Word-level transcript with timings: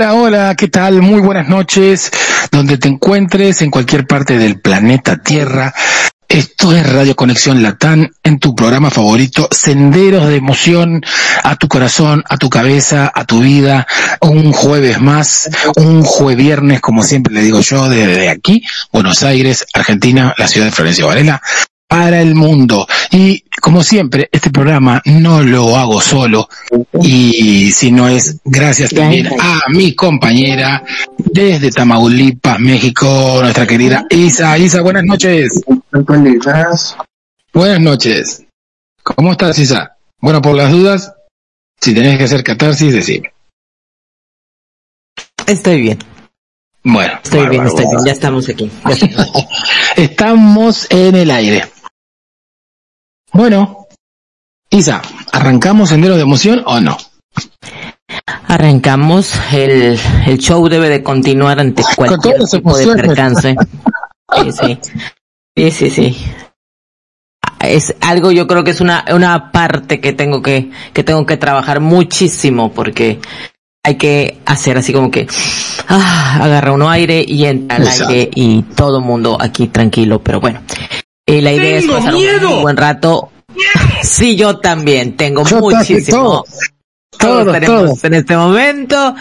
hola, 0.00 0.14
hola, 0.14 0.54
¿qué 0.56 0.68
tal? 0.68 1.02
Muy 1.02 1.20
buenas 1.20 1.46
noches, 1.46 2.10
donde 2.50 2.78
te 2.78 2.88
encuentres 2.88 3.60
en 3.60 3.70
cualquier 3.70 4.06
parte 4.06 4.38
del 4.38 4.58
planeta 4.58 5.18
Tierra. 5.18 5.74
Esto 6.26 6.74
es 6.74 6.90
Radio 6.90 7.14
Conexión 7.14 7.62
Latán 7.62 8.10
en 8.22 8.38
tu 8.38 8.54
programa 8.54 8.88
favorito, 8.90 9.46
Senderos 9.50 10.26
de 10.26 10.36
Emoción 10.36 11.02
a 11.44 11.56
tu 11.56 11.68
corazón, 11.68 12.24
a 12.30 12.38
tu 12.38 12.48
cabeza, 12.48 13.12
a 13.14 13.26
tu 13.26 13.40
vida. 13.40 13.86
Un 14.22 14.52
jueves 14.52 15.02
más, 15.02 15.50
un 15.76 16.02
jueves 16.02 16.42
viernes, 16.42 16.80
como 16.80 17.02
siempre 17.02 17.34
le 17.34 17.42
digo 17.42 17.60
yo, 17.60 17.90
desde 17.90 18.30
aquí, 18.30 18.64
Buenos 18.90 19.22
Aires, 19.22 19.66
Argentina, 19.74 20.32
la 20.38 20.48
ciudad 20.48 20.64
de 20.64 20.72
Florencio 20.72 21.08
Varela, 21.08 21.42
para 21.90 22.22
el 22.22 22.36
mundo. 22.36 22.86
Y 23.10 23.42
como 23.60 23.82
siempre, 23.82 24.28
este 24.30 24.50
programa 24.50 25.02
no 25.06 25.42
lo 25.42 25.76
hago 25.76 26.00
solo 26.00 26.48
y 27.02 27.72
si 27.72 27.90
no 27.90 28.08
es 28.08 28.36
gracias 28.44 28.90
también 28.94 29.28
a 29.40 29.62
mi 29.70 29.96
compañera 29.96 30.84
desde 31.18 31.72
Tamaulipas, 31.72 32.60
México, 32.60 33.40
nuestra 33.42 33.66
querida 33.66 34.06
Isa. 34.08 34.56
Isa, 34.56 34.82
buenas 34.82 35.02
noches. 35.02 35.62
Buenas 37.52 37.80
noches. 37.80 38.44
¿Cómo 39.02 39.32
estás, 39.32 39.58
Isa? 39.58 39.96
Bueno, 40.20 40.40
por 40.40 40.54
las 40.54 40.70
dudas, 40.70 41.12
si 41.80 41.92
tenés 41.92 42.18
que 42.18 42.24
hacer 42.24 42.44
catarsis, 42.44 42.92
decime. 42.92 43.32
Estoy 45.44 45.80
bien. 45.82 45.98
Bueno. 46.84 47.14
Estoy 47.24 47.48
bien, 47.48 47.66
estoy 47.66 47.86
bien. 47.86 48.04
Ya 48.06 48.12
estamos 48.12 48.48
aquí. 48.48 48.70
estamos 49.96 50.86
en 50.90 51.16
el 51.16 51.32
aire. 51.32 51.64
Bueno, 53.32 53.86
Isa, 54.70 55.02
¿arrancamos 55.32 55.88
Sendero 55.88 56.16
de 56.16 56.22
Emoción 56.22 56.62
o 56.66 56.80
no? 56.80 56.96
Arrancamos, 58.48 59.34
el, 59.52 59.98
el 60.26 60.38
show 60.38 60.68
debe 60.68 60.88
de 60.88 61.02
continuar 61.02 61.60
ante 61.60 61.82
cualquier 61.96 62.38
tipo 62.44 62.76
de 62.76 62.86
percance. 62.94 63.56
Sí, 64.34 64.52
sí. 64.52 64.78
Sí, 65.56 65.70
sí, 65.70 65.90
sí. 65.90 66.16
Es 67.60 67.94
algo, 68.00 68.32
yo 68.32 68.46
creo 68.46 68.64
que 68.64 68.70
es 68.70 68.80
una, 68.80 69.04
una 69.12 69.52
parte 69.52 70.00
que 70.00 70.12
tengo 70.12 70.42
que, 70.42 70.70
que 70.92 71.04
tengo 71.04 71.26
que 71.26 71.36
trabajar 71.36 71.80
muchísimo 71.80 72.72
porque 72.72 73.20
hay 73.84 73.96
que 73.96 74.40
hacer 74.46 74.78
así 74.78 74.92
como 74.92 75.10
que 75.10 75.26
ah, 75.88 76.38
agarra 76.40 76.72
uno 76.72 76.90
aire 76.90 77.24
y 77.26 77.44
entra 77.44 77.76
al 77.76 77.88
aire 77.88 78.30
y 78.34 78.62
todo 78.62 79.00
mundo 79.00 79.36
aquí 79.40 79.68
tranquilo, 79.68 80.22
pero 80.22 80.40
bueno. 80.40 80.60
Eh, 81.30 81.40
la 81.42 81.52
idea 81.52 81.78
es 81.78 81.86
pasar 81.86 82.14
un 82.14 82.62
buen 82.62 82.76
rato. 82.76 83.30
sí, 84.02 84.34
yo 84.34 84.58
también 84.58 85.16
tengo 85.16 85.44
muchísimo. 85.44 86.44
Todos, 87.18 87.52
tenemos 87.52 88.02
en 88.02 88.14
este 88.14 88.36
momento. 88.36 89.14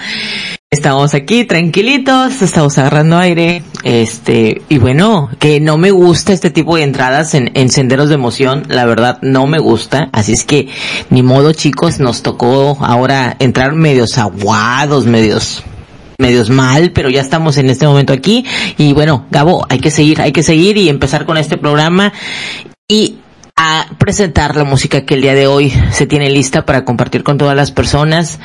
Estamos 0.71 1.13
aquí 1.13 1.45
tranquilitos, 1.45 2.41
estamos 2.41 2.77
agarrando 2.77 3.17
aire, 3.17 3.63
este, 3.83 4.61
y 4.69 4.77
bueno, 4.77 5.29
que 5.39 5.59
no 5.59 5.79
me 5.79 5.89
gusta 5.89 6.31
este 6.31 6.51
tipo 6.51 6.75
de 6.77 6.83
entradas 6.83 7.33
en, 7.33 7.51
en 7.55 7.69
senderos 7.69 8.09
de 8.09 8.15
emoción, 8.15 8.63
la 8.67 8.85
verdad 8.85 9.17
no 9.23 9.47
me 9.47 9.57
gusta, 9.57 10.09
así 10.13 10.33
es 10.33 10.43
que 10.45 10.69
ni 11.09 11.23
modo 11.23 11.53
chicos, 11.53 11.99
nos 11.99 12.21
tocó 12.21 12.77
ahora 12.81 13.35
entrar 13.39 13.73
medios 13.73 14.19
aguados, 14.19 15.07
medios 15.07 15.63
medios 16.19 16.49
mal, 16.49 16.91
pero 16.91 17.09
ya 17.09 17.21
estamos 17.21 17.57
en 17.57 17.69
este 17.69 17.87
momento 17.87 18.13
aquí 18.13 18.45
y 18.77 18.93
bueno, 18.93 19.25
Gabo, 19.31 19.65
hay 19.69 19.79
que 19.79 19.89
seguir, 19.89 20.21
hay 20.21 20.31
que 20.31 20.43
seguir 20.43 20.77
y 20.77 20.89
empezar 20.89 21.25
con 21.25 21.37
este 21.37 21.57
programa 21.57 22.13
y 22.87 23.17
a 23.55 23.87
presentar 23.97 24.55
la 24.55 24.63
música 24.63 25.05
que 25.05 25.15
el 25.15 25.21
día 25.21 25.33
de 25.33 25.47
hoy 25.47 25.73
se 25.91 26.05
tiene 26.05 26.29
lista 26.29 26.65
para 26.65 26.85
compartir 26.85 27.23
con 27.23 27.37
todas 27.37 27.55
las 27.55 27.71
personas. 27.71 28.39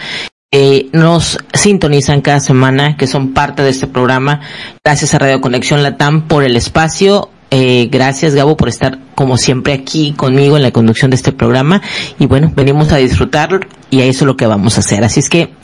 Eh, 0.56 0.88
nos 0.92 1.38
sintonizan 1.52 2.20
cada 2.20 2.38
semana, 2.38 2.96
que 2.96 3.08
son 3.08 3.32
parte 3.32 3.62
de 3.62 3.70
este 3.70 3.88
programa. 3.88 4.40
Gracias 4.84 5.14
a 5.14 5.18
Radio 5.18 5.40
Conexión 5.40 5.82
Latam 5.82 6.28
por 6.28 6.44
el 6.44 6.56
espacio. 6.56 7.30
Eh, 7.56 7.88
gracias 7.88 8.34
Gabo 8.34 8.56
por 8.56 8.68
estar 8.68 8.98
como 9.14 9.38
siempre 9.38 9.74
aquí 9.74 10.12
conmigo 10.12 10.56
en 10.56 10.64
la 10.64 10.72
conducción 10.72 11.12
de 11.12 11.16
este 11.16 11.30
programa. 11.30 11.80
Y 12.18 12.26
bueno, 12.26 12.52
venimos 12.52 12.90
a 12.90 12.96
disfrutarlo 12.96 13.60
y 13.90 14.00
a 14.00 14.06
eso 14.06 14.24
es 14.24 14.26
lo 14.26 14.36
que 14.36 14.48
vamos 14.48 14.76
a 14.76 14.80
hacer. 14.80 15.04
Así 15.04 15.20
es 15.20 15.30
que, 15.30 15.54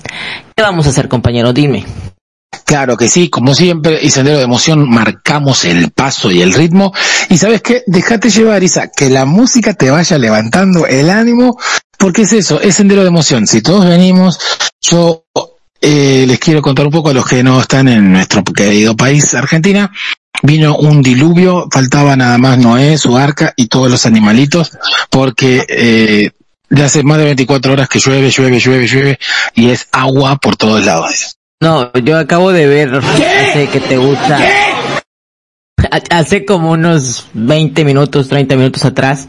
¿qué 0.55 0.63
vamos 0.63 0.87
a 0.87 0.91
hacer 0.91 1.09
compañero? 1.09 1.53
Dime. 1.53 1.85
Claro 2.65 2.97
que 2.97 3.09
sí, 3.09 3.29
como 3.29 3.57
siempre, 3.57 3.99
y 4.01 4.11
Sendero 4.11 4.39
de 4.39 4.45
Emoción 4.45 4.89
marcamos 4.89 5.65
el 5.65 5.91
paso 5.91 6.31
y 6.31 6.43
el 6.43 6.53
ritmo. 6.53 6.93
Y 7.29 7.39
sabes 7.39 7.61
qué, 7.61 7.83
déjate 7.89 8.31
llevar, 8.31 8.63
Isa, 8.63 8.93
que 8.97 9.11
la 9.11 9.25
música 9.25 9.75
te 9.75 9.91
vaya 9.91 10.17
levantando 10.17 10.87
el 10.87 11.11
ánimo, 11.11 11.59
porque 11.99 12.23
es 12.23 12.33
eso, 12.33 12.61
es 12.61 12.77
Sendero 12.77 13.03
de 13.03 13.09
Emoción. 13.09 13.49
Si 13.49 13.63
todos 13.63 13.85
venimos, 13.85 14.39
yo 14.81 15.25
eh, 15.81 16.25
les 16.29 16.39
quiero 16.39 16.63
contar 16.63 16.87
un 16.87 16.93
poco 16.93 17.11
a 17.11 17.15
los 17.15 17.27
que 17.27 17.43
no 17.43 17.61
están 17.61 17.89
en 17.89 18.13
nuestro 18.13 18.45
querido 18.45 18.95
país, 18.95 19.35
Argentina. 19.35 19.91
Vino 20.43 20.77
un 20.77 21.03
diluvio, 21.03 21.69
faltaba 21.71 22.17
nada 22.17 22.39
más 22.39 22.59
Noé, 22.59 22.97
su 22.97 23.17
arca 23.17 23.53
y 23.57 23.67
todos 23.67 23.91
los 23.91 24.07
animalitos, 24.07 24.73
porque 25.11 25.65
eh, 25.69 26.31
ya 26.71 26.87
hace 26.87 27.03
más 27.03 27.19
de 27.19 27.25
24 27.25 27.73
horas 27.73 27.89
que 27.89 27.99
llueve, 27.99 28.31
llueve, 28.31 28.59
llueve, 28.59 28.87
llueve, 28.87 29.19
y 29.55 29.71
es 29.71 29.89
agua 29.93 30.37
por 30.37 30.57
todos 30.57 30.85
lados. 30.85 31.37
No, 31.61 31.93
yo 31.93 32.19
acabo 32.19 32.53
de 32.53 32.67
ver, 32.67 32.95
hace 32.95 33.69
que 33.69 33.81
te 33.81 33.99
gusta, 33.99 34.39
hace 36.11 36.45
como 36.47 36.71
unos 36.71 37.27
20 37.35 37.85
minutos, 37.85 38.29
30 38.29 38.57
minutos 38.57 38.85
atrás, 38.85 39.29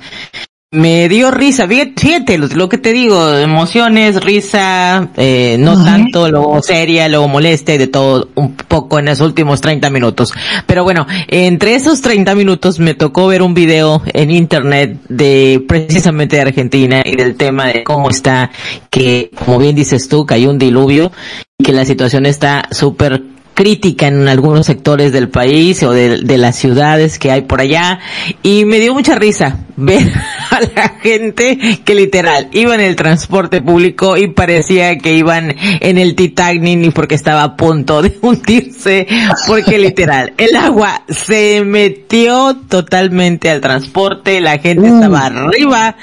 me 0.74 1.10
dio 1.10 1.32
risa, 1.32 1.68
fíjate, 1.68 2.38
lo, 2.38 2.70
que 2.70 2.78
te 2.78 2.94
digo, 2.94 3.38
emociones, 3.38 4.24
risa, 4.24 5.10
eh, 5.18 5.58
no 5.60 5.84
tanto, 5.84 6.30
luego 6.30 6.62
seria, 6.62 7.10
luego 7.10 7.28
molesta 7.28 7.74
y 7.74 7.78
de 7.78 7.88
todo 7.88 8.30
un 8.36 8.56
poco 8.56 8.98
en 8.98 9.08
los 9.08 9.20
últimos 9.20 9.60
30 9.60 9.90
minutos. 9.90 10.34
Pero 10.66 10.86
bueno, 10.86 11.06
entre 11.28 11.76
esos 11.76 12.00
30 12.00 12.36
minutos 12.36 12.80
me 12.80 12.94
tocó 12.94 13.28
ver 13.28 13.42
un 13.42 13.54
video 13.54 14.02
en 14.14 14.32
internet 14.32 14.98
de 15.10 15.62
precisamente 15.68 16.38
de 16.38 16.44
Argentina 16.44 17.02
y 17.04 17.18
del 17.18 17.36
tema 17.36 17.68
de 17.68 17.84
cómo 17.84 18.10
está, 18.10 18.50
que 18.90 19.30
como 19.36 19.58
bien 19.58 19.76
dices 19.76 20.08
tú, 20.08 20.26
cayó 20.26 20.52
un 20.52 20.58
diluvio 20.58 21.12
y 21.60 21.66
que 21.66 21.74
la 21.74 21.84
situación 21.84 22.26
está 22.26 22.70
súper 22.72 23.22
crítica 23.54 24.08
en 24.08 24.28
algunos 24.28 24.66
sectores 24.66 25.12
del 25.12 25.30
país 25.30 25.84
o 25.84 25.92
de, 25.92 26.20
de, 26.22 26.38
las 26.38 26.56
ciudades 26.56 27.20
que 27.20 27.32
hay 27.32 27.42
por 27.42 27.62
allá. 27.62 28.00
Y 28.44 28.66
me 28.66 28.80
dio 28.80 28.94
mucha 28.94 29.16
risa 29.16 29.60
ver 29.76 30.12
a 30.50 30.60
la 30.76 30.90
gente 31.02 31.58
que 31.84 31.96
literal 31.96 32.50
iba 32.52 32.76
en 32.76 32.82
el 32.82 32.96
transporte 32.96 33.62
público 33.62 34.18
y 34.18 34.28
parecía 34.28 34.98
que 34.98 35.14
iban 35.14 35.56
en 35.60 35.98
el 35.98 36.16
Titanic 36.16 36.78
ni 36.78 36.90
porque 36.92 37.16
estaba 37.16 37.44
a 37.44 37.56
punto 37.56 38.02
de 38.02 38.18
hundirse 38.22 39.08
porque 39.48 39.78
literal 39.78 40.34
el 40.38 40.56
agua 40.56 41.04
se 41.10 41.64
metió 41.64 42.56
totalmente 42.68 43.50
al 43.50 43.62
transporte 43.62 44.42
la 44.42 44.60
gente 44.60 44.88
estaba 44.88 45.26
arriba 45.26 45.96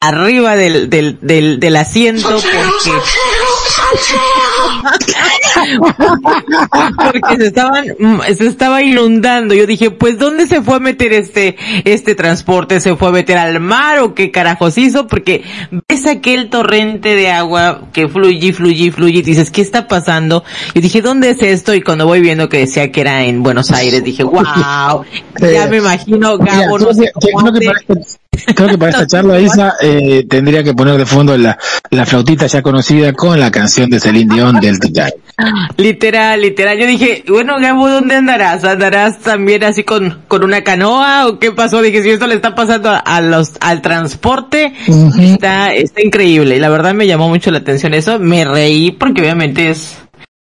arriba 0.00 0.56
del, 0.56 0.88
del, 0.90 1.18
del, 1.20 1.58
del 1.58 1.76
asiento 1.76 2.28
porque 2.28 2.90
porque 6.96 7.36
se 7.36 7.46
estaban 7.46 7.84
se 8.36 8.46
estaba 8.46 8.82
inundando. 8.82 9.54
Yo 9.54 9.66
dije 9.66 9.90
pues 9.90 10.18
dónde 10.18 10.46
se 10.46 10.62
fue 10.62 10.76
a 10.76 10.80
meter 10.80 11.12
este 11.12 11.56
este 11.84 12.14
transporte 12.14 12.80
se 12.80 12.96
fue 12.96 13.08
a 13.08 13.12
meter 13.12 13.38
al 13.38 13.60
mar 13.60 14.00
o 14.00 14.14
qué 14.14 14.30
carajos 14.30 14.78
hizo 14.78 15.06
porque 15.06 15.44
ves 15.88 16.06
aquel 16.06 16.50
torrente 16.50 17.14
de 17.14 17.30
agua 17.30 17.88
que 17.92 18.08
fluye 18.08 18.52
fluye 18.52 18.90
fluye 18.90 19.18
y 19.18 19.22
dices 19.22 19.50
qué 19.50 19.62
está 19.62 19.88
pasando 19.88 20.44
yo 20.74 20.80
dije 20.80 21.02
dónde 21.02 21.30
es 21.30 21.42
esto 21.42 21.74
y 21.74 21.82
cuando 21.82 22.06
voy 22.06 22.20
viendo 22.20 22.48
que 22.48 22.58
decía 22.58 22.90
que 22.92 23.00
era 23.00 23.24
en 23.24 23.42
Buenos 23.42 23.70
Aires 23.70 24.02
dije 24.04 24.24
wow 24.24 25.04
ya 25.40 25.66
me 25.66 25.78
imagino 25.78 26.38
Gabo 26.38 26.78
no 26.78 26.92
sé 26.94 27.10
cómo 27.32 27.52
Creo 28.54 28.68
que 28.68 28.78
para 28.78 28.90
esta 28.90 29.06
charla, 29.16 29.40
Isa, 29.40 29.74
eh, 29.80 30.26
tendría 30.28 30.62
que 30.62 30.74
poner 30.74 30.98
de 30.98 31.06
fondo 31.06 31.36
la, 31.36 31.58
la 31.90 32.06
flautita 32.06 32.46
ya 32.46 32.62
conocida 32.62 33.12
con 33.12 33.40
la 33.40 33.50
canción 33.50 33.88
de 33.90 33.98
Celine 33.98 34.34
Dion 34.34 34.60
del 34.60 34.78
Titanic. 34.78 35.14
Literal, 35.76 36.40
literal. 36.40 36.78
Yo 36.78 36.86
dije, 36.86 37.24
bueno, 37.28 37.58
Gabo, 37.60 37.88
¿dónde 37.88 38.16
andarás? 38.16 38.64
¿Andarás 38.64 39.20
también 39.20 39.64
así 39.64 39.84
con, 39.84 40.22
con 40.28 40.44
una 40.44 40.62
canoa 40.62 41.26
o 41.26 41.38
qué 41.38 41.52
pasó? 41.52 41.82
Dije, 41.82 42.02
si 42.02 42.10
esto 42.10 42.26
le 42.26 42.34
está 42.34 42.54
pasando 42.54 42.90
a, 43.04 43.20
los, 43.20 43.52
al 43.60 43.82
transporte, 43.82 44.72
está, 45.18 45.72
está 45.74 46.02
increíble. 46.02 46.56
Y 46.56 46.60
la 46.60 46.68
verdad 46.68 46.94
me 46.94 47.06
llamó 47.06 47.28
mucho 47.28 47.50
la 47.50 47.58
atención 47.58 47.94
eso. 47.94 48.18
Me 48.18 48.44
reí 48.44 48.90
porque 48.90 49.22
obviamente 49.22 49.70
es, 49.70 49.98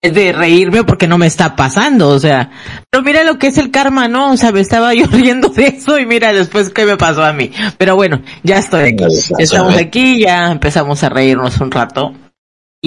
es 0.01 0.13
de 0.13 0.31
reírme 0.31 0.83
porque 0.83 1.07
no 1.07 1.17
me 1.17 1.27
está 1.27 1.55
pasando, 1.55 2.09
o 2.09 2.19
sea, 2.19 2.51
pero 2.91 3.03
mira 3.03 3.23
lo 3.23 3.39
que 3.39 3.47
es 3.47 3.57
el 3.57 3.71
karma, 3.71 4.07
¿no? 4.07 4.31
O 4.31 4.37
sea, 4.37 4.51
me 4.51 4.59
estaba 4.59 4.93
yo 4.95 5.07
riendo 5.07 5.49
de 5.49 5.67
eso 5.67 5.99
y 5.99 6.05
mira 6.05 6.33
después 6.33 6.69
qué 6.69 6.85
me 6.85 6.97
pasó 6.97 7.23
a 7.23 7.33
mí. 7.33 7.51
Pero 7.77 7.95
bueno, 7.95 8.21
ya 8.43 8.59
estoy 8.59 8.93
aquí. 8.93 9.05
Estamos 9.39 9.75
aquí, 9.75 10.19
ya 10.19 10.51
empezamos 10.51 11.03
a 11.03 11.09
reírnos 11.09 11.59
un 11.59 11.71
rato. 11.71 12.13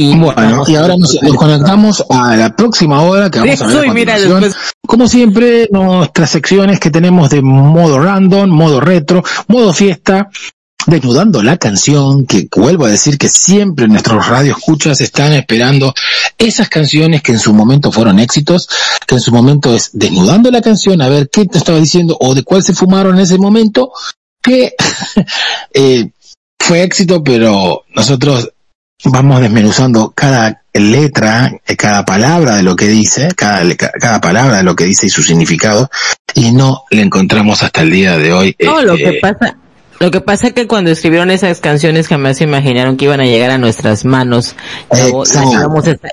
Y 0.01 0.15
bueno, 0.15 0.63
y 0.69 0.77
ahora 0.77 0.95
nos, 0.97 1.19
conectamos 1.37 2.05
a 2.09 2.37
la 2.37 2.55
próxima 2.55 3.03
hora 3.03 3.31
que 3.31 3.41
vamos 3.41 3.61
a 3.61 3.67
ver. 3.67 4.07
después... 4.07 4.55
Como 4.87 5.09
siempre, 5.09 5.69
nuestras 5.73 6.31
secciones 6.31 6.79
que 6.79 6.93
tenemos 6.93 7.31
de 7.31 7.43
modo 7.43 7.99
random, 7.99 8.49
modo 8.49 8.81
retro, 8.81 9.25
modo 9.49 9.73
fiesta, 9.73 10.31
desnudando 10.87 11.43
la 11.43 11.57
canción, 11.57 12.27
que 12.27 12.47
vuelvo 12.55 12.85
a 12.85 12.91
decir 12.91 13.19
que 13.19 13.29
siempre 13.29 13.89
nuestros 13.89 14.29
radioescuchas 14.29 15.01
están 15.01 15.33
esperando 15.33 15.93
esas 16.39 16.69
canciones 16.69 17.21
que 17.21 17.33
en 17.33 17.41
su 17.41 17.53
momento 17.53 17.91
fueron 17.91 18.21
éxitos, 18.21 18.69
que 19.05 19.17
en 19.17 19.21
su 19.21 19.33
momento 19.33 19.75
es 19.75 19.91
desnudando 19.95 20.53
la 20.53 20.63
canción, 20.63 21.03
a 21.03 21.09
ver 21.09 21.29
qué 21.29 21.45
te 21.45 21.59
estaba 21.59 21.81
diciendo 21.81 22.17
o 22.21 22.37
de 22.37 22.45
cuál 22.45 22.63
se 22.63 22.73
fumaron 22.73 23.17
en 23.17 23.23
ese 23.23 23.37
momento, 23.37 23.91
que 24.41 24.77
eh, 25.75 26.09
fue 26.57 26.85
éxito, 26.85 27.25
pero 27.25 27.83
nosotros 27.97 28.53
vamos 29.05 29.41
desmenuzando 29.41 30.13
cada 30.15 30.63
letra, 30.73 31.53
cada 31.77 32.05
palabra 32.05 32.57
de 32.57 32.63
lo 32.63 32.77
que 32.77 32.89
dice, 32.89 33.29
cada, 33.37 33.63
cada 33.77 34.21
palabra 34.21 34.59
de 34.59 34.63
lo 34.63 34.77
que 34.77 34.85
dice 34.85 35.07
y 35.07 35.11
su 35.11 35.23
significado, 35.23 35.91
y 36.35 36.53
no 36.53 36.85
le 36.91 37.03
encontramos 37.03 37.63
hasta 37.63 37.83
el 37.83 37.91
día 37.91 38.17
de 38.17 38.33
hoy. 38.33 38.57
No, 38.61 38.83
lo 38.83 38.97
que 38.97 39.09
eh, 39.09 39.19
pasa, 39.21 39.57
lo 40.01 40.11
que 40.11 40.21
pasa 40.21 40.49
es 40.49 40.53
que 40.53 40.69
cuando 40.69 40.91
escribieron 40.91 41.31
esas 41.31 41.61
canciones 41.61 42.07
jamás 42.07 42.39
se 42.39 42.45
imaginaron 42.45 42.97
que 42.97 43.07
iban 43.07 43.21
a 43.21 43.25
llegar 43.25 43.51
a 43.51 43.59
nuestras 43.59 44.05
manos 44.05 44.55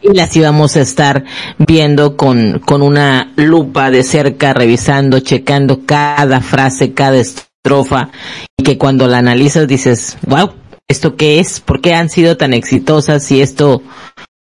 y 0.01 0.13
las 0.13 0.35
íbamos 0.35 0.75
a 0.75 0.81
estar 0.81 1.23
viendo 1.59 2.17
con, 2.17 2.59
con 2.59 2.81
una 2.81 3.31
lupa 3.35 3.91
de 3.91 4.03
cerca, 4.03 4.53
revisando, 4.53 5.19
checando 5.19 5.85
cada 5.85 6.41
frase, 6.41 6.93
cada 6.93 7.17
estrofa, 7.17 8.09
y 8.57 8.63
que 8.63 8.77
cuando 8.77 9.07
la 9.07 9.19
analizas 9.19 9.67
dices, 9.67 10.17
wow, 10.25 10.51
¿esto 10.87 11.15
qué 11.15 11.39
es? 11.39 11.59
¿Por 11.59 11.81
qué 11.81 11.93
han 11.93 12.09
sido 12.09 12.37
tan 12.37 12.53
exitosas? 12.53 13.29
Y 13.31 13.41
esto, 13.41 13.81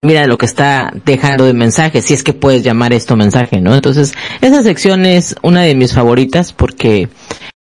mira 0.01 0.27
lo 0.27 0.37
que 0.37 0.45
está 0.45 0.91
dejando 1.05 1.45
de 1.45 1.53
mensaje, 1.53 2.01
si 2.01 2.13
es 2.13 2.23
que 2.23 2.33
puedes 2.33 2.63
llamar 2.63 2.93
esto 2.93 3.15
mensaje, 3.15 3.61
¿no? 3.61 3.75
Entonces, 3.75 4.13
esa 4.41 4.63
sección 4.63 5.05
es 5.05 5.35
una 5.41 5.61
de 5.61 5.75
mis 5.75 5.93
favoritas 5.93 6.53
porque 6.53 7.09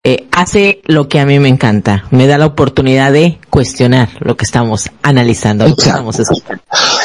eh, 0.05 0.27
hace 0.33 0.81
lo 0.85 1.09
que 1.09 1.21
a 1.21 1.27
mí 1.27 1.39
me 1.39 1.49
encanta, 1.49 2.05
me 2.11 2.27
da 2.27 2.39
la 2.39 2.47
oportunidad 2.47 3.13
de 3.13 3.39
cuestionar 3.51 4.09
lo 4.21 4.37
que 4.37 4.45
estamos 4.45 4.91
analizando, 5.03 5.65
lo 5.65 5.71
Exacto. 5.71 6.13
que 6.13 6.23
estamos 6.23 6.59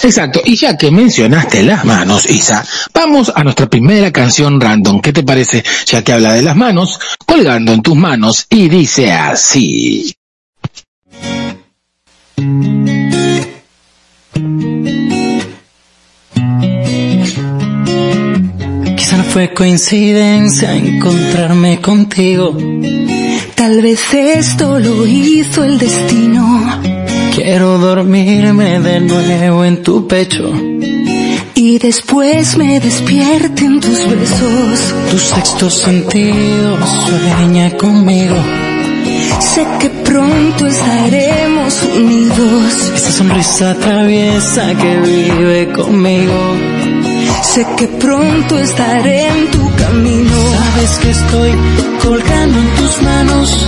Exacto, 0.03 0.41
y 0.45 0.55
ya 0.55 0.77
que 0.77 0.91
mencionaste 0.91 1.63
las 1.63 1.85
manos, 1.85 2.29
Isa, 2.29 2.63
vamos 2.93 3.31
a 3.33 3.43
nuestra 3.43 3.69
primera 3.69 4.11
canción 4.11 4.59
random. 4.59 5.01
¿Qué 5.01 5.13
te 5.13 5.23
parece? 5.23 5.63
Ya 5.85 6.03
que 6.03 6.13
habla 6.13 6.33
de 6.33 6.43
las 6.43 6.55
manos, 6.55 6.99
colgando 7.25 7.73
en 7.73 7.81
tus 7.81 7.95
manos 7.95 8.45
y 8.49 8.69
dice 8.69 9.11
así. 9.11 10.13
Fue 19.33 19.51
coincidencia 19.51 20.75
encontrarme 20.75 21.81
contigo. 21.81 22.55
Tal 23.55 23.81
vez 23.81 24.13
esto 24.13 24.77
lo 24.77 25.07
hizo 25.07 25.63
el 25.63 25.79
destino. 25.79 26.79
Quiero 27.33 27.79
dormirme 27.79 28.79
de 28.79 28.99
nuevo 28.99 29.65
en 29.65 29.81
tu 29.81 30.07
pecho. 30.07 30.53
Y 31.55 31.79
después 31.79 32.55
me 32.57 32.79
despierten 32.79 33.79
tus 33.79 34.07
besos. 34.07 34.93
Tu 35.09 35.17
sexto 35.17 35.67
sentido 35.67 36.77
sueña 36.85 37.75
conmigo. 37.75 38.35
Sé 39.39 39.65
que 39.79 39.89
pronto 39.89 40.67
estaremos 40.67 41.83
unidos. 41.95 42.91
Esa 42.95 43.11
sonrisa 43.11 43.75
traviesa 43.75 44.73
que 44.75 44.99
vive 44.99 45.71
conmigo 45.73 46.53
Sé 47.53 47.67
que 47.77 47.87
pronto 47.87 48.57
estaré 48.57 49.27
en 49.27 49.51
tu 49.51 49.75
camino. 49.75 50.35
Sabes 50.57 50.97
que 51.01 51.09
estoy 51.11 51.51
colgando 52.01 52.57
en 52.57 52.69
tus 52.75 53.01
manos. 53.03 53.67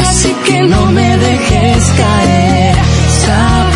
Así 0.00 0.34
que 0.46 0.62
no 0.62 0.86
me 0.86 1.18
dejes 1.18 1.84
caer. 1.98 2.74
Sabes 3.26 3.69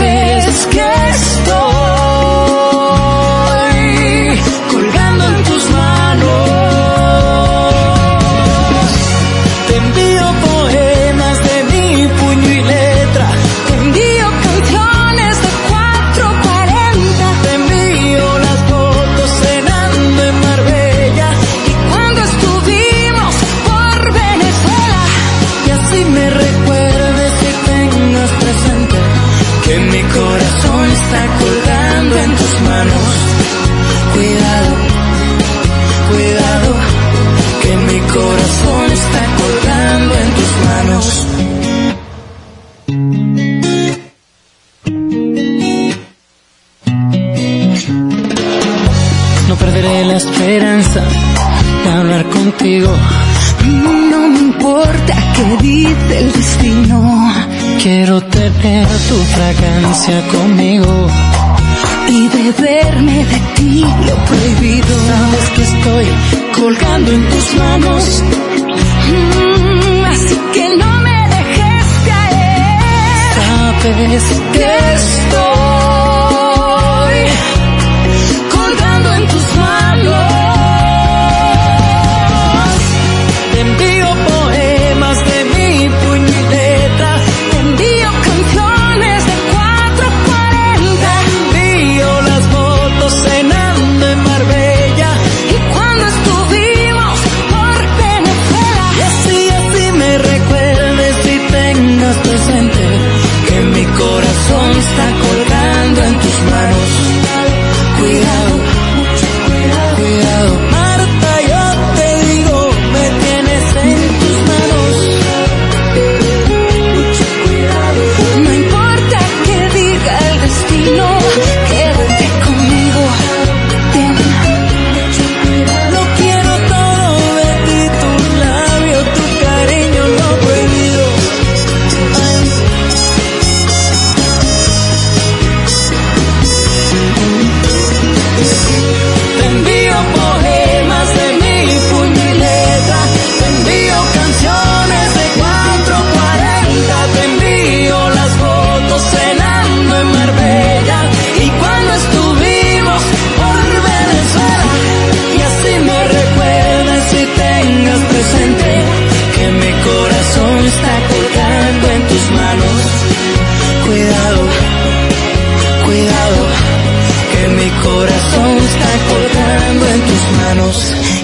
No 52.64 54.28
me 54.30 54.38
importa 54.38 55.14
qué 55.36 55.62
dice 55.62 56.18
el 56.18 56.32
destino. 56.32 57.30
Quiero 57.82 58.22
tener 58.22 58.88
tu 59.06 59.16
fragancia 59.16 60.26
conmigo. 60.28 61.06
Y 62.08 62.26
beberme 62.28 63.22
de 63.26 63.40
ti 63.56 63.84
lo 64.06 64.16
prohibido. 64.24 64.96
Sabes 65.08 65.50
que 65.54 65.62
estoy 65.62 66.06
colgando 66.58 67.12
en 67.12 67.28
tus 67.28 67.54
manos. 67.54 68.22
Mm, 69.10 70.04
así 70.06 70.40
que 70.54 70.76
no 70.78 71.00
me 71.00 71.28
dejes 71.28 71.86
caer. 72.06 73.34
Sabes 73.82 74.22
que 74.54 74.70
estoy 74.94 75.73
cuidar. 108.04 108.43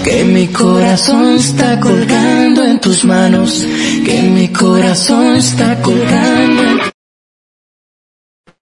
Que 0.03 0.09
que 0.09 0.25
mi 0.25 0.47
corazón 0.47 1.35
está 1.35 1.79
colgando 1.79 2.63
en 2.63 2.79
tus 2.81 3.05
manos, 3.05 3.65
que 4.05 4.21
mi 4.23 4.47
corazón 4.49 5.35
está 5.35 5.81
colgando 5.81 6.63
en 6.63 6.91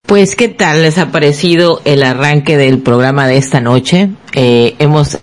pues, 0.10 0.36
¿qué 0.36 0.48
tal 0.48 0.82
les 0.82 0.98
ha 0.98 1.12
parecido 1.12 1.82
el 1.86 2.02
arranque 2.02 2.58
del 2.58 2.80
programa 2.80 3.28
de 3.28 3.38
esta 3.38 3.62
noche? 3.62 4.10
Eh, 4.34 4.76
hemos 4.80 5.20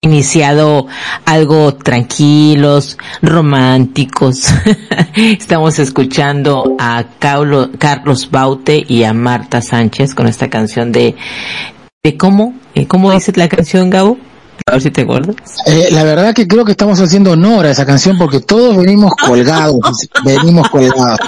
iniciado 0.00 0.86
algo 1.24 1.74
tranquilos, 1.74 2.98
románticos. 3.22 4.46
Estamos 5.16 5.78
escuchando 5.78 6.76
a 6.78 7.04
Carlos 7.18 8.30
Baute 8.30 8.84
y 8.86 9.04
a 9.04 9.12
Marta 9.12 9.60
Sánchez 9.60 10.14
con 10.14 10.26
esta 10.26 10.48
canción 10.48 10.92
de, 10.92 11.16
de 12.02 12.16
cómo, 12.16 12.54
eh, 12.74 12.86
¿cómo 12.86 13.12
dice 13.12 13.32
la 13.36 13.48
canción, 13.48 13.90
Gabo? 13.90 14.18
A 14.66 14.72
ver 14.72 14.82
si 14.82 14.90
te 14.90 15.02
acuerdas. 15.02 15.36
Eh, 15.66 15.88
la 15.92 16.02
verdad 16.02 16.34
que 16.34 16.48
creo 16.48 16.64
que 16.64 16.72
estamos 16.72 17.00
haciendo 17.00 17.32
honor 17.32 17.66
a 17.66 17.70
esa 17.70 17.86
canción 17.86 18.18
porque 18.18 18.40
todos 18.40 18.76
venimos 18.76 19.12
colgados, 19.14 20.08
venimos 20.24 20.68
colgados. 20.70 21.20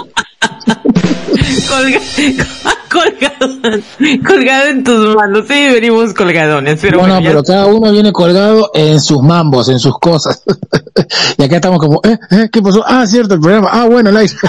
Colgado, 2.88 3.61
colgado 4.26 4.68
en 4.68 4.85
tus 4.85 5.14
manos. 5.14 5.45
Sí, 5.47 5.68
venimos 5.73 6.14
colgadones. 6.14 6.80
Pero 6.80 7.00
bueno, 7.00 7.18
pero 7.23 7.42
cada 7.42 7.66
uno 7.66 7.92
viene 7.92 8.12
colgado 8.12 8.71
en 8.75 9.00
sus 9.00 9.23
mambos, 9.23 9.68
en 9.68 9.78
sus 9.78 9.99
cosas. 9.99 10.42
y 11.38 11.42
acá 11.42 11.57
estamos 11.57 11.78
como, 11.78 12.00
¿eh? 12.04 12.18
¿eh? 12.30 12.49
¿Qué 12.52 12.62
pasó? 12.62 12.85
Ah, 12.87 13.07
cierto, 13.07 13.35
el 13.35 13.40
programa. 13.40 13.68
Ah, 13.71 13.87
bueno, 13.87 14.11
like. 14.11 14.35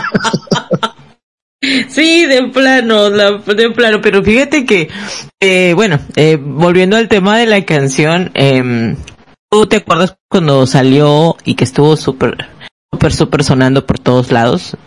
Sí, 1.90 2.26
de 2.26 2.44
plano, 2.54 3.10
de 3.10 3.72
plano, 3.76 4.00
pero 4.02 4.24
fíjate 4.24 4.66
que, 4.66 4.90
eh, 5.42 5.74
bueno, 5.76 6.00
eh, 6.16 6.38
volviendo 6.42 6.96
al 6.96 7.10
tema 7.10 7.38
de 7.38 7.48
la 7.48 7.66
canción, 7.66 8.32
eh, 8.34 8.96
¿tú 9.52 9.66
te 9.66 9.78
acuerdas 9.78 10.16
cuando 10.30 10.66
salió 10.66 11.36
y 11.44 11.56
que 11.56 11.66
estuvo 11.66 11.98
súper, 11.98 12.48
súper, 12.94 13.14
súper 13.14 13.44
sonando 13.44 13.86
por 13.86 14.00
todos 14.00 14.32
lados? 14.32 14.78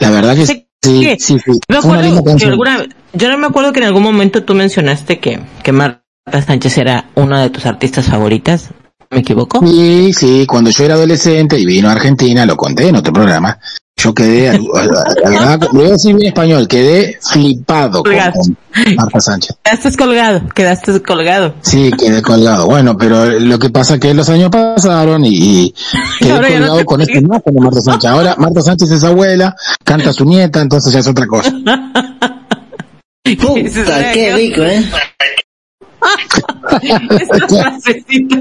La 0.00 0.10
verdad 0.10 0.34
que 0.36 0.46
sí, 0.46 0.68
sí, 0.84 1.16
sí. 1.18 1.36
yo 1.68 3.28
no 3.30 3.38
me 3.38 3.46
acuerdo 3.46 3.72
que 3.72 3.80
en 3.80 3.86
algún 3.86 4.02
momento 4.02 4.44
tú 4.44 4.54
mencionaste 4.54 5.18
que, 5.20 5.40
que 5.62 5.72
Marta 5.72 6.02
Sánchez 6.46 6.78
era 6.78 7.10
una 7.14 7.42
de 7.42 7.50
tus 7.50 7.66
artistas 7.66 8.06
favoritas. 8.06 8.70
¿Me 9.10 9.20
equivoco? 9.20 9.64
Sí, 9.64 10.12
sí, 10.12 10.46
cuando 10.46 10.70
yo 10.70 10.84
era 10.84 10.94
adolescente 10.94 11.58
y 11.58 11.64
vino 11.64 11.88
a 11.88 11.92
Argentina, 11.92 12.44
lo 12.46 12.56
conté 12.56 12.88
en 12.88 12.96
otro 12.96 13.12
programa, 13.12 13.58
yo 13.96 14.12
quedé, 14.12 14.58
voy 15.72 15.86
a 15.86 15.90
decir 15.90 16.14
bien 16.14 16.28
español, 16.28 16.68
quedé 16.68 17.18
flipado 17.22 18.02
con, 18.02 18.14
Marta 18.96 19.20
Sánchez. 19.20 19.56
Quedaste 19.62 19.96
colgado, 19.96 20.48
quedaste 20.54 21.00
colgado. 21.00 21.54
Sí, 21.62 21.90
quedé 21.98 22.20
colgado. 22.20 22.66
Bueno, 22.66 22.98
pero 22.98 23.38
lo 23.38 23.58
que 23.58 23.70
pasa 23.70 23.94
es 23.94 24.00
que 24.00 24.12
los 24.12 24.28
años 24.28 24.50
pasaron 24.50 25.24
y, 25.24 25.72
quedé 26.18 26.40
colgado 26.40 26.84
con 26.84 27.00
este 27.00 27.18
imagen 27.18 27.54
de 27.54 27.60
Marta 27.60 27.80
Sánchez. 27.80 28.10
Ahora 28.10 28.34
Marta 28.36 28.60
Sánchez 28.60 28.90
es 28.90 29.04
abuela, 29.04 29.54
canta 29.84 30.10
a 30.10 30.12
su 30.12 30.24
nieta, 30.24 30.60
entonces 30.60 30.92
ya 30.92 30.98
es 30.98 31.08
otra 31.08 31.26
cosa. 31.26 31.50
Puta, 33.24 34.12
qué 34.12 34.34
rico, 34.34 34.62
¿eh? 34.62 34.84
esa 36.82 37.48
frasecita, 37.48 38.36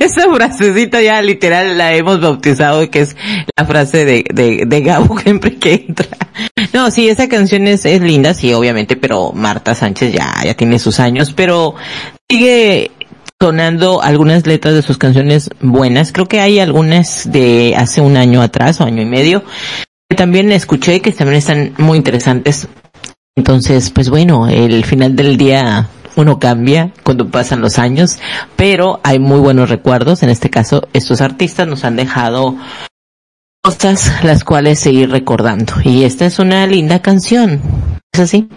esa 0.00 0.34
frasecita 0.34 1.02
ya 1.02 1.20
literal 1.22 1.76
la 1.76 1.94
hemos 1.94 2.20
bautizado 2.20 2.88
que 2.90 3.00
es 3.00 3.16
la 3.56 3.64
frase 3.64 4.04
de, 4.04 4.24
de, 4.32 4.64
de 4.66 4.80
Gabo 4.80 5.18
siempre 5.22 5.56
que 5.56 5.86
entra. 5.88 6.06
No, 6.72 6.90
sí, 6.90 7.08
esa 7.08 7.28
canción 7.28 7.66
es, 7.66 7.84
es 7.84 8.00
linda, 8.00 8.34
sí, 8.34 8.52
obviamente, 8.52 8.96
pero 8.96 9.32
Marta 9.32 9.74
Sánchez 9.74 10.12
ya, 10.12 10.34
ya 10.44 10.54
tiene 10.54 10.78
sus 10.78 11.00
años, 11.00 11.32
pero 11.32 11.74
sigue 12.30 12.90
sonando 13.40 14.02
algunas 14.02 14.46
letras 14.46 14.74
de 14.74 14.82
sus 14.82 14.98
canciones 14.98 15.50
buenas. 15.60 16.12
Creo 16.12 16.26
que 16.26 16.40
hay 16.40 16.58
algunas 16.58 17.30
de 17.30 17.74
hace 17.76 18.00
un 18.00 18.16
año 18.16 18.42
atrás 18.42 18.80
o 18.80 18.84
año 18.84 19.02
y 19.02 19.06
medio. 19.06 19.44
Que 20.08 20.16
también 20.16 20.52
escuché 20.52 21.00
que 21.00 21.12
también 21.12 21.38
están 21.38 21.74
muy 21.78 21.98
interesantes. 21.98 22.68
Entonces, 23.36 23.90
pues 23.90 24.08
bueno, 24.08 24.48
el 24.48 24.84
final 24.84 25.14
del 25.14 25.36
día 25.36 25.88
uno 26.16 26.38
cambia 26.38 26.92
cuando 27.04 27.30
pasan 27.30 27.60
los 27.60 27.78
años, 27.78 28.18
pero 28.56 29.00
hay 29.04 29.18
muy 29.18 29.38
buenos 29.38 29.68
recuerdos. 29.70 30.22
En 30.22 30.30
este 30.30 30.50
caso, 30.50 30.88
estos 30.92 31.20
artistas 31.20 31.68
nos 31.68 31.84
han 31.84 31.96
dejado 31.96 32.56
cosas 33.62 34.24
las 34.24 34.44
cuales 34.44 34.80
seguir 34.80 35.10
recordando. 35.10 35.74
Y 35.84 36.04
esta 36.04 36.26
es 36.26 36.38
una 36.38 36.66
linda 36.66 37.00
canción. 37.00 37.60
¿Es 38.12 38.20
así? 38.20 38.48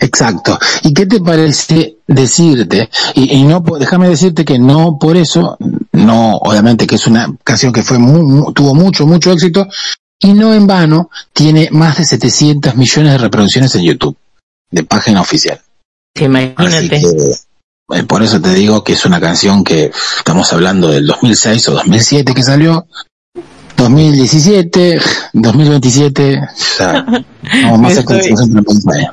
Exacto. 0.00 0.58
¿Y 0.82 0.92
qué 0.92 1.06
te 1.06 1.20
parece 1.20 1.98
decirte? 2.06 2.90
Y, 3.14 3.42
no, 3.44 3.62
déjame 3.78 4.08
decirte 4.08 4.44
que 4.44 4.58
no 4.58 4.98
por 4.98 5.16
eso, 5.16 5.56
no, 5.92 6.36
obviamente 6.36 6.86
que 6.86 6.96
es 6.96 7.06
una 7.06 7.34
canción 7.42 7.72
que 7.72 7.82
fue 7.82 7.96
tuvo 8.54 8.74
mucho, 8.74 9.06
mucho 9.06 9.32
éxito 9.32 9.66
y 10.18 10.32
no 10.32 10.54
en 10.54 10.66
vano 10.66 11.10
tiene 11.32 11.68
más 11.70 11.98
de 11.98 12.04
700 12.04 12.76
millones 12.76 13.12
de 13.12 13.18
reproducciones 13.18 13.74
en 13.74 13.82
YouTube 13.82 14.16
de 14.70 14.84
página 14.84 15.20
oficial. 15.20 15.60
Imagínate. 16.14 17.02
Eh, 17.92 18.02
por 18.04 18.22
eso 18.22 18.40
te 18.40 18.54
digo 18.54 18.82
que 18.82 18.94
es 18.94 19.04
una 19.04 19.20
canción 19.20 19.62
que 19.62 19.90
estamos 20.18 20.52
hablando 20.52 20.88
del 20.88 21.06
2006 21.06 21.68
o 21.68 21.72
2007 21.72 22.34
que 22.34 22.42
salió. 22.42 22.86
2017, 23.76 25.00
2027, 25.32 26.38
o 26.38 26.46
sea, 26.56 27.04
me, 27.76 27.88
estoy, 27.88 28.32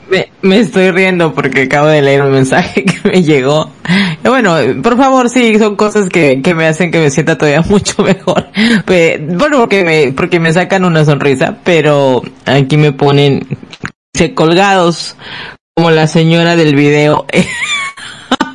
me, 0.09 0.31
me, 0.43 0.59
estoy 0.59 0.91
riendo 0.91 1.33
porque 1.33 1.63
acabo 1.63 1.87
de 1.87 2.03
leer 2.03 2.21
un 2.21 2.31
mensaje 2.31 2.85
que 2.85 3.09
me 3.09 3.23
llegó. 3.23 3.71
Bueno, 4.23 4.55
por 4.83 4.97
favor, 4.97 5.29
sí, 5.29 5.57
son 5.57 5.75
cosas 5.75 6.09
que, 6.09 6.41
que 6.43 6.53
me 6.53 6.67
hacen 6.67 6.91
que 6.91 6.99
me 6.99 7.09
sienta 7.09 7.37
todavía 7.37 7.61
mucho 7.69 8.03
mejor. 8.03 8.49
Bueno, 8.85 9.57
porque 9.59 9.83
me, 9.83 10.13
porque 10.13 10.39
me 10.39 10.53
sacan 10.53 10.85
una 10.85 11.03
sonrisa, 11.05 11.57
pero 11.63 12.21
aquí 12.45 12.77
me 12.77 12.91
ponen 12.91 13.47
colgados 14.35 15.15
como 15.81 15.89
la 15.89 16.05
señora 16.05 16.55
del 16.55 16.75
video. 16.75 17.25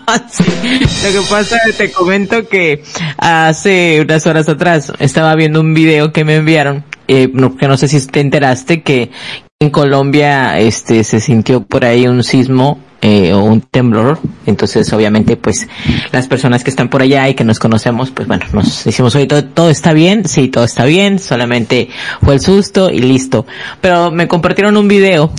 Lo 0.06 1.12
que 1.12 1.28
pasa, 1.28 1.58
te 1.76 1.90
comento 1.90 2.46
que 2.46 2.84
hace 3.18 4.00
unas 4.00 4.24
horas 4.28 4.48
atrás 4.48 4.92
estaba 5.00 5.34
viendo 5.34 5.60
un 5.60 5.74
video 5.74 6.12
que 6.12 6.24
me 6.24 6.36
enviaron, 6.36 6.84
eh, 7.08 7.28
que 7.58 7.66
no 7.66 7.76
sé 7.76 7.88
si 7.88 8.06
te 8.06 8.20
enteraste 8.20 8.82
que 8.82 9.10
en 9.58 9.70
Colombia 9.70 10.60
este 10.60 11.02
se 11.02 11.18
sintió 11.18 11.64
por 11.64 11.84
ahí 11.84 12.06
un 12.06 12.22
sismo 12.22 12.78
eh, 13.02 13.32
o 13.32 13.42
un 13.42 13.60
temblor. 13.60 14.20
Entonces, 14.46 14.92
obviamente, 14.92 15.36
pues 15.36 15.66
las 16.12 16.28
personas 16.28 16.62
que 16.62 16.70
están 16.70 16.88
por 16.88 17.02
allá 17.02 17.28
y 17.28 17.34
que 17.34 17.42
nos 17.42 17.58
conocemos, 17.58 18.12
pues 18.12 18.28
bueno, 18.28 18.46
nos 18.52 18.84
decimos, 18.84 19.16
oye, 19.16 19.26
todo, 19.26 19.44
todo 19.44 19.70
está 19.70 19.92
bien, 19.92 20.28
sí, 20.28 20.46
todo 20.46 20.62
está 20.62 20.84
bien, 20.84 21.18
solamente 21.18 21.88
fue 22.22 22.34
el 22.34 22.40
susto 22.40 22.88
y 22.88 23.00
listo. 23.00 23.46
Pero 23.80 24.12
me 24.12 24.28
compartieron 24.28 24.76
un 24.76 24.86
video 24.86 25.32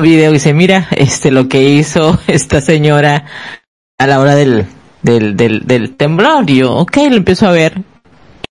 video 0.00 0.30
y 0.30 0.34
dice, 0.34 0.54
mira, 0.54 0.86
este, 0.96 1.32
lo 1.32 1.48
que 1.48 1.70
hizo 1.70 2.20
esta 2.28 2.60
señora 2.60 3.24
a 3.98 4.06
la 4.06 4.20
hora 4.20 4.36
del, 4.36 4.66
del, 5.02 5.36
del, 5.36 5.66
del 5.66 5.96
temblor. 5.96 6.48
Y 6.48 6.58
yo, 6.58 6.72
ok, 6.72 6.96
lo 7.10 7.16
empiezo 7.16 7.48
a 7.48 7.52
ver. 7.52 7.82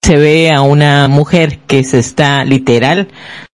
Se 0.03 0.17
ve 0.17 0.51
a 0.51 0.61
una 0.61 1.07
mujer 1.07 1.59
que 1.59 1.83
se 1.85 1.99
está 1.99 2.43
literal, 2.43 3.07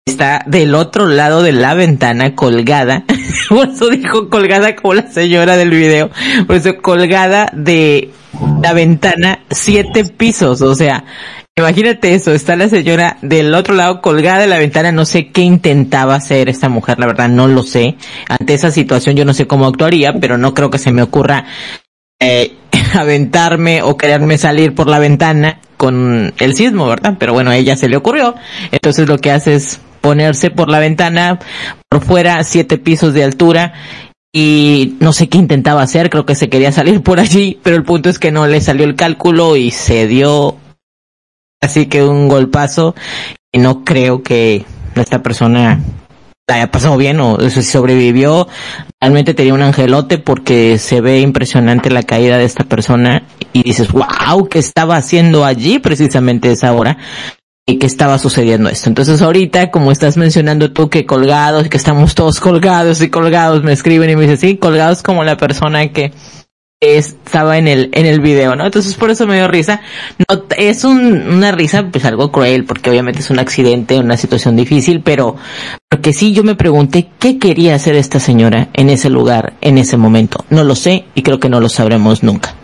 está 0.06 0.44
del 0.46 0.74
otro 0.74 1.06
lado 1.06 1.42
de 1.42 1.52
la 1.52 1.72
ventana 1.72 2.34
colgada. 2.34 3.04
Por 3.48 3.68
eso 3.68 3.88
dijo 3.88 4.28
colgada 4.28 4.76
como 4.76 4.94
la 4.94 5.10
señora 5.10 5.56
del 5.56 5.70
video. 5.70 6.10
Por 6.46 6.56
eso 6.56 6.76
colgada 6.82 7.50
de 7.54 8.10
la 8.62 8.74
ventana 8.74 9.40
siete 9.50 10.04
pisos. 10.04 10.60
O 10.60 10.74
sea, 10.74 11.04
Imagínate 11.58 12.14
eso, 12.14 12.32
está 12.32 12.54
la 12.54 12.68
señora 12.68 13.18
del 13.20 13.52
otro 13.52 13.74
lado 13.74 14.00
colgada 14.00 14.38
de 14.38 14.46
la 14.46 14.58
ventana, 14.58 14.92
no 14.92 15.04
sé 15.04 15.32
qué 15.32 15.40
intentaba 15.40 16.14
hacer 16.14 16.48
esta 16.48 16.68
mujer, 16.68 17.00
la 17.00 17.06
verdad 17.06 17.28
no 17.28 17.48
lo 17.48 17.64
sé. 17.64 17.96
Ante 18.28 18.54
esa 18.54 18.70
situación 18.70 19.16
yo 19.16 19.24
no 19.24 19.34
sé 19.34 19.48
cómo 19.48 19.66
actuaría, 19.66 20.12
pero 20.20 20.38
no 20.38 20.54
creo 20.54 20.70
que 20.70 20.78
se 20.78 20.92
me 20.92 21.02
ocurra 21.02 21.46
eh, 22.20 22.54
aventarme 22.94 23.82
o 23.82 23.96
quererme 23.96 24.38
salir 24.38 24.72
por 24.72 24.86
la 24.86 25.00
ventana 25.00 25.58
con 25.76 26.32
el 26.38 26.54
sismo, 26.54 26.86
¿verdad? 26.86 27.16
Pero 27.18 27.32
bueno, 27.32 27.50
a 27.50 27.56
ella 27.56 27.74
se 27.74 27.88
le 27.88 27.96
ocurrió. 27.96 28.36
Entonces 28.70 29.08
lo 29.08 29.18
que 29.18 29.32
hace 29.32 29.56
es 29.56 29.80
ponerse 30.00 30.52
por 30.52 30.68
la 30.68 30.78
ventana, 30.78 31.40
por 31.88 32.04
fuera, 32.04 32.44
siete 32.44 32.78
pisos 32.78 33.14
de 33.14 33.24
altura, 33.24 33.72
y 34.32 34.96
no 35.00 35.12
sé 35.12 35.28
qué 35.28 35.38
intentaba 35.38 35.82
hacer, 35.82 36.08
creo 36.08 36.24
que 36.24 36.36
se 36.36 36.48
quería 36.48 36.70
salir 36.70 37.02
por 37.02 37.18
allí, 37.18 37.58
pero 37.64 37.74
el 37.74 37.82
punto 37.82 38.08
es 38.10 38.20
que 38.20 38.30
no 38.30 38.46
le 38.46 38.60
salió 38.60 38.84
el 38.84 38.94
cálculo 38.94 39.56
y 39.56 39.72
se 39.72 40.06
dio 40.06 40.56
Así 41.60 41.86
que 41.86 42.04
un 42.04 42.28
golpazo 42.28 42.94
y 43.52 43.58
no 43.58 43.84
creo 43.84 44.22
que 44.22 44.64
esta 44.94 45.22
persona 45.22 45.80
la 46.48 46.54
haya 46.56 46.70
pasado 46.70 46.96
bien 46.96 47.20
o 47.20 47.38
si 47.50 47.62
sobrevivió. 47.62 48.48
Realmente 49.00 49.34
tenía 49.34 49.54
un 49.54 49.62
angelote 49.62 50.18
porque 50.18 50.78
se 50.78 51.00
ve 51.00 51.20
impresionante 51.20 51.90
la 51.90 52.02
caída 52.02 52.38
de 52.38 52.44
esta 52.44 52.64
persona 52.64 53.24
y 53.52 53.62
dices, 53.62 53.92
wow, 53.92 54.48
¿qué 54.48 54.58
estaba 54.58 54.96
haciendo 54.96 55.44
allí 55.44 55.78
precisamente 55.78 56.50
esa 56.50 56.72
hora? 56.72 56.98
y 57.70 57.76
que 57.78 57.86
estaba 57.86 58.16
sucediendo 58.18 58.70
esto. 58.70 58.88
Entonces 58.88 59.20
ahorita, 59.20 59.70
como 59.70 59.92
estás 59.92 60.16
mencionando 60.16 60.72
tú 60.72 60.88
que 60.88 61.04
colgados, 61.04 61.68
que 61.68 61.76
estamos 61.76 62.14
todos 62.14 62.40
colgados 62.40 63.02
y 63.02 63.10
colgados, 63.10 63.62
me 63.62 63.74
escriben 63.74 64.08
y 64.08 64.16
me 64.16 64.22
dicen, 64.22 64.38
sí, 64.38 64.56
colgados 64.56 65.02
como 65.02 65.22
la 65.22 65.36
persona 65.36 65.86
que 65.92 66.14
estaba 66.80 67.58
en 67.58 67.66
el, 67.66 67.90
en 67.92 68.06
el 68.06 68.20
video, 68.20 68.54
¿no? 68.54 68.66
Entonces 68.66 68.94
por 68.94 69.10
eso 69.10 69.26
me 69.26 69.36
dio 69.36 69.48
risa. 69.48 69.80
No, 70.18 70.44
es 70.56 70.84
un, 70.84 71.28
una 71.28 71.52
risa, 71.52 71.88
pues 71.90 72.04
algo 72.04 72.30
cruel, 72.30 72.64
porque 72.64 72.90
obviamente 72.90 73.20
es 73.20 73.30
un 73.30 73.38
accidente, 73.38 73.98
una 73.98 74.16
situación 74.16 74.56
difícil, 74.56 75.02
pero, 75.02 75.36
porque 75.88 76.12
sí 76.12 76.32
yo 76.32 76.44
me 76.44 76.54
pregunté 76.54 77.08
qué 77.18 77.38
quería 77.38 77.74
hacer 77.74 77.96
esta 77.96 78.20
señora 78.20 78.68
en 78.74 78.90
ese 78.90 79.10
lugar, 79.10 79.54
en 79.60 79.78
ese 79.78 79.96
momento. 79.96 80.44
No 80.50 80.64
lo 80.64 80.74
sé 80.74 81.04
y 81.14 81.22
creo 81.22 81.40
que 81.40 81.48
no 81.48 81.60
lo 81.60 81.68
sabremos 81.68 82.22
nunca. 82.22 82.54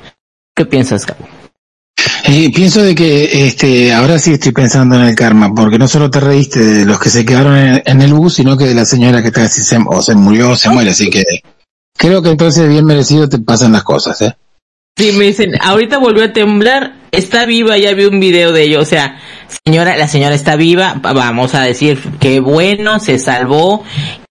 ¿Qué 0.54 0.64
piensas, 0.64 1.06
Gabo? 1.06 1.26
Eh, 2.26 2.50
pienso 2.54 2.82
de 2.82 2.94
que 2.94 3.46
este 3.46 3.92
ahora 3.92 4.18
sí 4.18 4.32
estoy 4.32 4.52
pensando 4.52 4.96
en 4.96 5.02
el 5.02 5.14
karma, 5.14 5.52
porque 5.54 5.78
no 5.78 5.88
solo 5.88 6.10
te 6.10 6.20
reíste 6.20 6.60
de 6.60 6.86
los 6.86 6.98
que 6.98 7.10
se 7.10 7.24
quedaron 7.24 7.82
en, 7.84 8.00
el 8.00 8.14
bus, 8.14 8.34
sino 8.34 8.56
que 8.56 8.64
de 8.64 8.74
la 8.74 8.86
señora 8.86 9.22
que 9.22 9.30
casi 9.30 9.62
se, 9.62 9.78
o 9.84 10.00
se 10.00 10.14
murió 10.14 10.50
o 10.50 10.56
se 10.56 10.70
muere, 10.70 10.90
así 10.90 11.10
que 11.10 11.22
creo 11.96 12.22
que 12.22 12.30
entonces 12.30 12.68
bien 12.68 12.84
merecido 12.84 13.28
te 13.28 13.38
pasan 13.38 13.72
las 13.72 13.84
cosas, 13.84 14.20
¿eh? 14.22 14.36
Sí, 14.96 15.10
me 15.12 15.24
dicen, 15.24 15.54
ahorita 15.60 15.98
volvió 15.98 16.24
a 16.24 16.32
temblar, 16.32 16.94
está 17.10 17.46
viva, 17.46 17.76
ya 17.76 17.94
vi 17.94 18.04
un 18.04 18.20
video 18.20 18.52
de 18.52 18.62
ello, 18.62 18.80
o 18.80 18.84
sea, 18.84 19.18
señora, 19.66 19.96
la 19.96 20.06
señora 20.06 20.36
está 20.36 20.54
viva, 20.54 21.00
vamos 21.02 21.56
a 21.56 21.62
decir, 21.62 21.98
qué 22.20 22.38
bueno, 22.38 23.00
se 23.00 23.18
salvó, 23.18 23.82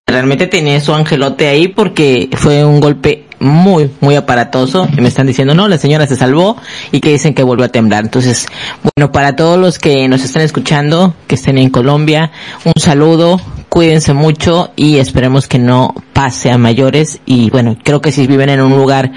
realmente 0.07 0.47
tenía 0.47 0.79
su 0.79 0.93
angelote 0.93 1.47
ahí 1.47 1.67
porque 1.67 2.29
fue 2.37 2.63
un 2.63 2.79
golpe 2.79 3.25
muy, 3.39 3.91
muy 3.99 4.15
aparatoso 4.15 4.87
y 4.97 5.01
me 5.01 5.09
están 5.09 5.27
diciendo, 5.27 5.53
no, 5.53 5.67
la 5.67 5.77
señora 5.77 6.07
se 6.07 6.15
salvó 6.15 6.55
y 6.91 7.01
que 7.01 7.11
dicen 7.11 7.33
que 7.33 7.43
volvió 7.43 7.65
a 7.65 7.69
temblar. 7.69 8.05
Entonces, 8.05 8.47
bueno, 8.95 9.11
para 9.11 9.35
todos 9.35 9.59
los 9.59 9.79
que 9.79 10.07
nos 10.07 10.23
están 10.23 10.43
escuchando, 10.43 11.13
que 11.27 11.35
estén 11.35 11.57
en 11.57 11.69
Colombia, 11.69 12.31
un 12.63 12.81
saludo, 12.81 13.41
cuídense 13.69 14.13
mucho 14.13 14.71
y 14.75 14.97
esperemos 14.97 15.47
que 15.47 15.59
no 15.59 15.93
pase 16.23 16.51
a 16.51 16.57
mayores 16.57 17.19
y 17.25 17.49
bueno, 17.49 17.75
creo 17.83 17.99
que 17.99 18.13
si 18.13 18.27
viven 18.27 18.47
en 18.47 18.61
un 18.61 18.71
lugar 18.77 19.11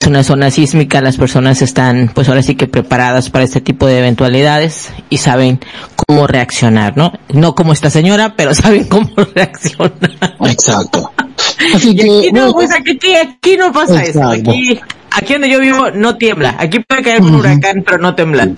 es 0.00 0.08
una 0.08 0.24
zona 0.24 0.50
sísmica, 0.50 1.02
las 1.02 1.18
personas 1.18 1.60
están 1.60 2.10
pues 2.14 2.30
ahora 2.30 2.42
sí 2.42 2.54
que 2.54 2.66
preparadas 2.66 3.28
para 3.28 3.44
este 3.44 3.60
tipo 3.60 3.86
de 3.86 3.98
eventualidades 3.98 4.90
y 5.10 5.18
saben 5.18 5.60
cómo 5.96 6.26
reaccionar, 6.26 6.96
¿no? 6.96 7.12
No 7.34 7.54
como 7.54 7.74
esta 7.74 7.90
señora, 7.90 8.36
pero 8.36 8.54
saben 8.54 8.88
cómo 8.88 9.10
reaccionar. 9.34 9.92
Exacto. 10.46 11.12
Así 11.74 11.94
que, 11.94 12.04
aquí 12.04 12.32
no, 12.32 12.54
pues 12.54 12.70
aquí, 12.72 13.14
aquí 13.14 13.56
no 13.58 13.70
pasa 13.70 14.02
eso. 14.02 14.26
Aquí, 14.26 14.80
aquí 15.10 15.32
donde 15.34 15.50
yo 15.50 15.60
vivo 15.60 15.90
no 15.90 16.16
tiembla. 16.16 16.56
Aquí 16.58 16.78
puede 16.88 17.02
caer 17.02 17.20
un 17.20 17.34
huracán, 17.34 17.82
pero 17.84 17.98
no 17.98 18.14
tembla. 18.14 18.48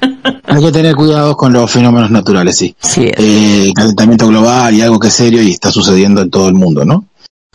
Hay 0.44 0.62
que 0.62 0.70
tener 0.70 0.94
cuidado 0.94 1.36
con 1.36 1.52
los 1.52 1.68
fenómenos 1.68 2.12
naturales, 2.12 2.56
sí. 2.56 2.76
sí 2.78 3.10
eh, 3.16 3.72
calentamiento 3.74 4.28
global 4.28 4.72
y 4.72 4.82
algo 4.82 5.00
que 5.00 5.08
es 5.08 5.14
serio 5.14 5.42
y 5.42 5.50
está 5.50 5.72
sucediendo 5.72 6.22
en 6.22 6.30
todo 6.30 6.46
el 6.46 6.54
mundo, 6.54 6.84
¿no? 6.84 7.06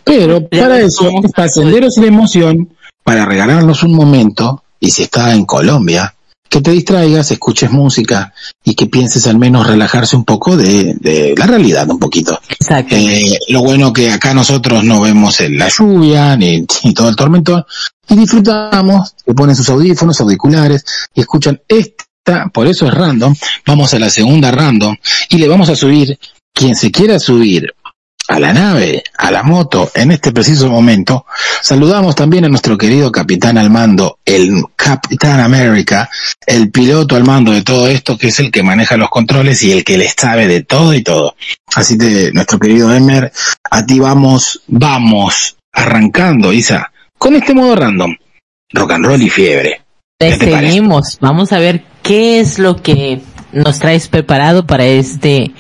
Pero 0.08 0.48
para 0.48 0.80
eso, 0.80 1.12
para 1.36 1.50
senderos 1.50 1.96
de 1.96 2.08
emoción, 2.08 2.70
para 3.04 3.26
regalarnos 3.26 3.84
un 3.84 3.94
momento, 3.94 4.64
y 4.80 4.90
si 4.90 5.04
está 5.04 5.34
en 5.34 5.46
Colombia, 5.46 6.14
que 6.50 6.62
te 6.62 6.72
distraigas, 6.72 7.32
escuches 7.32 7.72
música 7.72 8.34
y 8.64 8.74
que 8.76 8.88
pienses 8.88 9.28
al 9.28 9.38
menos 9.38 9.68
relajarse 9.68 10.16
un 10.16 10.24
poco 10.24 10.56
de, 10.56 11.34
la 11.38 11.46
realidad, 11.46 11.90
un 11.90 12.00
poquito. 12.00 12.40
Exacto. 12.50 12.96
Eh, 12.96 13.38
lo 13.50 13.62
bueno 13.62 13.92
que 13.92 14.12
acá 14.12 14.34
nosotros 14.34 14.84
no 14.84 15.02
vemos 15.02 15.40
la 15.50 15.70
lluvia 15.70 16.36
ni, 16.38 16.66
todo 16.66 17.10
el 17.10 17.16
tormento 17.16 17.66
y 18.10 18.16
disfrutamos, 18.16 19.14
se 19.26 19.34
ponen 19.34 19.56
sus 19.56 19.70
audífonos, 19.70 20.20
auriculares 20.22 20.86
y 21.14 21.22
escuchan 21.22 21.60
esta, 21.68 22.48
por 22.54 22.68
eso 22.68 22.88
es 22.88 22.94
random, 22.94 23.36
vamos 23.66 23.94
a 23.94 24.00
la 24.00 24.10
segunda 24.10 24.52
random 24.52 24.96
y 25.30 25.38
le 25.38 25.48
vamos 25.48 25.70
a 25.70 25.76
subir, 25.76 26.18
quien 26.54 26.76
se 26.76 26.92
quiera 26.92 27.20
subir 27.20 27.74
a 28.28 28.40
la 28.40 28.54
nave, 28.54 29.04
a 29.18 29.32
la 29.32 29.44
moto, 29.44 29.90
en 29.96 30.12
este 30.12 30.32
preciso 30.32 30.70
momento. 30.70 31.26
Saludamos 31.62 32.16
también 32.16 32.46
a 32.46 32.50
nuestro 32.50 32.78
querido 32.78 33.12
capitán 33.12 33.58
al 33.58 33.70
mando, 33.70 34.20
el 34.26 34.64
Capitán 34.76 35.40
América, 35.40 36.10
el 36.46 36.70
piloto 36.70 37.16
al 37.16 37.24
mando 37.24 37.52
de 37.52 37.64
todo 37.64 37.88
esto, 37.88 38.18
que 38.18 38.28
es 38.28 38.40
el 38.40 38.52
que 38.52 38.64
maneja 38.64 38.98
los 38.98 39.10
controles 39.10 39.64
y 39.64 39.72
el 39.72 39.84
que 39.84 39.98
le 39.98 40.10
sabe 40.10 40.48
de 40.48 40.64
todo 40.64 40.94
y 40.94 41.04
todo. 41.04 41.36
Así 41.74 41.98
que, 41.98 42.32
nuestro 42.34 42.60
querido 42.60 42.94
Emer, 42.94 43.32
a 43.72 43.86
ti 43.86 44.00
vamos, 44.00 44.62
vamos, 44.68 45.56
arrancando, 45.72 46.52
Isa, 46.52 46.92
con 47.18 47.36
este 47.36 47.54
modo 47.54 47.76
random, 47.76 48.16
rock 48.74 48.92
and 48.92 49.06
roll 49.06 49.22
y 49.22 49.30
fiebre. 49.30 49.82
seguimos, 50.20 51.18
vamos 51.22 51.54
a 51.54 51.60
ver 51.60 51.84
qué 52.04 52.40
es 52.40 52.60
lo 52.60 52.76
que 52.76 53.22
nos 53.54 53.80
traes 53.80 54.08
preparado 54.08 54.66
para 54.66 54.86
este 54.86 55.54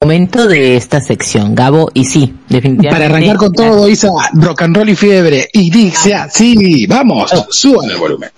momento 0.00 0.46
de 0.46 0.76
esta 0.76 1.00
sección, 1.00 1.56
Gabo, 1.56 1.90
y 1.92 2.04
sí, 2.04 2.32
definitivamente. 2.48 2.88
Para 2.88 3.06
arrancar 3.06 3.36
con 3.36 3.52
todo, 3.52 3.88
Isa, 3.88 4.08
rock 4.34 4.62
and 4.62 4.76
roll 4.76 4.88
y 4.88 4.94
fiebre, 4.94 5.48
y 5.52 5.70
dice 5.70 6.14
así, 6.14 6.86
vamos, 6.86 7.32
oh. 7.32 7.46
suban 7.50 7.90
el 7.90 7.96
volumen. 7.96 8.30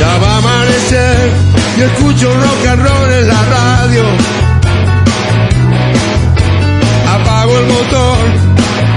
Ya 0.00 0.18
va 0.18 0.34
a 0.34 0.38
amanecer 0.38 1.30
y 1.78 1.82
escucho 1.82 2.34
rock 2.34 2.66
and 2.70 2.82
roll 2.82 3.12
en 3.12 3.28
la 3.28 3.42
radio 3.44 4.45
el 7.58 7.66
motor 7.66 8.18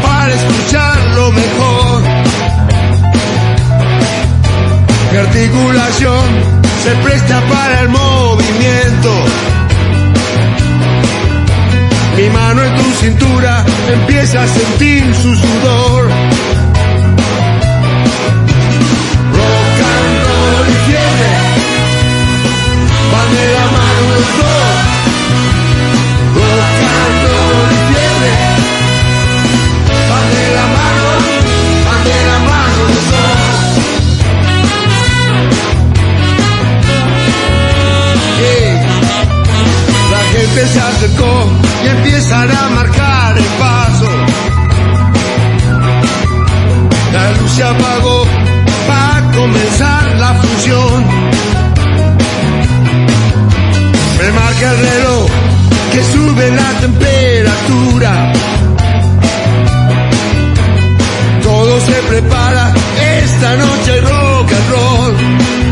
para 0.01 0.33
escucharlo 0.33 1.31
mejor. 1.31 2.01
Mi 5.11 5.17
articulación 5.17 6.25
se 6.83 6.91
presta 7.03 7.41
para 7.47 7.81
el 7.81 7.89
movimiento. 7.89 9.11
Mi 12.17 12.29
mano 12.29 12.63
en 12.63 12.75
tu 12.75 12.91
cintura 13.01 13.65
empieza 13.87 14.43
a 14.43 14.47
sentir 14.47 15.15
su 15.15 15.35
sudor. 15.35 16.03
Rock 19.37 19.77
and 19.93 20.11
roll 20.27 20.65
y 20.67 20.77
fiebre 20.87 21.31
van 23.11 23.35
de 23.35 23.53
la 23.53 23.65
mano. 23.77 24.58
La 40.49 40.55
gente 40.55 40.73
se 40.73 40.79
acercó 40.79 41.51
y 41.83 41.87
empiezan 41.87 42.49
a 42.49 42.69
marcar 42.69 43.37
el 43.37 43.45
paso. 43.59 44.09
La 47.13 47.31
luz 47.33 47.51
se 47.51 47.63
apagó 47.63 48.25
para 48.87 49.31
comenzar 49.31 50.15
la 50.17 50.33
función. 50.33 51.05
Me 54.17 54.31
marca 54.31 54.71
el 54.71 54.77
reloj 54.77 55.29
que 55.93 56.03
sube 56.13 56.51
la 56.51 56.79
temperatura 56.79 58.33
todo 61.43 61.79
se 61.81 61.93
prepara 62.09 62.73
esta 63.21 63.55
noche 63.57 64.01
rock 64.01 64.51
and 64.51 64.69
roll. 64.69 65.68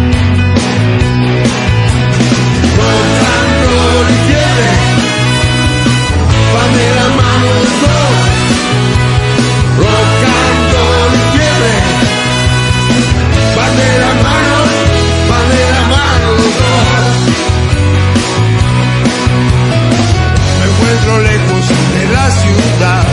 Encuentro 21.07 21.31
lejos 21.31 21.69
de 21.69 22.13
la 22.13 22.31
ciudad 22.31 23.03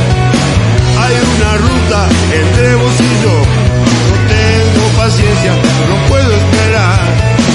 hay 0.99 1.15
una 1.37 1.57
ruta 1.59 2.09
entre 2.33 2.75
vos 2.75 2.93
y 2.99 3.23
yo. 3.23 3.39
No 4.11 4.17
tengo 4.29 4.89
paciencia, 4.97 5.53
no 5.53 6.09
puedo 6.09 6.33
esperar. 6.33 6.99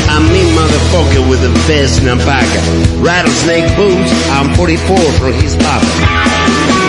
I'm 0.10 0.32
me 0.32 0.44
motherfucker 0.56 1.28
with 1.30 1.42
the 1.42 1.52
best 1.68 2.02
I'm 2.04 2.20
back. 2.20 2.48
Rattlesnake 3.02 3.76
boots, 3.76 4.14
I'm 4.32 4.54
44 4.56 4.98
from 5.20 5.34
his 5.34 5.58
pocket. 5.58 6.89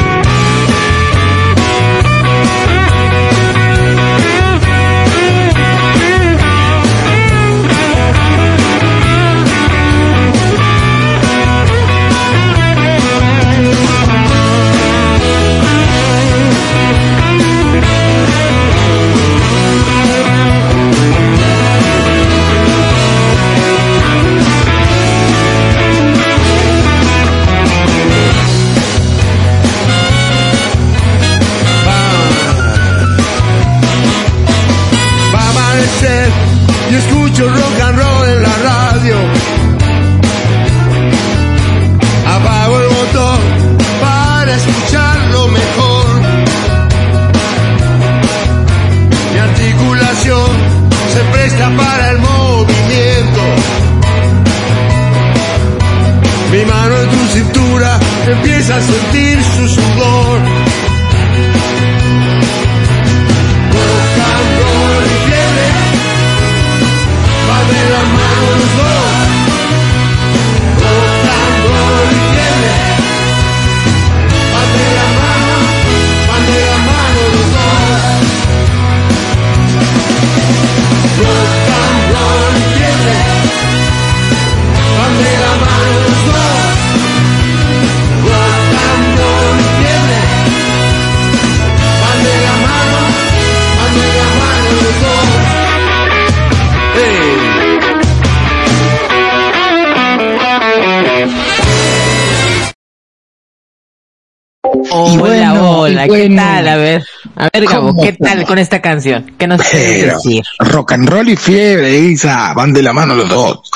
¿Qué 107.99 108.13
con 108.47 108.59
esta 108.59 108.81
canción? 108.81 109.33
¿Qué 109.39 109.47
nos 109.47 109.63
quieres 109.63 110.15
decir? 110.15 110.43
rock 110.59 110.93
and 110.93 111.09
roll 111.09 111.29
y 111.29 111.37
fiebre, 111.37 111.99
Isa, 111.99 112.53
van 112.55 112.73
de 112.73 112.83
la 112.83 112.93
mano 112.93 113.15
los 113.15 113.29
dos. 113.29 113.71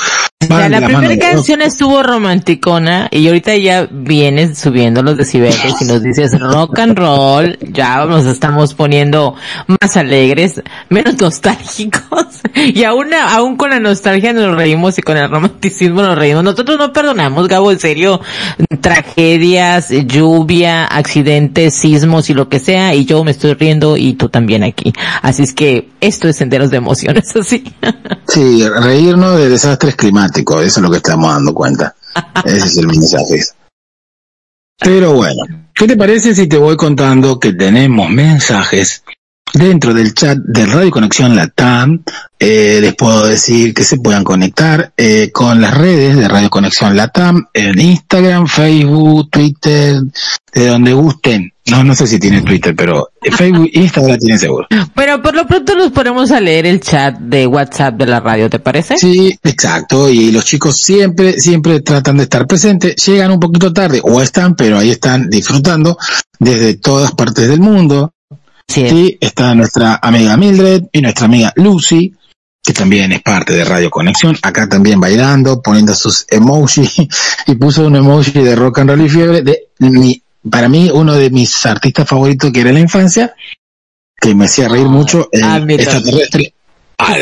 Van 0.47 0.69
Ya, 0.69 0.69
la 0.69 0.81
mano 0.81 0.99
primera 0.99 1.15
los 1.15 1.23
dos. 1.23 1.31
canción 1.31 1.61
estuvo 1.63 2.03
romanticona 2.03 3.07
y 3.09 3.25
ahorita 3.27 3.55
ya 3.55 3.87
vienes 3.89 4.59
subiendo 4.59 5.01
los 5.01 5.17
decibeles 5.17 5.81
y 5.81 5.85
nos 5.85 6.03
dices 6.03 6.39
rock 6.39 6.77
and 6.79 6.97
roll, 6.97 7.57
ya 7.61 8.05
nos 8.05 8.25
estamos 8.25 8.73
poniendo 8.75 9.35
más 9.81 9.97
alegres, 9.97 10.61
menos 10.89 11.19
nostálgicos 11.19 12.27
y 12.55 12.83
aún, 12.83 13.11
aún 13.13 13.57
con 13.57 13.71
la 13.71 13.79
nostalgia 13.79 14.33
nos 14.33 14.55
reímos 14.55 14.99
y 14.99 15.01
con 15.01 15.17
el 15.17 15.29
romanticismo 15.31 16.03
nos 16.03 16.15
reímos. 16.15 16.43
Nosotros 16.43 16.77
no 16.77 16.93
perdonamos, 16.93 17.47
Gabo, 17.47 17.71
en 17.71 17.79
serio, 17.79 18.21
tragedias, 18.81 19.89
lluvia, 19.89 20.85
accidentes, 20.85 21.73
sismos 21.73 22.29
y 22.29 22.35
lo 22.35 22.49
que 22.49 22.59
sea 22.59 22.93
y 22.93 23.05
yo 23.05 23.23
me 23.23 23.31
estoy 23.31 23.53
riendo 23.55 23.97
y 23.97 24.13
tú 24.13 24.29
también 24.29 24.44
aquí. 24.63 24.93
Así 25.21 25.43
es 25.43 25.53
que 25.53 25.89
esto 26.01 26.27
es 26.27 26.35
senderos 26.35 26.69
de 26.71 26.77
emociones, 26.77 27.35
así. 27.35 27.63
Sí, 28.27 28.67
reírnos 28.67 29.37
de 29.37 29.49
desastres 29.49 29.95
climáticos, 29.95 30.61
eso 30.61 30.79
es 30.79 30.83
lo 30.83 30.91
que 30.91 30.97
estamos 30.97 31.33
dando 31.33 31.53
cuenta. 31.53 31.95
Ese 32.45 32.67
es 32.67 32.77
el 32.77 32.87
mensaje. 32.87 33.41
Pero 34.79 35.13
bueno, 35.13 35.43
¿qué 35.73 35.87
te 35.87 35.95
parece 35.95 36.35
si 36.35 36.47
te 36.47 36.57
voy 36.57 36.75
contando 36.75 37.39
que 37.39 37.53
tenemos 37.53 38.09
mensajes 38.09 39.03
dentro 39.53 39.93
del 39.93 40.13
chat 40.13 40.37
de 40.37 40.65
Radio 40.65 40.91
Conexión 40.91 41.35
Latam? 41.35 42.03
Eh, 42.37 42.79
les 42.81 42.95
puedo 42.95 43.25
decir 43.25 43.73
que 43.73 43.83
se 43.83 43.97
puedan 43.97 44.23
conectar 44.23 44.91
eh, 44.97 45.31
con 45.31 45.61
las 45.61 45.77
redes 45.77 46.17
de 46.17 46.27
Radio 46.27 46.49
Conexión 46.49 46.95
Latam 46.95 47.47
en 47.53 47.79
Instagram, 47.79 48.47
Facebook, 48.47 49.29
Twitter, 49.29 50.01
de 50.53 50.67
donde 50.67 50.93
gusten. 50.93 51.54
No, 51.71 51.83
no 51.83 51.95
sé 51.95 52.05
si 52.05 52.19
tiene 52.19 52.43
Twitter, 52.43 52.75
pero 52.75 53.09
Facebook, 53.21 53.69
Instagram 53.73 54.11
la 54.11 54.17
tienen 54.19 54.39
seguro. 54.39 54.67
Pero 54.93 55.21
por 55.23 55.33
lo 55.33 55.47
pronto 55.47 55.75
nos 55.75 55.91
ponemos 55.91 56.31
a 56.31 56.39
leer 56.39 56.67
el 56.67 56.79
chat 56.79 57.17
de 57.17 57.47
WhatsApp 57.47 57.95
de 57.95 58.05
la 58.05 58.19
radio, 58.19 58.49
¿te 58.51 58.59
parece? 58.59 58.97
Sí, 58.99 59.37
exacto. 59.43 60.07
Y 60.09 60.31
los 60.31 60.45
chicos 60.45 60.79
siempre, 60.79 61.39
siempre 61.39 61.79
tratan 61.81 62.17
de 62.17 62.23
estar 62.23 62.45
presentes. 62.45 63.03
Llegan 63.03 63.31
un 63.31 63.39
poquito 63.39 63.73
tarde 63.73 63.99
o 64.03 64.21
están, 64.21 64.55
pero 64.55 64.77
ahí 64.77 64.91
están 64.91 65.27
disfrutando 65.27 65.97
desde 66.39 66.75
todas 66.75 67.13
partes 67.13 67.49
del 67.49 67.61
mundo. 67.61 68.13
Sí. 68.67 68.87
Sí, 68.87 69.17
está 69.19 69.55
nuestra 69.55 69.99
amiga 70.01 70.37
Mildred 70.37 70.83
y 70.91 71.01
nuestra 71.01 71.25
amiga 71.25 71.51
Lucy, 71.55 72.13
que 72.63 72.73
también 72.73 73.11
es 73.11 73.21
parte 73.21 73.53
de 73.53 73.65
Radio 73.65 73.89
Conexión. 73.89 74.37
Acá 74.43 74.69
también 74.69 74.99
bailando, 74.99 75.63
poniendo 75.63 75.95
sus 75.95 76.25
emojis 76.29 76.95
y 77.47 77.55
puso 77.55 77.87
un 77.87 77.95
emoji 77.95 78.31
de 78.31 78.55
rock 78.55 78.79
and 78.79 78.89
roll 78.91 79.01
y 79.01 79.09
fiebre 79.09 79.41
de 79.41 79.67
mi, 79.79 80.21
para 80.49 80.69
mí 80.69 80.89
uno 80.93 81.13
de 81.13 81.29
mis 81.29 81.65
artistas 81.65 82.07
favoritos 82.07 82.51
que 82.51 82.59
era 82.61 82.69
en 82.69 82.75
la 82.75 82.81
infancia, 82.81 83.33
que 84.19 84.33
me 84.35 84.45
hacía 84.45 84.67
reír 84.67 84.87
mucho, 84.87 85.29
el 85.31 85.43
ah, 85.43 85.59
mira. 85.59 85.83
extraterrestre. 85.83 86.53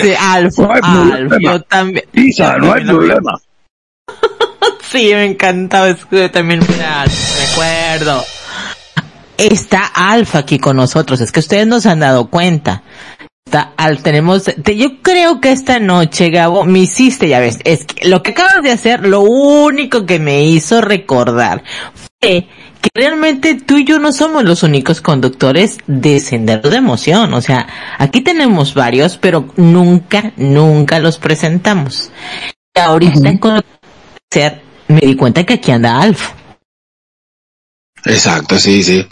Sí, 0.02 0.14
Alf, 0.20 0.58
No 0.60 0.72
Alf, 0.72 1.34
yo 1.42 1.62
también. 1.64 2.06
Isa, 2.14 2.58
no 2.58 2.74
hay 2.74 2.86
problema. 2.86 3.38
Sí, 4.92 5.10
me 5.14 5.26
encantaba, 5.26 5.90
es 5.90 6.06
que 6.06 6.18
yo 6.18 6.30
también 6.32 6.62
era 6.62 7.04
me 7.06 7.52
acuerdo. 7.52 8.24
Está 9.38 9.88
Alf 9.88 10.36
aquí 10.36 10.60
con 10.60 10.76
nosotros, 10.78 11.20
es 11.20 11.32
que 11.32 11.40
ustedes 11.40 11.66
nos 11.66 11.88
han 11.88 12.00
dado 12.02 12.30
cuenta. 12.30 12.84
Está 13.46 13.74
Alf, 13.76 14.04
tenemos, 14.04 14.44
te- 14.44 14.78
yo 14.78 15.02
creo 15.02 15.42
que 15.42 15.52
esta 15.52 15.80
noche, 15.80 16.30
Gabo, 16.30 16.64
me 16.66 16.80
hiciste, 16.80 17.28
ya 17.28 17.40
ves, 17.40 17.58
es 17.64 17.86
que 17.86 18.08
lo 18.08 18.22
que 18.22 18.32
acabas 18.32 18.62
de 18.62 18.72
hacer, 18.72 19.08
lo 19.08 19.22
único 19.22 20.06
que 20.06 20.20
me 20.20 20.46
hizo 20.46 20.80
recordar 20.82 21.64
fue 22.22 22.48
que 22.84 22.90
realmente 22.94 23.56
tú 23.56 23.78
y 23.78 23.86
yo 23.86 23.98
no 23.98 24.12
somos 24.12 24.44
los 24.44 24.62
únicos 24.62 25.00
conductores 25.00 25.78
de 25.88 26.20
Sendero 26.20 26.70
de 26.70 26.76
Emoción. 26.78 27.34
O 27.34 27.42
sea, 27.42 27.66
aquí 27.98 28.20
tenemos 28.20 28.74
varios, 28.74 29.18
pero 29.18 29.48
nunca, 29.56 30.34
nunca 30.36 31.00
los 31.00 31.18
presentamos. 31.18 32.12
Y 32.76 32.80
ahorita 32.80 33.22
me 34.90 35.00
di 35.00 35.16
cuenta 35.16 35.46
que 35.46 35.54
aquí 35.54 35.72
anda 35.72 36.02
Alf. 36.02 36.32
Exacto, 38.04 38.60
sí, 38.60 38.84
sí. 38.84 39.08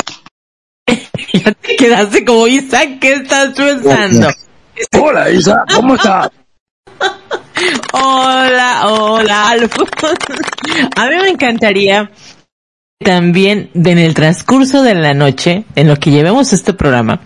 Ya 1.34 1.54
te 1.54 1.78
quedaste 1.78 2.26
como 2.26 2.48
Isaac, 2.48 3.00
¿qué 3.00 3.14
estás 3.14 3.54
pensando? 3.54 4.28
Hola 5.00 5.30
Isa, 5.30 5.64
¿cómo 5.74 5.96
estás? 5.96 6.30
Hola, 7.94 8.82
hola, 8.88 9.50
Alf. 9.50 9.78
A 10.96 11.06
mí 11.08 11.16
me 11.22 11.30
encantaría 11.30 12.12
también 13.04 13.70
en 13.74 13.98
el 13.98 14.14
transcurso 14.14 14.84
de 14.84 14.96
la 14.96 15.14
noche, 15.14 15.66
en 15.76 15.88
lo 15.88 15.98
que 15.98 16.12
llevemos 16.12 16.54
este 16.54 16.74
programa, 16.74 17.22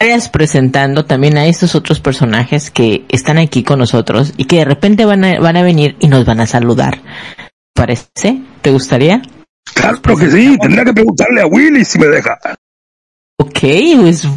vayas 0.00 0.28
presentando 0.28 1.04
también 1.04 1.36
a 1.36 1.46
estos 1.46 1.74
otros 1.74 2.00
personajes 2.00 2.70
que 2.70 3.04
están 3.08 3.38
aquí 3.38 3.62
con 3.62 3.78
nosotros 3.78 4.34
y 4.36 4.44
que 4.44 4.58
de 4.58 4.64
repente 4.64 5.04
van 5.04 5.24
a, 5.24 5.40
van 5.40 5.56
a 5.56 5.62
venir 5.62 5.96
y 6.00 6.08
nos 6.08 6.24
van 6.24 6.40
a 6.40 6.46
saludar. 6.46 7.00
¿Parece? 7.74 8.40
¿Te 8.62 8.70
gustaría? 8.70 9.22
Claro 9.74 10.00
que 10.02 10.30
sí, 10.30 10.56
tendría 10.60 10.84
que 10.84 10.92
preguntarle 10.92 11.40
a 11.40 11.46
Willy 11.46 11.84
si 11.84 11.98
me 11.98 12.06
deja. 12.06 12.38
Ok, 13.38 13.60
pues 14.00 14.28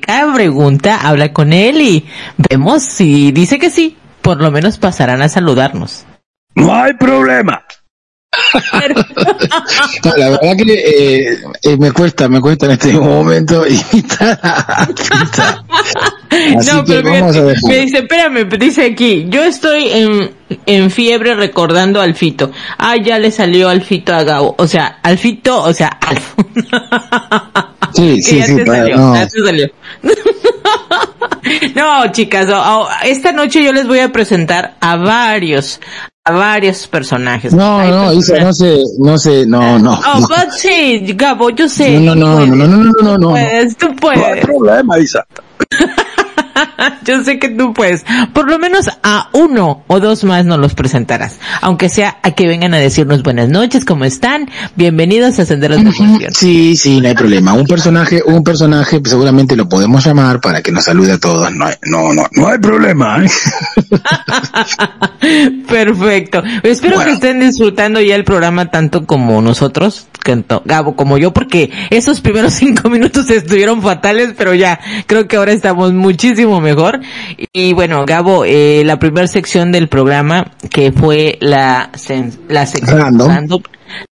cada 0.00 0.34
pregunta, 0.34 0.96
habla 0.96 1.32
con 1.32 1.52
él 1.52 1.80
y 1.80 2.06
vemos 2.36 2.82
si 2.82 3.32
dice 3.32 3.58
que 3.58 3.70
sí, 3.70 3.96
por 4.22 4.40
lo 4.40 4.50
menos 4.50 4.78
pasarán 4.78 5.22
a 5.22 5.28
saludarnos. 5.28 6.04
No 6.54 6.74
hay 6.74 6.94
problema. 6.94 7.64
No, 10.04 10.12
la 10.16 10.30
verdad 10.30 10.56
que 10.56 10.72
eh, 10.74 11.38
eh, 11.62 11.76
me 11.78 11.92
cuesta, 11.92 12.28
me 12.28 12.40
cuesta 12.40 12.66
en 12.66 12.72
este 12.72 12.92
momento 12.92 13.64
imitar 13.92 14.38
a 14.42 14.84
Alfita. 14.84 15.64
Así 16.58 16.70
no, 16.72 16.84
que 16.84 16.92
pero 16.94 17.10
vamos 17.10 17.36
a 17.36 17.40
fíjate, 17.40 17.42
dejar. 17.48 17.62
me 17.68 17.76
dice, 17.78 17.98
espérame, 17.98 18.48
dice 18.58 18.84
aquí, 18.86 19.26
yo 19.28 19.42
estoy 19.44 19.88
en, 19.90 20.30
en 20.66 20.90
fiebre 20.90 21.34
recordando 21.34 22.00
al 22.00 22.14
Fito. 22.14 22.50
Ah, 22.78 22.96
ya 23.02 23.18
le 23.18 23.30
salió 23.30 23.68
al 23.68 23.82
Fito 23.82 24.14
a 24.14 24.22
Gabo. 24.24 24.54
O 24.58 24.66
sea, 24.66 24.98
al 25.02 25.18
Fito, 25.18 25.62
o 25.62 25.72
sea, 25.72 25.88
Alf. 25.88 26.34
Sí, 27.94 28.16
que 28.16 28.22
sí, 28.22 28.42
sí, 28.42 28.56
salió, 28.66 28.96
no. 28.98 29.14
salió. 29.44 29.66
no, 31.74 32.12
chicas, 32.12 32.48
o- 32.50 32.82
o- 32.82 32.88
esta 33.02 33.32
noche 33.32 33.64
yo 33.64 33.72
les 33.72 33.86
voy 33.86 34.00
a 34.00 34.12
presentar 34.12 34.76
a 34.80 34.96
varios, 34.96 35.80
a 36.28 36.32
varios 36.32 36.86
personajes. 36.86 37.54
No, 37.54 37.78
Hay 37.78 37.90
no, 37.90 38.12
Isa, 38.12 38.38
no 38.38 38.52
sé, 38.52 38.82
no 38.98 39.16
sé, 39.16 39.46
no, 39.46 39.78
no. 39.78 39.92
Oh, 39.92 40.20
no. 40.20 40.26
but 40.28 40.50
sí, 40.50 41.00
Gabo, 41.16 41.48
yo 41.50 41.68
sé. 41.68 41.98
No, 42.00 42.14
no, 42.14 42.40
no, 42.40 42.44
tú 42.44 42.56
no, 42.56 42.66
no, 42.66 42.66
no, 42.66 42.76
no, 42.84 43.02
no, 43.02 43.18
no. 43.18 43.30
Puedes, 43.30 43.76
tú 43.78 43.86
No 43.86 43.92
hay 44.10 44.18
puedes. 44.18 44.44
problema, 44.44 44.98
Isa. 44.98 45.26
Yo 47.04 47.24
sé 47.24 47.38
que 47.38 47.48
tú 47.48 47.72
puedes. 47.72 48.04
Por 48.32 48.48
lo 48.48 48.58
menos 48.58 48.88
a 49.02 49.28
uno 49.32 49.84
o 49.86 50.00
dos 50.00 50.24
más 50.24 50.44
nos 50.44 50.58
los 50.58 50.74
presentarás. 50.74 51.38
Aunque 51.60 51.88
sea 51.88 52.18
a 52.22 52.32
que 52.32 52.46
vengan 52.46 52.74
a 52.74 52.78
decirnos 52.78 53.22
buenas 53.22 53.48
noches, 53.48 53.84
¿cómo 53.84 54.04
están? 54.04 54.48
Bienvenidos 54.76 55.38
a 55.38 55.46
Senderos 55.46 55.78
de 55.78 55.82
Emoción. 55.82 56.32
Sí, 56.32 56.76
sí, 56.76 57.00
no 57.00 57.08
hay 57.08 57.14
problema. 57.14 57.52
Un 57.52 57.66
personaje, 57.66 58.22
un 58.24 58.42
personaje 58.42 59.00
seguramente 59.04 59.56
lo 59.56 59.68
podemos 59.68 60.04
llamar 60.04 60.40
para 60.40 60.62
que 60.62 60.72
nos 60.72 60.84
salude 60.84 61.12
a 61.12 61.18
todos. 61.18 61.52
No 61.52 61.66
hay, 61.66 61.74
no, 61.82 62.12
no, 62.12 62.26
no 62.32 62.48
hay 62.48 62.58
problema. 62.58 63.24
¿eh? 63.24 63.30
Perfecto. 65.68 66.42
Espero 66.62 67.00
que 67.00 67.12
estén 67.12 67.40
disfrutando 67.40 68.00
ya 68.00 68.14
el 68.14 68.24
programa 68.24 68.70
tanto 68.70 69.06
como 69.06 69.40
nosotros, 69.42 70.06
Gabo 70.64 70.96
como 70.96 71.18
yo, 71.18 71.32
porque 71.32 71.70
esos 71.90 72.20
primeros 72.20 72.52
cinco 72.54 72.90
minutos 72.90 73.30
estuvieron 73.30 73.82
fatales, 73.82 74.34
pero 74.36 74.54
ya 74.54 74.78
creo 75.06 75.26
que 75.26 75.36
ahora 75.36 75.52
estamos 75.52 75.92
muchísimo 75.92 76.60
mejor. 76.60 77.00
Y 77.52 77.72
bueno, 77.72 78.04
Gabo, 78.06 78.44
eh, 78.44 78.82
la 78.84 78.98
primera 78.98 79.26
sección 79.26 79.72
del 79.72 79.88
programa, 79.88 80.52
que 80.70 80.92
fue 80.92 81.38
la, 81.40 81.90
la 82.48 82.66
sección 82.66 82.98
random. 82.98 83.62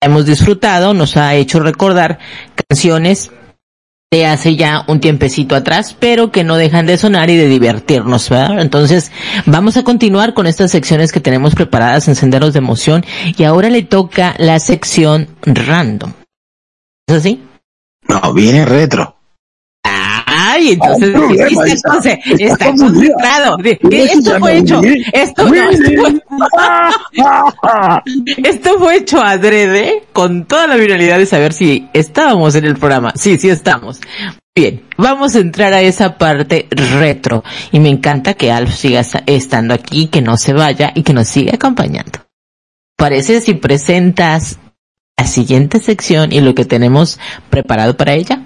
hemos 0.02 0.26
disfrutado, 0.26 0.94
nos 0.94 1.18
ha 1.18 1.36
hecho 1.36 1.60
recordar 1.60 2.20
canciones 2.68 3.32
de 4.12 4.26
hace 4.26 4.56
ya 4.56 4.86
un 4.88 5.00
tiempecito 5.00 5.56
atrás, 5.56 5.96
pero 6.00 6.32
que 6.32 6.44
no 6.44 6.58
dejan 6.58 6.88
de 6.88 6.98
sonar 6.98 7.30
y 7.30 7.36
de 7.36 7.48
divertirnos, 7.48 8.28
¿verdad? 8.28 8.60
Entonces, 8.60 9.12
vamos 9.46 9.78
a 9.78 9.84
continuar 9.84 10.34
con 10.34 10.48
estas 10.48 10.72
secciones 10.72 11.12
que 11.12 11.20
tenemos 11.20 11.54
preparadas 11.54 12.08
en 12.08 12.16
Senderos 12.16 12.54
de 12.54 12.58
Emoción 12.58 13.06
y 13.38 13.44
ahora 13.44 13.70
le 13.70 13.84
toca 13.84 14.34
la 14.40 14.60
sección 14.60 15.28
random. 15.44 16.14
¿Es 17.06 17.18
así? 17.18 17.44
No, 18.08 18.34
viene 18.34 18.66
retro. 18.66 19.19
Ay, 20.60 20.72
entonces, 20.74 21.16
entonces 21.66 22.20
está 22.38 22.66
concentrado. 22.66 23.58
Esto 23.64 24.40
fue 24.40 24.58
hecho, 24.58 24.82
esto, 25.14 25.44
esto 28.44 28.80
fue 28.80 28.98
hecho 28.98 29.22
adrede 29.22 30.04
con 30.12 30.46
toda 30.46 30.68
la 30.68 30.76
viralidad 30.76 31.18
de 31.18 31.26
saber 31.26 31.54
si 31.54 31.88
estábamos 31.94 32.56
en 32.56 32.66
el 32.66 32.76
programa. 32.76 33.14
Sí, 33.16 33.38
sí 33.38 33.50
estamos. 33.50 34.02
Bien, 34.54 34.84
vamos 34.98 35.36
a 35.36 35.40
entrar 35.40 35.74
a 35.74 35.82
esa 35.82 36.18
parte 36.18 36.68
retro. 36.70 37.44
Y 37.72 37.80
me 37.80 37.90
encanta 37.90 38.34
que 38.34 38.52
Alf 38.52 38.76
siga 38.76 39.02
estando 39.26 39.74
aquí, 39.74 40.08
que 40.08 40.22
no 40.22 40.36
se 40.36 40.52
vaya 40.52 40.92
y 40.94 41.04
que 41.04 41.14
nos 41.14 41.30
siga 41.30 41.56
acompañando. 41.56 42.20
Parece 42.98 43.40
si 43.40 43.54
presentas 43.54 44.60
la 45.18 45.26
siguiente 45.26 45.80
sección 45.80 46.34
y 46.34 46.42
lo 46.42 46.54
que 46.54 46.66
tenemos 46.66 47.18
preparado 47.50 47.96
para 47.96 48.14
ella. 48.14 48.42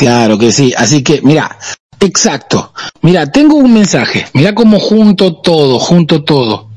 Claro 0.00 0.38
que 0.38 0.50
sí. 0.50 0.72
Así 0.74 1.02
que, 1.02 1.20
mira, 1.22 1.58
exacto. 2.00 2.72
Mira, 3.02 3.30
tengo 3.30 3.56
un 3.56 3.74
mensaje. 3.74 4.26
Mira 4.32 4.54
cómo 4.54 4.80
junto 4.80 5.36
todo, 5.36 5.78
junto 5.78 6.24
todo. 6.24 6.70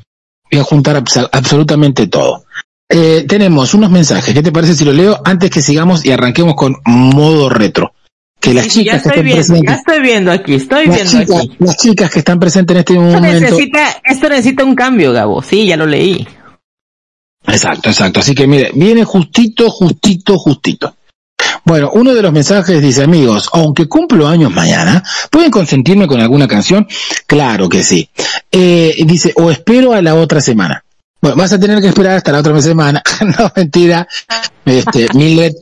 Voy 0.52 0.60
a 0.60 0.64
juntar 0.64 1.02
absolutamente 1.32 2.08
todo. 2.08 2.44
Eh, 2.90 3.24
tenemos 3.26 3.74
unos 3.74 3.90
mensajes. 3.90 4.34
¿Qué 4.34 4.44
te 4.44 4.52
parece 4.52 4.76
si 4.76 4.84
lo 4.84 4.92
leo 4.92 5.22
antes 5.24 5.50
que 5.50 5.62
sigamos 5.62 6.04
y 6.04 6.12
arranquemos 6.12 6.56
con 6.56 6.76
modo 6.86 7.48
retro? 7.48 7.94
Que 8.42 8.54
las 8.54 8.68
chicas 8.68 9.02
que 9.02 9.08
están 9.08 9.24
presentes, 9.24 9.62
ya 9.66 9.76
estoy 9.76 10.02
viendo 10.02 10.32
aquí, 10.34 10.54
estoy 10.56 10.88
viendo 10.90 11.38
aquí. 11.38 11.52
Las 11.60 11.78
chicas 11.78 12.12
que 12.12 12.20
están 12.20 12.40
presentes 12.42 12.76
en 12.76 12.80
este 12.82 12.94
esto 12.94 13.06
momento. 13.06 13.40
Necesita, 13.40 14.02
esto 14.04 14.28
necesita 14.28 14.66
un 14.66 14.76
cambio, 14.76 15.14
Gabo. 15.14 15.42
Sí, 15.42 15.66
ya 15.66 15.78
lo 15.78 15.86
leí. 15.86 16.28
Exacto, 17.48 17.90
exacto. 17.90 18.20
Así 18.20 18.36
que 18.36 18.46
mire, 18.48 18.72
viene 18.74 19.06
justito, 19.06 19.72
justito, 19.72 20.38
justito. 20.38 20.94
Bueno, 21.66 21.92
uno 21.94 22.14
de 22.14 22.22
los 22.22 22.34
mensajes 22.34 22.82
dice, 22.82 23.04
amigos, 23.04 23.50
aunque 23.54 23.88
cumplo 23.88 24.28
años 24.28 24.52
mañana, 24.52 25.04
¿pueden 25.32 25.50
consentirme 25.50 26.08
con 26.08 26.20
alguna 26.20 26.48
canción? 26.48 26.88
Claro 27.26 27.70
que 27.70 27.84
sí. 27.84 28.10
Eh, 28.52 28.96
dice, 29.06 29.34
o 29.38 29.50
espero 29.50 29.94
a 29.94 30.02
la 30.02 30.16
otra 30.16 30.42
semana. 30.42 30.84
Bueno, 31.22 31.38
vas 31.38 31.54
a 31.54 31.60
tener 31.60 31.82
que 31.82 31.88
esperar 31.88 32.18
hasta 32.18 32.34
la 32.34 32.40
otra 32.40 32.62
semana. 32.62 33.02
no, 33.40 33.52
mentira. 33.56 34.06
Este, 34.66 35.08
Mildred, 35.14 35.54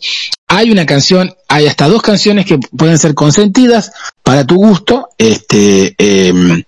hay 0.48 0.72
una 0.72 0.88
canción, 0.88 1.34
hay 1.48 1.68
hasta 1.68 1.88
dos 1.88 2.02
canciones 2.02 2.48
que 2.48 2.58
pueden 2.58 2.98
ser 2.98 3.14
consentidas 3.14 3.92
para 4.24 4.46
tu 4.46 4.56
gusto. 4.56 5.10
Este, 5.20 5.94
eh, 6.00 6.64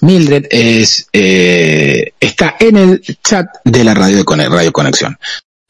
Mildred 0.00 0.46
es, 0.50 1.06
eh, 1.12 2.12
está 2.18 2.56
en 2.58 2.76
el 2.76 3.02
chat 3.22 3.46
de 3.64 3.84
la 3.84 3.94
radio 3.94 4.24
de 4.24 4.48
Radio 4.48 4.72
Conexión. 4.72 5.16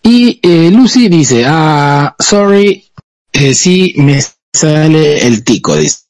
Y 0.02 0.40
eh, 0.42 0.70
Lucy 0.72 1.08
dice, 1.08 1.44
ah, 1.46 2.16
sorry, 2.18 2.84
eh, 3.32 3.54
sí 3.54 3.94
me 3.96 4.22
sale 4.54 5.26
el 5.26 5.44
tico, 5.44 5.76
dice. 5.76 6.02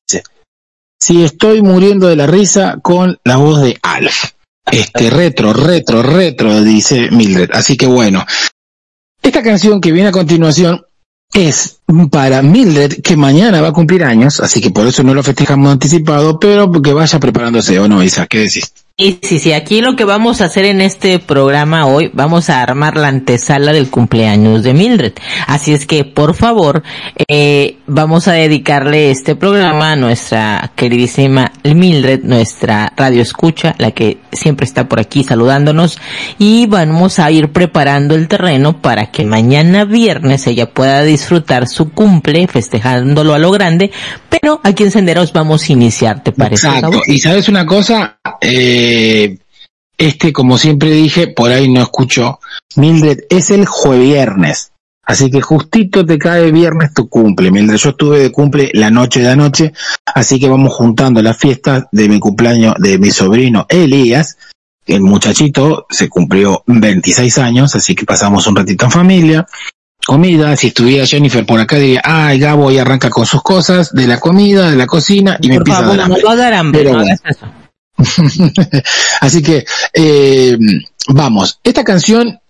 Sí, 1.01 1.25
estoy 1.25 1.63
muriendo 1.63 2.07
de 2.07 2.17
la 2.17 2.27
risa 2.27 2.79
con 2.81 3.19
la 3.25 3.37
voz 3.37 3.61
de 3.63 3.77
Alf. 3.83 4.31
Este, 4.71 5.11
retro, 5.11 5.53
retro, 5.53 6.03
retro, 6.03 6.63
dice 6.63 7.11
Mildred. 7.11 7.51
Así 7.53 7.77
que 7.77 7.87
bueno, 7.87 8.25
esta 9.21 9.43
canción 9.43 9.81
que 9.81 9.91
viene 9.91 10.11
a 10.11 10.13
continuación 10.13 10.85
es 11.35 11.81
para 12.11 12.43
Mildred, 12.43 13.03
que 13.03 13.17
mañana 13.17 13.61
va 13.61 13.69
a 13.69 13.73
cumplir 13.73 14.05
años, 14.05 14.41
así 14.41 14.61
que 14.61 14.71
por 14.71 14.87
eso 14.87 15.03
no 15.03 15.15
lo 15.15 15.23
festejamos 15.23 15.73
anticipado, 15.73 16.39
pero 16.39 16.71
que 16.71 16.93
vaya 16.93 17.19
preparándose, 17.19 17.79
¿o 17.79 17.89
no, 17.89 18.03
Isa? 18.03 18.27
¿Qué 18.27 18.41
decís? 18.41 18.73
Sí, 18.98 19.18
sí, 19.22 19.38
sí, 19.38 19.52
aquí 19.55 19.81
lo 19.81 19.96
que 19.96 20.05
vamos 20.05 20.42
a 20.42 20.44
hacer 20.44 20.66
en 20.66 20.83
este 20.83 21.18
programa 21.18 21.87
hoy, 21.87 22.11
vamos 22.12 22.50
a 22.50 22.62
armar 22.62 22.98
la 22.98 23.09
antesala 23.09 23.72
del 23.72 23.88
cumpleaños 23.88 24.62
de 24.62 24.74
Mildred. 24.74 25.14
Así 25.46 25.72
es 25.72 25.87
que, 25.87 26.05
por 26.05 26.35
favor, 26.35 26.83
eh, 27.26 27.78
vamos 27.87 28.28
a 28.28 28.33
dedicarle 28.33 29.11
este 29.11 29.35
programa 29.35 29.92
a 29.92 29.96
nuestra 29.96 30.72
queridísima 30.76 31.52
Mildred, 31.64 32.22
nuestra 32.22 32.92
radio 32.94 33.22
escucha, 33.22 33.74
la 33.78 33.92
que 33.92 34.18
siempre 34.31 34.66
está 34.66 34.88
por 34.88 35.00
aquí 35.00 35.24
saludándonos, 35.24 35.98
y 36.38 36.66
vamos 36.66 37.18
a 37.18 37.31
ir 37.31 37.50
preparando 37.50 38.14
el 38.14 38.28
terreno 38.28 38.83
para 38.83 39.11
que 39.11 39.24
mañana 39.24 39.87
viernes 39.87 40.46
ella 40.46 40.68
pueda 40.68 41.02
disfrutar 41.02 41.66
su 41.66 41.92
cumple, 41.92 42.46
festejándolo 42.46 43.33
a 43.33 43.38
lo 43.38 43.50
grande, 43.52 43.90
pero 44.28 44.61
aquí 44.62 44.83
en 44.83 44.90
Senderos 44.90 45.33
vamos 45.33 45.68
a 45.68 45.72
iniciar, 45.72 46.22
¿te 46.22 46.33
parece? 46.33 46.68
Exacto, 46.68 47.00
y 47.07 47.18
sabes 47.20 47.48
una 47.48 47.64
cosa, 47.64 48.18
eh, 48.42 49.38
este, 49.96 50.33
como 50.33 50.59
siempre 50.59 50.90
dije, 50.90 51.28
por 51.28 51.50
ahí 51.50 51.68
no 51.68 51.81
escucho. 51.81 52.40
Mildred, 52.76 53.20
es 53.31 53.50
el 53.50 53.66
jueviernes. 53.66 54.72
Así 55.05 55.31
que 55.31 55.40
justito 55.40 56.05
te 56.05 56.18
cae 56.18 56.50
viernes 56.50 56.92
tu 56.92 57.09
cumple. 57.09 57.50
Mildred, 57.50 57.76
yo 57.76 57.90
estuve 57.90 58.18
de 58.18 58.33
cumple 58.33 58.70
la 58.72 58.90
noche 58.90 59.20
de 59.20 59.31
anoche, 59.31 59.72
así 60.07 60.40
que 60.40 60.48
vamos 60.48 60.72
juntando 60.72 61.22
las 61.22 61.37
fiestas 61.37 61.85
de 61.92 62.09
mi 62.09 62.18
cumpleaños 62.18 62.74
de 62.78 62.98
mi 62.98 63.11
sobrino 63.11 63.66
Elías. 63.68 64.38
El 64.87 65.02
muchachito 65.02 65.87
se 65.90 66.09
cumplió 66.09 66.64
26 66.66 67.38
años, 67.38 67.74
así 67.76 67.94
que 67.94 68.05
pasamos 68.05 68.46
un 68.46 68.57
ratito 68.57 68.85
en 68.85 68.90
familia. 68.90 69.46
Comida, 70.05 70.57
si 70.57 70.68
estuviera 70.68 71.07
Jennifer 71.07 71.46
por 71.46 71.61
acá 71.61 71.76
diría, 71.76 72.00
ay, 72.02 72.40
Gabo 72.40 72.72
y 72.72 72.78
arranca 72.78 73.09
con 73.09 73.24
sus 73.24 73.42
cosas 73.42 73.92
de 73.92 74.09
la 74.09 74.18
comida, 74.18 74.68
de 74.68 74.76
la 74.76 74.87
cocina 74.87 75.38
y 75.40 75.48
me 75.48 75.57
empieza 75.57 75.81
a 75.81 76.37
dar 76.37 76.55
hambre. 76.55 76.90
Así 79.21 79.43
que, 79.43 79.65
eh, 79.93 80.59
vamos, 81.09 81.59
esta 81.62 81.85
canción, 81.85 82.41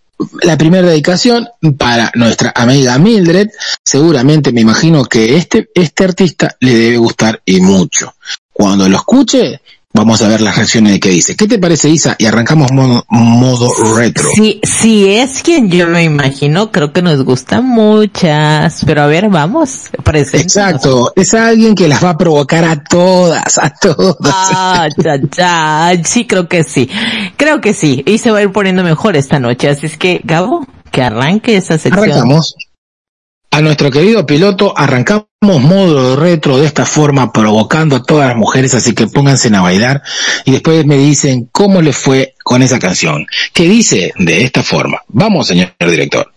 la 0.42 0.56
primera 0.56 0.88
dedicación 0.88 1.48
para 1.76 2.12
nuestra 2.14 2.52
amiga 2.54 2.98
Mildred, 2.98 3.48
seguramente 3.84 4.52
me 4.52 4.60
imagino 4.60 5.04
que 5.04 5.36
este, 5.36 5.68
este 5.74 6.04
artista 6.04 6.56
le 6.60 6.74
debe 6.74 6.96
gustar 6.98 7.42
y 7.44 7.60
mucho. 7.60 8.14
Cuando 8.52 8.88
lo 8.88 8.96
escuche, 8.96 9.60
Vamos 9.94 10.22
a 10.22 10.28
ver 10.28 10.40
las 10.40 10.56
reacciones 10.56 10.92
de 10.92 11.00
qué 11.00 11.10
dice. 11.10 11.36
¿Qué 11.36 11.46
te 11.46 11.58
parece, 11.58 11.90
Isa? 11.90 12.16
Y 12.18 12.24
arrancamos 12.24 12.72
modo, 12.72 13.04
modo 13.08 13.70
retro. 13.94 14.26
Sí, 14.34 14.58
sí 14.62 15.10
es 15.10 15.42
quien 15.42 15.70
yo 15.70 15.86
me 15.86 16.02
imagino, 16.02 16.72
creo 16.72 16.94
que 16.94 17.02
nos 17.02 17.22
gustan 17.22 17.66
muchas. 17.66 18.84
Pero 18.86 19.02
a 19.02 19.06
ver, 19.06 19.28
vamos, 19.28 19.90
Exacto, 20.14 21.12
es 21.14 21.34
alguien 21.34 21.74
que 21.74 21.88
las 21.88 22.02
va 22.02 22.10
a 22.10 22.16
provocar 22.16 22.64
a 22.64 22.82
todas, 22.82 23.58
a 23.58 23.70
todas. 23.70 24.16
Ah, 24.22 24.88
cha, 25.02 25.20
cha. 25.30 26.02
Sí, 26.04 26.26
creo 26.26 26.48
que 26.48 26.64
sí. 26.64 26.88
Creo 27.36 27.60
que 27.60 27.74
sí. 27.74 28.02
Y 28.06 28.16
se 28.16 28.30
va 28.30 28.38
a 28.38 28.42
ir 28.42 28.52
poniendo 28.52 28.82
mejor 28.82 29.16
esta 29.16 29.38
noche. 29.38 29.68
Así 29.68 29.86
es 29.86 29.98
que, 29.98 30.22
Gabo, 30.24 30.66
que 30.90 31.02
arranque 31.02 31.56
esa 31.56 31.76
sección. 31.76 32.04
Arrancamos 32.04 32.54
a 33.52 33.60
nuestro 33.60 33.90
querido 33.90 34.24
piloto, 34.24 34.72
arrancamos 34.76 35.26
modo 35.42 36.16
retro 36.16 36.56
de 36.56 36.66
esta 36.66 36.86
forma, 36.86 37.32
provocando 37.32 37.96
a 37.96 38.02
todas 38.02 38.28
las 38.28 38.36
mujeres, 38.36 38.72
así 38.72 38.94
que 38.94 39.06
pónganse 39.06 39.54
a 39.54 39.60
bailar 39.60 40.02
y 40.46 40.52
después 40.52 40.86
me 40.86 40.96
dicen 40.96 41.50
cómo 41.52 41.82
les 41.82 41.96
fue 41.96 42.34
con 42.42 42.62
esa 42.62 42.78
canción, 42.78 43.26
que 43.52 43.64
dice 43.64 44.12
de 44.18 44.42
esta 44.42 44.62
forma. 44.62 45.02
Vamos, 45.08 45.48
señor 45.48 45.74
director. 45.78 46.32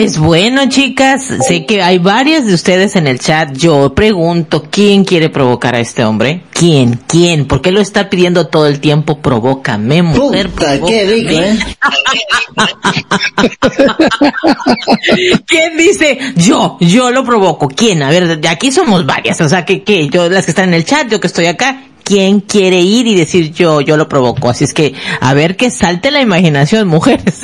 Pues 0.00 0.16
bueno, 0.16 0.66
chicas, 0.66 1.28
sé 1.46 1.66
que 1.66 1.82
hay 1.82 1.98
varias 1.98 2.46
de 2.46 2.54
ustedes 2.54 2.96
en 2.96 3.06
el 3.06 3.18
chat. 3.18 3.52
Yo 3.52 3.94
pregunto, 3.94 4.64
¿quién 4.70 5.04
quiere 5.04 5.28
provocar 5.28 5.74
a 5.74 5.80
este 5.80 6.06
hombre? 6.06 6.44
¿Quién? 6.54 6.98
¿Quién? 7.06 7.46
¿Por 7.46 7.60
qué 7.60 7.70
lo 7.70 7.82
está 7.82 8.08
pidiendo 8.08 8.46
todo 8.46 8.66
el 8.66 8.80
tiempo? 8.80 9.18
Provócame, 9.18 10.00
mujer. 10.00 10.48
Puta, 10.48 10.80
qué 10.80 11.04
rico. 11.04 11.32
¿eh? 11.32 11.58
¿Quién 15.46 15.76
dice? 15.76 16.18
Yo, 16.34 16.78
yo 16.80 17.10
lo 17.10 17.22
provoco. 17.22 17.68
¿Quién? 17.68 18.02
A 18.02 18.08
ver, 18.08 18.40
de 18.40 18.48
aquí 18.48 18.72
somos 18.72 19.04
varias. 19.04 19.38
O 19.42 19.50
sea, 19.50 19.66
que, 19.66 19.82
que 19.82 20.08
yo, 20.08 20.30
las 20.30 20.46
que 20.46 20.52
están 20.52 20.68
en 20.68 20.74
el 20.76 20.86
chat, 20.86 21.10
yo 21.10 21.20
que 21.20 21.26
estoy 21.26 21.44
acá. 21.44 21.89
¿Quién 22.04 22.40
quiere 22.40 22.80
ir 22.80 23.06
y 23.06 23.14
decir 23.14 23.52
yo, 23.52 23.80
yo 23.80 23.96
lo 23.96 24.08
provoco? 24.08 24.48
Así 24.50 24.64
es 24.64 24.74
que, 24.74 24.94
a 25.20 25.34
ver 25.34 25.56
que 25.56 25.70
salte 25.70 26.10
la 26.10 26.20
imaginación, 26.20 26.88
mujeres. 26.88 27.40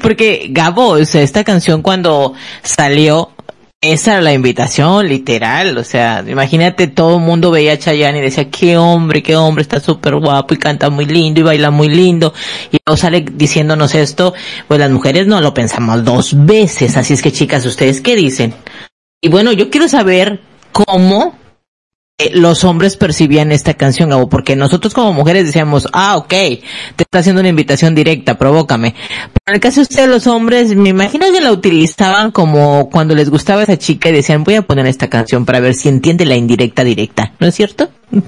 Porque 0.00 0.48
Gabo, 0.50 0.90
o 0.90 1.04
sea, 1.04 1.22
esta 1.22 1.44
canción 1.44 1.82
cuando 1.82 2.34
salió, 2.62 3.30
esa 3.80 4.14
era 4.14 4.22
la 4.22 4.32
invitación, 4.32 5.08
literal. 5.08 5.76
O 5.78 5.84
sea, 5.84 6.24
imagínate, 6.26 6.86
todo 6.86 7.16
el 7.16 7.22
mundo 7.22 7.50
veía 7.50 7.72
a 7.72 7.78
Chayanne 7.78 8.18
y 8.18 8.22
decía, 8.22 8.50
qué 8.50 8.76
hombre, 8.76 9.22
qué 9.22 9.36
hombre, 9.36 9.62
está 9.62 9.80
súper 9.80 10.16
guapo 10.16 10.54
y 10.54 10.58
canta 10.58 10.90
muy 10.90 11.04
lindo 11.04 11.40
y 11.40 11.44
baila 11.44 11.70
muy 11.70 11.88
lindo. 11.88 12.32
Y 12.72 12.78
luego 12.84 12.96
sale 12.96 13.20
diciéndonos 13.20 13.94
esto, 13.94 14.34
pues 14.66 14.80
las 14.80 14.90
mujeres 14.90 15.26
no 15.26 15.40
lo 15.40 15.52
pensamos 15.52 16.04
dos 16.04 16.34
veces. 16.46 16.96
Así 16.96 17.14
es 17.14 17.22
que 17.22 17.32
chicas, 17.32 17.64
¿ustedes 17.66 18.00
qué 18.00 18.16
dicen? 18.16 18.54
Y 19.20 19.28
bueno, 19.28 19.52
yo 19.52 19.70
quiero 19.70 19.88
saber 19.88 20.40
cómo 20.72 21.34
los 22.32 22.64
hombres 22.64 22.96
percibían 22.96 23.52
esta 23.52 23.74
canción, 23.74 24.08
Gabo, 24.08 24.28
porque 24.28 24.56
nosotros 24.56 24.94
como 24.94 25.12
mujeres 25.12 25.44
decíamos, 25.46 25.86
ah, 25.92 26.16
ok, 26.16 26.28
te 26.28 26.62
está 27.02 27.18
haciendo 27.18 27.40
una 27.40 27.50
invitación 27.50 27.94
directa, 27.94 28.38
provócame. 28.38 28.94
Pero 29.18 29.42
en 29.48 29.54
el 29.54 29.60
caso 29.60 29.76
de 29.76 29.82
ustedes, 29.82 30.08
los 30.08 30.26
hombres, 30.26 30.74
me 30.74 30.88
imagino 30.88 31.30
que 31.30 31.40
la 31.40 31.52
utilizaban 31.52 32.30
como 32.30 32.88
cuando 32.90 33.14
les 33.14 33.28
gustaba 33.28 33.62
esa 33.62 33.76
chica 33.76 34.08
y 34.08 34.12
decían, 34.12 34.44
voy 34.44 34.54
a 34.54 34.62
poner 34.62 34.86
esta 34.86 35.08
canción 35.08 35.44
para 35.44 35.60
ver 35.60 35.74
si 35.74 35.88
entiende 35.88 36.24
la 36.24 36.36
indirecta 36.36 36.84
directa, 36.84 37.32
¿no 37.38 37.46
es 37.46 37.54
cierto? 37.54 37.90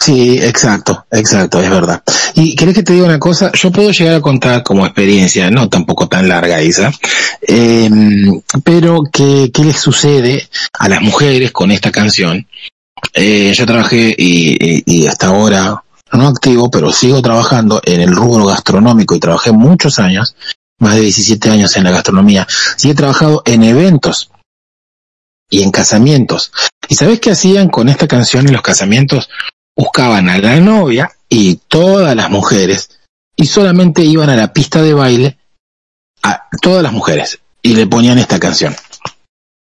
Sí, 0.00 0.38
exacto, 0.40 1.04
exacto, 1.10 1.60
es 1.60 1.68
verdad. 1.68 2.02
Y 2.34 2.54
querés 2.54 2.76
que 2.76 2.82
te 2.82 2.92
diga 2.94 3.04
una 3.04 3.18
cosa, 3.18 3.50
yo 3.52 3.70
puedo 3.70 3.90
llegar 3.90 4.14
a 4.14 4.20
contar 4.22 4.62
como 4.62 4.86
experiencia, 4.86 5.50
no 5.50 5.68
tampoco 5.68 6.08
tan 6.08 6.28
larga 6.28 6.62
Isa, 6.62 6.92
eh, 7.42 7.90
pero 8.64 9.02
que, 9.12 9.50
¿qué 9.52 9.64
les 9.64 9.76
sucede 9.76 10.48
a 10.72 10.88
las 10.88 11.02
mujeres 11.02 11.50
con 11.50 11.72
esta 11.72 11.90
canción? 11.90 12.46
Eh, 13.12 13.52
yo 13.54 13.66
trabajé 13.66 14.14
y, 14.16 14.82
y- 14.86 15.06
hasta 15.06 15.28
ahora 15.28 15.82
no 16.12 16.26
activo, 16.28 16.70
pero 16.70 16.90
sigo 16.92 17.20
trabajando 17.22 17.80
en 17.84 18.00
el 18.00 18.14
rubro 18.14 18.46
gastronómico 18.46 19.14
y 19.14 19.20
trabajé 19.20 19.52
muchos 19.52 19.98
años, 19.98 20.34
más 20.78 20.94
de 20.94 21.02
17 21.02 21.50
años 21.50 21.76
en 21.76 21.84
la 21.84 21.90
gastronomía. 21.90 22.46
Sí 22.76 22.90
he 22.90 22.94
trabajado 22.94 23.42
en 23.44 23.62
eventos 23.62 24.30
y 25.50 25.62
en 25.62 25.70
casamientos. 25.70 26.52
¿Y 26.88 26.94
sabes 26.94 27.20
qué 27.20 27.30
hacían 27.32 27.68
con 27.68 27.88
esta 27.88 28.06
canción 28.08 28.46
en 28.46 28.52
los 28.54 28.62
casamientos? 28.62 29.28
Buscaban 29.76 30.28
a 30.28 30.38
la 30.38 30.58
novia 30.60 31.10
y 31.28 31.56
todas 31.68 32.16
las 32.16 32.30
mujeres 32.30 32.90
y 33.36 33.46
solamente 33.46 34.02
iban 34.02 34.30
a 34.30 34.36
la 34.36 34.52
pista 34.52 34.82
de 34.82 34.94
baile 34.94 35.38
a 36.22 36.48
todas 36.60 36.82
las 36.82 36.92
mujeres 36.92 37.38
y 37.62 37.74
le 37.74 37.86
ponían 37.86 38.18
esta 38.18 38.40
canción. 38.40 38.74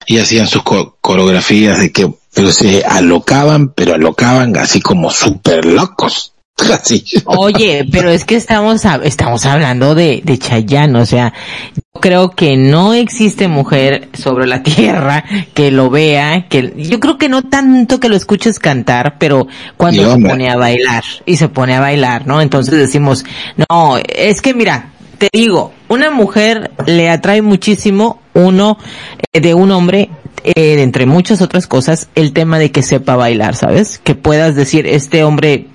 Y 0.08 0.20
hacían 0.20 0.48
sus 0.48 0.62
coreografías 1.02 1.80
de 1.80 1.92
que 1.92 2.14
pero 2.36 2.52
se 2.52 2.84
alocaban, 2.86 3.70
pero 3.70 3.96
alocaban 3.96 4.56
así 4.58 4.82
como 4.82 5.10
súper 5.10 5.66
locos. 5.66 6.34
Así. 6.74 7.04
Oye, 7.26 7.86
pero 7.92 8.10
es 8.10 8.24
que 8.24 8.36
estamos, 8.36 8.84
estamos 9.04 9.46
hablando 9.46 9.94
de, 9.94 10.22
de 10.24 10.40
Chayanne, 10.40 10.98
o 10.98 11.06
sea, 11.06 11.34
yo 11.76 12.00
creo 12.00 12.30
que 12.30 12.56
no 12.56 12.94
existe 12.94 13.50
mujer 13.50 14.08
sobre 14.14 14.48
la 14.48 14.64
tierra 14.64 15.26
que 15.54 15.70
lo 15.70 15.90
vea, 15.90 16.48
que 16.48 16.74
yo 16.78 17.02
creo 17.02 17.18
que 17.18 17.28
no 17.28 17.44
tanto 17.44 18.00
que 18.00 18.08
lo 18.08 18.16
escuches 18.16 18.60
cantar, 18.60 19.18
pero 19.20 19.48
cuando 19.76 20.10
se 20.10 20.22
pone 20.22 20.50
a 20.50 20.56
bailar 20.56 21.04
y 21.26 21.36
se 21.36 21.50
pone 21.50 21.76
a 21.76 21.82
bailar, 21.82 22.26
¿no? 22.26 22.42
Entonces 22.42 22.74
decimos, 22.76 23.26
no, 23.70 23.98
es 23.98 24.42
que 24.42 24.54
mira, 24.54 24.94
te 25.18 25.30
digo, 25.34 25.74
una 25.88 26.12
mujer 26.12 26.72
le 26.86 27.10
atrae 27.10 27.42
muchísimo 27.42 28.20
uno 28.34 28.78
eh, 29.34 29.40
de 29.40 29.54
un 29.54 29.72
hombre 29.72 30.10
eh, 30.44 30.82
entre 30.82 31.06
muchas 31.06 31.42
otras 31.42 31.66
cosas, 31.66 32.10
el 32.14 32.32
tema 32.32 32.60
de 32.60 32.72
que 32.72 32.84
sepa 32.84 33.16
bailar, 33.16 33.56
¿sabes? 33.56 34.00
Que 34.04 34.14
puedas 34.14 34.56
decir, 34.56 34.86
este 34.86 35.24
hombre 35.24 35.68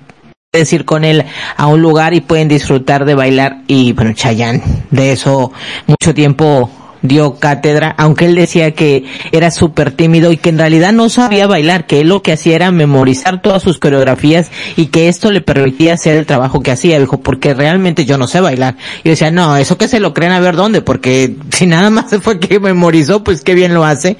puedes 0.51 0.71
ir 0.73 0.85
con 0.85 1.03
él 1.03 1.25
a 1.57 1.67
un 1.67 1.81
lugar 1.81 2.13
y 2.13 2.21
pueden 2.21 2.47
disfrutar 2.47 3.05
de 3.05 3.15
bailar 3.15 3.63
y 3.67 3.93
bueno, 3.93 4.13
Chayanne, 4.13 4.61
de 4.89 5.11
eso 5.11 5.51
mucho 5.87 6.13
tiempo 6.13 6.69
dio 7.01 7.35
cátedra, 7.35 7.93
aunque 7.97 8.25
él 8.25 8.35
decía 8.35 8.71
que 8.71 9.05
era 9.31 9.51
súper 9.51 9.91
tímido 9.91 10.31
y 10.31 10.37
que 10.37 10.49
en 10.49 10.57
realidad 10.57 10.91
no 10.91 11.09
sabía 11.09 11.47
bailar, 11.47 11.87
que 11.87 12.01
él 12.01 12.09
lo 12.09 12.21
que 12.21 12.33
hacía 12.33 12.55
era 12.55 12.71
memorizar 12.71 13.41
todas 13.41 13.63
sus 13.63 13.79
coreografías 13.79 14.49
y 14.75 14.87
que 14.87 15.07
esto 15.07 15.31
le 15.31 15.41
permitía 15.41 15.93
hacer 15.93 16.17
el 16.17 16.25
trabajo 16.25 16.61
que 16.61 16.71
hacía, 16.71 16.99
dijo, 16.99 17.21
porque 17.21 17.53
realmente 17.53 18.05
yo 18.05 18.17
no 18.17 18.27
sé 18.27 18.41
bailar. 18.41 18.75
Y 19.03 19.09
decía, 19.09 19.31
no, 19.31 19.57
eso 19.57 19.77
que 19.77 19.87
se 19.87 19.99
lo 19.99 20.13
creen 20.13 20.31
a 20.31 20.39
ver 20.39 20.55
dónde, 20.55 20.81
porque 20.81 21.35
si 21.51 21.65
nada 21.65 21.89
más 21.89 22.15
fue 22.21 22.39
que 22.39 22.59
memorizó, 22.59 23.23
pues 23.23 23.41
qué 23.41 23.55
bien 23.55 23.73
lo 23.73 23.85
hace. 23.85 24.17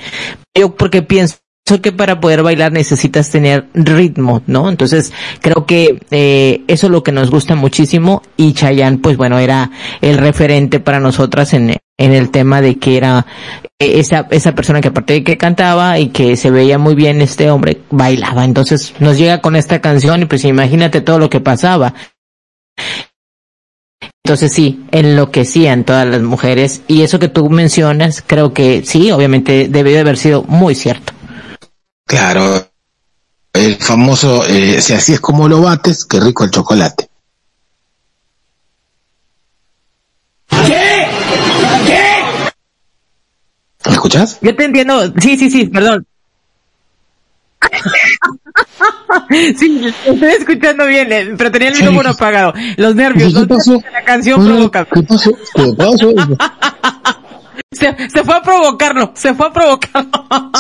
Yo 0.56 0.76
porque 0.76 1.02
pienso 1.02 1.38
que 1.80 1.92
para 1.92 2.20
poder 2.20 2.44
bailar 2.44 2.72
necesitas 2.74 3.30
tener 3.30 3.68
ritmo, 3.74 4.42
¿no? 4.48 4.68
Entonces 4.68 5.14
creo 5.40 5.66
que 5.66 6.02
eh, 6.12 6.64
eso 6.68 6.88
es 6.88 6.92
lo 6.92 7.04
que 7.04 7.12
nos 7.12 7.30
gusta 7.30 7.56
muchísimo 7.56 8.24
y 8.36 8.54
Chayanne, 8.54 8.98
pues 8.98 9.16
bueno, 9.16 9.40
era 9.40 9.72
el 10.02 10.18
referente 10.18 10.80
para 10.80 11.00
nosotras 11.00 11.54
en, 11.54 11.78
el 11.98 12.32
tema 12.32 12.62
de 12.62 12.80
que 12.80 12.98
era 12.98 13.28
eh, 13.80 14.00
esa, 14.00 14.28
esa 14.32 14.56
persona 14.56 14.82
que 14.82 14.88
aparte 14.88 15.14
de 15.14 15.24
que 15.24 15.38
cantaba 15.38 16.00
y 16.00 16.08
que 16.08 16.36
se 16.36 16.50
veía 16.50 16.80
muy 16.80 16.96
bien 16.96 17.22
este 17.22 17.50
hombre, 17.52 17.82
bailaba. 17.92 18.44
Entonces 18.44 18.96
nos 19.00 19.18
llega 19.18 19.40
con 19.40 19.56
esta 19.56 19.80
canción 19.80 20.24
y 20.24 20.26
pues 20.26 20.44
imagínate 20.44 21.02
todo 21.02 21.20
lo 21.20 21.30
que 21.30 21.40
pasaba. 21.40 21.94
Entonces 24.24 24.52
sí, 24.52 24.84
enloquecían 24.92 25.84
todas 25.84 26.08
las 26.08 26.22
mujeres 26.22 26.82
y 26.88 27.02
eso 27.02 27.20
que 27.20 27.28
tú 27.28 27.50
mencionas, 27.50 28.24
creo 28.26 28.54
que 28.54 28.84
sí, 28.84 29.12
obviamente 29.12 29.68
debió 29.70 29.94
de 29.94 30.00
haber 30.00 30.18
sido 30.18 30.44
muy 30.44 30.74
cierto. 30.74 31.14
Claro, 32.12 32.68
el 33.54 33.78
famoso, 33.78 34.46
eh, 34.46 34.82
si 34.82 34.92
así 34.92 35.14
es 35.14 35.22
como 35.22 35.48
lo 35.48 35.62
bates, 35.62 36.04
qué 36.04 36.20
rico 36.20 36.44
el 36.44 36.52
chocolate. 36.52 37.10
¿Qué? 40.50 41.08
¿Qué? 41.88 42.24
¿Me 43.86 43.94
escuchas? 43.94 44.40
Yo 44.42 44.54
te 44.54 44.66
entiendo, 44.66 45.14
sí, 45.22 45.38
sí, 45.38 45.50
sí, 45.50 45.68
perdón. 45.68 46.06
sí, 49.58 49.94
estoy 50.06 50.32
escuchando 50.32 50.86
bien, 50.88 51.14
eh, 51.14 51.34
pero 51.38 51.50
tenía 51.50 51.70
el 51.70 51.76
micrófono 51.76 52.10
apagado. 52.10 52.54
Los 52.76 52.94
nervios, 52.94 53.34
¿Qué 53.34 53.46
pasó? 53.46 53.82
la 53.90 54.04
canción 54.04 54.46
provoca. 54.46 54.84
¿Qué 54.84 55.04
pasó? 55.04 55.32
¿Qué 55.56 55.74
pasó? 55.78 56.14
Se, 57.72 57.96
se, 58.10 58.24
fue 58.24 58.36
a 58.36 58.42
provocarlo, 58.42 59.12
se 59.16 59.34
fue 59.34 59.48
a 59.48 59.54
provocarlo. 59.54 60.10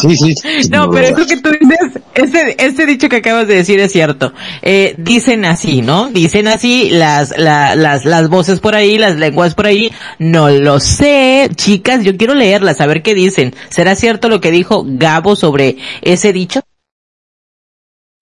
Sí, 0.01 0.15
sí. 0.15 0.35
no, 0.71 0.89
pero 0.89 1.07
eso 1.07 1.27
que 1.27 1.37
tú 1.37 1.49
dices, 1.59 2.01
ese, 2.13 2.55
ese 2.57 2.85
dicho 2.85 3.09
que 3.09 3.17
acabas 3.17 3.47
de 3.47 3.55
decir 3.55 3.79
es 3.79 3.91
cierto. 3.91 4.33
Eh, 4.61 4.95
dicen 4.97 5.45
así, 5.45 5.81
¿no? 5.81 6.09
Dicen 6.09 6.47
así 6.47 6.89
las, 6.89 7.37
la, 7.37 7.75
las, 7.75 8.05
las 8.05 8.29
voces 8.29 8.59
por 8.59 8.75
ahí, 8.75 8.97
las 8.97 9.17
lenguas 9.17 9.55
por 9.55 9.65
ahí. 9.65 9.91
No 10.19 10.49
lo 10.49 10.79
sé, 10.79 11.49
chicas, 11.55 12.03
yo 12.03 12.15
quiero 12.15 12.33
leerlas, 12.33 12.79
a 12.79 12.87
ver 12.87 13.01
qué 13.01 13.13
dicen. 13.13 13.55
¿Será 13.69 13.95
cierto 13.95 14.29
lo 14.29 14.39
que 14.39 14.51
dijo 14.51 14.83
Gabo 14.85 15.35
sobre 15.35 15.77
ese 16.01 16.31
dicho? 16.33 16.61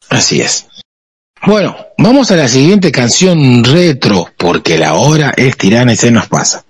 Así 0.09 0.41
es. 0.41 0.67
Bueno, 1.45 1.75
vamos 1.97 2.31
a 2.31 2.35
la 2.35 2.47
siguiente 2.47 2.91
canción 2.91 3.63
retro, 3.63 4.27
porque 4.35 4.77
la 4.77 4.95
hora 4.95 5.33
es 5.37 5.55
tirana 5.57 5.93
y 5.93 5.95
se 5.95 6.11
nos 6.11 6.27
pasa. 6.27 6.65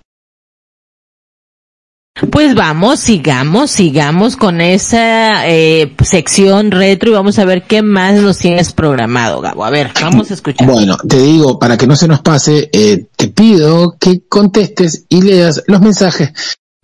Pues 2.28 2.54
vamos, 2.54 3.00
sigamos, 3.00 3.70
sigamos 3.70 4.36
con 4.36 4.60
esa 4.60 5.48
eh, 5.48 5.94
sección 6.04 6.70
retro 6.70 7.10
y 7.10 7.14
vamos 7.14 7.38
a 7.38 7.44
ver 7.44 7.62
qué 7.62 7.82
más 7.82 8.14
nos 8.16 8.38
tienes 8.38 8.72
programado, 8.72 9.40
Gabo. 9.40 9.64
A 9.64 9.70
ver, 9.70 9.90
vamos 10.00 10.30
a 10.30 10.34
escuchar. 10.34 10.66
Bueno, 10.66 10.96
te 10.98 11.18
digo, 11.18 11.58
para 11.58 11.78
que 11.78 11.86
no 11.86 11.96
se 11.96 12.08
nos 12.08 12.20
pase, 12.20 12.68
eh, 12.72 13.06
te 13.16 13.28
pido 13.28 13.96
que 13.98 14.22
contestes 14.28 15.06
y 15.08 15.22
leas 15.22 15.62
los 15.66 15.80
mensajes 15.80 16.32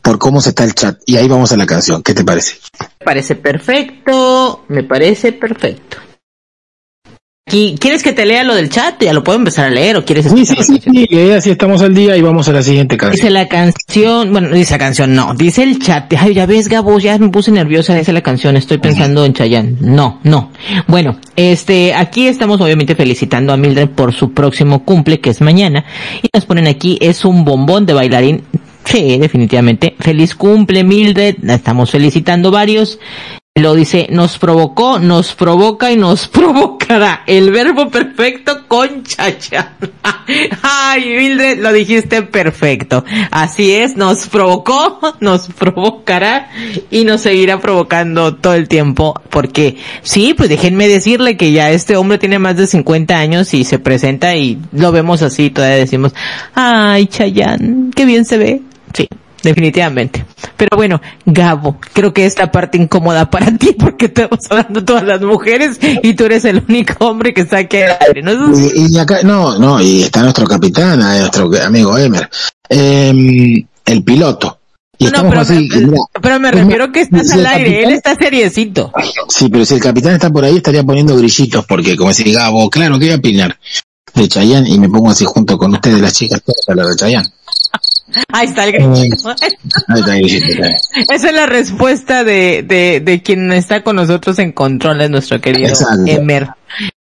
por 0.01 0.19
cómo 0.19 0.41
se 0.41 0.51
está 0.51 0.65
el 0.65 0.75
chat. 0.75 0.99
Y 1.05 1.17
ahí 1.17 1.29
vamos 1.29 1.53
a 1.53 1.57
la 1.57 1.67
canción. 1.67 2.03
¿Qué 2.03 2.15
te 2.15 2.25
parece? 2.25 2.59
Me 3.01 3.05
parece 3.05 3.35
perfecto, 3.35 4.65
me 4.69 4.85
parece 4.85 5.33
perfecto. 5.33 5.99
¿Quieres 7.49 8.03
que 8.03 8.13
te 8.13 8.27
lea 8.27 8.43
lo 8.43 8.57
del 8.57 8.71
chat? 8.71 9.01
Ya 9.01 9.13
lo 9.13 9.23
puedo 9.23 9.39
empezar 9.39 9.67
a 9.67 9.71
leer 9.71 9.97
o 9.97 10.05
quieres 10.05 10.27
Sí, 10.27 10.45
sí, 10.45 10.57
sí, 10.65 10.81
sí, 10.83 11.31
así 11.31 11.51
estamos 11.51 11.81
al 11.81 11.95
día 11.95 12.17
y 12.17 12.21
vamos 12.21 12.49
a 12.49 12.53
la 12.53 12.61
siguiente 12.61 12.97
canción. 12.97 13.17
Dice 13.17 13.31
la 13.31 13.47
canción, 13.47 14.33
bueno, 14.33 14.49
dice 14.51 14.75
la 14.75 14.79
canción, 14.79 15.15
no, 15.15 15.33
dice 15.35 15.63
el 15.63 15.79
chat. 15.79 16.13
Ay, 16.19 16.35
ya 16.35 16.45
ves, 16.47 16.67
Gabo, 16.67 16.99
ya 16.99 17.17
me 17.19 17.29
puse 17.29 17.53
nerviosa, 17.53 17.95
dice 17.95 18.13
la 18.13 18.21
canción, 18.21 18.57
estoy 18.57 18.79
pensando 18.79 19.25
en 19.25 19.33
Chayanne. 19.33 19.77
No, 19.81 20.19
no. 20.25 20.51
Bueno, 20.89 21.21
este, 21.37 21.95
aquí 21.95 22.27
estamos 22.27 22.61
obviamente 22.61 22.97
felicitando 22.97 23.53
a 23.53 23.57
Mildred 23.57 23.91
por 23.91 24.13
su 24.13 24.33
próximo 24.33 24.85
cumple, 24.85 25.21
que 25.21 25.31
es 25.31 25.41
mañana, 25.41 25.85
y 26.23 26.29
nos 26.35 26.47
ponen 26.47 26.67
aquí, 26.67 26.99
es 27.01 27.25
un 27.25 27.45
bombón 27.45 27.87
de 27.87 27.95
bailarín 27.95 28.43
Sí, 28.87 29.19
definitivamente. 29.19 29.97
Feliz 29.99 30.35
cumple, 30.35 30.85
Mildred. 30.85 31.37
La 31.43 31.55
estamos 31.55 31.91
felicitando 31.91 32.51
varios. 32.53 33.01
Lo 33.57 33.75
dice, 33.75 34.07
nos 34.11 34.37
provocó, 34.37 34.99
nos 34.99 35.35
provoca 35.35 35.91
y 35.91 35.97
nos 35.97 36.29
provocará. 36.29 37.23
El 37.27 37.51
verbo 37.51 37.89
perfecto 37.89 38.69
con 38.69 39.03
chacha. 39.03 39.73
Ay, 40.63 41.07
Mildred, 41.17 41.61
lo 41.61 41.73
dijiste 41.73 42.21
perfecto. 42.21 43.03
Así 43.31 43.73
es, 43.73 43.97
nos 43.97 44.27
provocó, 44.27 45.01
nos 45.21 45.47
provocará 45.49 46.51
y 46.91 47.05
nos 47.05 47.23
seguirá 47.23 47.59
provocando 47.59 48.35
todo 48.35 48.53
el 48.53 48.69
tiempo. 48.69 49.19
Porque, 49.31 49.79
sí, 50.03 50.35
pues 50.35 50.51
déjenme 50.51 50.87
decirle 50.87 51.39
que 51.39 51.53
ya 51.53 51.71
este 51.71 51.97
hombre 51.97 52.19
tiene 52.19 52.39
más 52.39 52.59
de 52.59 52.67
50 52.67 53.17
años 53.17 53.55
y 53.55 53.65
se 53.65 53.79
presenta 53.79 54.37
y 54.37 54.59
lo 54.73 54.93
vemos 54.93 55.23
así, 55.23 55.49
todavía 55.49 55.77
decimos, 55.77 56.13
ay, 56.55 57.07
Chayanne, 57.07 57.91
qué 57.97 58.05
bien 58.05 58.27
se 58.27 58.37
ve. 58.37 58.63
Sí, 58.93 59.09
definitivamente. 59.43 60.25
Pero 60.57 60.77
bueno, 60.77 61.01
Gabo, 61.25 61.79
creo 61.93 62.13
que 62.13 62.27
esta 62.27 62.51
parte 62.51 62.79
incómoda 62.79 63.31
para 63.31 63.57
ti 63.57 63.75
porque 63.79 64.07
estamos 64.07 64.41
hablando 64.51 64.85
todas 64.85 65.05
las 65.05 65.21
mujeres 65.21 65.79
y 65.81 66.15
tú 66.15 66.25
eres 66.25 66.45
el 66.45 66.63
único 66.69 67.07
hombre 67.07 67.35
que 67.35 67.43
está 67.43 67.59
aquí 67.59 67.79
al 67.79 67.97
aire, 68.07 68.23
¿no? 68.23 68.53
Y, 68.75 68.99
acá, 68.99 69.23
no, 69.23 69.59
no, 69.59 69.81
y 69.81 70.03
está 70.03 70.23
nuestro 70.23 70.47
capitán, 70.47 71.01
eh, 71.01 71.21
nuestro 71.21 71.51
amigo 71.65 71.97
Emer, 71.97 72.29
eh, 72.69 73.65
el 73.85 74.05
piloto. 74.05 74.59
Y 74.99 75.07
no, 75.07 75.29
pero, 75.29 75.41
así, 75.41 75.69
pero 76.23 76.41
me 76.41 76.51
refiero 76.51 76.91
que 76.91 77.03
estás 77.03 77.31
al 77.33 77.45
aire, 77.45 77.83
él 77.83 77.91
está 77.91 78.15
seriecito. 78.15 78.93
Sí, 79.29 79.49
pero 79.51 79.67
si 79.67 79.75
el 79.75 79.81
capitán 79.81 80.15
está 80.15 80.31
por 80.31 80.43
ahí 80.45 80.57
estaría 80.57 80.83
poniendo 80.83 81.15
grillitos 81.17 81.67
porque 81.67 81.97
como 81.97 82.09
decía 82.09 82.41
Gabo, 82.41 82.71
claro, 82.71 82.99
que 82.99 83.07
voy 83.07 83.15
a 83.15 83.17
opinar 83.17 83.59
de 84.15 84.29
Chayanne 84.29 84.69
y 84.69 84.79
me 84.79 84.89
pongo 84.89 85.11
así 85.11 85.25
junto 85.25 85.59
con 85.59 85.75
ustedes 85.75 86.01
las 86.01 86.13
chicas 86.13 86.43
todas 86.43 86.69
a 86.69 86.73
hablar 86.73 86.87
de 86.87 86.97
Chayanne. 86.97 87.33
Ahí 88.33 88.47
está 88.47 88.65
el 88.67 88.73
grito. 88.73 89.35
Esa 91.13 91.29
es 91.29 91.35
la 91.35 91.47
respuesta 91.47 92.25
de, 92.25 92.63
de, 92.63 93.01
de 93.01 93.23
quien 93.23 93.53
está 93.53 93.83
con 93.83 93.97
nosotros 93.97 94.39
en 94.39 94.53
control, 94.53 95.01
es 95.01 95.11
nuestro 95.11 95.41
querido 95.41 95.75
Emer. 96.07 96.49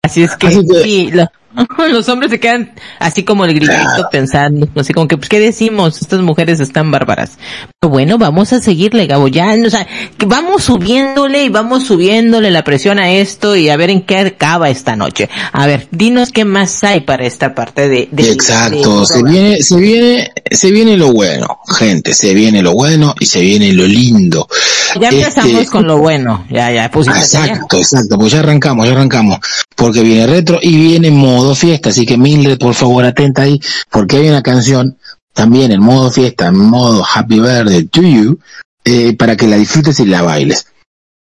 Así 0.04 0.24
es 0.24 0.36
que, 0.36 0.52
sí, 0.84 1.12
Los 1.92 2.10
hombres 2.10 2.32
se 2.32 2.40
quedan 2.40 2.74
así 3.00 3.24
como 3.24 3.46
el 3.46 3.54
grillito 3.54 4.08
pensando, 4.12 4.68
así 4.76 4.94
como 4.94 5.08
que, 5.08 5.18
pues, 5.18 5.30
¿qué 5.30 5.40
decimos? 5.40 6.02
Estas 6.02 6.22
mujeres 6.22 6.60
están 6.60 6.92
bárbaras. 6.92 7.38
Pero 7.80 7.92
bueno, 7.92 8.18
vamos 8.18 8.54
a 8.54 8.62
seguirle, 8.62 9.08
Gabo, 9.08 9.28
ya, 9.28 9.56
o 9.66 9.70
sea, 9.70 9.88
que 10.18 10.26
vamos 10.26 10.64
subiéndole 10.64 11.44
y 11.44 11.50
vamos 11.50 11.86
subiéndole 11.86 12.52
la 12.52 12.64
presión 12.64 13.00
a 13.00 13.12
esto 13.12 13.56
y 13.56 13.70
a 13.70 13.78
ver 13.78 13.90
en 13.90 14.02
qué 14.04 14.18
acaba 14.18 14.70
esta 14.70 14.96
noche. 14.96 15.30
A 15.52 15.66
ver, 15.68 15.88
dinos 15.92 16.32
qué 16.32 16.46
más 16.46 16.84
hay 16.84 17.02
para 17.02 17.26
esta 17.26 17.56
parte 17.56 17.90
de... 17.90 18.10
Exacto, 18.18 19.06
se 19.06 19.24
viene, 19.24 19.62
se 19.64 19.78
viene, 19.78 20.32
se 20.50 20.72
viene 20.72 20.98
lo 20.98 21.12
bueno, 21.12 21.60
gente, 21.78 22.14
se 22.14 22.34
viene 22.34 22.62
lo 22.62 22.74
bueno 22.74 23.16
y 23.20 23.26
se 23.26 23.42
viene 23.42 23.74
lo 23.74 23.86
lindo. 23.86 24.48
Ya 25.00 25.10
empezamos 25.10 25.52
este, 25.54 25.72
con 25.72 25.88
lo 25.88 25.98
bueno, 25.98 26.46
ya, 26.50 26.72
ya. 26.72 26.86
Exacto, 26.86 27.78
exacto, 27.78 28.18
pues 28.18 28.34
ya 28.34 28.40
arrancamos, 28.40 28.86
ya 28.86 28.92
arrancamos, 28.92 29.40
porque 29.76 30.02
viene 30.02 30.28
retro 30.28 30.60
y 30.62 30.76
viene 30.76 31.12
modo 31.42 31.56
fiesta, 31.56 31.90
así 31.90 32.06
que 32.06 32.18
Mildred, 32.18 32.60
por 32.60 32.76
favor, 32.76 33.04
atenta 33.04 33.44
ahí, 33.44 33.60
porque 33.90 34.18
hay 34.18 34.30
una 34.30 34.44
canción 34.44 34.98
también 35.34 35.72
en 35.72 35.82
modo 35.82 36.12
fiesta, 36.12 36.48
en 36.48 36.58
modo 36.58 37.04
Happy 37.04 37.40
Birthday 37.40 37.86
to 37.86 38.02
You, 38.02 38.40
eh, 38.86 39.16
para 39.16 39.36
que 39.36 39.48
la 39.48 39.58
disfrutes 39.58 40.00
y 40.00 40.06
la 40.06 40.22
bailes. 40.22 40.68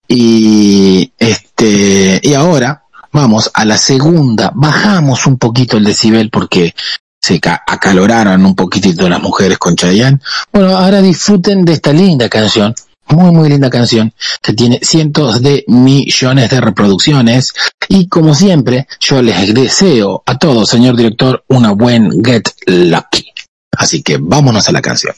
Y 0.07 1.13
este, 1.17 2.19
y 2.21 2.33
ahora 2.33 2.83
vamos 3.13 3.51
a 3.53 3.63
la 3.63 3.77
segunda, 3.77 4.51
bajamos 4.53 5.25
un 5.27 5.37
poquito 5.37 5.77
el 5.77 5.85
decibel 5.85 6.29
porque 6.29 6.75
se 7.21 7.39
acaloraron 7.45 8.45
un 8.45 8.55
poquitito 8.55 9.07
las 9.07 9.21
mujeres 9.21 9.57
con 9.57 9.75
Chayanne. 9.75 10.19
Bueno, 10.51 10.75
ahora 10.75 11.01
disfruten 11.01 11.63
de 11.63 11.73
esta 11.73 11.93
linda 11.93 12.27
canción 12.27 12.75
muy, 13.07 13.31
muy 13.31 13.49
linda 13.49 13.69
canción 13.69 14.13
que 14.41 14.53
tiene 14.53 14.79
cientos 14.81 15.41
de 15.41 15.63
millones 15.67 16.49
de 16.49 16.61
reproducciones. 16.61 17.53
Y 17.87 18.07
como 18.07 18.33
siempre, 18.33 18.87
yo 18.99 19.21
les 19.21 19.53
deseo 19.53 20.23
a 20.25 20.37
todos, 20.37 20.69
señor 20.69 20.95
director, 20.95 21.43
una 21.47 21.71
buen 21.71 22.23
Get 22.23 22.49
Lucky. 22.67 23.31
Así 23.77 24.01
que 24.01 24.17
vámonos 24.19 24.67
a 24.67 24.71
la 24.71 24.81
canción. 24.81 25.15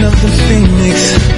Of 0.00 0.22
the 0.22 0.28
phoenix 0.48 1.37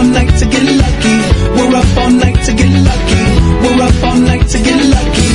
all 0.00 0.06
night 0.06 0.32
to 0.38 0.46
get 0.46 0.62
lucky. 0.82 1.16
We're 1.56 1.76
up 1.76 1.96
all 1.98 2.10
night 2.10 2.38
to 2.46 2.52
get 2.54 2.70
lucky. 2.88 3.24
We're 3.62 3.82
up 3.88 4.02
all 4.08 4.18
night 4.30 4.46
to 4.52 4.58
get 4.68 4.80
lucky. 4.96 5.30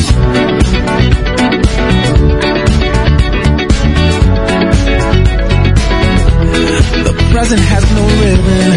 The 7.07 7.13
present 7.31 7.61
has 7.73 7.85
no 7.97 8.03
ribbon. 8.23 8.71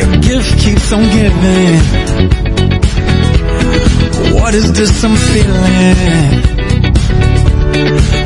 Your 0.00 0.12
gift 0.28 0.50
keeps 0.64 0.92
on 0.96 1.02
giving. 1.18 1.80
What 4.34 4.54
is 4.54 4.72
this 4.72 5.04
I'm 5.04 5.16
feeling? 5.30 5.98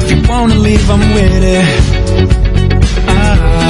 If 0.01 0.11
you 0.13 0.19
wanna 0.29 0.55
leave, 0.55 0.91
I'm 0.91 1.05
with 1.15 1.43
it. 1.59 1.67
Ah. 3.07 3.70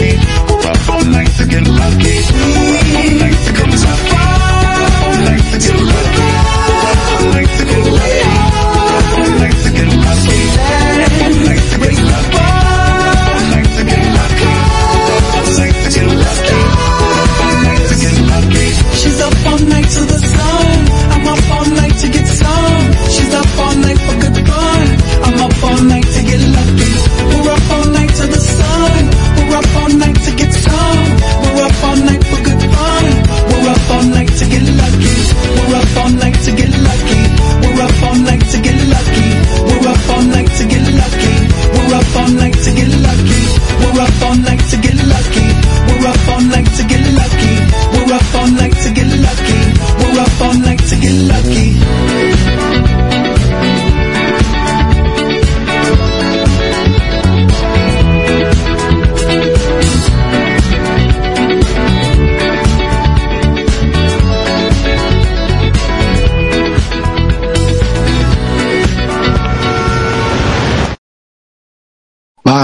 lucky. 0.00 0.16
Rough 0.64 0.90
on 0.90 1.10
nights 1.12 1.38
to 1.38 1.46
get 1.46 1.66
lucky. 1.66 2.69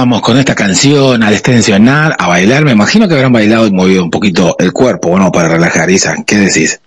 Vamos 0.06 0.22
con 0.22 0.38
esta 0.38 0.54
canción 0.54 1.20
a 1.24 1.32
destensionar, 1.32 2.14
a 2.16 2.28
bailar. 2.28 2.64
Me 2.64 2.70
imagino 2.70 3.08
que 3.08 3.14
habrán 3.16 3.32
bailado 3.32 3.66
y 3.66 3.72
movido 3.72 4.04
un 4.04 4.10
poquito 4.12 4.54
el 4.60 4.72
cuerpo, 4.72 5.08
bueno, 5.08 5.32
para 5.32 5.48
relajar. 5.48 5.90
Isa, 5.90 6.14
¿qué 6.24 6.36
decís? 6.36 6.80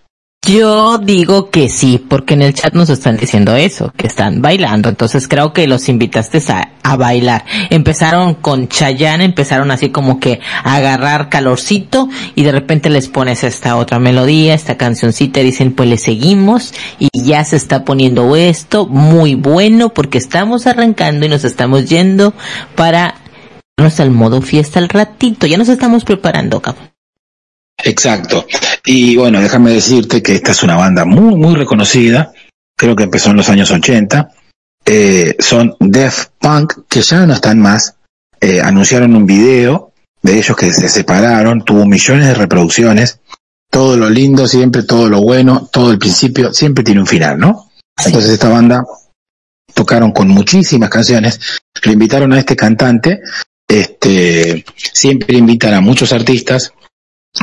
Yo 0.49 0.97
digo 0.97 1.51
que 1.51 1.69
sí, 1.69 2.03
porque 2.09 2.33
en 2.33 2.41
el 2.41 2.55
chat 2.55 2.73
nos 2.73 2.89
están 2.89 3.17
diciendo 3.17 3.55
eso, 3.55 3.93
que 3.95 4.07
están 4.07 4.41
bailando. 4.41 4.89
Entonces 4.89 5.27
creo 5.27 5.53
que 5.53 5.67
los 5.67 5.87
invitaste 5.89 6.41
a, 6.51 6.71
a 6.81 6.97
bailar. 6.97 7.45
Empezaron 7.69 8.33
con 8.33 8.67
Chayanne, 8.67 9.25
empezaron 9.25 9.69
así 9.69 9.89
como 9.89 10.19
que 10.19 10.39
a 10.63 10.77
agarrar 10.77 11.29
calorcito 11.29 12.09
y 12.33 12.41
de 12.41 12.51
repente 12.51 12.89
les 12.89 13.09
pones 13.09 13.43
esta 13.43 13.75
otra 13.75 13.99
melodía, 13.99 14.55
esta 14.55 14.75
cancioncita 14.75 15.39
y 15.41 15.43
dicen 15.43 15.71
pues 15.75 15.87
le 15.87 15.99
seguimos 15.99 16.73
y 16.97 17.09
ya 17.13 17.43
se 17.43 17.55
está 17.55 17.85
poniendo 17.85 18.35
esto 18.35 18.87
muy 18.87 19.35
bueno 19.35 19.89
porque 19.89 20.17
estamos 20.17 20.65
arrancando 20.65 21.27
y 21.27 21.29
nos 21.29 21.43
estamos 21.43 21.87
yendo 21.87 22.33
para 22.73 23.13
irnos 23.77 23.99
al 23.99 24.09
modo 24.09 24.41
fiesta 24.41 24.79
al 24.79 24.89
ratito. 24.89 25.45
Ya 25.45 25.59
nos 25.59 25.69
estamos 25.69 26.05
preparando, 26.05 26.59
cabrón. 26.59 26.88
Exacto. 27.83 28.45
Y 28.85 29.15
bueno, 29.15 29.41
déjame 29.41 29.71
decirte 29.71 30.21
que 30.21 30.35
esta 30.35 30.51
es 30.51 30.63
una 30.63 30.75
banda 30.75 31.05
muy, 31.05 31.35
muy 31.35 31.55
reconocida. 31.55 32.33
Creo 32.77 32.95
que 32.95 33.03
empezó 33.03 33.29
en 33.31 33.37
los 33.37 33.49
años 33.49 33.71
80. 33.71 34.29
Eh, 34.85 35.35
son 35.39 35.75
Def 35.79 36.27
Punk, 36.39 36.87
que 36.89 37.01
ya 37.01 37.25
no 37.25 37.33
están 37.33 37.59
más. 37.59 37.95
Eh, 38.41 38.61
anunciaron 38.61 39.15
un 39.15 39.25
video 39.25 39.93
de 40.21 40.37
ellos 40.37 40.55
que 40.55 40.71
se 40.71 40.89
separaron, 40.89 41.63
tuvo 41.63 41.85
millones 41.85 42.27
de 42.27 42.33
reproducciones. 42.33 43.19
Todo 43.69 43.97
lo 43.97 44.09
lindo 44.09 44.47
siempre, 44.47 44.83
todo 44.83 45.07
lo 45.09 45.21
bueno, 45.21 45.69
todo 45.71 45.91
el 45.91 45.99
principio 45.99 46.53
siempre 46.53 46.83
tiene 46.83 47.01
un 47.01 47.07
final, 47.07 47.37
¿no? 47.37 47.69
Entonces 48.03 48.31
esta 48.31 48.49
banda 48.49 48.83
tocaron 49.73 50.11
con 50.11 50.27
muchísimas 50.29 50.89
canciones. 50.89 51.39
Le 51.83 51.93
invitaron 51.93 52.33
a 52.33 52.39
este 52.39 52.55
cantante. 52.55 53.21
Este, 53.67 54.65
siempre 54.75 55.37
invitan 55.37 55.75
a 55.75 55.81
muchos 55.81 56.11
artistas 56.11 56.73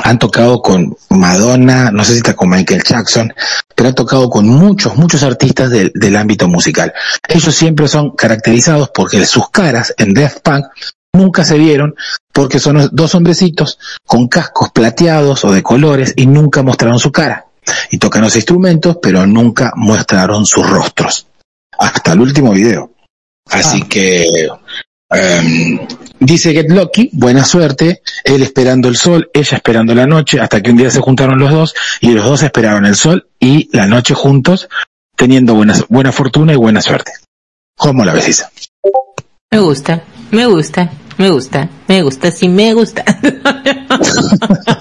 han 0.02 0.18
tocado 0.18 0.60
con 0.62 0.96
Madonna, 1.10 1.90
no 1.90 2.04
sé 2.04 2.12
si 2.12 2.18
está 2.18 2.34
con 2.34 2.50
Michael 2.50 2.82
Jackson, 2.82 3.32
pero 3.74 3.88
han 3.88 3.94
tocado 3.94 4.28
con 4.28 4.46
muchos, 4.46 4.96
muchos 4.96 5.22
artistas 5.22 5.70
del, 5.70 5.92
del 5.94 6.16
ámbito 6.16 6.48
musical. 6.48 6.92
Ellos 7.28 7.54
siempre 7.54 7.88
son 7.88 8.10
caracterizados 8.10 8.90
porque 8.94 9.24
sus 9.26 9.50
caras 9.50 9.94
en 9.96 10.14
Death 10.14 10.40
Punk 10.42 10.66
nunca 11.12 11.44
se 11.44 11.58
vieron 11.58 11.94
porque 12.32 12.58
son 12.58 12.88
dos 12.92 13.14
hombrecitos 13.14 13.78
con 14.04 14.28
cascos 14.28 14.70
plateados 14.70 15.44
o 15.44 15.52
de 15.52 15.62
colores 15.62 16.12
y 16.16 16.26
nunca 16.26 16.62
mostraron 16.62 16.98
su 16.98 17.10
cara. 17.10 17.46
Y 17.90 17.98
tocan 17.98 18.22
los 18.22 18.36
instrumentos, 18.36 18.98
pero 19.02 19.26
nunca 19.26 19.72
mostraron 19.74 20.46
sus 20.46 20.68
rostros. 20.68 21.26
Hasta 21.78 22.12
el 22.12 22.20
último 22.20 22.52
video. 22.52 22.92
Así 23.50 23.82
que 23.82 24.26
Um, 25.08 25.78
dice 26.18 26.52
Get 26.52 26.68
Lucky, 26.68 27.10
buena 27.12 27.44
suerte, 27.44 28.02
él 28.24 28.42
esperando 28.42 28.88
el 28.88 28.96
sol, 28.96 29.30
ella 29.32 29.56
esperando 29.56 29.94
la 29.94 30.06
noche, 30.06 30.40
hasta 30.40 30.60
que 30.60 30.70
un 30.72 30.76
día 30.76 30.90
se 30.90 31.00
juntaron 31.00 31.38
los 31.38 31.52
dos 31.52 31.74
y 32.00 32.10
los 32.10 32.24
dos 32.24 32.42
esperaron 32.42 32.84
el 32.86 32.96
sol 32.96 33.28
y 33.38 33.68
la 33.76 33.86
noche 33.86 34.14
juntos, 34.14 34.68
teniendo 35.14 35.54
buena, 35.54 35.74
buena 35.88 36.10
fortuna 36.10 36.52
y 36.52 36.56
buena 36.56 36.82
suerte. 36.82 37.12
¿Cómo 37.76 38.04
la 38.04 38.14
ves, 38.14 38.28
Isa? 38.28 38.50
Me 39.52 39.60
gusta, 39.60 40.02
me 40.32 40.46
gusta, 40.46 40.90
me 41.18 41.30
gusta, 41.30 41.68
me 41.86 42.02
gusta, 42.02 42.30
sí 42.32 42.48
me 42.48 42.74
gusta. 42.74 43.04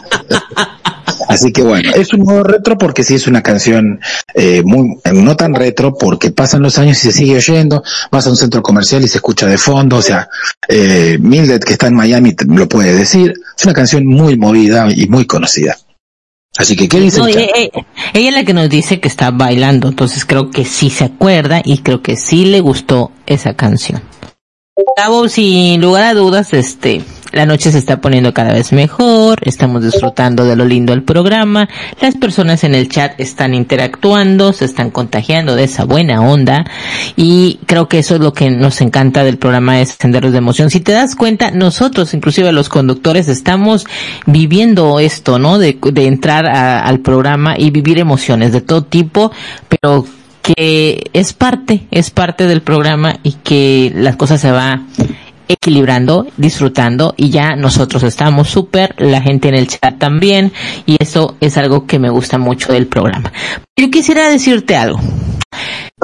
Así 1.35 1.51
que 1.51 1.61
bueno, 1.61 1.91
es 1.93 2.13
un 2.13 2.21
modo 2.21 2.43
retro 2.43 2.77
porque 2.77 3.03
sí 3.03 3.13
es 3.13 3.27
una 3.27 3.43
canción 3.43 3.99
eh, 4.33 4.63
muy, 4.63 4.97
no 5.11 5.35
tan 5.35 5.53
retro 5.53 5.93
porque 5.93 6.31
pasan 6.31 6.61
los 6.61 6.77
años 6.77 6.97
y 6.99 7.01
se 7.01 7.11
sigue 7.11 7.35
oyendo, 7.35 7.83
vas 8.09 8.25
a 8.25 8.29
un 8.29 8.37
centro 8.37 8.63
comercial 8.63 9.03
y 9.03 9.09
se 9.09 9.17
escucha 9.17 9.45
de 9.45 9.57
fondo, 9.57 9.97
o 9.97 10.01
sea, 10.01 10.29
eh, 10.69 11.17
Mildred 11.19 11.59
que 11.59 11.73
está 11.73 11.87
en 11.87 11.95
Miami 11.95 12.33
lo 12.47 12.69
puede 12.69 12.93
decir, 12.93 13.33
es 13.57 13.65
una 13.65 13.73
canción 13.73 14.05
muy 14.05 14.37
movida 14.37 14.87
y 14.95 15.07
muy 15.07 15.25
conocida. 15.25 15.77
Así 16.57 16.77
que, 16.77 16.87
¿qué 16.87 17.01
dice? 17.01 17.19
No, 17.19 17.27
el 17.27 17.33
chat? 17.33 17.43
eh, 17.43 17.71
eh, 17.73 17.85
ella 18.13 18.29
es 18.29 18.35
la 18.35 18.45
que 18.45 18.53
nos 18.53 18.69
dice 18.69 19.01
que 19.01 19.09
está 19.09 19.31
bailando, 19.31 19.89
entonces 19.89 20.23
creo 20.23 20.51
que 20.51 20.63
sí 20.63 20.89
se 20.89 21.03
acuerda 21.03 21.61
y 21.65 21.79
creo 21.79 22.01
que 22.01 22.15
sí 22.15 22.45
le 22.45 22.61
gustó 22.61 23.11
esa 23.25 23.55
canción. 23.55 24.01
Gabo, 24.95 25.27
sin 25.27 25.81
lugar 25.81 26.03
a 26.03 26.13
dudas, 26.13 26.53
este, 26.53 27.01
la 27.35 27.45
noche 27.45 27.69
se 27.69 27.77
está 27.77 27.99
poniendo 27.99 28.33
cada 28.33 28.53
vez 28.53 28.71
mejor, 28.71 29.39
estamos 29.41 29.83
disfrutando 29.83 30.45
de 30.45 30.55
lo 30.55 30.63
lindo 30.63 30.93
del 30.93 31.03
programa, 31.03 31.67
las 31.99 32.15
personas 32.15 32.63
en 32.63 32.73
el 32.73 32.87
chat 32.87 33.19
están 33.19 33.53
interactuando, 33.53 34.53
se 34.53 34.63
están 34.63 34.89
contagiando 34.89 35.53
de 35.57 35.65
esa 35.65 35.83
buena 35.83 36.21
onda 36.21 36.65
y 37.17 37.59
creo 37.65 37.89
que 37.89 37.99
eso 37.99 38.15
es 38.15 38.21
lo 38.21 38.31
que 38.31 38.49
nos 38.49 38.79
encanta 38.79 39.25
del 39.25 39.37
programa 39.37 39.75
de 39.75 39.85
Senderos 39.85 40.31
de 40.31 40.37
Emoción. 40.37 40.69
Si 40.69 40.79
te 40.79 40.93
das 40.93 41.13
cuenta, 41.17 41.51
nosotros, 41.51 42.13
inclusive 42.13 42.53
los 42.53 42.69
conductores, 42.69 43.27
estamos 43.27 43.85
viviendo 44.25 45.01
esto, 45.01 45.37
¿no? 45.37 45.59
De, 45.59 45.77
entrar 45.95 46.45
al 46.45 46.99
programa 46.99 47.55
y 47.57 47.69
vivir 47.69 47.99
emociones 47.99 48.53
de 48.53 48.61
todo 48.61 48.85
tipo, 48.85 49.33
pero 49.67 50.05
que 50.41 51.09
es 51.11 51.33
parte, 51.33 51.85
es 51.91 52.11
parte 52.11 52.47
del 52.47 52.61
programa 52.61 53.17
y 53.23 53.33
que 53.33 53.91
las 53.93 54.15
cosas 54.15 54.39
se 54.39 54.51
va 54.51 54.83
equilibrando, 55.47 56.27
disfrutando 56.37 57.13
y 57.17 57.29
ya 57.29 57.55
nosotros 57.55 58.03
estamos 58.03 58.49
súper, 58.49 58.95
la 58.97 59.21
gente 59.21 59.49
en 59.49 59.55
el 59.55 59.67
chat 59.67 59.97
también 59.97 60.51
y 60.85 60.97
eso 60.99 61.35
es 61.41 61.57
algo 61.57 61.85
que 61.85 61.99
me 61.99 62.09
gusta 62.09 62.37
mucho 62.37 62.71
del 62.73 62.87
programa. 62.87 63.31
Yo 63.77 63.89
quisiera 63.89 64.29
decirte 64.29 64.75
algo. 64.75 64.99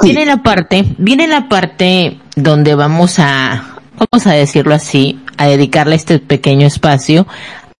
Viene 0.02 0.24
la 0.24 0.42
parte, 0.42 0.84
viene 0.98 1.26
la 1.26 1.48
parte 1.48 2.18
donde 2.36 2.74
vamos 2.74 3.18
a, 3.18 3.78
vamos 3.98 4.26
a 4.26 4.32
decirlo 4.32 4.74
así, 4.74 5.20
a 5.36 5.46
dedicarle 5.46 5.96
este 5.96 6.18
pequeño 6.18 6.66
espacio 6.66 7.26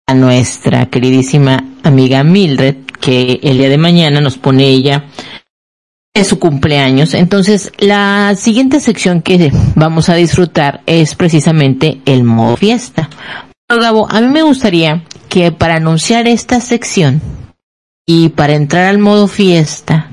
a 0.06 0.14
nuestra 0.14 0.86
queridísima 0.86 1.64
amiga 1.82 2.22
Mildred, 2.22 2.76
que 3.00 3.40
el 3.42 3.58
día 3.58 3.68
de 3.68 3.78
mañana 3.78 4.20
nos 4.20 4.36
pone 4.38 4.68
ella 4.68 5.04
es 6.14 6.28
su 6.28 6.38
cumpleaños. 6.38 7.14
Entonces, 7.14 7.72
la 7.78 8.34
siguiente 8.36 8.80
sección 8.80 9.22
que 9.22 9.52
vamos 9.74 10.08
a 10.08 10.14
disfrutar 10.14 10.82
es 10.86 11.14
precisamente 11.14 12.00
el 12.04 12.24
modo 12.24 12.56
fiesta. 12.56 13.08
Gabo, 13.68 14.10
a 14.10 14.20
mí 14.20 14.28
me 14.28 14.42
gustaría 14.42 15.04
que 15.28 15.50
para 15.50 15.76
anunciar 15.76 16.28
esta 16.28 16.60
sección 16.60 17.22
y 18.06 18.28
para 18.30 18.54
entrar 18.54 18.84
al 18.84 18.98
modo 18.98 19.28
fiesta, 19.28 20.10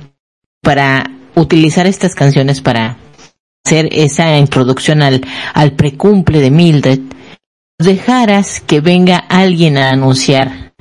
para 0.61 1.11
utilizar 1.35 1.85
estas 1.87 2.15
canciones 2.15 2.61
para 2.61 2.97
hacer 3.65 3.89
esa 3.91 4.37
introducción 4.37 5.01
al, 5.01 5.21
al 5.53 5.73
precumple 5.73 6.39
de 6.39 6.51
Mildred, 6.51 6.99
dejaras 7.77 8.61
que 8.61 8.79
venga 8.79 9.17
alguien 9.17 9.77
a 9.77 9.89
anunciar 9.89 10.73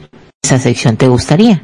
esa 0.42 0.58
sección. 0.58 0.96
¿Te 0.96 1.08
gustaría? 1.08 1.62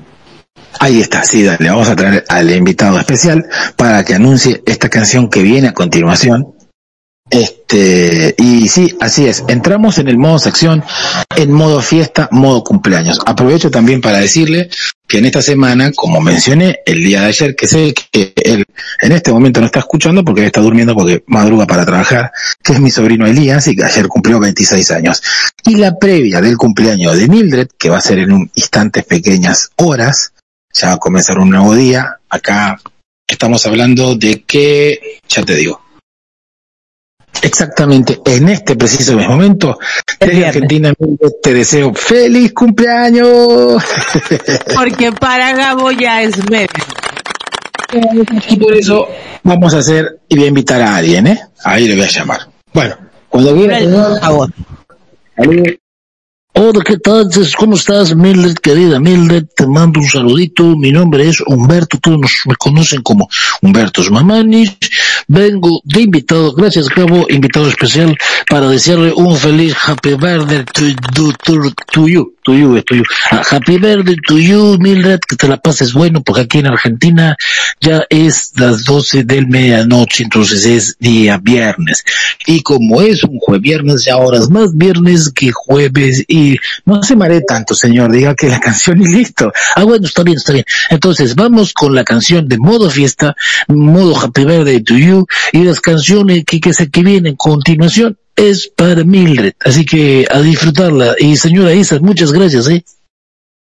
Ahí 0.80 1.00
está, 1.00 1.24
sí, 1.24 1.42
dale, 1.42 1.68
vamos 1.68 1.88
a 1.88 1.96
traer 1.96 2.24
al 2.28 2.50
invitado 2.50 2.98
especial 2.98 3.46
para 3.76 4.04
que 4.04 4.14
anuncie 4.14 4.62
esta 4.66 4.88
canción 4.88 5.28
que 5.30 5.42
viene 5.42 5.68
a 5.68 5.72
continuación. 5.74 6.54
Este, 7.30 8.34
y 8.36 8.68
sí, 8.68 8.94
así 9.00 9.26
es, 9.26 9.44
entramos 9.48 9.98
en 9.98 10.08
el 10.08 10.18
modo 10.18 10.38
sección, 10.38 10.84
en 11.36 11.52
modo 11.52 11.80
fiesta, 11.80 12.28
modo 12.30 12.62
cumpleaños. 12.62 13.18
Aprovecho 13.24 13.70
también 13.70 14.02
para 14.02 14.18
decirle 14.18 14.68
que 15.08 15.18
en 15.18 15.24
esta 15.24 15.40
semana, 15.40 15.90
como 15.92 16.20
mencioné 16.20 16.80
el 16.84 17.02
día 17.02 17.22
de 17.22 17.26
ayer, 17.26 17.56
que 17.56 17.66
sé 17.66 17.94
que 18.12 18.34
él 18.36 18.64
en 19.00 19.12
este 19.12 19.32
momento 19.32 19.60
no 19.60 19.66
está 19.66 19.78
escuchando 19.78 20.22
porque 20.22 20.44
está 20.44 20.60
durmiendo 20.60 20.94
porque 20.94 21.24
madruga 21.26 21.66
para 21.66 21.86
trabajar, 21.86 22.30
que 22.62 22.74
es 22.74 22.80
mi 22.80 22.90
sobrino 22.90 23.26
Elías 23.26 23.66
y 23.68 23.74
que 23.74 23.84
ayer 23.84 24.06
cumplió 24.06 24.38
26 24.38 24.90
años. 24.90 25.22
Y 25.64 25.76
la 25.76 25.98
previa 25.98 26.42
del 26.42 26.58
cumpleaños 26.58 27.18
de 27.18 27.28
Mildred, 27.28 27.68
que 27.78 27.88
va 27.88 27.98
a 27.98 28.02
ser 28.02 28.18
en 28.18 28.32
un 28.32 28.50
instantes 28.54 29.04
pequeñas 29.04 29.70
horas, 29.76 30.33
ya 30.74 30.88
va 30.88 30.94
a 30.94 30.98
comenzar 30.98 31.38
un 31.38 31.50
nuevo 31.50 31.74
día. 31.74 32.18
Acá 32.28 32.80
estamos 33.26 33.64
hablando 33.66 34.14
de 34.16 34.42
que, 34.42 35.20
ya 35.28 35.42
te 35.42 35.54
digo, 35.54 35.80
exactamente 37.42 38.20
en 38.24 38.48
este 38.48 38.76
preciso 38.76 39.16
momento, 39.18 39.78
desde. 40.20 40.46
Argentina 40.46 40.92
te 41.42 41.54
deseo 41.54 41.94
feliz 41.94 42.52
cumpleaños. 42.52 43.82
Porque 44.74 45.12
para 45.12 45.54
Gabo 45.54 45.90
ya 45.92 46.22
es 46.22 46.36
medio. 46.50 46.68
y 48.48 48.56
por 48.56 48.74
eso 48.74 49.08
vamos 49.42 49.74
a 49.74 49.78
hacer, 49.78 50.20
y 50.28 50.36
voy 50.36 50.44
a 50.46 50.48
invitar 50.48 50.82
a 50.82 50.96
alguien, 50.96 51.26
¿eh? 51.28 51.40
Ahí 51.64 51.86
le 51.86 51.94
voy 51.94 52.04
a 52.04 52.08
llamar. 52.08 52.40
Bueno, 52.72 52.96
cuando 53.28 53.54
quiera, 53.54 53.78
señor. 53.78 54.10
Por 54.10 54.20
favor. 54.20 54.50
Salud. 55.36 55.64
Hola, 56.56 56.84
¿qué 56.84 56.98
tal? 56.98 57.28
¿Cómo 57.58 57.74
estás, 57.74 58.14
Mildred, 58.14 58.54
querida 58.54 59.00
Mildred? 59.00 59.46
Te 59.56 59.66
mando 59.66 59.98
un 59.98 60.06
saludito. 60.06 60.76
Mi 60.76 60.92
nombre 60.92 61.28
es 61.28 61.40
Humberto, 61.40 61.98
todos 61.98 62.20
me 62.46 62.54
conocen 62.54 63.02
como 63.02 63.28
Humberto 63.60 64.08
Mamanis. 64.12 64.76
Vengo 65.26 65.80
de 65.82 66.02
invitado, 66.02 66.52
gracias, 66.52 66.88
Cabo, 66.88 67.26
invitado 67.28 67.66
especial 67.66 68.16
para 68.48 68.68
desearle 68.68 69.12
un 69.14 69.36
feliz 69.36 69.74
Happy 69.84 70.14
Birthday 70.14 70.64
to, 70.64 71.32
to, 71.42 71.72
to 71.92 72.06
you, 72.06 72.34
to 72.44 72.54
you, 72.54 72.80
to 72.82 72.94
you. 72.94 73.04
Happy 73.30 73.78
Birthday 73.78 74.16
to 74.28 74.38
you, 74.38 74.78
Mildred, 74.78 75.20
que 75.26 75.34
te 75.34 75.48
la 75.48 75.56
pases 75.56 75.92
bueno, 75.92 76.22
porque 76.22 76.42
aquí 76.42 76.58
en 76.58 76.68
Argentina 76.68 77.36
ya 77.80 78.04
es 78.08 78.52
las 78.56 78.84
12 78.84 79.24
del 79.24 79.48
medianoche, 79.48 80.22
entonces 80.22 80.64
es 80.66 80.96
día 81.00 81.38
viernes. 81.38 82.04
Y 82.46 82.62
como 82.62 83.00
es 83.00 83.24
un 83.24 83.38
jueves 83.40 83.62
viernes, 83.62 84.04
ya 84.04 84.18
horas 84.18 84.50
más 84.50 84.76
viernes 84.76 85.32
que 85.34 85.50
jueves 85.50 86.22
y 86.28 86.43
no 86.84 87.02
se 87.02 87.16
mare 87.16 87.40
tanto, 87.42 87.74
señor, 87.74 88.12
diga 88.12 88.34
que 88.34 88.48
la 88.48 88.60
canción 88.68 89.00
y 89.02 89.06
listo. 89.06 89.52
Ah, 89.74 89.84
bueno, 89.84 90.06
está 90.06 90.22
bien, 90.22 90.36
está 90.36 90.52
bien. 90.52 90.64
Entonces, 90.90 91.34
vamos 91.34 91.72
con 91.72 91.94
la 91.94 92.04
canción 92.04 92.48
de 92.48 92.58
modo 92.58 92.90
fiesta, 92.90 93.34
modo 93.68 94.18
Happy 94.18 94.44
Birthday 94.44 94.82
to 94.82 94.96
You, 94.96 95.26
y 95.52 95.64
las 95.64 95.80
canciones 95.80 96.44
que, 96.44 96.60
que, 96.60 96.72
se, 96.72 96.90
que 96.90 97.02
vienen 97.02 97.26
en 97.26 97.36
continuación 97.36 98.18
es 98.36 98.68
para 98.68 99.04
Mildred. 99.04 99.54
Así 99.60 99.84
que 99.84 100.26
a 100.30 100.40
disfrutarla. 100.40 101.14
Y 101.18 101.36
señora 101.36 101.74
Isa, 101.74 101.98
muchas 102.00 102.32
gracias, 102.32 102.68
¿eh? 102.68 102.84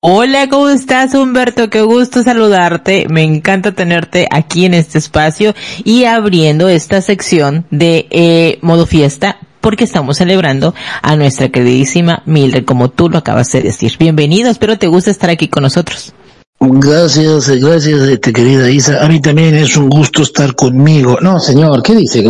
Hola, 0.00 0.48
¿cómo 0.48 0.68
estás 0.68 1.12
Humberto? 1.14 1.70
Qué 1.70 1.82
gusto 1.82 2.22
saludarte. 2.22 3.06
Me 3.08 3.24
encanta 3.24 3.72
tenerte 3.72 4.28
aquí 4.30 4.64
en 4.64 4.74
este 4.74 4.98
espacio 4.98 5.54
y 5.82 6.04
abriendo 6.04 6.68
esta 6.68 7.00
sección 7.00 7.66
de 7.72 8.06
eh, 8.10 8.58
modo 8.62 8.86
fiesta 8.86 9.40
porque 9.68 9.84
estamos 9.84 10.16
celebrando 10.16 10.74
a 11.02 11.14
nuestra 11.14 11.50
queridísima 11.50 12.22
Mildred, 12.24 12.64
como 12.64 12.88
tú 12.88 13.10
lo 13.10 13.18
acabas 13.18 13.52
de 13.52 13.60
decir. 13.60 13.92
Bienvenido, 13.98 14.48
espero 14.48 14.78
te 14.78 14.86
guste 14.86 15.10
estar 15.10 15.28
aquí 15.28 15.48
con 15.48 15.62
nosotros. 15.62 16.14
Gracias, 16.58 17.50
gracias, 17.50 18.00
este, 18.00 18.32
querida 18.32 18.70
Isa. 18.70 19.04
A 19.04 19.08
mí 19.08 19.20
también 19.20 19.54
es 19.54 19.76
un 19.76 19.90
gusto 19.90 20.22
estar 20.22 20.54
conmigo. 20.54 21.18
No, 21.20 21.38
señor, 21.38 21.82
¿qué 21.82 21.94
dice? 21.94 22.24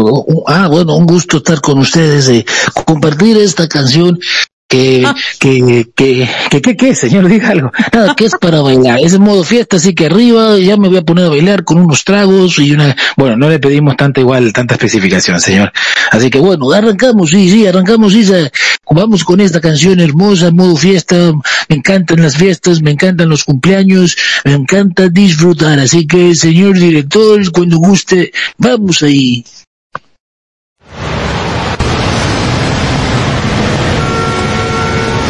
Ah, 0.49 0.67
bueno, 0.67 0.97
un 0.97 1.07
gusto 1.07 1.37
estar 1.37 1.61
con 1.61 1.79
ustedes, 1.79 2.29
eh, 2.29 2.45
compartir 2.85 3.37
esta 3.37 3.69
canción 3.69 4.19
que, 4.69 5.03
ah. 5.07 5.15
que, 5.41 5.89
que, 5.95 6.29
que, 6.51 6.61
que, 6.61 6.77
que, 6.77 6.95
señor, 6.95 7.27
diga 7.27 7.49
algo. 7.51 7.73
Nada, 7.93 8.15
que 8.15 8.27
es 8.27 8.35
para 8.39 8.61
bailar. 8.61 9.01
Es 9.01 9.15
en 9.15 9.23
modo 9.23 9.43
fiesta, 9.43 9.79
así 9.79 9.95
que 9.95 10.07
arriba 10.07 10.59
ya 10.59 10.77
me 10.77 10.89
voy 10.89 10.99
a 10.99 11.03
poner 11.03 11.25
a 11.25 11.31
bailar 11.31 11.65
con 11.65 11.79
unos 11.79 12.05
tragos 12.05 12.59
y 12.59 12.73
una, 12.73 12.95
bueno, 13.17 13.37
no 13.37 13.49
le 13.49 13.59
pedimos 13.59 13.97
tanta 13.97 14.21
igual, 14.21 14.53
tanta 14.53 14.75
especificación, 14.75 15.41
señor. 15.41 15.73
Así 16.11 16.29
que 16.29 16.39
bueno, 16.39 16.71
arrancamos, 16.71 17.31
sí, 17.31 17.49
sí, 17.51 17.67
arrancamos, 17.67 18.15
Isa. 18.15 18.51
Vamos 18.91 19.25
con 19.25 19.41
esta 19.41 19.61
canción 19.61 20.01
hermosa, 20.01 20.51
modo 20.51 20.77
fiesta. 20.77 21.33
Me 21.69 21.77
encantan 21.77 22.23
las 22.23 22.37
fiestas, 22.37 22.83
me 22.83 22.91
encantan 22.91 23.29
los 23.29 23.45
cumpleaños, 23.45 24.17
me 24.45 24.53
encanta 24.53 25.09
disfrutar. 25.09 25.79
Así 25.79 26.07
que, 26.07 26.35
señor 26.35 26.79
director, 26.79 27.51
cuando 27.53 27.79
guste, 27.79 28.33
vamos 28.59 29.03
ahí. 29.03 29.45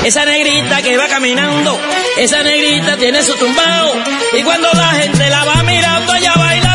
Esa 0.09 0.25
negrita 0.25 0.81
que 0.81 0.97
va 0.97 1.07
caminando, 1.07 1.79
esa 2.17 2.43
negrita 2.43 2.97
tiene 2.97 3.23
su 3.23 3.35
tumbao. 3.35 3.93
Y 4.39 4.43
cuando 4.43 4.71
la 4.73 4.89
gente 4.93 5.29
la 5.29 5.45
va 5.45 5.63
mirando, 5.63 6.15
ella 6.15 6.33
baila 6.35 6.68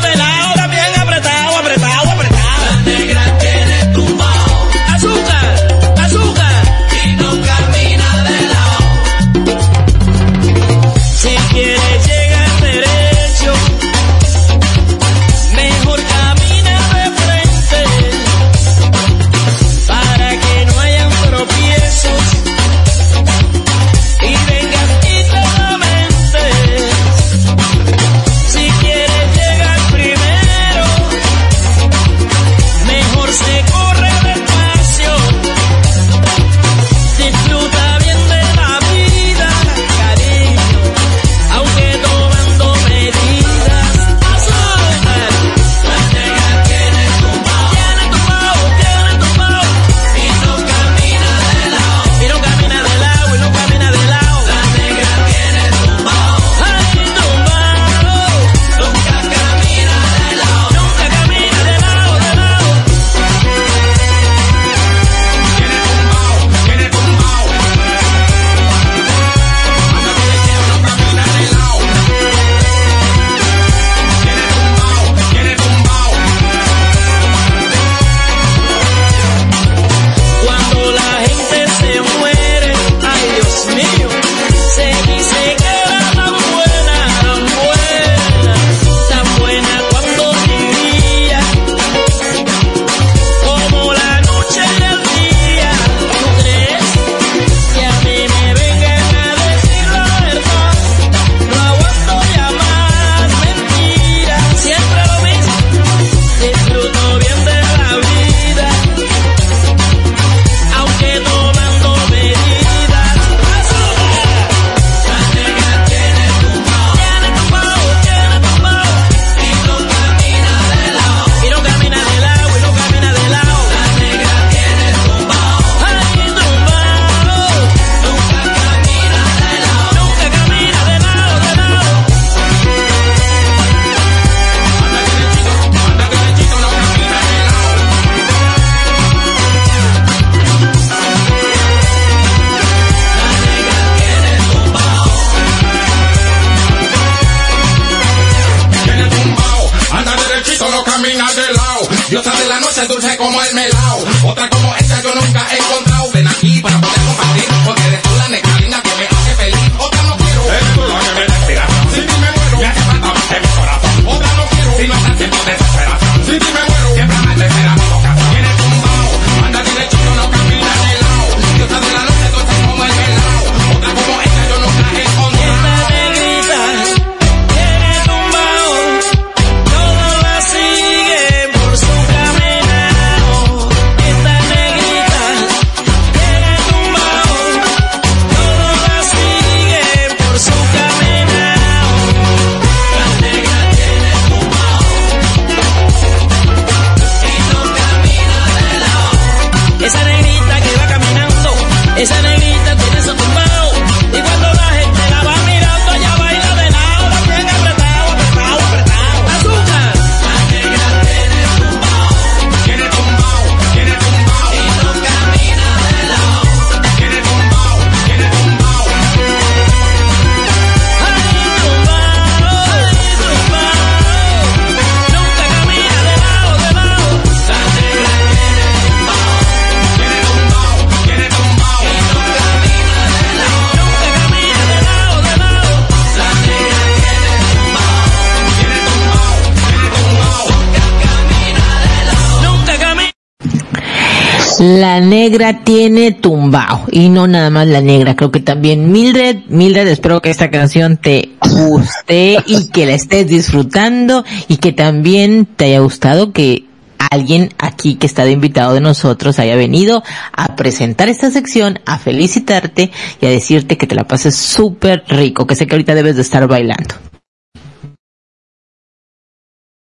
negra 245.34 245.63
tiene 245.63 246.11
tumbao. 246.11 246.86
Y 246.91 247.09
no 247.09 247.25
nada 247.25 247.49
más 247.49 247.67
la 247.67 247.81
negra, 247.81 248.15
creo 248.15 248.31
que 248.31 248.39
también 248.39 248.91
Mildred. 248.91 249.38
Mildred, 249.47 249.88
espero 249.88 250.21
que 250.21 250.29
esta 250.29 250.51
canción 250.51 250.97
te 250.97 251.31
guste 251.41 252.38
y 252.45 252.67
que 252.67 252.86
la 252.86 252.93
estés 252.93 253.27
disfrutando 253.27 254.23
y 254.47 254.57
que 254.57 254.73
también 254.73 255.47
te 255.47 255.65
haya 255.65 255.79
gustado 255.79 256.31
que 256.34 256.65
alguien 257.09 257.51
aquí 257.57 257.95
que 257.95 258.05
está 258.05 258.25
de 258.25 258.31
invitado 258.31 258.75
de 258.75 258.81
nosotros 258.81 259.39
haya 259.39 259.55
venido 259.55 260.03
a 260.34 260.55
presentar 260.55 261.09
esta 261.09 261.31
sección, 261.31 261.79
a 261.88 261.97
felicitarte 261.97 262.91
y 263.19 263.25
a 263.25 263.29
decirte 263.29 263.75
que 263.77 263.88
te 263.88 263.95
la 263.95 264.03
pases 264.03 264.36
súper 264.36 265.03
rico, 265.07 265.47
que 265.47 265.55
sé 265.55 265.65
que 265.65 265.73
ahorita 265.73 265.95
debes 265.95 266.15
de 266.15 266.21
estar 266.21 266.47
bailando. 266.47 266.93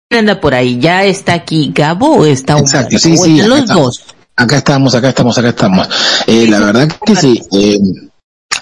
¿Quién 0.09 0.21
anda 0.21 0.41
por 0.41 0.55
ahí? 0.55 0.79
¿Ya 0.79 1.05
está 1.05 1.35
aquí 1.35 1.73
Gabo 1.75 2.17
o 2.17 2.25
está 2.27 2.59
Exacto, 2.59 2.97
Humberto? 2.97 2.99
sí, 2.99 3.15
¿O 3.19 3.25
sí, 3.25 3.43
los 3.43 3.67
dos? 3.67 4.15
Acá 4.37 4.59
estamos, 4.59 4.95
acá 4.95 5.11
estamos, 5.11 5.39
acá 5.39 5.49
estamos. 5.49 5.89
Eh, 6.27 6.47
la 6.49 6.61
verdad 6.61 6.89
que 7.05 7.15
sí, 7.17 7.43
eh, 7.53 7.79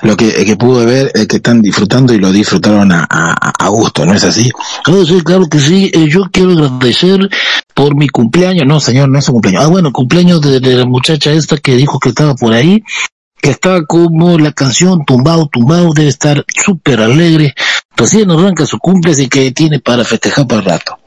lo 0.03 0.17
que, 0.17 0.33
que 0.45 0.57
pude 0.57 0.87
ver 0.87 1.13
es 1.15 1.27
que 1.27 1.37
están 1.37 1.61
disfrutando 1.61 2.15
y 2.15 2.19
lo 2.19 2.33
disfrutaron 2.33 2.91
a, 2.93 3.07
a, 3.09 3.53
a 3.59 3.69
gusto, 3.69 4.07
¿no 4.07 4.15
es 4.15 4.25
así? 4.25 4.51
Claro, 4.83 5.05
sí, 5.05 5.21
claro 5.23 5.47
que 5.47 5.59
sí. 5.59 5.91
Eh, 5.93 6.09
yo 6.09 6.23
quiero 6.33 6.53
agradecer 6.53 7.29
por 7.75 7.95
mi 7.95 8.09
cumpleaños. 8.09 8.67
No, 8.67 8.81
señor, 8.81 9.09
no 9.11 9.19
es 9.19 9.29
un 9.29 9.35
cumpleaños. 9.35 9.65
Ah, 9.65 9.69
bueno, 9.69 9.93
cumpleaños 9.93 10.41
de, 10.41 10.61
la 10.61 10.87
muchacha 10.87 11.33
esta 11.33 11.59
que 11.59 11.77
dijo 11.77 11.99
que 11.99 12.11
estaba 12.11 12.35
por 12.35 12.53
ahí. 12.53 12.83
Que 13.43 13.51
está 13.51 13.85
como 13.87 14.39
la 14.39 14.53
canción 14.53 15.05
Tumbao, 15.05 15.49
Tumbao. 15.49 15.93
Debe 15.95 16.09
estar 16.09 16.45
súper 16.49 17.01
alegre. 17.01 17.55
Recién 17.95 18.31
arranca 18.31 18.67
su 18.67 18.79
cumple, 18.79 19.13
así 19.13 19.29
que 19.29 19.51
tiene 19.53 19.81
para 19.81 20.05
festejar 20.05 20.47
para 20.47 20.63
rato. 20.63 21.00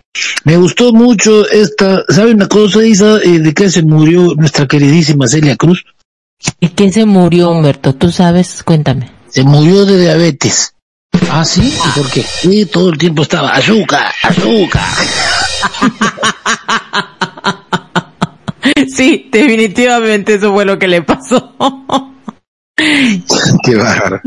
Me 0.43 0.57
gustó 0.57 0.93
mucho 0.93 1.49
esta, 1.49 2.03
¿sabe 2.09 2.33
una 2.33 2.47
cosa, 2.47 2.83
Isa? 2.83 3.17
Eh, 3.23 3.39
de 3.39 3.53
que 3.53 3.69
se 3.69 3.81
murió 3.81 4.35
nuestra 4.35 4.67
queridísima 4.67 5.27
Celia 5.27 5.55
Cruz. 5.55 5.85
¿Y 6.59 6.69
quién 6.69 6.91
se 6.91 7.05
murió, 7.05 7.51
Humberto? 7.51 7.95
¿Tú 7.95 8.11
sabes? 8.11 8.61
Cuéntame. 8.63 9.11
Se 9.29 9.43
murió 9.43 9.85
de 9.85 9.99
diabetes. 9.99 10.75
Ah, 11.31 11.45
sí, 11.45 11.73
¿y 11.73 11.99
por 11.99 12.11
qué? 12.11 12.25
Todo 12.65 12.89
el 12.89 12.97
tiempo 12.97 13.23
estaba 13.23 13.53
azúcar, 13.53 14.13
azúcar. 14.21 14.83
Sí, 18.95 19.29
definitivamente 19.31 20.35
eso 20.35 20.53
fue 20.53 20.65
lo 20.65 20.79
que 20.79 20.87
le 20.87 21.01
pasó. 21.01 21.53
Qué 22.75 23.75
bárbaro. 23.75 24.21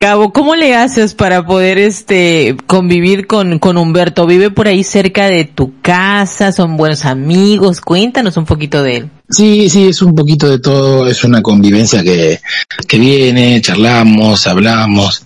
Cabo, 0.00 0.32
¿cómo 0.32 0.54
le 0.54 0.76
haces 0.76 1.14
para 1.14 1.44
poder 1.44 1.76
este 1.76 2.56
convivir 2.68 3.26
con, 3.26 3.58
con 3.58 3.76
Humberto? 3.76 4.26
¿Vive 4.28 4.48
por 4.48 4.68
ahí 4.68 4.84
cerca 4.84 5.26
de 5.26 5.44
tu 5.44 5.80
casa? 5.82 6.52
¿Son 6.52 6.76
buenos 6.76 7.04
amigos? 7.04 7.80
Cuéntanos 7.80 8.36
un 8.36 8.44
poquito 8.44 8.80
de 8.84 8.96
él. 8.98 9.10
Sí, 9.28 9.68
sí, 9.68 9.88
es 9.88 10.00
un 10.00 10.14
poquito 10.14 10.48
de 10.48 10.60
todo, 10.60 11.08
es 11.08 11.24
una 11.24 11.42
convivencia 11.42 12.04
que, 12.04 12.40
que 12.86 12.98
viene, 13.00 13.60
charlamos, 13.60 14.46
hablamos. 14.46 15.24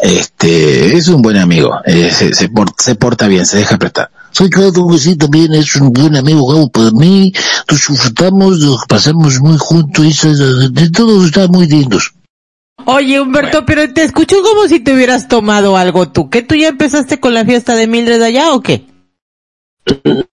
Este, 0.00 0.96
es 0.96 1.08
un 1.08 1.20
buen 1.20 1.36
amigo, 1.36 1.74
eh, 1.84 2.10
se, 2.10 2.32
se, 2.32 2.48
por- 2.48 2.72
se 2.78 2.94
porta 2.94 3.28
bien, 3.28 3.44
se 3.44 3.58
deja 3.58 3.76
prestar. 3.76 4.10
Soy 4.30 4.48
claro 4.48 4.72
que 4.88 4.98
sí, 4.98 5.16
también 5.16 5.52
es 5.52 5.76
un 5.76 5.92
buen 5.92 6.16
amigo 6.16 6.46
Gabo 6.50 6.70
para 6.70 6.90
mí. 6.92 7.30
Nos 7.70 7.86
disfrutamos, 7.88 8.58
nos 8.58 8.86
pasamos 8.88 9.38
muy 9.38 9.58
juntos, 9.58 10.04
Isa, 10.06 10.28
de, 10.30 10.90
todos 10.90 11.26
está 11.26 11.46
muy 11.46 11.68
lindos. 11.68 12.13
Oye, 12.86 13.20
Humberto, 13.20 13.64
pero 13.64 13.92
te 13.92 14.02
escucho 14.04 14.36
como 14.42 14.68
si 14.68 14.80
te 14.80 14.92
hubieras 14.92 15.28
tomado 15.28 15.76
algo 15.76 16.08
tú. 16.08 16.28
¿Qué 16.28 16.42
tú 16.42 16.54
ya 16.54 16.68
empezaste 16.68 17.18
con 17.18 17.32
la 17.32 17.44
fiesta 17.44 17.74
de 17.74 17.86
Mildred 17.86 18.20
allá 18.22 18.52
o 18.52 18.60
qué? 18.60 18.84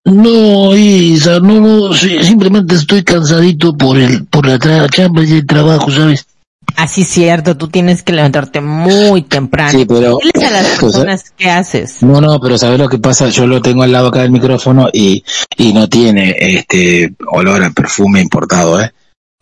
No, 0.06 0.76
Isa, 0.76 1.40
no, 1.40 1.60
no, 1.60 1.94
simplemente 1.94 2.76
estoy 2.76 3.04
cansadito 3.04 3.76
por 3.76 3.98
el, 3.98 4.26
por 4.26 4.46
la 4.48 4.58
chamba 4.90 5.24
y 5.24 5.32
el 5.34 5.46
trabajo, 5.46 5.92
¿sabes? 5.92 6.26
Así 6.78 7.04
cierto, 7.04 7.58
tú 7.58 7.68
tienes 7.68 8.02
que 8.02 8.14
levantarte 8.14 8.62
muy 8.62 9.24
temprano. 9.24 9.72
Sí, 9.72 9.86
pero- 9.86 10.18
Diles 10.22 10.48
a 10.48 10.52
las 10.52 10.68
pues, 10.68 10.80
personas 10.80 11.34
qué 11.38 11.50
haces. 11.50 12.02
No, 12.02 12.22
no, 12.22 12.40
pero 12.40 12.58
¿sabes 12.58 12.80
lo 12.80 12.88
que 12.88 12.98
pasa? 12.98 13.28
Yo 13.30 13.46
lo 13.46 13.62
tengo 13.62 13.84
al 13.84 13.92
lado 13.92 14.08
acá 14.08 14.22
del 14.22 14.32
micrófono 14.32 14.88
y, 14.92 15.24
y 15.58 15.74
no 15.74 15.88
tiene 15.90 16.36
este 16.40 17.14
olor 17.28 17.64
a 17.64 17.72
perfume 17.72 18.22
importado, 18.22 18.82
¿eh? 18.82 18.92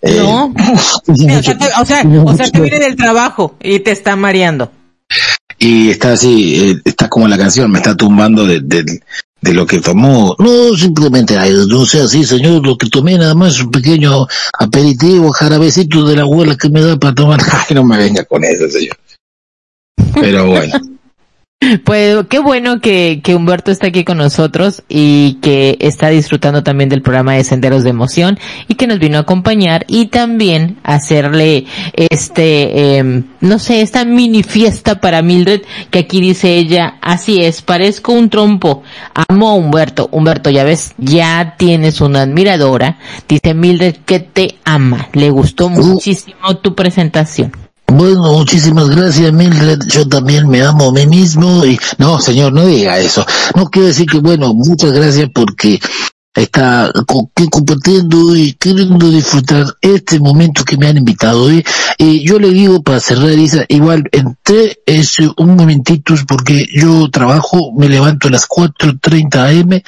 Eh, 0.01 0.17
No. 0.19 0.53
O 1.07 1.15
sea, 1.15 1.81
o 1.81 1.85
sea, 1.85 2.01
o 2.01 2.05
mucho- 2.05 2.61
viene 2.61 2.79
del 2.79 2.95
trabajo 2.95 3.55
y 3.61 3.79
te 3.79 3.91
está 3.91 4.15
mareando. 4.15 4.71
Y 5.57 5.89
está 5.89 6.13
así, 6.13 6.69
eh, 6.71 6.81
está 6.85 7.09
como 7.09 7.27
la 7.27 7.37
canción, 7.37 7.69
me 7.71 7.79
está 7.79 7.95
tumbando 7.97 8.45
de, 8.45 8.61
de, 8.61 8.85
de 9.41 9.53
lo 9.53 9.65
que 9.65 9.79
tomó. 9.81 10.35
No, 10.39 10.73
simplemente, 10.77 11.37
ay, 11.37 11.53
no 11.67 11.85
sea 11.85 12.03
así, 12.05 12.23
señor, 12.25 12.65
lo 12.65 12.77
que 12.77 12.89
tomé 12.89 13.17
nada 13.17 13.33
más 13.35 13.55
es 13.55 13.61
un 13.61 13.71
pequeño 13.71 14.25
aperitivo, 14.57 15.31
jarabecito 15.31 16.05
de 16.05 16.15
la 16.15 16.21
abuela 16.21 16.55
que 16.55 16.69
me 16.69 16.81
da 16.81 16.97
para 16.97 17.13
tomar. 17.15 17.39
Ay, 17.67 17.75
no 17.75 17.83
me 17.83 17.97
venga 17.97 18.23
con 18.23 18.43
eso, 18.45 18.69
señor. 18.69 18.97
Pero 20.13 20.47
bueno. 20.47 20.73
Pues 21.83 22.25
qué 22.29 22.39
bueno 22.39 22.79
que, 22.79 23.19
que 23.21 23.35
Humberto 23.35 23.69
está 23.69 23.87
aquí 23.87 24.05
con 24.05 24.17
nosotros 24.17 24.81
y 24.87 25.39
que 25.41 25.77
está 25.81 26.07
disfrutando 26.07 26.63
también 26.63 26.89
del 26.89 27.01
programa 27.01 27.33
de 27.33 27.43
Senderos 27.43 27.83
de 27.83 27.89
Emoción 27.89 28.39
y 28.69 28.75
que 28.75 28.87
nos 28.87 28.97
vino 28.97 29.17
a 29.17 29.21
acompañar 29.21 29.85
y 29.89 30.05
también 30.07 30.77
hacerle 30.83 31.65
este, 31.95 32.97
em, 32.97 33.25
no 33.41 33.59
sé, 33.59 33.81
esta 33.81 34.05
mini 34.05 34.41
fiesta 34.41 35.01
para 35.01 35.21
Mildred 35.21 35.61
que 35.91 35.99
aquí 35.99 36.21
dice 36.21 36.55
ella, 36.55 36.97
así 37.01 37.43
es, 37.43 37.61
parezco 37.61 38.13
un 38.13 38.29
trompo, 38.29 38.83
amo 39.27 39.49
a 39.49 39.53
Humberto, 39.55 40.07
Humberto 40.13 40.49
ya 40.49 40.63
ves, 40.63 40.93
ya 40.97 41.55
tienes 41.57 41.99
una 41.99 42.21
admiradora, 42.21 42.99
dice 43.27 43.53
Mildred 43.53 43.97
que 44.05 44.21
te 44.21 44.55
ama, 44.63 45.09
le 45.11 45.29
gustó 45.29 45.67
muchísimo 45.67 46.55
tu 46.57 46.73
presentación. 46.73 47.68
Bueno, 47.91 48.33
muchísimas 48.33 48.89
gracias, 48.89 49.33
Mildred. 49.33 49.79
Yo 49.87 50.07
también 50.07 50.47
me 50.47 50.61
amo 50.61 50.89
a 50.89 50.91
mí 50.93 51.07
mismo 51.07 51.65
y 51.65 51.79
No, 51.97 52.19
señor, 52.19 52.53
no 52.53 52.65
diga 52.65 52.99
eso. 52.99 53.25
no 53.55 53.65
quiero 53.65 53.87
decir 53.87 54.05
que, 54.05 54.19
bueno, 54.19 54.53
muchas 54.53 54.91
gracias 54.91 55.29
porque 55.33 55.79
está 56.35 56.91
compartiendo 57.51 58.35
y 58.35 58.53
queriendo 58.53 59.09
disfrutar 59.09 59.65
este 59.81 60.19
momento 60.19 60.63
que 60.63 60.77
me 60.77 60.87
han 60.87 60.97
invitado 60.97 61.43
hoy. 61.43 61.63
Y 61.97 62.25
yo 62.25 62.39
le 62.39 62.49
digo 62.49 62.81
para 62.81 62.99
cerrar, 62.99 63.31
Isa, 63.31 63.65
igual 63.67 64.03
entré 64.11 64.79
ese 64.85 65.29
un 65.37 65.55
momentito 65.55 66.13
porque 66.27 66.67
yo 66.73 67.09
trabajo, 67.09 67.71
me 67.75 67.89
levanto 67.89 68.27
a 68.27 68.31
las 68.31 68.47
4.30 68.47 69.61
am 69.61 69.81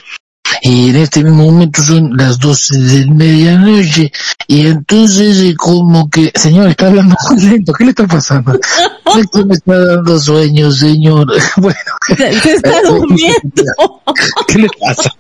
y 0.61 0.89
en 0.89 0.95
este 0.97 1.23
momento 1.23 1.81
son 1.81 2.15
las 2.17 2.39
12 2.39 2.77
de 2.79 3.05
medianoche 3.07 4.11
y 4.47 4.67
entonces 4.67 5.55
como 5.57 6.09
que 6.09 6.31
Señor, 6.35 6.69
está 6.69 6.87
hablando 6.87 7.15
muy 7.29 7.41
lento. 7.41 7.73
¿Qué 7.73 7.85
le 7.85 7.89
está 7.91 8.07
pasando? 8.07 8.53
es 9.17 9.27
que 9.31 9.45
me 9.45 9.53
está 9.53 9.77
dando 9.77 10.19
sueño, 10.19 10.71
señor. 10.71 11.27
Bueno, 11.57 11.79
Se, 12.17 12.53
está 12.53 12.81
durmiendo. 12.83 14.01
¿qué 14.47 14.59
le 14.59 14.67
pasa? 14.79 15.11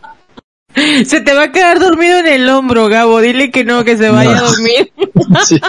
Se 1.05 1.21
te 1.21 1.33
va 1.33 1.43
a 1.43 1.51
quedar 1.51 1.79
dormido 1.79 2.17
en 2.19 2.27
el 2.27 2.49
hombro, 2.49 2.87
Gabo. 2.87 3.19
Dile 3.19 3.51
que 3.51 3.63
no, 3.63 3.83
que 3.83 3.97
se 3.97 4.09
vaya 4.09 4.37
a 4.37 4.41
dormir. 4.41 4.91
Sí. 5.45 5.59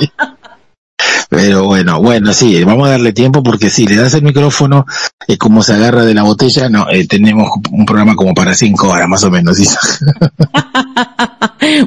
Pero 1.28 1.64
bueno, 1.64 2.00
bueno, 2.00 2.32
sí, 2.32 2.62
vamos 2.64 2.88
a 2.88 2.92
darle 2.92 3.12
tiempo 3.12 3.42
porque 3.42 3.70
si 3.70 3.86
le 3.86 3.96
das 3.96 4.14
el 4.14 4.22
micrófono, 4.22 4.84
eh, 5.26 5.38
como 5.38 5.62
se 5.62 5.72
agarra 5.74 6.04
de 6.04 6.14
la 6.14 6.22
botella, 6.24 6.68
no, 6.68 6.88
eh, 6.90 7.06
tenemos 7.06 7.48
un 7.70 7.86
programa 7.86 8.14
como 8.16 8.34
para 8.34 8.54
cinco 8.54 8.88
horas 8.88 9.08
más 9.08 9.24
o 9.24 9.30
menos. 9.30 9.56
¿sí? 9.56 9.66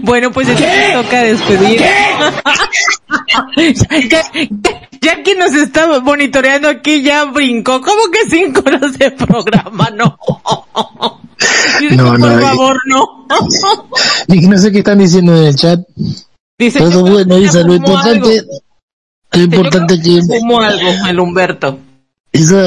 Bueno, 0.01 0.31
pues 0.31 0.47
me 0.47 0.93
toca 0.93 1.21
despedir. 1.23 1.81
ya, 3.57 4.07
ya- 4.09 4.31
ya 5.01 5.23
quien 5.23 5.37
nos 5.39 5.53
está 5.53 5.99
monitoreando 5.99 6.69
aquí 6.69 7.01
ya 7.03 7.25
brincó. 7.25 7.81
¿Cómo 7.81 8.03
que 8.11 8.29
cinco 8.29 8.63
horas 8.65 8.97
de 8.97 9.11
programa? 9.11 9.89
No. 9.95 10.17
No, 11.91 12.13
que 12.13 12.17
no, 12.17 12.17
por 12.17 12.31
eh. 12.31 12.41
favor, 12.41 12.77
no. 12.87 13.27
Y 14.29 14.47
no 14.47 14.57
sé 14.57 14.71
qué 14.71 14.77
están 14.79 14.97
diciendo 14.99 15.35
en 15.35 15.43
el 15.47 15.55
chat. 15.55 15.81
Dice 16.57 16.79
Todo 16.79 17.03
que 17.03 17.11
bueno, 17.11 17.37
lo 17.37 17.51
fumó 17.51 17.73
importante, 17.75 18.39
algo. 18.39 18.51
Lo 19.35 19.43
importante 19.43 19.99
que, 20.01 20.21
Fumó 20.21 20.61
algo, 20.61 20.89
el 21.07 21.19
Humberto. 21.19 21.79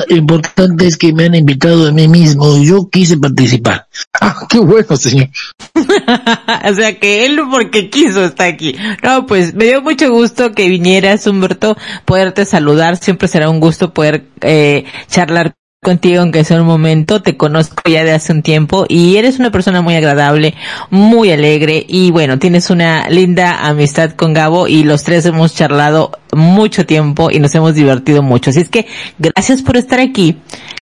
Lo 0.09 0.17
importante 0.17 0.87
es 0.87 0.97
que 0.97 1.13
me 1.13 1.25
han 1.25 1.35
invitado 1.35 1.89
a 1.89 1.93
mí 1.93 2.09
mismo 2.09 2.57
y 2.57 2.67
yo 2.67 2.89
quise 2.91 3.17
participar. 3.17 3.87
Ah, 4.21 4.35
qué 4.49 4.59
bueno, 4.59 4.97
señor. 4.97 5.29
o 5.75 6.75
sea 6.75 6.99
que 6.99 7.25
él 7.25 7.39
porque 7.49 7.89
quiso 7.89 8.25
está 8.25 8.47
aquí. 8.47 8.75
No, 9.01 9.27
pues 9.27 9.55
me 9.55 9.67
dio 9.67 9.81
mucho 9.81 10.11
gusto 10.11 10.51
que 10.51 10.69
vinieras, 10.69 11.25
Humberto, 11.29 11.77
poderte 12.05 12.45
saludar. 12.45 12.97
Siempre 12.97 13.29
será 13.29 13.49
un 13.49 13.61
gusto 13.61 13.95
poder 13.95 14.25
eh, 14.41 14.87
charlar 15.09 15.55
contigo 15.83 16.21
aunque 16.21 16.45
sea 16.45 16.61
un 16.61 16.67
momento. 16.67 17.23
Te 17.23 17.37
conozco 17.37 17.83
ya 17.89 18.05
de 18.05 18.13
hace 18.13 18.33
un 18.33 18.43
tiempo 18.43 18.85
y 18.89 19.17
eres 19.17 19.39
una 19.39 19.51
persona 19.51 19.81
muy 19.81 19.95
agradable, 19.95 20.55
muy 20.91 21.31
alegre 21.31 21.85
y 21.89 22.11
bueno, 22.11 22.39
tienes 22.39 22.71
una 22.71 23.09
linda 23.09 23.67
amistad 23.67 24.13
con 24.13 24.35
Gabo 24.35 24.69
y 24.69 24.85
los 24.85 25.05
tres 25.05 25.27
hemos 25.27 25.55
charlado 25.55 26.13
mucho 26.33 26.87
tiempo 26.87 27.31
y 27.31 27.39
nos 27.39 27.55
hemos 27.55 27.75
divertido 27.75 28.23
mucho. 28.23 28.51
Así 28.51 28.61
es 28.61 28.69
que 28.69 28.87
gracias 29.19 29.63
por 29.63 29.77
estar 29.77 30.01
aquí. 30.01 30.39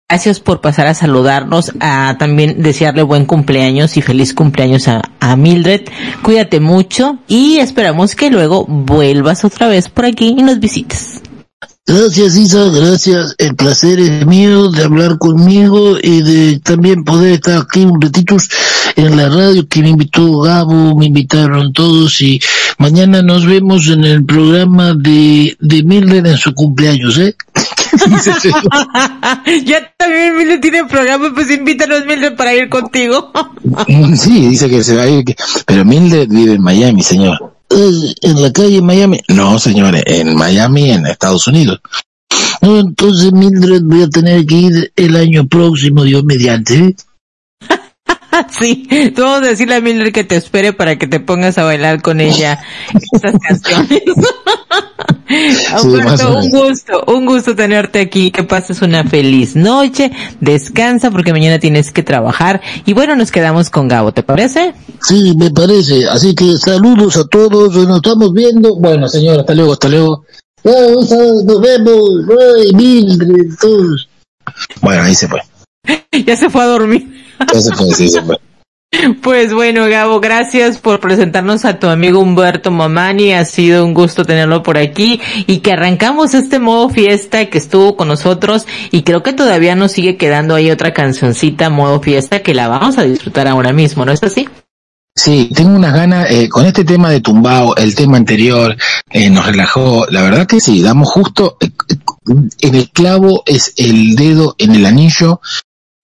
Gracias 0.09 0.41
por 0.41 0.61
pasar 0.61 0.89
a 0.89 0.95
saludarnos, 0.95 1.73
a 1.81 2.17
también 2.19 2.63
desearle 2.63 3.03
buen 3.03 3.25
cumpleaños 3.25 3.97
y 3.97 4.03
feliz 4.03 4.35
cumpleaños 4.35 4.87
a, 4.87 5.01
a 5.21 5.37
Mildred. 5.37 5.89
Cuídate 6.23 6.61
mucho 6.61 7.17
y 7.29 7.57
esperamos 7.61 8.15
que 8.15 8.29
luego 8.29 8.67
vuelvas 8.67 9.43
otra 9.47 9.69
vez 9.69 9.89
por 9.89 10.05
aquí 10.05 10.35
y 10.37 10.43
nos 10.43 10.61
visites. 10.61 11.23
Gracias 11.85 12.37
Isa, 12.37 12.69
gracias. 12.71 13.35
El 13.39 13.57
placer 13.57 13.99
es 13.99 14.25
mío 14.25 14.71
de 14.71 14.85
hablar 14.85 15.19
conmigo 15.19 15.97
y 16.01 16.23
de 16.23 16.61
también 16.61 17.03
poder 17.05 17.33
estar 17.35 17.59
aquí 17.61 17.81
un 17.81 18.01
ratito 18.01 18.37
en 18.95 19.17
la 19.17 19.29
radio 19.29 19.67
que 19.69 19.81
me 19.81 19.89
invitó 19.91 20.41
Gabo, 20.41 20.97
me 20.97 21.07
invitaron 21.07 21.73
todos 21.73 22.21
y 22.21 22.41
mañana 22.79 23.21
nos 23.23 23.45
vemos 23.47 23.89
en 23.89 24.05
el 24.05 24.25
programa 24.25 24.95
de, 24.95 25.57
de 25.61 25.83
Mildred 25.83 26.25
en 26.25 26.37
su 26.39 26.55
cumpleaños, 26.55 27.19
¿eh? 27.19 27.35
ya 29.67 29.93
también 29.99 30.37
Mildred 30.37 30.61
tiene 30.61 30.85
programa, 30.85 31.33
pues 31.35 31.51
invítanos 31.51 32.07
Mildred 32.07 32.37
para 32.37 32.55
ir 32.55 32.69
contigo. 32.69 33.33
Sí, 34.17 34.49
dice 34.49 34.69
que 34.69 34.85
se 34.85 34.95
va 34.97 35.03
a 35.03 35.09
ir, 35.09 35.25
que- 35.25 35.37
pero 35.67 35.85
Mildred 35.85 36.29
vive 36.29 36.53
en 36.55 36.63
Miami, 36.63 37.03
señor. 37.03 37.55
En 37.73 38.43
la 38.43 38.53
calle 38.53 38.83
Miami. 38.83 39.21
No, 39.29 39.59
señores, 39.59 40.03
en 40.07 40.35
Miami, 40.37 40.91
en 40.91 41.07
Estados 41.07 41.47
Unidos. 41.49 41.81
Entonces 42.61 43.33
Mildred 43.33 43.83
voy 43.83 44.03
a 44.03 44.09
tener 44.09 44.47
que 44.47 44.55
ir 44.55 44.93
el 44.95 45.17
año 45.17 45.47
próximo, 45.47 46.05
Dios 46.05 46.23
mediante. 46.25 46.95
sí, 48.51 48.89
tú 49.15 49.23
vamos 49.23 49.47
a 49.47 49.51
decirle 49.51 49.77
a 49.77 49.81
Mildred 49.81 50.13
que 50.13 50.25
te 50.25 50.37
espere 50.37 50.73
para 50.73 50.97
que 50.97 51.07
te 51.07 51.21
pongas 51.21 51.59
a 51.59 51.65
bailar 51.65 52.03
con 52.03 52.21
ella 52.21 52.61
estas 53.13 53.35
canciones. 53.41 54.03
un 55.85 56.51
gusto, 56.51 57.05
un 57.07 57.27
gusto 57.27 57.57
tenerte 57.57 58.01
aquí, 58.01 58.31
que 58.31 58.43
pases 58.45 58.83
una 58.83 59.05
feliz 59.05 59.57
noche, 59.57 60.13
descansa 60.41 61.11
porque 61.11 61.33
mañana 61.33 61.59
tienes 61.59 61.91
que 61.91 62.03
trabajar 62.03 62.61
y 62.85 62.93
bueno, 62.93 63.17
nos 63.17 63.31
quedamos 63.31 63.71
con 63.71 63.89
Gabo, 63.89 64.13
¿te 64.13 64.23
parece? 64.23 64.75
Sí, 65.03 65.35
me 65.37 65.51
parece. 65.51 66.09
Así 66.09 66.35
que 66.35 66.57
saludos 66.57 67.17
a 67.17 67.27
todos, 67.27 67.75
nos 67.75 67.97
estamos 67.97 68.33
viendo. 68.33 68.77
Bueno, 68.77 69.09
señor, 69.09 69.41
hasta 69.41 69.55
luego, 69.55 69.73
hasta 69.73 69.89
luego. 69.89 70.25
Nos 70.65 71.61
vemos. 71.61 72.01
Ay, 72.59 72.73
todos. 73.61 74.09
Bueno, 74.81 75.03
ahí 75.03 75.15
se 75.15 75.29
fue. 75.29 75.41
ya 76.27 76.37
se 76.37 76.51
fue 76.51 76.63
a 76.63 76.67
dormir. 76.67 77.22
Fue, 77.49 77.95
sí, 77.95 78.11
fue. 78.25 78.39
Pues 79.23 79.55
bueno, 79.55 79.89
Gabo, 79.89 80.21
gracias 80.21 80.79
por 80.79 81.01
presentarnos 81.01 81.65
a 81.65 81.79
tu 81.79 81.89
amigo 81.89 82.21
Humberto 82.21 82.71
Mamani. 82.71 83.33
Ha 83.33 83.45
sido 83.45 83.87
un 83.87 83.95
gusto 83.95 84.25
tenerlo 84.25 84.63
por 84.63 84.77
aquí 84.77 85.21
y 85.47 85.59
que 85.59 85.73
arrancamos 85.73 86.35
este 86.35 86.59
modo 86.59 86.91
fiesta 86.91 87.47
que 87.47 87.59
estuvo 87.59 87.97
con 87.97 88.09
nosotros 88.09 88.67
y 88.91 89.03
creo 89.03 89.23
que 89.23 89.33
todavía 89.33 89.75
nos 89.75 89.93
sigue 89.93 90.17
quedando 90.17 90.55
ahí 90.55 90.71
otra 90.71 90.93
cancioncita 90.93 91.71
modo 91.71 92.01
fiesta 92.01 92.43
que 92.43 92.55
la 92.55 92.69
vamos 92.69 92.99
a 92.99 93.05
disfrutar 93.05 93.49
ahora 93.49 93.73
mismo, 93.73 94.05
¿no 94.05 94.13
es 94.13 94.23
así? 94.23 94.47
Sí, 95.15 95.51
tengo 95.55 95.77
unas 95.77 95.95
ganas, 95.95 96.31
eh, 96.31 96.49
con 96.49 96.65
este 96.65 96.85
tema 96.85 97.11
de 97.11 97.21
Tumbao, 97.21 97.77
el 97.77 97.95
tema 97.95 98.17
anterior, 98.17 98.77
eh, 99.11 99.29
nos 99.29 99.45
relajó, 99.45 100.07
la 100.09 100.23
verdad 100.23 100.47
que 100.47 100.59
sí, 100.59 100.81
damos 100.81 101.11
justo, 101.11 101.59
eh, 101.61 101.71
en 102.61 102.75
el 102.75 102.89
clavo 102.91 103.43
es 103.45 103.75
el 103.77 104.17
dedo 104.17 104.55
en 104.57 104.75
el 104.75 104.87
anillo, 104.87 105.41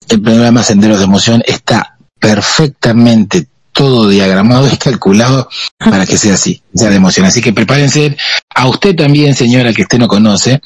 el 0.09 0.21
programa 0.21 0.63
Senderos 0.63 0.99
de 0.99 1.05
Emoción 1.05 1.43
está 1.45 1.97
perfectamente 2.19 3.47
todo 3.71 4.09
diagramado 4.09 4.67
y 4.71 4.77
calculado 4.77 5.47
para 5.77 6.05
que 6.05 6.17
sea 6.17 6.33
así, 6.33 6.61
sea 6.73 6.89
de 6.89 6.97
emoción. 6.97 7.25
Así 7.25 7.41
que 7.41 7.53
prepárense, 7.53 8.17
a 8.53 8.67
usted 8.67 8.95
también, 8.95 9.35
señora, 9.35 9.73
que 9.73 9.83
usted 9.83 9.99
no 9.99 10.07
conoce, 10.07 10.61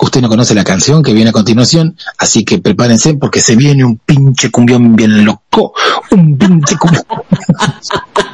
usted 0.00 0.20
no 0.20 0.28
conoce 0.28 0.54
la 0.54 0.64
canción 0.64 1.02
que 1.02 1.12
viene 1.12 1.30
a 1.30 1.32
continuación, 1.32 1.96
así 2.18 2.44
que 2.44 2.58
prepárense 2.58 3.14
porque 3.14 3.40
se 3.40 3.56
viene 3.56 3.84
un 3.84 3.98
pinche 3.98 4.50
cumbión 4.50 4.94
bien 4.96 5.24
loco, 5.24 5.72
un 6.10 6.36
pinche 6.36 6.76
cumbión. 6.76 7.04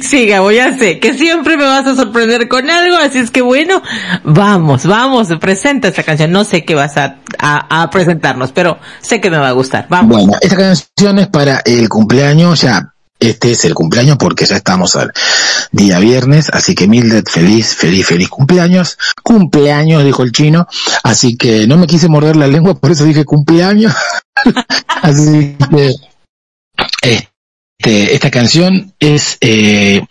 Sí, 0.00 0.26
Gabo, 0.28 0.52
ya 0.52 0.78
sé 0.78 1.00
que 1.00 1.14
siempre 1.14 1.56
me 1.56 1.64
vas 1.64 1.84
a 1.84 1.96
sorprender 1.96 2.48
con 2.48 2.70
algo, 2.70 2.96
así 2.96 3.18
es 3.18 3.32
que 3.32 3.42
bueno, 3.42 3.82
vamos, 4.22 4.86
vamos, 4.86 5.28
presenta 5.40 5.88
esta 5.88 6.04
canción. 6.04 6.30
No 6.30 6.44
sé 6.44 6.64
qué 6.64 6.76
vas 6.76 6.96
a, 6.96 7.16
a, 7.40 7.82
a 7.82 7.90
presentarnos, 7.90 8.52
pero 8.52 8.78
sé 9.00 9.20
que 9.20 9.30
me 9.30 9.36
va 9.36 9.48
a 9.48 9.52
gustar. 9.52 9.86
Vamos. 9.88 10.16
Bueno, 10.16 10.32
esta 10.40 10.56
canción 10.56 11.18
es 11.18 11.26
para 11.26 11.60
el 11.64 11.88
cumpleaños, 11.88 12.60
ya, 12.60 12.93
este 13.26 13.52
es 13.52 13.64
el 13.64 13.74
cumpleaños 13.74 14.16
porque 14.18 14.46
ya 14.46 14.56
estamos 14.56 14.96
al 14.96 15.12
día 15.72 15.98
viernes, 15.98 16.50
así 16.52 16.74
que 16.74 16.88
Mildred, 16.88 17.24
feliz, 17.26 17.74
feliz, 17.74 18.06
feliz 18.06 18.28
cumpleaños. 18.28 18.98
Cumpleaños, 19.22 20.04
dijo 20.04 20.22
el 20.22 20.32
chino, 20.32 20.66
así 21.02 21.36
que 21.36 21.66
no 21.66 21.76
me 21.76 21.86
quise 21.86 22.08
morder 22.08 22.36
la 22.36 22.46
lengua, 22.46 22.74
por 22.74 22.92
eso 22.92 23.04
dije 23.04 23.24
cumpleaños. 23.24 23.94
así 25.02 25.56
que, 27.00 27.28
este, 27.84 28.14
esta 28.14 28.30
canción 28.30 28.94
es 28.98 29.36
eh, 29.40 30.06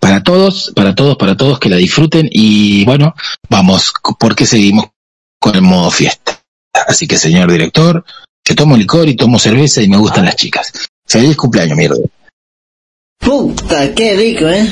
para 0.00 0.22
todos, 0.22 0.72
para 0.74 0.94
todos, 0.94 1.16
para 1.16 1.36
todos 1.36 1.58
que 1.58 1.68
la 1.68 1.76
disfruten 1.76 2.28
y 2.30 2.84
bueno, 2.84 3.14
vamos, 3.48 3.92
porque 4.18 4.46
seguimos 4.46 4.86
con 5.40 5.54
el 5.54 5.62
modo 5.62 5.90
fiesta. 5.90 6.40
Así 6.86 7.06
que 7.06 7.18
señor 7.18 7.50
director, 7.50 8.04
yo 8.46 8.54
tomo 8.54 8.76
licor 8.76 9.08
y 9.08 9.16
tomo 9.16 9.38
cerveza 9.38 9.82
y 9.82 9.88
me 9.88 9.96
gustan 9.96 10.24
las 10.24 10.36
chicas. 10.36 10.72
Feliz 11.06 11.36
cumpleaños, 11.36 11.76
mierda. 11.76 11.96
Puta, 13.26 13.92
qué 13.92 14.14
rico, 14.14 14.48
¿eh? 14.48 14.64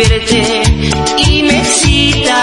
Y 0.00 1.42
me 1.42 1.58
excita. 1.58 2.40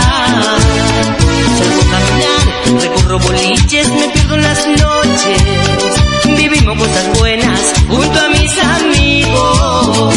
Salgo 1.58 1.82
a 1.82 1.90
caminar, 1.96 2.82
recorro 2.82 3.20
boliches, 3.20 3.88
me 3.94 4.10
pierdo 4.10 4.36
en 4.36 4.44
las 4.44 4.68
noches. 4.68 5.42
Vivimos 6.38 6.78
cosas 6.78 7.18
buenas 7.18 7.74
junto 7.88 8.20
a 8.20 8.30
mis 8.30 8.52
amigos. 8.58 10.14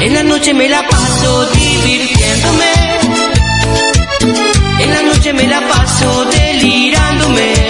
En 0.00 0.14
la 0.14 0.22
noche 0.22 0.54
me 0.54 0.68
la 0.68 0.82
paso 0.88 1.46
divirtiéndome. 1.50 2.72
En 4.78 4.90
la 4.90 5.02
noche 5.02 5.32
me 5.34 5.46
la 5.46 5.60
paso 5.60 6.24
delirándome. 6.24 7.69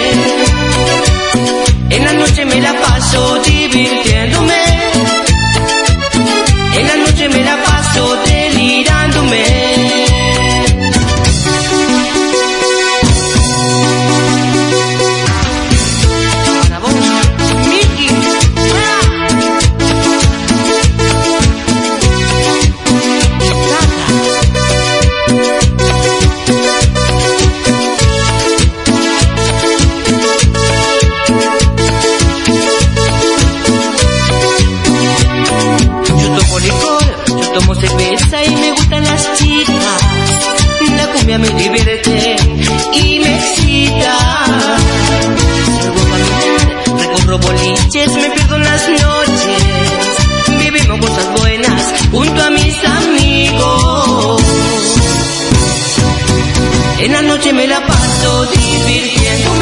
Paso. 58.21 59.60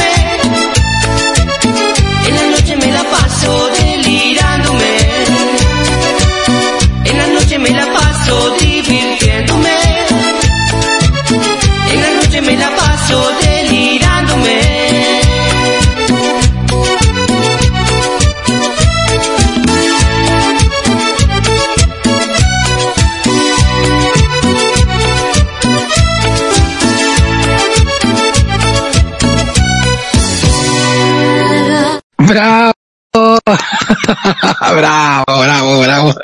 bravo, 34.76 35.26
bravo, 35.42 35.80
bravo. 35.80 36.16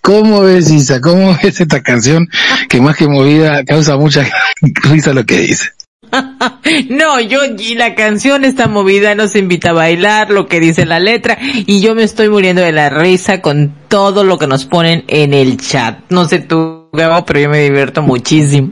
¿Cómo 0.00 0.40
ves, 0.42 0.70
Isa? 0.70 1.00
¿Cómo 1.00 1.36
ves 1.42 1.60
esta 1.60 1.82
canción 1.82 2.28
que 2.68 2.80
más 2.80 2.96
que 2.96 3.08
movida 3.08 3.64
causa 3.64 3.96
mucha 3.96 4.26
risa 4.60 5.12
lo 5.12 5.24
que 5.24 5.38
dice? 5.38 5.70
No, 6.90 7.20
yo 7.20 7.40
y 7.58 7.74
la 7.74 7.94
canción 7.94 8.44
está 8.44 8.68
movida, 8.68 9.14
nos 9.14 9.34
invita 9.34 9.70
a 9.70 9.74
bailar, 9.74 10.30
lo 10.30 10.46
que 10.46 10.60
dice 10.60 10.86
la 10.86 11.00
letra, 11.00 11.38
y 11.40 11.80
yo 11.80 11.94
me 11.94 12.02
estoy 12.02 12.28
muriendo 12.28 12.62
de 12.62 12.72
la 12.72 12.90
risa 12.90 13.40
con 13.40 13.74
todo 13.88 14.24
lo 14.24 14.38
que 14.38 14.46
nos 14.46 14.64
ponen 14.64 15.04
en 15.08 15.34
el 15.34 15.58
chat. 15.58 16.00
No 16.10 16.28
sé 16.28 16.40
tú, 16.40 16.88
Gabo, 16.92 17.24
pero 17.24 17.40
yo 17.40 17.48
me 17.48 17.60
divierto 17.60 18.02
muchísimo. 18.02 18.70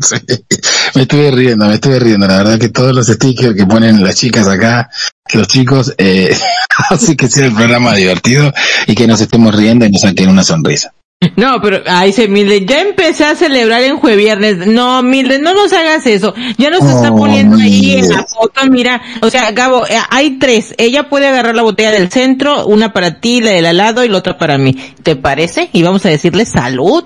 Sí, 0.00 0.16
me 0.94 1.02
estuve 1.02 1.30
riendo, 1.30 1.66
me 1.66 1.74
estuve 1.74 1.98
riendo. 1.98 2.26
La 2.26 2.38
verdad 2.38 2.58
que 2.58 2.68
todos 2.68 2.94
los 2.94 3.06
stickers 3.06 3.54
que 3.54 3.66
ponen 3.66 4.02
las 4.02 4.16
chicas 4.16 4.48
acá, 4.48 4.90
los 5.34 5.48
chicos, 5.48 5.94
eh, 5.98 6.36
hace 6.90 7.16
que 7.16 7.28
sea 7.28 7.46
el 7.46 7.52
programa 7.54 7.94
divertido 7.94 8.52
y 8.86 8.94
que 8.94 9.06
nos 9.06 9.20
estemos 9.20 9.54
riendo 9.54 9.86
y 9.86 9.90
nos 9.90 10.02
saquen 10.02 10.28
una 10.28 10.44
sonrisa. 10.44 10.92
No, 11.36 11.60
pero 11.60 11.82
ahí 11.86 12.06
dice 12.08 12.28
Mildred, 12.28 12.64
ya 12.66 12.80
empecé 12.80 13.26
a 13.26 13.34
celebrar 13.34 13.82
en 13.82 13.98
jueves 13.98 14.18
viernes. 14.18 14.66
No, 14.66 15.02
Mildred, 15.02 15.42
no 15.42 15.52
nos 15.52 15.70
hagas 15.74 16.06
eso. 16.06 16.32
Ya 16.56 16.70
nos 16.70 16.82
está 16.82 17.10
Oh, 17.12 17.16
poniendo 17.16 17.58
ahí 17.58 17.98
en 17.98 18.08
la 18.08 18.24
foto, 18.24 18.62
mira. 18.70 19.02
O 19.20 19.28
sea, 19.28 19.50
Gabo, 19.50 19.86
eh, 19.86 19.98
hay 20.08 20.38
tres. 20.38 20.74
Ella 20.78 21.10
puede 21.10 21.26
agarrar 21.26 21.54
la 21.54 21.60
botella 21.60 21.90
del 21.90 22.10
centro, 22.10 22.66
una 22.66 22.94
para 22.94 23.20
ti, 23.20 23.42
la 23.42 23.50
del 23.50 23.66
al 23.66 23.76
lado 23.76 24.02
y 24.02 24.08
la 24.08 24.16
otra 24.16 24.38
para 24.38 24.56
mí. 24.56 24.74
¿Te 25.02 25.14
parece? 25.14 25.68
Y 25.74 25.82
vamos 25.82 26.06
a 26.06 26.08
decirle 26.08 26.46
salud. 26.46 27.04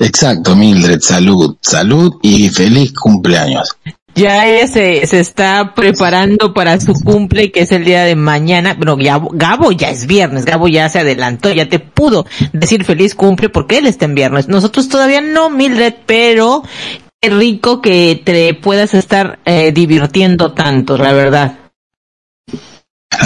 Exacto, 0.00 0.54
Mildred, 0.54 1.00
salud, 1.00 1.56
salud 1.60 2.14
y 2.22 2.48
feliz 2.48 2.92
cumpleaños. 2.92 3.76
Ya 4.14 4.48
ella 4.48 4.66
se, 4.66 5.06
se 5.06 5.20
está 5.20 5.74
preparando 5.76 6.52
para 6.52 6.80
su 6.80 6.92
cumple, 6.92 7.52
que 7.52 7.60
es 7.60 7.70
el 7.70 7.84
día 7.84 8.02
de 8.02 8.16
mañana. 8.16 8.74
Bueno, 8.74 8.98
ya, 8.98 9.20
Gabo 9.32 9.70
ya 9.70 9.90
es 9.90 10.06
viernes, 10.06 10.44
Gabo 10.44 10.66
ya 10.66 10.88
se 10.88 10.98
adelantó, 10.98 11.52
ya 11.52 11.68
te 11.68 11.78
pudo 11.78 12.26
decir 12.52 12.84
feliz 12.84 13.14
cumple 13.14 13.48
porque 13.48 13.78
él 13.78 13.86
está 13.86 14.06
en 14.06 14.16
viernes. 14.16 14.48
Nosotros 14.48 14.88
todavía 14.88 15.20
no, 15.20 15.50
Mildred, 15.50 15.94
pero 16.04 16.64
qué 17.20 17.30
rico 17.30 17.80
que 17.80 18.20
te 18.24 18.54
puedas 18.54 18.94
estar 18.94 19.38
eh, 19.44 19.70
divirtiendo 19.70 20.52
tanto, 20.52 20.98
la 20.98 21.12
verdad. 21.12 21.58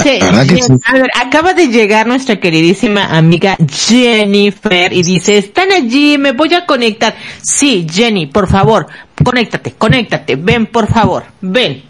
Sí, 0.03 0.18
La 0.20 0.26
verdad 0.26 0.47
que 0.47 0.55
bien. 0.55 0.66
sí. 0.66 0.74
A 0.86 0.93
ver, 0.95 1.11
acaba 1.14 1.55
de 1.55 1.68
llegar 1.68 2.07
nuestra 2.07 2.40
queridísima 2.40 3.16
amiga 3.16 3.57
Jennifer 3.68 4.93
y 4.93 5.03
dice, 5.03 5.38
están 5.38 5.72
allí, 5.72 6.18
me 6.18 6.32
voy 6.32 6.55
a 6.55 6.66
conectar. 6.66 7.14
Sí, 7.43 7.86
Jenny, 7.90 8.26
por 8.26 8.49
favor, 8.49 8.86
conéctate, 9.22 9.72
conéctate, 9.72 10.36
ven, 10.36 10.66
por 10.66 10.86
favor, 10.86 11.24
ven. 11.40 11.82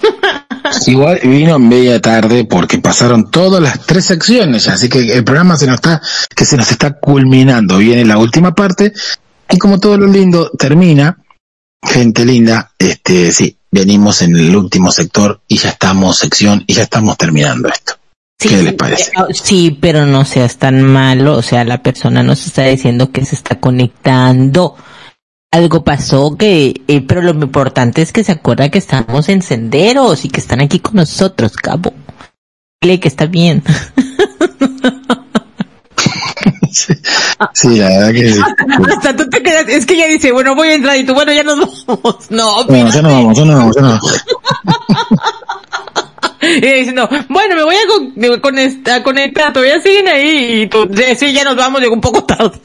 Igual 0.86 1.20
vino 1.22 1.58
media 1.58 2.00
tarde 2.00 2.44
porque 2.44 2.78
pasaron 2.78 3.30
todas 3.30 3.62
las 3.62 3.84
tres 3.86 4.06
secciones, 4.06 4.68
así 4.68 4.88
que 4.88 4.98
el 4.98 5.24
programa 5.24 5.56
se 5.56 5.66
nos 5.66 5.76
está, 5.76 6.00
que 6.34 6.44
se 6.44 6.56
nos 6.56 6.70
está 6.70 6.98
culminando. 6.98 7.78
Viene 7.78 8.04
la 8.04 8.18
última 8.18 8.54
parte 8.54 8.92
y 9.50 9.58
como 9.58 9.78
todo 9.78 9.98
lo 9.98 10.06
lindo 10.06 10.50
termina, 10.58 11.18
gente 11.82 12.24
linda, 12.24 12.72
este, 12.78 13.32
sí, 13.32 13.56
venimos 13.72 14.22
en 14.22 14.36
el 14.36 14.54
último 14.54 14.92
sector 14.92 15.40
y 15.48 15.56
ya 15.56 15.70
estamos 15.70 16.18
sección 16.18 16.62
y 16.66 16.74
ya 16.74 16.82
estamos 16.84 17.16
terminando 17.16 17.68
esto. 17.68 17.94
¿Qué 18.38 18.62
les 18.62 18.74
parece? 18.74 19.10
Eh, 19.10 19.14
oh, 19.18 19.26
Sí, 19.32 19.76
pero 19.80 20.06
no 20.06 20.24
seas 20.24 20.58
tan 20.58 20.82
malo, 20.82 21.36
o 21.36 21.42
sea, 21.42 21.64
la 21.64 21.82
persona 21.82 22.22
nos 22.22 22.46
está 22.46 22.64
diciendo 22.64 23.10
que 23.10 23.24
se 23.24 23.34
está 23.34 23.58
conectando. 23.58 24.76
Algo 25.50 25.84
pasó 25.84 26.36
que, 26.36 26.82
eh, 26.86 27.00
pero 27.02 27.22
lo 27.22 27.30
importante 27.32 28.02
es 28.02 28.12
que 28.12 28.24
se 28.24 28.32
acuerda 28.32 28.68
que 28.68 28.78
estamos 28.78 29.28
en 29.28 29.42
senderos 29.42 30.24
y 30.24 30.28
que 30.28 30.40
están 30.40 30.60
aquí 30.60 30.78
con 30.80 30.96
nosotros, 30.96 31.52
cabo. 31.52 31.92
Dile 32.80 33.00
que 33.00 33.08
está 33.08 33.26
bien. 33.26 33.62
Sí, 37.54 37.76
la 37.76 37.88
verdad 37.88 38.12
que 38.12 38.34
Hasta 38.92 39.16
tú 39.16 39.28
te 39.30 39.42
quedas, 39.42 39.68
es 39.68 39.84
que 39.86 39.94
ella 39.94 40.06
dice, 40.06 40.32
bueno, 40.32 40.54
voy 40.54 40.68
a 40.68 40.74
entrar 40.74 40.96
y 40.96 41.04
tú, 41.04 41.14
bueno, 41.14 41.32
ya 41.32 41.42
nos 41.42 41.58
vamos. 41.86 42.16
No, 42.30 42.64
bueno, 42.64 42.90
ya 42.92 43.02
nos 43.02 43.12
vamos, 43.12 43.36
ya 43.38 43.44
nos 43.44 43.56
vamos, 43.56 43.76
ya 43.76 43.82
nos 43.82 44.00
vamos. 44.00 44.24
Y 46.44 46.56
ella 46.66 46.76
diciendo, 46.76 47.08
bueno, 47.28 47.54
me 47.54 47.62
voy 47.62 47.76
a, 47.76 47.86
con- 47.86 48.12
me 48.16 48.28
voy 48.28 48.36
a 48.38 48.42
conect- 48.42 48.88
a 48.90 49.02
conectar, 49.04 49.52
todavía 49.52 49.80
siguen 49.80 50.08
ahí. 50.08 50.62
Y 50.62 50.66
tú, 50.66 50.88
sí, 50.92 51.04
sí, 51.16 51.32
ya 51.32 51.44
nos 51.44 51.54
vamos, 51.54 51.80
llegó 51.80 51.94
un 51.94 52.00
poco 52.00 52.24
tarde. 52.24 52.58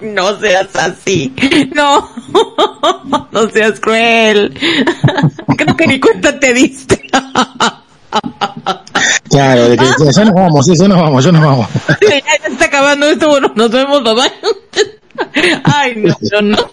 no 0.00 0.36
seas 0.40 0.74
así. 0.74 1.32
No, 1.72 2.10
no 3.30 3.48
seas 3.50 3.78
cruel. 3.78 4.52
Creo 5.56 5.76
que 5.76 5.86
ni 5.86 6.00
cuenta 6.00 6.40
te 6.40 6.52
diste. 6.52 7.00
Claro, 9.30 9.68
de 9.68 9.76
que 9.76 9.84
ya, 9.84 10.10
ya 10.16 10.24
nos 10.24 10.34
vamos, 10.34 10.66
sí, 10.66 10.72
ya 10.80 10.88
nos 10.88 10.98
vamos, 10.98 11.24
ya 11.24 11.32
nos 11.32 11.42
vamos. 11.42 11.66
ya, 12.02 12.16
ya 12.16 12.44
se 12.44 12.52
está 12.52 12.64
acabando 12.64 13.06
esto, 13.06 13.28
bueno, 13.28 13.52
nos 13.54 13.70
vemos, 13.70 14.02
bye. 14.02 14.32
Ay, 15.64 15.94
no, 15.96 16.14
no, 16.32 16.56
no. 16.56 16.70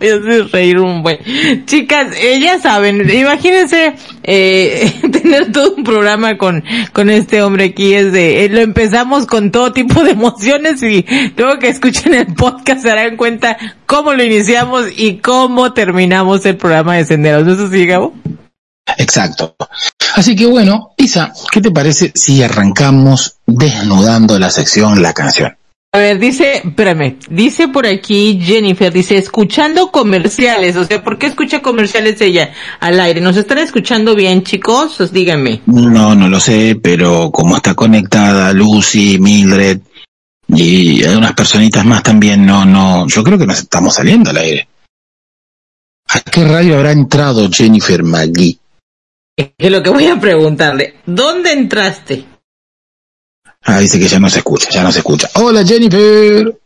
Me 0.00 0.10
haces 0.10 0.50
reír 0.50 0.78
un 0.78 1.02
buen. 1.02 1.18
Chicas, 1.66 2.08
eh, 2.20 2.40
ya 2.40 2.58
saben, 2.58 3.08
imagínense 3.08 3.94
eh, 4.24 4.92
tener 5.12 5.52
todo 5.52 5.74
un 5.76 5.84
programa 5.84 6.36
con, 6.36 6.64
con 6.92 7.08
este 7.10 7.42
hombre 7.42 7.66
aquí, 7.66 7.94
es 7.94 8.12
de, 8.12 8.44
eh, 8.44 8.48
lo 8.48 8.60
empezamos 8.60 9.26
con 9.26 9.52
todo 9.52 9.72
tipo 9.72 10.02
de 10.02 10.12
emociones 10.12 10.82
y 10.82 11.06
luego 11.36 11.58
que 11.58 11.68
escuchen 11.68 12.14
el 12.14 12.26
podcast 12.34 12.82
se 12.82 12.88
darán 12.88 13.16
cuenta 13.16 13.56
cómo 13.86 14.14
lo 14.14 14.24
iniciamos 14.24 14.86
y 14.96 15.18
cómo 15.18 15.72
terminamos 15.72 16.44
el 16.46 16.56
programa 16.56 16.96
de 16.96 17.04
Senderos. 17.04 17.46
¿Eso 17.46 17.68
sí, 17.68 17.86
Gabo? 17.86 18.14
Exacto. 18.98 19.56
Así 20.14 20.36
que 20.36 20.46
bueno, 20.46 20.90
Isa, 20.96 21.32
¿qué 21.50 21.60
te 21.60 21.70
parece 21.70 22.12
si 22.14 22.42
arrancamos 22.42 23.36
desnudando 23.46 24.38
la 24.38 24.50
sección 24.50 25.00
La 25.00 25.12
canción? 25.12 25.56
A 25.94 25.98
ver, 25.98 26.18
dice, 26.18 26.62
espérame, 26.64 27.18
dice 27.28 27.68
por 27.68 27.86
aquí 27.86 28.40
Jennifer, 28.42 28.90
dice, 28.90 29.18
escuchando 29.18 29.90
comerciales, 29.90 30.74
o 30.76 30.86
sea, 30.86 31.04
¿por 31.04 31.18
qué 31.18 31.26
escucha 31.26 31.60
comerciales 31.60 32.18
ella 32.22 32.50
al 32.80 32.98
aire? 32.98 33.20
¿Nos 33.20 33.36
están 33.36 33.58
escuchando 33.58 34.14
bien, 34.14 34.42
chicos? 34.42 34.94
Pues 34.96 35.12
díganme. 35.12 35.60
No, 35.66 36.14
no 36.14 36.28
lo 36.28 36.40
sé, 36.40 36.78
pero 36.82 37.30
como 37.30 37.56
está 37.56 37.74
conectada 37.74 38.54
Lucy, 38.54 39.18
Mildred 39.18 39.80
y 40.48 41.04
hay 41.04 41.14
unas 41.14 41.34
personitas 41.34 41.84
más 41.84 42.02
también, 42.02 42.46
no, 42.46 42.64
no, 42.64 43.06
yo 43.06 43.22
creo 43.22 43.36
que 43.36 43.46
nos 43.46 43.58
estamos 43.58 43.94
saliendo 43.94 44.30
al 44.30 44.38
aire. 44.38 44.68
¿A 46.08 46.20
qué 46.20 46.44
radio 46.44 46.76
habrá 46.76 46.92
entrado 46.92 47.50
Jennifer 47.50 48.02
McGee? 48.02 48.58
Es 49.36 49.70
lo 49.70 49.82
que 49.82 49.90
voy 49.90 50.06
a 50.06 50.20
preguntarle. 50.20 50.96
¿Dónde 51.06 51.52
entraste? 51.52 52.26
Ah, 53.64 53.78
dice 53.78 53.98
que 53.98 54.08
ya 54.08 54.18
no 54.18 54.28
se 54.28 54.38
escucha, 54.38 54.68
ya 54.70 54.82
no 54.82 54.92
se 54.92 54.98
escucha. 54.98 55.28
Hola 55.34 55.64
Jennifer. 55.64 56.58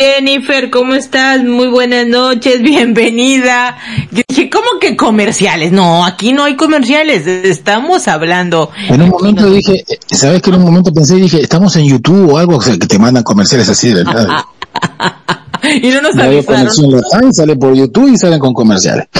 Jennifer, 0.00 0.70
¿cómo 0.70 0.94
estás? 0.94 1.42
Muy 1.42 1.66
buenas 1.66 2.06
noches, 2.06 2.62
bienvenida. 2.62 3.76
Yo 4.12 4.22
dije, 4.28 4.48
¿cómo 4.48 4.78
que 4.80 4.96
comerciales? 4.96 5.72
No, 5.72 6.04
aquí 6.04 6.32
no 6.32 6.44
hay 6.44 6.54
comerciales, 6.54 7.26
estamos 7.26 8.06
hablando. 8.06 8.70
En 8.88 9.02
un 9.02 9.08
momento 9.08 9.50
dije, 9.50 9.84
¿sabes 10.06 10.40
que 10.40 10.50
en 10.50 10.56
un 10.56 10.62
momento 10.62 10.92
pensé 10.92 11.16
y 11.16 11.22
dije, 11.22 11.40
estamos 11.40 11.74
en 11.74 11.86
YouTube 11.86 12.32
o 12.32 12.38
algo 12.38 12.58
o 12.58 12.62
sea, 12.62 12.78
que 12.78 12.86
te 12.86 12.98
mandan 12.98 13.24
comerciales 13.24 13.68
así 13.68 13.92
de 13.92 14.04
nada? 14.04 14.46
y 15.82 15.88
no 15.88 16.00
nos 16.02 16.14
avisaron. 16.16 17.32
Sale 17.32 17.56
por 17.56 17.74
YouTube 17.74 18.12
y 18.12 18.16
salen 18.16 18.38
con 18.38 18.52
comerciales. 18.54 19.06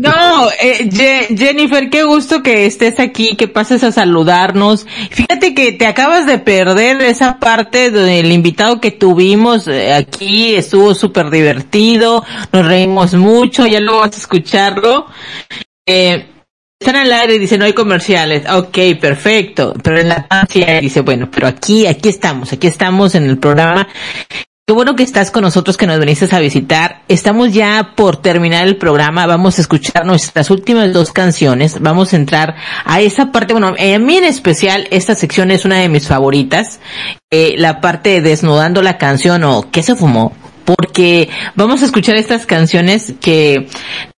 No, 0.00 0.48
eh, 0.60 0.88
Je- 0.90 1.36
Jennifer, 1.36 1.88
qué 1.90 2.04
gusto 2.04 2.42
que 2.42 2.66
estés 2.66 2.98
aquí, 3.00 3.36
que 3.36 3.48
pases 3.48 3.82
a 3.84 3.92
saludarnos. 3.92 4.86
Fíjate 5.10 5.54
que 5.54 5.72
te 5.72 5.86
acabas 5.86 6.26
de 6.26 6.38
perder 6.38 7.00
esa 7.02 7.38
parte 7.38 7.90
del 7.90 8.30
invitado 8.32 8.80
que 8.80 8.90
tuvimos 8.90 9.66
eh, 9.68 9.92
aquí, 9.94 10.54
estuvo 10.54 10.94
súper 10.94 11.30
divertido, 11.30 12.24
nos 12.52 12.66
reímos 12.66 13.14
mucho, 13.14 13.66
ya 13.66 13.80
lo 13.80 13.98
vas 14.00 14.14
a 14.14 14.18
escucharlo. 14.18 15.06
Eh, 15.86 16.26
están 16.78 16.96
al 16.96 17.12
aire 17.12 17.36
y 17.36 17.38
dicen 17.38 17.60
no 17.60 17.64
hay 17.64 17.72
comerciales. 17.72 18.42
Ok, 18.50 18.78
perfecto. 19.00 19.74
Pero 19.82 19.98
en 19.98 20.08
la 20.10 20.26
tancia 20.26 20.80
dice, 20.80 21.00
bueno, 21.00 21.28
pero 21.32 21.46
aquí, 21.46 21.86
aquí 21.86 22.08
estamos, 22.10 22.52
aquí 22.52 22.66
estamos 22.66 23.14
en 23.14 23.24
el 23.24 23.38
programa. 23.38 23.88
Qué 24.68 24.74
bueno 24.74 24.96
que 24.96 25.04
estás 25.04 25.30
con 25.30 25.42
nosotros, 25.42 25.76
que 25.76 25.86
nos 25.86 26.00
viniste 26.00 26.26
a 26.34 26.40
visitar. 26.40 27.02
Estamos 27.06 27.54
ya 27.54 27.92
por 27.94 28.16
terminar 28.16 28.66
el 28.66 28.74
programa. 28.74 29.24
Vamos 29.24 29.58
a 29.58 29.60
escuchar 29.60 30.04
nuestras 30.04 30.50
últimas 30.50 30.92
dos 30.92 31.12
canciones. 31.12 31.80
Vamos 31.80 32.12
a 32.12 32.16
entrar 32.16 32.56
a 32.84 33.00
esa 33.00 33.30
parte. 33.30 33.52
Bueno, 33.52 33.68
a 33.68 33.98
mí 34.00 34.16
en 34.16 34.24
especial, 34.24 34.88
esta 34.90 35.14
sección 35.14 35.52
es 35.52 35.64
una 35.64 35.76
de 35.76 35.88
mis 35.88 36.08
favoritas. 36.08 36.80
Eh, 37.30 37.54
la 37.58 37.80
parte 37.80 38.10
de 38.10 38.22
desnudando 38.22 38.82
la 38.82 38.98
canción 38.98 39.44
o 39.44 39.70
¿qué 39.70 39.84
se 39.84 39.94
fumó? 39.94 40.32
Porque 40.64 41.28
vamos 41.54 41.82
a 41.82 41.84
escuchar 41.84 42.16
estas 42.16 42.44
canciones 42.44 43.14
que 43.20 43.68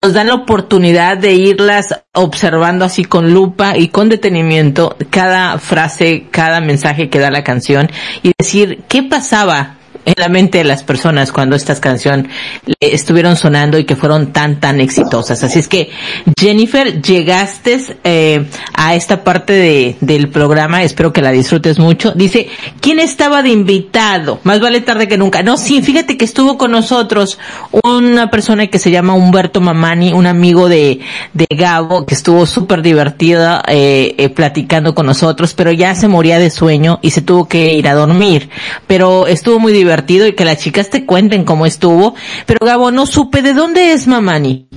nos 0.01 0.12
dan 0.12 0.28
la 0.28 0.35
oportunidad 0.35 1.18
de 1.18 1.32
irlas 1.35 2.02
observando 2.14 2.85
así 2.85 3.05
con 3.05 3.35
lupa 3.35 3.77
y 3.77 3.89
con 3.89 4.09
detenimiento 4.09 4.97
cada 5.10 5.59
frase, 5.59 6.28
cada 6.31 6.60
mensaje 6.60 7.10
que 7.10 7.18
da 7.18 7.32
la 7.32 7.43
canción 7.43 7.90
y 8.23 8.31
decir 8.39 8.85
qué 8.86 9.02
pasaba 9.02 9.76
en 10.07 10.15
la 10.16 10.28
mente 10.28 10.59
de 10.59 10.65
las 10.65 10.85
personas 10.85 11.33
cuando 11.33 11.57
estas 11.57 11.81
canciones 11.81 12.31
estuvieron 12.78 13.37
sonando 13.37 13.77
y 13.77 13.85
que 13.85 13.97
fueron 13.97 14.33
tan 14.33 14.61
tan 14.61 14.81
exitosas. 14.81 15.43
Así 15.43 15.59
es 15.59 15.66
que 15.66 15.91
Jennifer, 16.39 17.03
llegaste 17.03 17.81
eh, 18.05 18.47
a 18.74 18.95
esta 18.95 19.24
parte 19.24 19.53
de, 19.53 19.97
del 20.01 20.28
programa, 20.28 20.85
espero 20.85 21.12
que 21.12 21.23
la 21.23 21.33
disfrutes 21.33 21.81
mucho. 21.81 22.12
Dice, 22.12 22.49
¿quién 22.81 23.01
estaba 23.01 23.43
de 23.43 23.51
invitado? 23.51 24.39
Más 24.45 24.61
vale 24.61 24.81
tarde 24.81 25.09
que 25.09 25.19
nunca. 25.19 25.43
No, 25.43 25.57
sí, 25.57 25.83
fíjate 25.83 26.16
que 26.16 26.24
estuvo 26.24 26.57
con 26.57 26.70
nosotros 26.70 27.39
una 27.83 28.31
persona 28.31 28.69
que 28.69 28.78
se 28.78 28.93
llama 28.93 29.15
Humberto 29.15 29.61
Mamani, 29.61 30.12
un 30.12 30.27
amigo 30.27 30.69
de, 30.69 31.01
de 31.35 31.47
Gabo, 31.51 32.07
que 32.07 32.15
estuvo 32.15 32.47
súper 32.47 32.81
divertida 32.81 33.61
eh, 33.66 34.15
eh, 34.19 34.28
platicando 34.28 34.95
con 34.95 35.07
nosotros, 35.07 35.53
pero 35.55 35.73
ya 35.73 35.97
se 35.97 36.07
moría 36.07 36.39
de 36.39 36.51
sueño 36.51 37.01
y 37.03 37.11
se 37.11 37.23
tuvo 37.23 37.49
que 37.49 37.74
ir 37.74 37.89
a 37.89 37.95
dormir. 37.95 38.49
Pero 38.87 39.27
estuvo 39.27 39.59
muy 39.59 39.73
divertido 39.73 39.95
y 40.09 40.35
que 40.35 40.44
las 40.44 40.59
chicas 40.59 40.90
te 40.90 41.06
cuenten 41.06 41.44
cómo 41.44 41.66
estuvo. 41.66 42.14
Pero 42.47 42.64
Gabo, 42.64 42.90
no 42.90 43.06
supe 43.06 43.43
de 43.43 43.55
dónde 43.55 43.93
es 43.93 44.06
Mamani. 44.06 44.68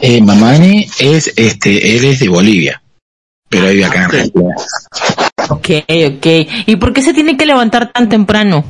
Eh, 0.00 0.20
Mamani 0.20 0.86
es, 0.98 1.32
este, 1.36 1.96
él 1.96 2.04
es 2.04 2.20
de 2.20 2.28
Bolivia, 2.28 2.82
pero 3.48 3.68
vive 3.68 3.84
acá 3.84 3.98
en 3.98 4.04
Argentina. 4.04 4.54
Ok, 5.50 5.68
ok. 6.16 6.26
¿Y 6.66 6.76
por 6.76 6.92
qué 6.92 7.02
se 7.02 7.12
tiene 7.12 7.36
que 7.36 7.46
levantar 7.46 7.92
tan 7.92 8.08
temprano? 8.08 8.64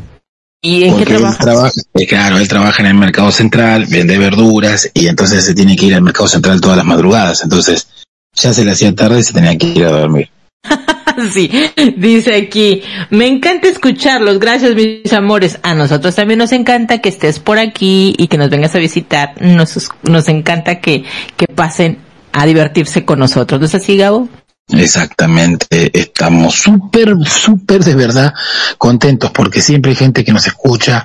¿Y 0.64 0.84
en 0.84 0.90
qué 0.90 0.90
Porque 0.90 1.12
él 1.14 1.18
trabaja? 1.18 1.44
trabaja, 1.44 1.72
eh, 1.94 2.06
claro, 2.06 2.38
él 2.38 2.48
trabaja 2.48 2.82
en 2.82 2.88
el 2.88 2.94
mercado 2.94 3.32
central, 3.32 3.86
vende 3.86 4.18
verduras 4.18 4.90
y 4.94 5.08
entonces 5.08 5.44
se 5.44 5.54
tiene 5.54 5.76
que 5.76 5.86
ir 5.86 5.94
al 5.94 6.02
mercado 6.02 6.28
central 6.28 6.60
todas 6.60 6.76
las 6.76 6.86
madrugadas. 6.86 7.42
Entonces 7.42 7.88
ya 8.34 8.52
se 8.52 8.64
le 8.64 8.72
hacía 8.72 8.94
tarde 8.94 9.20
y 9.20 9.22
se 9.22 9.32
tenía 9.32 9.56
que 9.58 9.66
ir 9.66 9.84
a 9.84 9.90
dormir. 9.90 10.30
sí, 11.32 11.50
dice 11.96 12.34
aquí, 12.34 12.82
me 13.10 13.26
encanta 13.26 13.68
escucharlos, 13.68 14.38
gracias 14.38 14.74
mis 14.74 15.12
amores. 15.12 15.58
A 15.62 15.74
nosotros 15.74 16.14
también 16.14 16.38
nos 16.38 16.52
encanta 16.52 16.98
que 16.98 17.08
estés 17.08 17.38
por 17.38 17.58
aquí 17.58 18.14
y 18.18 18.28
que 18.28 18.38
nos 18.38 18.50
vengas 18.50 18.74
a 18.74 18.78
visitar. 18.78 19.34
Nos, 19.40 19.88
nos 20.02 20.28
encanta 20.28 20.80
que, 20.80 21.04
que 21.36 21.46
pasen 21.46 21.98
a 22.32 22.46
divertirse 22.46 23.04
con 23.04 23.18
nosotros. 23.18 23.60
¿No 23.60 23.66
es 23.66 23.74
así, 23.74 23.96
Gabo? 23.96 24.28
Exactamente, 24.68 25.90
estamos 25.92 26.54
súper, 26.54 27.14
súper 27.26 27.84
de 27.84 27.94
verdad 27.94 28.32
contentos 28.78 29.30
porque 29.32 29.60
siempre 29.60 29.90
hay 29.90 29.96
gente 29.96 30.24
que 30.24 30.32
nos 30.32 30.46
escucha, 30.46 31.04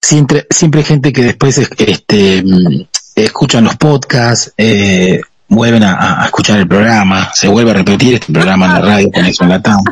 siempre, 0.00 0.46
siempre 0.48 0.80
hay 0.80 0.86
gente 0.86 1.12
que 1.12 1.22
después 1.22 1.58
este, 1.58 2.42
mm, 2.42 2.86
escuchan 3.16 3.64
los 3.64 3.76
podcasts, 3.76 4.52
eh, 4.56 5.20
vuelven 5.48 5.82
a, 5.84 6.22
a 6.22 6.24
escuchar 6.26 6.58
el 6.58 6.68
programa, 6.68 7.30
se 7.34 7.48
vuelve 7.48 7.70
a 7.70 7.74
repetir 7.74 8.14
este 8.14 8.32
programa 8.32 8.66
en 8.66 8.72
la 8.74 8.80
radio 8.80 9.10
Conexión 9.12 9.48
Latam. 9.48 9.80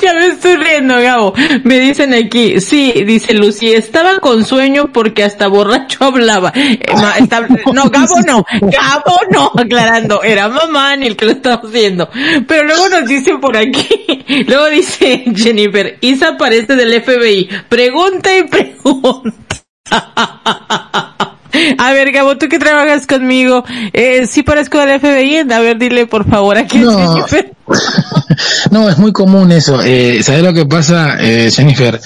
Ya 0.00 0.14
me 0.14 0.26
estoy 0.28 0.54
riendo, 0.56 0.94
Gabo. 1.02 1.34
Me 1.64 1.80
dicen 1.80 2.14
aquí, 2.14 2.60
sí, 2.60 2.92
dice 3.04 3.34
Lucy, 3.34 3.72
estaba 3.72 4.20
con 4.20 4.44
sueño 4.44 4.92
porque 4.92 5.24
hasta 5.24 5.48
borracho 5.48 6.04
hablaba. 6.04 6.52
Eh, 6.54 6.78
ma- 6.94 7.18
está- 7.18 7.40
no, 7.74 7.90
Gabo 7.90 8.20
no, 8.24 8.44
Gabo 8.62 9.20
no, 9.32 9.50
aclarando, 9.58 10.22
era 10.22 10.48
mamá 10.48 10.94
ni 10.96 11.08
el 11.08 11.16
que 11.16 11.24
lo 11.26 11.32
estaba 11.32 11.60
haciendo. 11.68 12.08
Pero 12.46 12.64
luego 12.68 12.88
nos 12.88 13.06
dicen 13.08 13.40
por 13.40 13.56
aquí, 13.56 13.88
luego 14.46 14.66
dice 14.70 15.24
Jennifer, 15.34 15.98
Isa 16.00 16.36
parece 16.38 16.76
del 16.76 17.02
FBI, 17.02 17.48
pregunta 17.68 18.30
y 18.38 18.44
pregunta. 18.44 19.34
A 21.78 21.92
ver, 21.92 22.12
Gabo, 22.12 22.36
tú 22.36 22.48
que 22.48 22.58
trabajas 22.58 23.06
conmigo, 23.06 23.64
eh, 23.92 24.26
¿sí 24.26 24.42
parezco 24.42 24.78
del 24.78 25.00
FBI? 25.00 25.52
A 25.52 25.60
ver, 25.60 25.78
dile 25.78 26.06
por 26.06 26.28
favor 26.28 26.58
aquí. 26.58 26.78
No. 26.78 27.14
Jennifer. 27.14 27.52
No, 28.70 28.88
es 28.88 28.98
muy 28.98 29.12
común 29.12 29.50
eso. 29.52 29.82
Eh, 29.82 30.22
¿Sabes 30.22 30.42
lo 30.42 30.52
que 30.52 30.64
pasa, 30.64 31.16
eh, 31.20 31.50
Jennifer? 31.50 32.00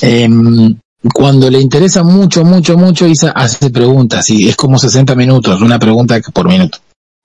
Em, 0.00 0.76
cuando 1.14 1.50
le 1.50 1.60
interesa 1.60 2.02
mucho, 2.02 2.44
mucho, 2.44 2.76
mucho, 2.76 3.06
Isa 3.06 3.30
hace 3.30 3.70
preguntas 3.70 4.28
y 4.30 4.48
es 4.48 4.56
como 4.56 4.76
60 4.76 5.14
minutos, 5.14 5.60
una 5.60 5.78
pregunta 5.78 6.20
por 6.34 6.48
minuto. 6.48 6.78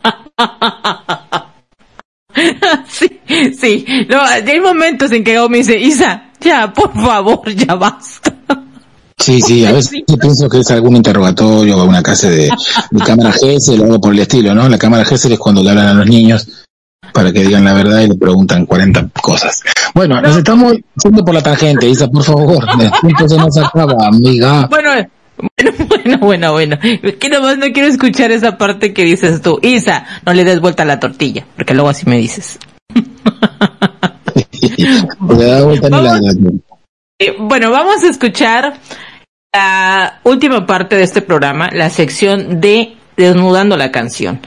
sí, 2.88 3.20
sí. 3.60 3.86
No, 4.08 4.22
hay 4.22 4.60
momentos 4.60 5.12
en 5.12 5.24
que 5.24 5.34
Gabo 5.34 5.50
me 5.50 5.58
dice, 5.58 5.80
Isa, 5.80 6.32
ya, 6.40 6.72
por 6.72 6.94
favor, 6.94 7.52
ya 7.54 7.76
basta. 7.76 8.33
Sí, 9.18 9.42
sí, 9.42 9.66
a 9.66 9.72
veces 9.72 10.04
yo 10.08 10.18
pienso 10.18 10.50
que 10.50 10.60
es 10.60 10.72
algún 10.72 10.96
interrogatorio 10.96 11.78
o 11.78 11.86
una 11.86 12.02
clase 12.04 12.30
de, 12.30 12.50
de 12.92 13.00
cámara 13.06 13.32
GESEL 13.32 13.82
o 13.82 13.84
algo 13.86 14.02
por 14.02 14.14
el 14.14 14.20
estilo, 14.20 14.54
¿no? 14.54 14.68
La 14.68 14.78
cámara 14.78 15.06
GESEL 15.06 15.34
es 15.34 15.40
cuando 15.40 15.64
le 15.64 15.70
hablan 15.70 15.88
a 15.90 15.94
los 15.94 16.08
niños 16.08 16.48
para 17.14 17.32
que 17.32 17.44
digan 17.44 17.64
la 17.64 17.74
verdad 17.74 18.02
y 18.02 18.08
le 18.08 18.16
preguntan 18.16 18.66
40 18.66 19.10
cosas. 19.22 19.62
Bueno, 19.94 20.20
nos 20.22 20.36
estamos 20.38 20.74
yendo 21.04 21.24
por 21.24 21.34
la 21.36 21.44
tangente, 21.44 21.88
Isa, 21.88 22.08
por 22.08 22.24
favor. 22.24 22.66
Tiempo 23.02 23.30
se 23.30 23.38
nos 23.38 23.56
acaba, 23.58 24.08
amiga. 24.08 24.68
Bueno, 24.68 24.90
bueno, 25.58 25.78
bueno, 25.88 26.18
bueno, 26.20 26.52
bueno. 26.54 26.78
Que 27.20 27.30
nomás 27.30 27.58
no 27.60 27.68
quiero 27.72 27.88
escuchar 27.90 28.32
esa 28.32 28.58
parte 28.58 28.94
que 28.94 29.04
dices 29.04 29.42
tú. 29.42 29.60
Isa, 29.62 30.06
no 30.26 30.34
le 30.34 30.44
des 30.44 30.60
vuelta 30.60 30.84
a 30.84 30.86
la 30.88 31.00
tortilla, 31.00 31.46
porque 31.56 31.74
luego 31.76 31.90
así 31.90 32.10
me 32.10 32.18
dices. 32.18 32.58
Le 35.38 35.46
da 35.46 35.64
vuelta 35.64 35.90
ni 35.90 36.02
la- 36.02 36.20
Eh, 37.20 37.36
bueno, 37.40 37.72
vamos 37.72 38.04
a 38.04 38.10
escuchar 38.10 38.80
la 39.54 40.20
última 40.24 40.66
parte 40.66 40.96
de 40.96 41.04
este 41.04 41.22
programa, 41.22 41.70
la 41.72 41.90
sección 41.90 42.60
de 42.60 42.98
Desnudando 43.16 43.78
la 43.78 43.92
canción. 43.92 44.40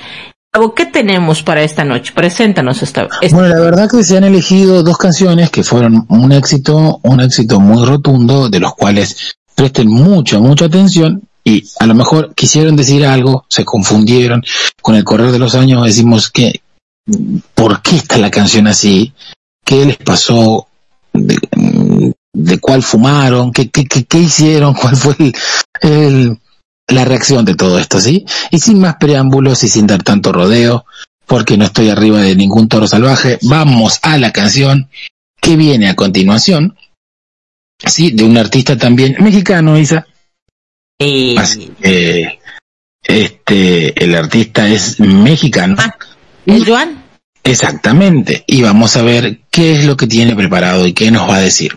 ¿Qué 0.74 0.86
tenemos 0.86 1.42
para 1.42 1.62
esta 1.62 1.84
noche? 1.84 2.12
Preséntanos 2.14 2.82
esta, 2.82 3.06
esta- 3.20 3.36
Bueno, 3.36 3.54
la 3.54 3.60
verdad 3.60 3.88
que 3.90 4.02
se 4.02 4.16
han 4.16 4.24
elegido 4.24 4.82
dos 4.82 4.96
canciones 4.96 5.50
que 5.50 5.62
fueron 5.62 6.06
un 6.08 6.32
éxito, 6.32 6.98
un 7.02 7.20
éxito 7.20 7.60
muy 7.60 7.86
rotundo, 7.86 8.48
de 8.48 8.58
los 8.58 8.74
cuales 8.74 9.36
presten 9.54 9.88
mucha, 9.88 10.38
mucha 10.40 10.64
atención 10.64 11.22
y 11.44 11.62
a 11.78 11.86
lo 11.86 11.94
mejor 11.94 12.34
quisieron 12.34 12.74
decir 12.74 13.04
algo, 13.06 13.44
se 13.48 13.64
confundieron. 13.66 14.42
Con 14.82 14.94
el 14.96 15.04
correr 15.04 15.30
de 15.30 15.38
los 15.38 15.54
años 15.54 15.84
decimos 15.84 16.30
que, 16.30 16.60
¿por 17.54 17.82
qué 17.82 17.96
está 17.96 18.16
la 18.18 18.30
canción 18.30 18.66
así? 18.66 19.12
¿Qué 19.64 19.84
les 19.84 19.98
pasó? 19.98 20.66
¿De, 22.38 22.58
cuál 22.58 22.82
fumaron? 22.82 23.50
¿Qué, 23.52 23.70
qué, 23.70 23.86
qué, 23.86 24.04
qué 24.04 24.18
hicieron? 24.18 24.74
¿Cuál 24.80 24.96
fue 24.96 25.14
el, 25.18 25.34
el- 25.80 26.38
la 26.88 27.04
reacción 27.04 27.44
de 27.44 27.56
todo 27.56 27.78
esto, 27.80 27.98
sí? 28.00 28.24
Y 28.52 28.60
sin 28.60 28.78
más 28.78 28.94
preámbulos 28.96 29.64
y 29.64 29.68
sin 29.68 29.88
dar 29.88 30.02
tanto 30.04 30.30
rodeo, 30.32 30.84
porque 31.26 31.56
no 31.56 31.64
estoy 31.64 31.88
arriba 31.90 32.20
de 32.20 32.36
ningún 32.36 32.68
toro 32.68 32.86
salvaje, 32.86 33.38
vamos 33.42 33.98
a 34.02 34.18
la 34.18 34.30
canción 34.32 34.88
que 35.40 35.56
viene 35.56 35.88
a 35.88 35.96
continuación, 35.96 36.76
sí, 37.84 38.12
de 38.12 38.22
un 38.22 38.36
artista 38.38 38.76
también 38.78 39.16
mexicano, 39.18 39.76
Isa. 39.76 40.06
Así 41.36 41.72
que, 41.82 42.38
este, 43.02 44.04
el 44.04 44.14
artista 44.14 44.68
es 44.68 45.00
mexicano. 45.00 45.76
¿Es 46.46 46.64
Joan? 46.64 47.02
Exactamente. 47.42 48.44
Y 48.46 48.62
vamos 48.62 48.96
a 48.96 49.02
ver 49.02 49.40
qué 49.50 49.72
es 49.72 49.84
lo 49.86 49.96
que 49.96 50.06
tiene 50.06 50.36
preparado 50.36 50.86
y 50.86 50.92
qué 50.92 51.10
nos 51.10 51.28
va 51.28 51.36
a 51.36 51.40
decir. 51.40 51.76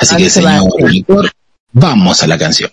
Así 0.00 0.16
que, 0.16 0.30
señor 0.30 0.68
editor, 0.78 1.30
vamos 1.72 2.22
a 2.22 2.26
la 2.26 2.38
canción. 2.38 2.70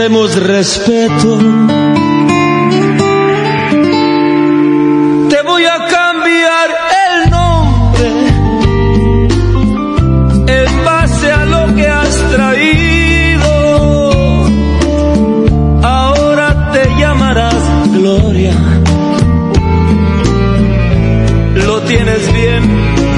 Demos 0.00 0.34
respeto. 0.36 1.38
Te 5.28 5.42
voy 5.42 5.64
a 5.66 5.78
cambiar 5.96 6.68
el 7.06 7.30
nombre 7.30 8.08
en 10.58 10.84
base 10.86 11.30
a 11.30 11.44
lo 11.44 11.74
que 11.76 11.86
has 11.86 12.16
traído. 12.34 13.52
Ahora 15.82 16.70
te 16.72 16.82
llamarás 16.98 17.62
Gloria. 17.92 18.56
Lo 21.66 21.82
tienes 21.82 22.32
bien 22.32 22.62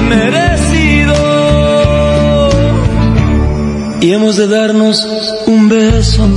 merecido. 0.09 1.15
Y 4.01 4.11
hemos 4.11 4.35
de 4.35 4.47
darnos 4.47 5.07
un 5.47 5.69
beso. 5.69 6.27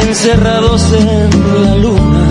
Encerrados 0.00 0.92
en 0.92 1.30
la 1.64 1.74
luna. 1.74 2.28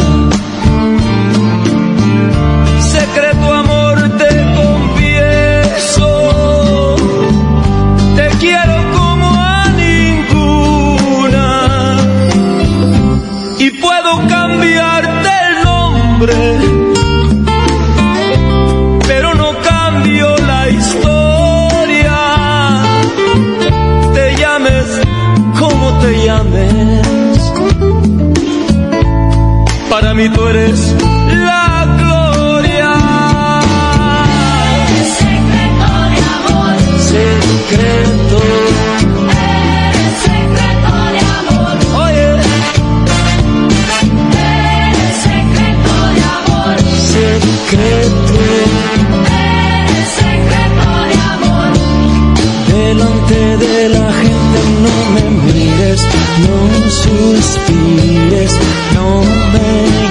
Secreto 2.80 3.54
amor 3.54 4.18
te 4.18 4.30
confieso. 4.56 6.10
Te 8.16 8.28
quiero 8.40 8.76
como 8.98 9.28
a 9.36 9.68
ninguna. 9.76 11.46
Y 13.60 13.70
puedo 13.72 14.28
cambiarte 14.30 15.30
el 15.50 15.64
nombre. 15.66 16.77
Eres 30.36 30.94
la 31.30 31.86
gloria. 31.98 32.94
secreto 35.20 35.92
de 36.14 36.20
amor. 36.36 36.76
Secreto. 37.00 38.40
secreto 40.26 40.94
de 41.14 41.22
amor. 41.40 41.76
Oye. 42.04 42.30
secreto 45.24 45.94
de 46.18 46.24
amor. 46.38 46.76
Secreto. 47.14 48.40
secreto 50.20 50.90
de 51.10 51.18
amor. 51.36 51.72
Delante 52.68 53.40
de 53.64 53.90
la 53.90 54.08
gente 54.12 54.60
no 54.84 54.96
me 55.14 55.26
mires, 55.46 56.02
no 56.44 56.58
suspires, 56.90 58.52
no 58.94 59.08
me 59.54 60.07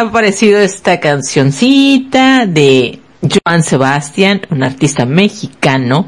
ha 0.00 0.10
parecido 0.10 0.58
esta 0.58 0.98
cancioncita 0.98 2.46
de 2.46 3.00
Joan 3.20 3.62
Sebastián, 3.62 4.40
un 4.50 4.62
artista 4.62 5.04
mexicano? 5.04 6.06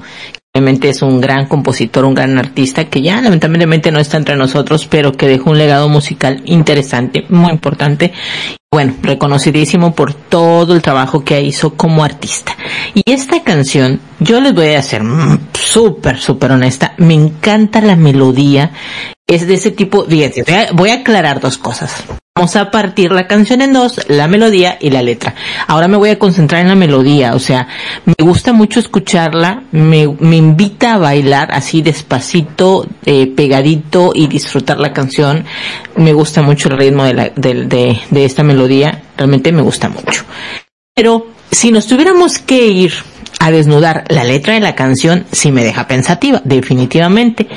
Obviamente 0.54 0.88
es 0.88 1.02
un 1.02 1.20
gran 1.20 1.46
compositor, 1.46 2.06
un 2.06 2.14
gran 2.14 2.38
artista 2.38 2.86
que 2.86 3.02
ya 3.02 3.20
lamentablemente 3.20 3.92
no 3.92 4.00
está 4.00 4.16
entre 4.16 4.36
nosotros, 4.36 4.86
pero 4.86 5.12
que 5.12 5.28
dejó 5.28 5.50
un 5.50 5.58
legado 5.58 5.90
musical 5.90 6.42
interesante, 6.46 7.26
muy 7.28 7.52
importante. 7.52 8.12
Bueno, 8.70 8.94
reconocidísimo 9.02 9.94
por 9.94 10.14
todo 10.14 10.74
el 10.74 10.80
trabajo 10.80 11.22
que 11.22 11.42
hizo 11.42 11.74
como 11.74 12.02
artista. 12.02 12.56
Y 12.94 13.02
esta 13.10 13.42
canción, 13.42 14.00
yo 14.20 14.40
les 14.40 14.54
voy 14.54 14.68
a 14.68 14.82
ser 14.82 15.02
súper, 15.52 16.18
súper 16.18 16.52
honesta, 16.52 16.94
me 16.96 17.14
encanta 17.14 17.82
la 17.82 17.96
melodía, 17.96 18.72
es 19.26 19.46
de 19.46 19.54
ese 19.54 19.70
tipo, 19.70 20.04
fíjense, 20.04 20.44
voy 20.72 20.90
a 20.90 20.94
aclarar 20.94 21.40
dos 21.40 21.58
cosas. 21.58 22.04
Vamos 22.42 22.56
a 22.56 22.72
partir 22.72 23.12
la 23.12 23.28
canción 23.28 23.62
en 23.62 23.72
dos, 23.72 24.00
la 24.08 24.26
melodía 24.26 24.76
y 24.80 24.90
la 24.90 25.00
letra. 25.00 25.32
Ahora 25.68 25.86
me 25.86 25.96
voy 25.96 26.10
a 26.10 26.18
concentrar 26.18 26.60
en 26.60 26.66
la 26.66 26.74
melodía, 26.74 27.36
o 27.36 27.38
sea, 27.38 27.68
me 28.04 28.16
gusta 28.18 28.52
mucho 28.52 28.80
escucharla, 28.80 29.62
me, 29.70 30.02
invita 30.02 30.94
a 30.94 30.98
bailar 30.98 31.52
así 31.52 31.82
despacito, 31.82 32.84
eh, 33.06 33.28
pegadito 33.28 34.10
y 34.12 34.26
disfrutar 34.26 34.80
la 34.80 34.92
canción. 34.92 35.44
Me 35.94 36.12
gusta 36.12 36.42
mucho 36.42 36.68
el 36.68 36.78
ritmo 36.78 37.04
de, 37.04 38.02
de 38.10 38.24
esta 38.24 38.42
melodía, 38.42 39.04
realmente 39.16 39.52
me 39.52 39.62
gusta 39.62 39.88
mucho. 39.88 40.24
Pero 40.96 41.28
si 41.48 41.70
nos 41.70 41.86
tuviéramos 41.86 42.40
que 42.40 42.66
ir 42.66 42.92
a 43.42 43.50
desnudar. 43.50 44.04
La 44.08 44.22
letra 44.22 44.54
de 44.54 44.60
la 44.60 44.76
canción 44.76 45.26
sí 45.32 45.50
me 45.50 45.64
deja 45.64 45.88
pensativa, 45.88 46.40
definitivamente. 46.44 47.48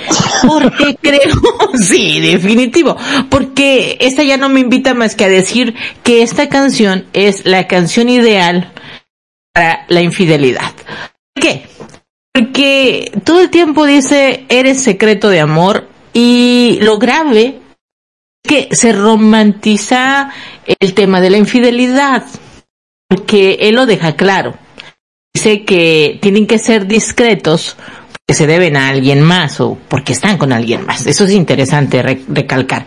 Porque 0.47 0.95
creo, 1.01 1.35
sí, 1.79 2.19
definitivo. 2.19 2.97
Porque 3.29 3.97
esta 4.01 4.23
ya 4.23 4.37
no 4.37 4.49
me 4.49 4.61
invita 4.61 4.95
más 4.95 5.15
que 5.15 5.25
a 5.25 5.29
decir 5.29 5.75
que 6.01 6.23
esta 6.23 6.49
canción 6.49 7.05
es 7.13 7.45
la 7.45 7.67
canción 7.67 8.09
ideal 8.09 8.73
para 9.53 9.85
la 9.87 10.01
infidelidad. 10.01 10.73
¿Por 11.35 11.43
qué? 11.43 11.67
Porque 12.33 13.11
todo 13.23 13.41
el 13.41 13.51
tiempo 13.51 13.85
dice, 13.85 14.45
eres 14.49 14.81
secreto 14.81 15.29
de 15.29 15.39
amor 15.39 15.87
y 16.13 16.79
lo 16.81 16.97
grave 16.97 17.59
es 18.43 18.49
que 18.49 18.75
se 18.75 18.91
romantiza 18.91 20.31
el 20.79 20.95
tema 20.95 21.21
de 21.21 21.29
la 21.29 21.37
infidelidad. 21.37 22.25
Porque 23.07 23.59
él 23.61 23.75
lo 23.75 23.85
deja 23.85 24.15
claro. 24.15 24.64
Dice 25.35 25.63
que 25.65 26.17
tienen 26.21 26.47
que 26.47 26.57
ser 26.57 26.87
discretos 26.87 27.75
porque 28.09 28.33
se 28.33 28.47
deben 28.47 28.77
a 28.77 28.87
alguien 28.87 29.21
más 29.21 29.59
o 29.59 29.77
porque 29.89 30.13
están 30.13 30.37
con 30.37 30.53
alguien 30.53 30.85
más. 30.85 31.05
Eso 31.05 31.25
es 31.25 31.31
interesante 31.31 32.01
re- 32.01 32.21
recalcar. 32.29 32.85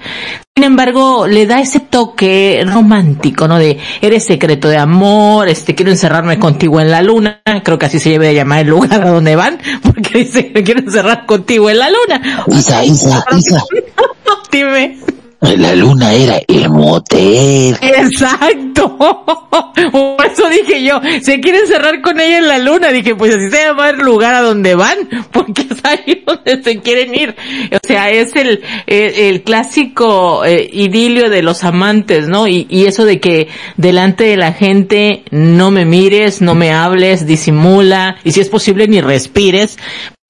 Sin 0.57 0.65
embargo, 0.65 1.27
le 1.27 1.45
da 1.47 1.61
ese 1.61 1.79
toque 1.79 2.65
romántico, 2.67 3.47
¿no? 3.47 3.59
De 3.59 3.77
eres 4.01 4.25
secreto 4.25 4.67
de 4.69 4.79
amor, 4.79 5.49
este 5.51 5.75
quiero 5.75 5.91
encerrarme 5.91 6.39
contigo 6.39 6.81
en 6.81 6.91
la 6.91 7.03
luna. 7.03 7.43
Creo 7.63 7.79
que 7.79 7.85
así 7.85 7.99
se 7.99 8.09
debe 8.11 8.29
de 8.29 8.35
llamar 8.37 8.61
el 8.61 8.69
lugar 8.69 9.03
a 9.07 9.11
donde 9.11 9.37
van, 9.37 9.59
porque 9.83 10.21
dice 10.21 10.51
me 10.55 10.65
quiero 10.65 10.81
encerrar 10.81 11.27
contigo 11.27 11.69
en 11.69 11.79
la 11.79 11.91
luna. 11.91 12.45
Isa, 12.49 12.83
Isa, 12.83 13.23
Isa. 13.37 13.63
Dime. 14.51 14.97
La 15.41 15.73
luna 15.77 16.15
era 16.15 16.41
el 16.49 16.69
motel. 16.69 17.77
Exacto. 17.81 18.97
Por 18.99 20.27
eso 20.27 20.49
dije 20.49 20.83
yo, 20.83 21.01
se 21.23 21.41
quieren 21.41 21.67
cerrar 21.69 22.01
con 22.03 22.19
ella 22.19 22.39
en 22.39 22.49
la 22.49 22.59
luna. 22.59 22.89
Dije, 22.89 23.15
pues 23.15 23.37
así 23.37 23.49
se 23.49 23.65
llama 23.67 23.91
el 23.91 23.99
lugar 23.99 24.35
a 24.35 24.43
donde 24.43 24.75
van, 24.75 25.09
porque 25.33 25.63
es 25.63 25.85
ahí 25.85 26.25
donde 26.27 26.63
se 26.63 26.81
quieren 26.81 27.15
ir. 27.15 27.37
O 27.73 27.87
sea, 27.87 28.11
es 28.11 28.35
el, 28.35 28.63
el, 28.87 29.43
clásico 29.43 30.45
eh, 30.45 30.69
idilio 30.73 31.31
de 31.31 31.43
los 31.43 31.63
amantes, 31.63 32.29
¿no? 32.29 32.49
Y, 32.49 32.67
y 32.69 32.87
eso 32.87 33.05
de 33.05 33.21
que 33.21 33.49
delante 33.77 34.25
de 34.25 34.37
la 34.37 34.53
gente 34.53 35.23
no 35.31 35.71
me 35.71 35.85
mires, 35.85 36.41
no 36.41 36.57
me 36.57 36.73
hables, 36.73 37.27
disimula, 37.27 38.17
y 38.25 38.33
si 38.33 38.41
es 38.41 38.49
posible 38.49 38.89
ni 38.89 39.01
respires, 39.01 39.79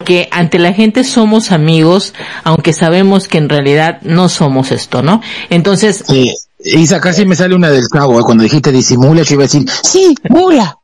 que 0.05 0.29
ante 0.31 0.59
la 0.59 0.73
gente 0.73 1.03
somos 1.03 1.51
amigos, 1.51 2.15
aunque 2.45 2.73
sabemos 2.73 3.27
que 3.27 3.39
en 3.39 3.49
realidad 3.49 4.01
no 4.03 4.29
somos 4.29 4.70
esto, 4.70 5.03
¿no? 5.03 5.20
Entonces, 5.51 6.05
Sí, 6.07 6.33
Isa, 6.61 7.01
casi 7.01 7.27
me 7.27 7.35
sale 7.35 7.55
una 7.55 7.70
del 7.70 7.89
cabo, 7.89 8.20
¿eh? 8.20 8.23
cuando 8.23 8.45
dijiste 8.45 8.70
disimula, 8.70 9.23
yo 9.23 9.35
iba 9.35 9.43
a 9.43 9.47
decir, 9.47 9.69
sí, 9.83 10.15
mula. 10.29 10.79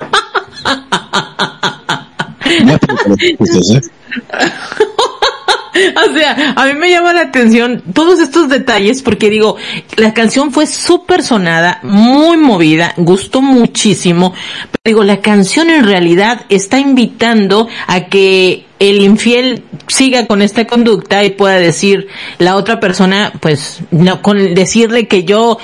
No 2.64 2.74
¿eh? 2.74 2.78
o 6.08 6.14
sea, 6.14 6.54
a 6.56 6.66
mí 6.66 6.74
me 6.74 6.90
llama 6.90 7.12
la 7.12 7.22
atención 7.22 7.82
todos 7.92 8.20
estos 8.20 8.48
detalles 8.48 9.02
porque 9.02 9.30
digo, 9.30 9.56
la 9.96 10.14
canción 10.14 10.52
fue 10.52 10.66
súper 10.66 11.22
sonada, 11.22 11.80
muy 11.82 12.36
movida, 12.36 12.94
gustó 12.96 13.40
muchísimo, 13.42 14.32
pero 14.70 14.82
digo, 14.84 15.04
la 15.04 15.20
canción 15.20 15.70
en 15.70 15.84
realidad 15.84 16.42
está 16.48 16.78
invitando 16.78 17.68
a 17.86 18.06
que 18.06 18.66
el 18.80 19.02
infiel 19.02 19.62
siga 19.88 20.26
con 20.26 20.40
esta 20.40 20.66
conducta 20.66 21.22
y 21.22 21.30
pueda 21.30 21.56
decir 21.56 22.08
la 22.38 22.56
otra 22.56 22.80
persona, 22.80 23.30
pues, 23.40 23.80
no, 23.90 24.22
con 24.22 24.54
decirle 24.54 25.06
que 25.06 25.24
yo 25.24 25.58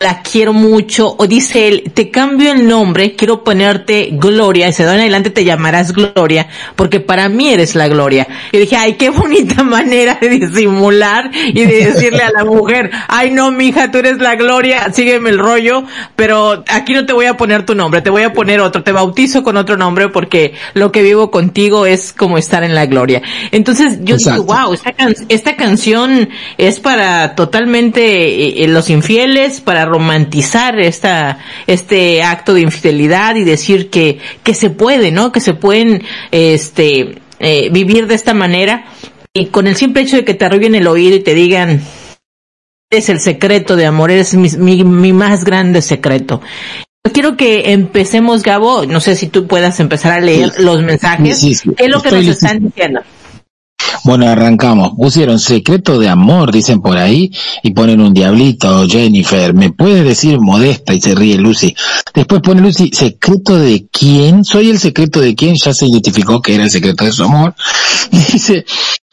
la 0.00 0.22
quiero 0.22 0.52
mucho, 0.52 1.14
o 1.18 1.26
dice 1.26 1.68
él, 1.68 1.84
te 1.94 2.10
cambio 2.10 2.52
el 2.52 2.68
nombre, 2.68 3.16
quiero 3.16 3.42
ponerte 3.42 4.10
Gloria, 4.12 4.68
y 4.68 4.72
se 4.72 4.84
da 4.84 4.94
en 4.94 5.00
adelante 5.00 5.30
te 5.30 5.44
llamarás 5.44 5.92
Gloria, 5.92 6.48
porque 6.76 7.00
para 7.00 7.30
mí 7.30 7.48
eres 7.48 7.74
la 7.74 7.88
Gloria. 7.88 8.28
Y 8.52 8.58
dije, 8.58 8.76
ay, 8.76 8.94
qué 8.94 9.08
bonita 9.08 9.62
manera 9.64 10.18
de 10.20 10.28
disimular 10.28 11.30
y 11.32 11.64
de 11.64 11.86
decirle 11.86 12.22
a 12.22 12.30
la 12.30 12.44
mujer, 12.44 12.90
ay 13.08 13.30
no, 13.30 13.50
mija, 13.50 13.90
tú 13.90 13.98
eres 13.98 14.18
la 14.18 14.34
Gloria, 14.36 14.92
sígueme 14.92 15.30
el 15.30 15.38
rollo, 15.38 15.84
pero 16.16 16.64
aquí 16.68 16.92
no 16.92 17.06
te 17.06 17.14
voy 17.14 17.26
a 17.26 17.38
poner 17.38 17.64
tu 17.64 17.74
nombre, 17.74 18.02
te 18.02 18.10
voy 18.10 18.24
a 18.24 18.34
poner 18.34 18.60
otro, 18.60 18.82
te 18.82 18.92
bautizo 18.92 19.42
con 19.42 19.56
otro 19.56 19.78
nombre 19.78 20.10
porque 20.10 20.52
lo 20.74 20.92
que 20.92 21.02
vivo 21.02 21.30
contigo 21.30 21.86
es 21.86 22.12
como 22.12 22.36
estar 22.58 22.64
en 22.64 22.74
la 22.74 22.86
gloria. 22.86 23.22
Entonces 23.50 23.98
yo 24.02 24.16
Exacto. 24.16 24.42
digo, 24.42 24.54
wow, 24.54 24.72
esta, 24.74 24.92
can- 24.92 25.14
esta 25.28 25.56
canción 25.56 26.28
es 26.56 26.80
para 26.80 27.34
totalmente 27.34 28.64
eh, 28.64 28.68
los 28.68 28.90
infieles, 28.90 29.60
para 29.60 29.84
romantizar 29.84 30.78
esta, 30.80 31.38
este 31.66 32.22
acto 32.22 32.54
de 32.54 32.62
infidelidad 32.62 33.36
y 33.36 33.44
decir 33.44 33.90
que, 33.90 34.18
que 34.42 34.54
se 34.54 34.70
puede, 34.70 35.10
¿no? 35.10 35.30
Que 35.32 35.40
se 35.40 35.54
pueden, 35.54 36.02
este, 36.30 37.18
eh, 37.40 37.68
vivir 37.70 38.06
de 38.06 38.14
esta 38.14 38.34
manera 38.34 38.86
y 39.32 39.46
con 39.46 39.66
el 39.66 39.76
simple 39.76 40.02
hecho 40.02 40.16
de 40.16 40.24
que 40.24 40.34
te 40.34 40.44
arrullen 40.44 40.74
el 40.74 40.86
oído 40.88 41.16
y 41.16 41.20
te 41.20 41.34
digan, 41.34 41.80
es 42.90 43.08
el 43.10 43.20
secreto 43.20 43.76
de 43.76 43.86
amor, 43.86 44.10
mi, 44.32 44.48
mi, 44.58 44.84
mi 44.84 45.12
más 45.12 45.44
grande 45.44 45.82
secreto. 45.82 46.40
Quiero 47.12 47.36
que 47.36 47.72
empecemos, 47.72 48.42
Gabo, 48.42 48.84
no 48.86 49.00
sé 49.00 49.16
si 49.16 49.28
tú 49.28 49.46
puedas 49.46 49.80
empezar 49.80 50.12
a 50.12 50.20
leer 50.20 50.52
Sí. 50.56 50.62
los 50.62 50.82
mensajes. 50.82 51.38
Sí, 51.38 51.54
sí, 51.54 51.70
¿Qué 51.76 51.84
es 51.84 51.90
lo 51.90 52.02
que 52.02 52.10
nos 52.10 52.20
listo. 52.24 52.46
están 52.46 52.64
diciendo? 52.64 53.00
Bueno, 54.04 54.28
arrancamos. 54.28 54.92
Pusieron 54.96 55.38
secreto 55.38 55.98
de 55.98 56.08
amor, 56.08 56.52
dicen 56.52 56.80
por 56.80 56.96
ahí, 56.98 57.30
y 57.62 57.70
ponen 57.72 58.00
un 58.00 58.12
diablito, 58.12 58.86
Jennifer. 58.86 59.54
¿Me 59.54 59.70
puedes 59.70 60.04
decir 60.04 60.38
modesta? 60.40 60.92
Y 60.94 61.00
se 61.00 61.14
ríe 61.14 61.36
Lucy. 61.36 61.74
Después 62.14 62.40
pone 62.42 62.60
Lucy, 62.60 62.90
secreto 62.92 63.56
de 63.58 63.86
quién? 63.90 64.44
Soy 64.44 64.70
el 64.70 64.78
secreto 64.78 65.20
de 65.20 65.34
quién, 65.34 65.56
ya 65.56 65.72
se 65.72 65.86
identificó 65.86 66.40
que 66.42 66.54
era 66.54 66.64
el 66.64 66.70
secreto 66.70 67.04
de 67.04 67.12
su 67.12 67.24
amor. 67.24 67.54
Y 68.10 68.18
dice, 68.18 68.64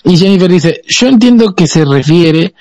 y 0.03 0.17
Jennifer 0.17 0.49
dice, 0.49 0.81
yo 0.87 1.07
entiendo 1.07 1.53
que 1.55 1.67
se 1.67 1.83
refiere 1.83 2.53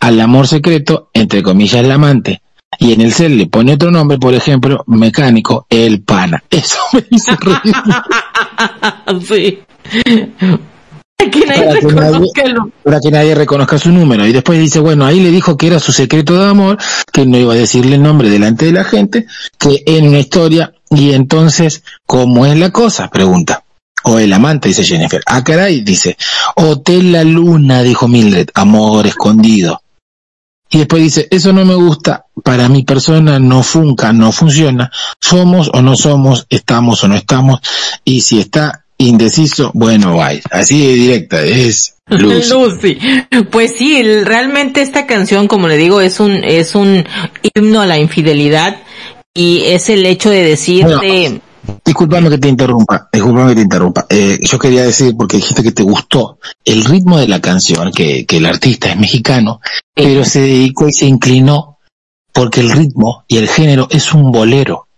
al 0.00 0.20
amor 0.20 0.46
secreto, 0.48 1.10
entre 1.12 1.42
comillas, 1.42 1.84
el 1.84 1.90
amante. 1.92 2.40
Y 2.78 2.92
en 2.92 3.00
el 3.00 3.12
cel 3.12 3.36
le 3.38 3.46
pone 3.46 3.72
otro 3.74 3.90
nombre, 3.90 4.18
por 4.18 4.34
ejemplo, 4.34 4.84
mecánico, 4.86 5.66
el 5.70 6.02
pana. 6.02 6.42
Eso 6.50 6.76
me 6.92 7.04
hizo 7.10 7.32
reír. 7.36 7.74
sí. 9.26 9.58
Que 11.18 11.40
Para 11.46 11.80
que 11.80 11.86
nadie- 11.86 12.72
para 12.84 13.00
que 13.00 13.10
nadie 13.10 13.34
reconozca 13.34 13.78
su 13.78 13.90
número. 13.90 14.26
Y 14.26 14.32
después 14.32 14.58
dice, 14.60 14.80
bueno, 14.80 15.06
ahí 15.06 15.18
le 15.20 15.30
dijo 15.30 15.56
que 15.56 15.66
era 15.68 15.80
su 15.80 15.90
secreto 15.92 16.38
de 16.38 16.48
amor, 16.48 16.78
que 17.12 17.24
no 17.26 17.38
iba 17.38 17.54
a 17.54 17.56
decirle 17.56 17.96
el 17.96 18.02
nombre 18.02 18.28
delante 18.28 18.66
de 18.66 18.72
la 18.72 18.84
gente, 18.84 19.26
que 19.58 19.82
en 19.86 20.08
una 20.08 20.18
historia, 20.18 20.72
y 20.90 21.12
entonces, 21.12 21.82
¿cómo 22.06 22.44
es 22.46 22.56
la 22.58 22.70
cosa? 22.70 23.08
Pregunta. 23.08 23.64
O 24.04 24.18
el 24.18 24.32
amante, 24.32 24.68
dice 24.68 24.84
Jennifer. 24.84 25.20
Ah, 25.26 25.42
caray, 25.42 25.80
dice, 25.80 26.16
Hotel 26.54 27.10
La 27.10 27.24
Luna, 27.24 27.82
dijo 27.82 28.06
Mildred, 28.06 28.50
amor 28.54 29.06
escondido. 29.06 29.80
Y 30.68 30.78
después 30.78 31.02
dice, 31.02 31.28
eso 31.30 31.52
no 31.52 31.64
me 31.64 31.74
gusta, 31.74 32.24
para 32.42 32.68
mi 32.68 32.82
persona 32.82 33.38
no 33.38 33.62
funca, 33.62 34.12
no 34.12 34.32
funciona, 34.32 34.90
somos 35.20 35.70
o 35.72 35.80
no 35.80 35.96
somos, 35.96 36.46
estamos 36.50 37.04
o 37.04 37.08
no 37.08 37.14
estamos, 37.14 37.60
y 38.04 38.22
si 38.22 38.40
está 38.40 38.84
indeciso, 38.98 39.70
bueno, 39.74 40.16
bye. 40.16 40.42
Así 40.50 40.86
de 40.86 40.94
directa, 40.94 41.42
es 41.42 41.96
Lucy. 42.08 42.50
Lucy. 42.50 42.98
Pues 43.50 43.76
sí, 43.76 44.02
realmente 44.24 44.80
esta 44.80 45.06
canción, 45.06 45.48
como 45.48 45.68
le 45.68 45.76
digo, 45.76 46.00
es 46.00 46.20
un, 46.20 46.42
es 46.44 46.74
un 46.74 47.04
himno 47.54 47.80
a 47.80 47.86
la 47.86 47.98
infidelidad 47.98 48.78
y 49.34 49.64
es 49.66 49.88
el 49.88 50.06
hecho 50.06 50.30
de 50.30 50.42
decirte, 50.42 51.40
Disculpame 51.84 52.30
que 52.30 52.38
te 52.38 52.48
interrumpa, 52.48 53.08
disculpame 53.12 53.50
que 53.50 53.54
te 53.56 53.60
interrumpa. 53.62 54.06
Eh, 54.08 54.38
yo 54.42 54.58
quería 54.58 54.82
decir, 54.82 55.14
porque 55.16 55.36
dijiste 55.38 55.62
que 55.62 55.72
te 55.72 55.82
gustó 55.82 56.38
el 56.64 56.84
ritmo 56.84 57.18
de 57.18 57.28
la 57.28 57.40
canción, 57.40 57.92
que, 57.92 58.26
que 58.26 58.36
el 58.38 58.46
artista 58.46 58.90
es 58.90 58.96
mexicano, 58.98 59.60
pero 59.94 60.24
se 60.24 60.40
dedicó 60.40 60.88
y 60.88 60.92
se 60.92 61.06
inclinó 61.06 61.78
porque 62.32 62.60
el 62.60 62.70
ritmo 62.70 63.24
y 63.28 63.38
el 63.38 63.48
género 63.48 63.88
es 63.90 64.12
un 64.12 64.30
bolero. 64.30 64.88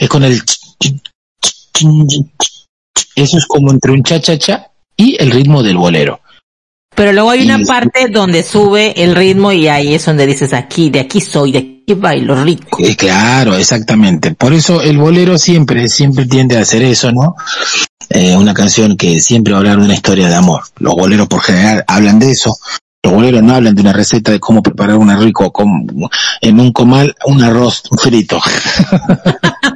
Es 0.00 0.08
con 0.08 0.24
el... 0.24 0.40
ch- 0.42 0.58
ch- 0.80 1.00
ch- 1.42 1.54
chin- 1.72 2.06
ch- 2.06 2.30
ch- 2.38 3.08
Eso 3.14 3.38
es 3.38 3.46
como 3.46 3.70
entre 3.70 3.92
un 3.92 4.02
cha-cha-cha 4.02 4.70
y 4.96 5.16
el 5.22 5.30
ritmo 5.30 5.62
del 5.62 5.76
bolero. 5.76 6.20
pero 6.94 7.12
luego 7.12 7.30
hay 7.30 7.44
una 7.44 7.60
Y- 7.60 7.64
parte 7.66 8.08
donde 8.08 8.42
sube 8.42 9.02
el 9.02 9.14
ritmo 9.14 9.52
y 9.52 9.68
ahí 9.68 9.94
es 9.94 10.04
donde 10.06 10.26
dices 10.26 10.52
aquí, 10.54 10.88
de 10.90 11.00
aquí 11.00 11.20
soy, 11.20 11.52
de 11.52 11.58
aquí 11.58 11.75
bailo 11.94 12.42
rico. 12.42 12.78
Eh, 12.82 12.96
claro, 12.96 13.54
exactamente. 13.54 14.34
Por 14.34 14.52
eso 14.52 14.80
el 14.82 14.98
bolero 14.98 15.38
siempre, 15.38 15.88
siempre 15.88 16.26
tiende 16.26 16.56
a 16.56 16.60
hacer 16.62 16.82
eso, 16.82 17.12
¿no? 17.12 17.36
Eh, 18.10 18.36
una 18.36 18.54
canción 18.54 18.96
que 18.96 19.20
siempre 19.20 19.52
va 19.52 19.58
a 19.58 19.60
hablar 19.60 19.78
de 19.78 19.84
una 19.84 19.94
historia 19.94 20.28
de 20.28 20.34
amor. 20.34 20.62
Los 20.78 20.94
boleros 20.94 21.28
por 21.28 21.40
general 21.42 21.84
hablan 21.86 22.18
de 22.18 22.30
eso. 22.32 22.56
Los 23.02 23.12
boleros 23.14 23.42
no 23.42 23.54
hablan 23.54 23.74
de 23.74 23.82
una 23.82 23.92
receta 23.92 24.32
de 24.32 24.40
cómo 24.40 24.62
preparar 24.62 24.96
un 24.96 25.16
rico 25.20 25.52
com- 25.52 25.86
en 26.40 26.60
un 26.60 26.72
comal 26.72 27.14
un 27.26 27.42
arroz 27.42 27.82
frito. 28.02 28.40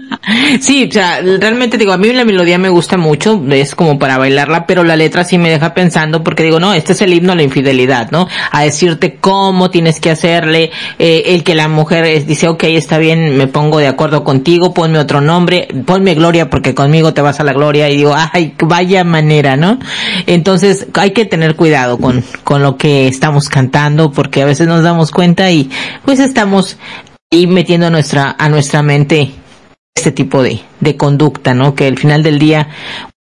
Sí, 0.61 0.87
o 0.89 0.93
sea, 0.93 1.21
realmente 1.23 1.79
digo, 1.79 1.93
a 1.93 1.97
mí 1.97 2.13
la 2.13 2.25
melodía 2.27 2.59
me 2.59 2.69
gusta 2.69 2.99
mucho, 2.99 3.43
es 3.51 3.75
como 3.75 3.99
para 3.99 4.19
bailarla, 4.19 4.67
pero 4.67 4.85
la 4.85 4.95
letra 4.95 5.25
sí 5.25 5.39
me 5.39 5.49
deja 5.49 5.73
pensando 5.73 6.23
porque 6.23 6.43
digo, 6.43 6.61
no, 6.61 6.75
este 6.75 6.93
es 6.93 7.01
el 7.01 7.15
himno 7.15 7.33
a 7.33 7.37
la 7.37 7.43
infidelidad, 7.43 8.11
¿no? 8.11 8.29
A 8.51 8.63
decirte 8.63 9.17
cómo 9.19 9.71
tienes 9.71 9.99
que 9.99 10.11
hacerle, 10.11 10.73
eh, 10.99 11.23
el 11.29 11.43
que 11.43 11.55
la 11.55 11.69
mujer 11.69 12.05
es- 12.05 12.27
dice, 12.27 12.49
ok, 12.49 12.65
está 12.65 12.99
bien, 12.99 13.39
me 13.39 13.47
pongo 13.47 13.79
de 13.79 13.89
acuerdo 13.89 14.23
contigo, 14.23 14.75
ponme 14.75 14.99
otro 14.99 15.23
nombre, 15.23 15.69
ponme 15.87 16.15
gloria 16.15 16.51
porque 16.51 16.75
conmigo 16.75 17.15
te 17.15 17.23
vas 17.23 17.41
a 17.41 17.45
la 17.45 17.55
gloria 17.55 17.89
y 17.89 17.97
digo, 17.97 18.15
ay, 18.15 18.55
vaya 18.61 19.05
manera, 19.05 19.57
¿no? 19.57 19.79
Entonces 20.27 20.87
hay 20.95 21.13
que 21.13 21.25
tener 21.25 21.57
cuidado 21.57 21.97
con, 21.99 22.23
con 22.45 22.63
lo 22.63 22.77
que 22.77 23.09
estamos 23.09 23.49
cantando 23.49 24.13
porque 24.13 24.43
a 24.43 24.47
veces 24.47 24.67
nos 24.69 24.83
damos 24.83 25.13
cuenta 25.13 25.51
y 25.51 25.71
pues 26.05 26.21
estamos 26.21 26.77
ahí 27.33 27.47
metiendo 27.47 27.87
a 27.87 27.91
nuestra, 27.91 28.37
a 28.39 28.49
nuestra 28.51 28.83
mente 28.83 29.31
este 29.95 30.13
tipo 30.13 30.43
de, 30.43 30.61
de 30.81 30.97
conducta, 30.97 31.55
¿no? 31.55 31.75
Que 31.75 31.87
al 31.87 31.99
final 31.99 32.23
del 32.23 32.39
día, 32.39 32.69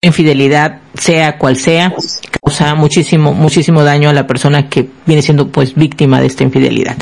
infidelidad, 0.01 0.79
sea 0.93 1.37
cual 1.37 1.57
sea, 1.57 1.93
causa 2.41 2.73
muchísimo, 2.75 3.33
muchísimo 3.33 3.83
daño 3.83 4.09
a 4.09 4.13
la 4.13 4.27
persona 4.27 4.69
que 4.69 4.89
viene 5.05 5.21
siendo 5.21 5.49
pues 5.49 5.75
víctima 5.75 6.21
de 6.21 6.27
esta 6.27 6.43
infidelidad. 6.43 6.95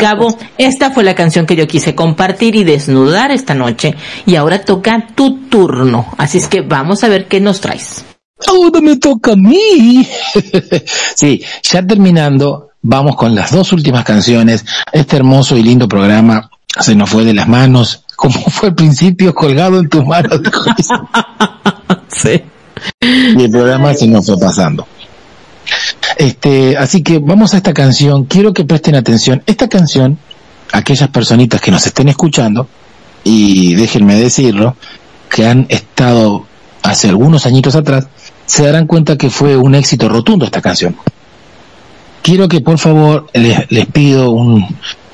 Gabo, 0.00 0.36
esta 0.58 0.90
fue 0.90 1.02
la 1.02 1.14
canción 1.14 1.44
que 1.46 1.56
yo 1.56 1.66
quise 1.66 1.94
compartir 1.94 2.54
y 2.54 2.64
desnudar 2.64 3.32
esta 3.32 3.54
noche 3.54 3.94
y 4.26 4.36
ahora 4.36 4.64
toca 4.64 5.08
tu 5.14 5.48
turno. 5.48 6.06
Así 6.18 6.38
es 6.38 6.46
que 6.46 6.60
vamos 6.60 7.02
a 7.02 7.08
ver 7.08 7.26
qué 7.26 7.40
nos 7.40 7.60
traes. 7.60 8.04
Ahora 8.46 8.80
me 8.80 8.96
toca 8.96 9.32
a 9.32 9.36
mí. 9.36 10.06
sí, 11.16 11.42
ya 11.62 11.84
terminando, 11.84 12.70
vamos 12.82 13.16
con 13.16 13.34
las 13.34 13.50
dos 13.50 13.72
últimas 13.72 14.04
canciones. 14.04 14.64
Este 14.92 15.16
hermoso 15.16 15.56
y 15.56 15.62
lindo 15.62 15.88
programa 15.88 16.48
se 16.80 16.94
nos 16.94 17.10
fue 17.10 17.24
de 17.24 17.34
las 17.34 17.48
manos, 17.48 18.04
como 18.16 18.34
fue 18.50 18.70
al 18.70 18.74
principio, 18.74 19.34
colgado 19.34 19.78
en 19.78 19.88
tus 19.88 20.04
manos. 20.04 20.40
sí. 22.08 22.42
Y 23.00 23.42
el 23.42 23.50
programa 23.50 23.94
se 23.94 24.06
nos 24.06 24.26
fue 24.26 24.38
pasando. 24.38 24.86
Este, 26.16 26.76
así 26.76 27.02
que 27.02 27.18
vamos 27.18 27.54
a 27.54 27.58
esta 27.58 27.74
canción. 27.74 28.24
Quiero 28.24 28.52
que 28.52 28.64
presten 28.64 28.94
atención. 28.94 29.42
Esta 29.46 29.68
canción, 29.68 30.18
aquellas 30.72 31.08
personitas 31.10 31.60
que 31.60 31.70
nos 31.70 31.86
estén 31.86 32.08
escuchando, 32.08 32.68
y 33.24 33.74
déjenme 33.74 34.14
decirlo, 34.16 34.76
que 35.28 35.46
han 35.46 35.66
estado 35.68 36.46
hace 36.82 37.08
algunos 37.08 37.44
añitos 37.46 37.74
atrás, 37.74 38.08
se 38.46 38.64
darán 38.64 38.86
cuenta 38.86 39.18
que 39.18 39.28
fue 39.28 39.56
un 39.56 39.74
éxito 39.74 40.08
rotundo 40.08 40.44
esta 40.44 40.62
canción. 40.62 40.96
Quiero 42.22 42.48
que 42.48 42.60
por 42.60 42.78
favor 42.78 43.28
les, 43.34 43.70
les 43.70 43.86
pido 43.86 44.30
un... 44.30 44.64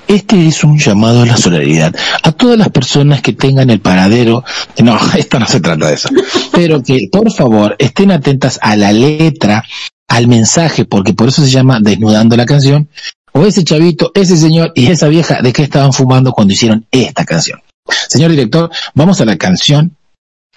Este 0.09 0.47
es 0.47 0.65
un 0.65 0.79
llamado 0.79 1.23
a 1.23 1.27
la 1.27 1.37
solidaridad. 1.37 1.95
A 2.23 2.33
todas 2.33 2.59
las 2.59 2.69
personas 2.71 3.23
que 3.23 3.33
tengan 3.33 3.71
el 3.71 3.81
paradero... 3.81 4.45
No, 4.83 4.99
esto 5.17 5.39
no 5.39 5.47
se 5.47 5.61
trata 5.61 5.89
de 5.89 5.95
eso. 5.95 6.09
Pero 6.53 6.83
que 6.83 7.09
por 7.11 7.33
favor 7.33 7.77
estén 7.79 8.11
atentas 8.11 8.59
a 8.63 8.77
la 8.77 8.93
letra, 8.93 9.65
al 10.09 10.29
mensaje, 10.29 10.85
porque 10.85 11.15
por 11.15 11.29
eso 11.29 11.43
se 11.43 11.51
llama 11.51 11.79
Desnudando 11.81 12.37
la 12.37 12.47
canción. 12.47 12.89
O 13.33 13.47
ese 13.47 13.65
chavito, 13.65 14.13
ese 14.15 14.37
señor 14.37 14.73
y 14.75 14.89
esa 14.89 15.09
vieja, 15.09 15.41
¿de 15.41 15.53
qué 15.53 15.63
estaban 15.63 15.93
fumando 15.93 16.33
cuando 16.33 16.53
hicieron 16.53 16.87
esta 16.91 17.25
canción? 17.25 17.61
Señor 18.09 18.31
director, 18.31 18.71
vamos 18.95 19.21
a 19.21 19.25
la 19.25 19.39
canción 19.39 19.97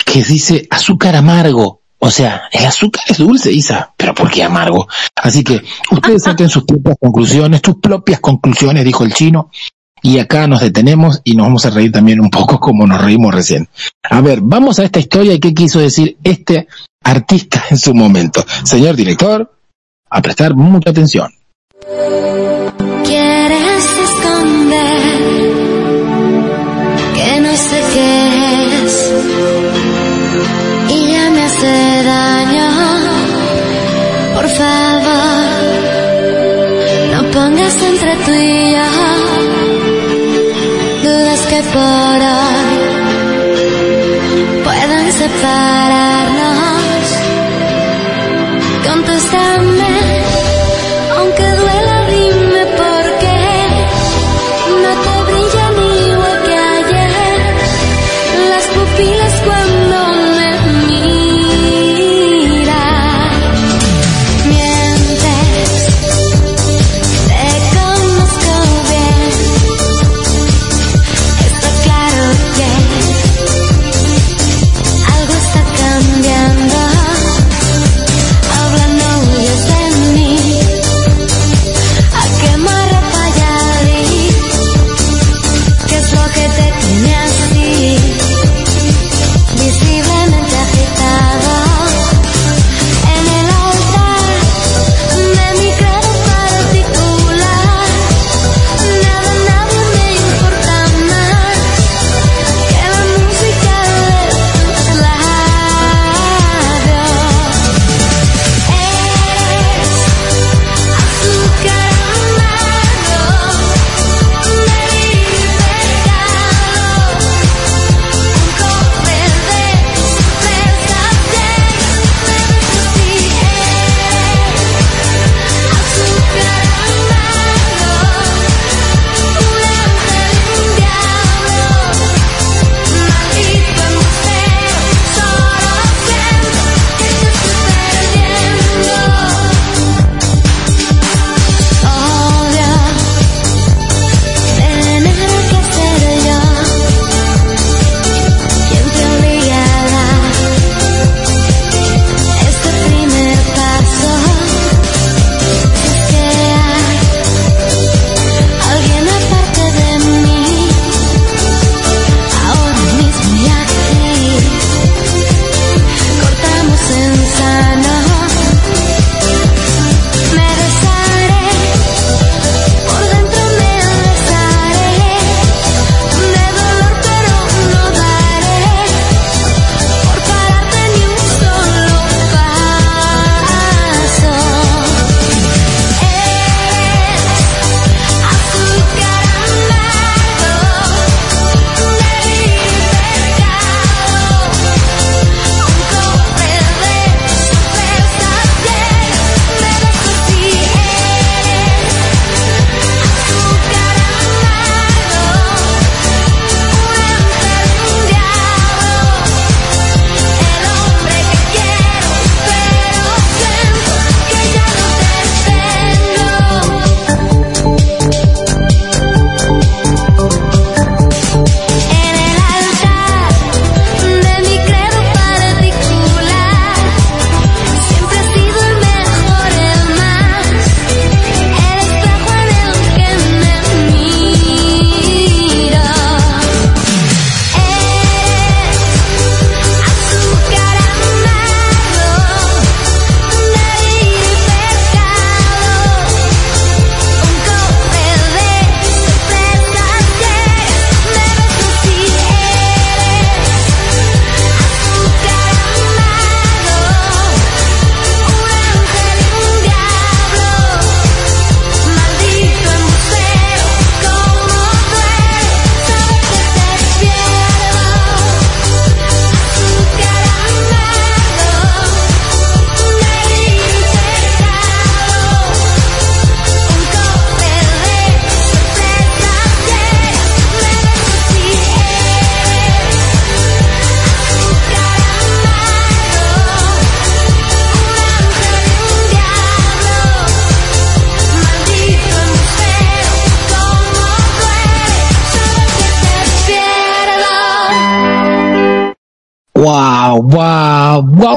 que 0.04 0.24
dice 0.24 0.68
azúcar 0.70 1.16
amargo. 1.16 1.82
O 2.00 2.12
sea, 2.12 2.44
el 2.52 2.66
azúcar 2.66 3.04
es 3.08 3.18
dulce, 3.18 3.52
Isa, 3.52 3.94
pero 3.98 4.14
¿por 4.14 4.30
qué 4.30 4.44
amargo? 4.44 4.88
Así 5.16 5.44
que 5.44 5.62
ustedes 5.92 6.24
saquen 6.26 6.50
sus 6.50 6.66
propias 6.66 6.98
conclusiones, 7.00 7.62
tus 7.62 7.78
propias 7.78 8.20
conclusiones, 8.20 8.84
dijo 8.86 9.04
el 9.04 9.14
chino, 9.14 9.50
y 10.02 10.20
acá 10.20 10.48
nos 10.48 10.62
detenemos 10.62 11.22
y 11.24 11.36
nos 11.36 11.48
vamos 11.48 11.66
a 11.66 11.72
reír 11.72 11.92
también 11.92 12.20
un 12.20 12.30
poco 12.30 12.60
como 12.60 12.86
nos 12.86 13.04
reímos 13.04 13.34
recién. 13.34 13.68
A 14.04 14.22
ver, 14.22 14.40
vamos 14.42 14.78
a 14.78 14.84
esta 14.84 15.00
historia 15.00 15.34
y 15.34 15.40
qué 15.40 15.54
quiso 15.54 15.80
decir 15.80 16.18
este 16.24 16.68
artista 17.04 17.64
en 17.72 17.78
su 17.78 17.94
momento. 17.96 18.46
Señor 18.64 18.96
director, 18.96 19.52
a 20.10 20.22
prestar 20.22 20.56
mucha 20.56 20.92
atención. 20.92 21.34
Quieres 23.04 23.86
esconder 24.04 25.35
favor, 34.58 35.52
no 37.14 37.32
pongas 37.32 37.76
entre 37.82 38.16
tú 38.26 38.32
y 38.32 38.72
yo 38.76 38.90
dudas 41.04 41.42
que 41.50 41.62
por 41.74 42.20
hoy 42.34 42.68
puedan 44.64 45.12
separarnos. 45.12 46.75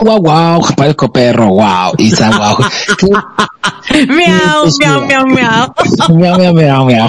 Wow, 0.08 0.16
wow, 0.16 0.20
wow, 0.22 0.58
wow, 0.60 0.74
parezco 0.76 1.08
perro, 1.12 1.52
wow, 1.52 1.92
Isa, 1.98 2.30
wow. 2.32 2.56
miau, 4.08 4.64
miau, 4.80 4.98
miau, 5.04 5.24
miau. 5.28 5.64
miau, 6.16 6.34
miau, 6.38 6.52
miau, 6.54 6.82
miau. 6.86 7.08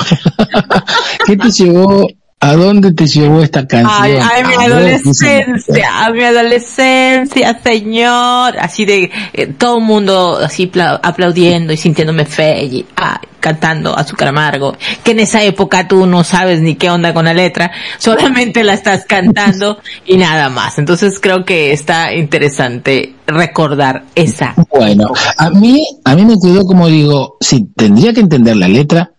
¿Qué 1.26 1.38
te 1.38 1.50
llevó 1.52 2.08
¿A 2.42 2.56
dónde 2.56 2.94
te 2.94 3.06
llevó 3.06 3.42
esta 3.44 3.68
canción? 3.68 3.92
Ay, 4.02 4.14
ay, 4.22 4.44
mi 4.46 4.54
¿A 4.54 4.58
vos, 4.58 4.66
adolescencia, 4.68 6.06
a 6.06 6.10
mi 6.12 6.24
adolescencia, 6.24 7.60
señor. 7.62 8.58
Así 8.60 8.86
de 8.86 9.12
eh, 9.34 9.48
todo 9.48 9.80
el 9.80 9.84
mundo 9.84 10.38
así 10.42 10.68
pla- 10.68 11.02
aplaudiendo 11.04 11.74
y 11.74 11.78
sintiéndome 11.78 12.26
fe 12.26 12.64
y 12.64 12.86
ay, 12.96 13.18
cantando 13.42 13.98
azúcar 13.98 14.30
amargo. 14.30 14.78
Que 15.04 15.12
en 15.12 15.20
esa 15.20 15.44
época 15.44 15.88
tú 15.90 16.06
no 16.06 16.24
sabes 16.24 16.62
ni 16.62 16.76
qué 16.76 16.90
onda 16.90 17.14
con 17.14 17.26
la 17.26 17.34
letra, 17.34 17.72
solamente 17.98 18.64
la 18.64 18.74
estás 18.74 19.04
cantando 19.06 19.80
y 20.06 20.16
nada 20.16 20.48
más. 20.50 20.78
Entonces 20.80 21.20
creo 21.20 21.44
que 21.44 21.74
está 21.74 22.14
interesante 22.14 23.16
recordar 23.28 24.04
esa. 24.16 24.56
Bueno, 24.70 25.08
a 25.38 25.50
mí, 25.50 25.86
a 26.06 26.16
mí 26.16 26.24
me 26.26 26.36
quedó 26.42 26.66
como 26.66 26.88
digo, 26.88 27.36
si 27.42 27.66
tendría 27.76 28.14
que 28.14 28.22
entender 28.22 28.56
la 28.56 28.70
letra, 28.70 29.12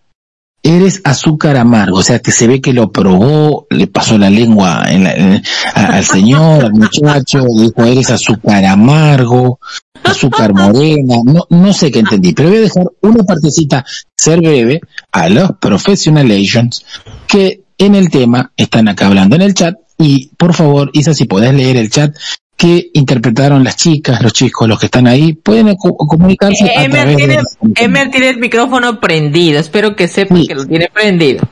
eres 0.63 1.01
azúcar 1.03 1.57
amargo, 1.57 1.97
o 1.97 2.03
sea, 2.03 2.19
que 2.19 2.31
se 2.31 2.47
ve 2.47 2.61
que 2.61 2.73
lo 2.73 2.91
probó, 2.91 3.65
le 3.69 3.87
pasó 3.87 4.17
la 4.17 4.29
lengua 4.29 4.83
en 4.87 5.03
la- 5.03 5.41
al 5.73 6.05
señor, 6.05 6.65
al 6.65 6.73
muchacho, 6.73 7.43
dijo, 7.57 7.83
eres 7.83 8.09
azúcar 8.11 8.63
amargo, 8.65 9.59
azúcar 10.03 10.53
morena, 10.53 11.15
no, 11.25 11.45
no 11.49 11.73
sé 11.73 11.91
qué 11.91 11.99
entendí, 11.99 12.33
pero 12.33 12.49
voy 12.49 12.59
a 12.59 12.61
dejar 12.61 12.85
una 13.01 13.23
partecita, 13.23 13.85
ser 14.15 14.39
breve, 14.39 14.81
a 15.11 15.29
los 15.29 15.51
professionalations, 15.59 16.85
que 17.27 17.63
en 17.77 17.95
el 17.95 18.09
tema 18.09 18.51
están 18.55 18.87
acá 18.87 19.07
hablando 19.07 19.35
en 19.35 19.41
el 19.41 19.53
chat, 19.53 19.75
y 19.97 20.27
por 20.37 20.53
favor, 20.53 20.89
Isa, 20.93 21.13
si 21.13 21.25
podés 21.25 21.53
leer 21.53 21.77
el 21.77 21.89
chat, 21.89 22.15
que 22.61 22.91
interpretaron 22.93 23.63
las 23.63 23.75
chicas, 23.75 24.21
los 24.21 24.33
chicos, 24.33 24.69
los 24.69 24.79
que 24.79 24.85
están 24.85 25.07
ahí, 25.07 25.33
pueden 25.33 25.75
co- 25.75 25.97
comunicarse 25.97 26.69
a 26.69 26.83
Emer 26.83 26.91
través 26.91 27.17
tiene, 27.17 27.37
de... 27.37 27.43
Emer 27.83 28.11
tiene 28.11 28.29
el 28.29 28.37
micrófono 28.37 28.99
prendido, 28.99 29.59
espero 29.59 29.95
que 29.95 30.07
sepa 30.07 30.35
que 30.47 30.53
lo 30.53 30.67
tiene 30.67 30.87
prendido. 30.93 31.43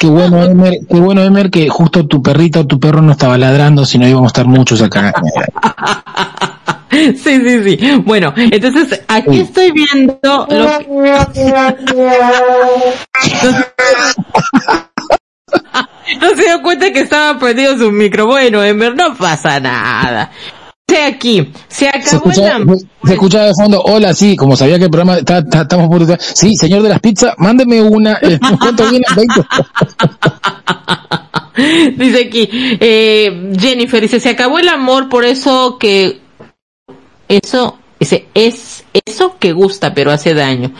Qué 0.00 0.06
bueno, 0.06 0.42
Emer, 0.44 0.78
qué 0.88 0.96
bueno, 0.98 1.22
Emer, 1.22 1.50
que 1.50 1.68
justo 1.68 2.06
tu 2.06 2.22
perrita 2.22 2.60
o 2.60 2.66
tu 2.66 2.80
perro 2.80 3.02
no 3.02 3.12
estaba 3.12 3.36
ladrando, 3.36 3.84
si 3.84 3.98
no 3.98 4.08
íbamos 4.08 4.28
a 4.28 4.32
estar 4.32 4.46
muchos 4.46 4.80
acá. 4.80 5.12
Sí, 6.90 7.14
sí, 7.16 7.62
sí. 7.62 7.78
Bueno, 8.02 8.32
entonces 8.36 9.02
aquí 9.08 9.40
estoy 9.40 9.70
viendo 9.72 10.18
lo 10.22 10.78
que... 11.32 11.52
No 16.20 16.28
se 16.30 16.42
dio 16.44 16.62
cuenta 16.62 16.92
que 16.92 17.00
estaba 17.00 17.38
prendido 17.38 17.76
su 17.76 17.90
micro. 17.92 18.26
Bueno, 18.26 18.62
Emer, 18.62 18.94
no 18.96 19.14
pasa 19.16 19.60
nada. 19.60 20.30
Dice 20.86 21.02
aquí, 21.04 21.52
se 21.68 21.90
Se 22.02 22.16
acabó 22.16 22.30
el 22.30 22.44
am- 22.48 22.78
se 23.04 23.12
escuchaba 23.12 23.44
de 23.44 23.52
fondo, 23.54 23.82
hola, 23.82 24.14
sí, 24.14 24.36
como 24.36 24.56
sabía 24.56 24.78
que 24.78 24.84
el 24.84 24.90
programa 24.90 25.18
está, 25.18 25.38
está- 25.38 25.62
estamos 25.62 25.88
por... 25.88 26.18
Sí, 26.18 26.54
señor 26.56 26.82
de 26.82 26.88
las 26.88 27.00
pizzas, 27.00 27.34
mándeme 27.36 27.82
una, 27.82 28.18
eh, 28.22 28.38
¿cuánto 28.58 28.88
viene? 28.88 29.04
20. 29.16 29.42
Dice 31.96 32.24
aquí, 32.26 32.48
eh, 32.52 33.52
Jennifer 33.58 34.00
dice, 34.00 34.20
se 34.20 34.28
acabó 34.30 34.60
el 34.60 34.68
amor, 34.68 35.08
por 35.08 35.24
eso 35.24 35.76
que, 35.78 36.20
eso, 37.28 37.78
dice, 37.98 38.28
es 38.32 38.84
eso 39.04 39.36
que 39.40 39.52
gusta, 39.52 39.92
pero 39.92 40.12
hace 40.12 40.34
daño. 40.34 40.70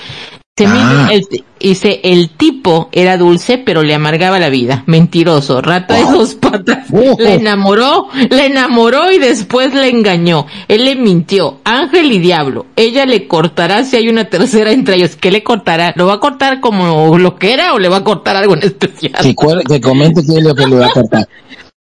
Ah. 0.66 1.08
el, 1.12 1.26
dice, 1.60 2.00
el 2.02 2.30
tipo 2.30 2.88
era 2.92 3.16
dulce, 3.16 3.58
pero 3.58 3.82
le 3.82 3.94
amargaba 3.94 4.38
la 4.38 4.48
vida. 4.48 4.82
Mentiroso, 4.86 5.60
rata 5.60 5.94
de 5.94 6.04
dos 6.04 6.34
patas. 6.34 6.86
La 7.18 7.34
enamoró, 7.34 8.08
la 8.30 8.46
enamoró 8.46 9.12
y 9.12 9.18
después 9.18 9.74
le 9.74 9.88
engañó. 9.88 10.46
Él 10.68 10.84
le 10.84 10.96
mintió. 10.96 11.58
Ángel 11.64 12.12
y 12.12 12.18
diablo. 12.18 12.66
Ella 12.76 13.04
le 13.06 13.28
cortará 13.28 13.84
si 13.84 13.96
hay 13.96 14.08
una 14.08 14.24
tercera 14.24 14.72
entre 14.72 14.96
ellos. 14.96 15.16
¿Qué 15.16 15.30
le 15.30 15.42
cortará? 15.42 15.92
¿Lo 15.96 16.06
va 16.06 16.14
a 16.14 16.20
cortar 16.20 16.60
como 16.60 17.18
lo 17.18 17.36
que 17.36 17.52
era 17.52 17.74
o 17.74 17.78
le 17.78 17.88
va 17.88 17.98
a 17.98 18.04
cortar 18.04 18.36
algo 18.36 18.54
en 18.54 18.64
especial? 18.64 19.12
Que 19.22 19.80
comente 19.80 20.22
qué 20.26 20.38
es 20.38 20.42
lo 20.42 20.54
que 20.54 20.66
le 20.66 20.76
va 20.76 20.86
a 20.86 20.90
cortar. 20.90 21.28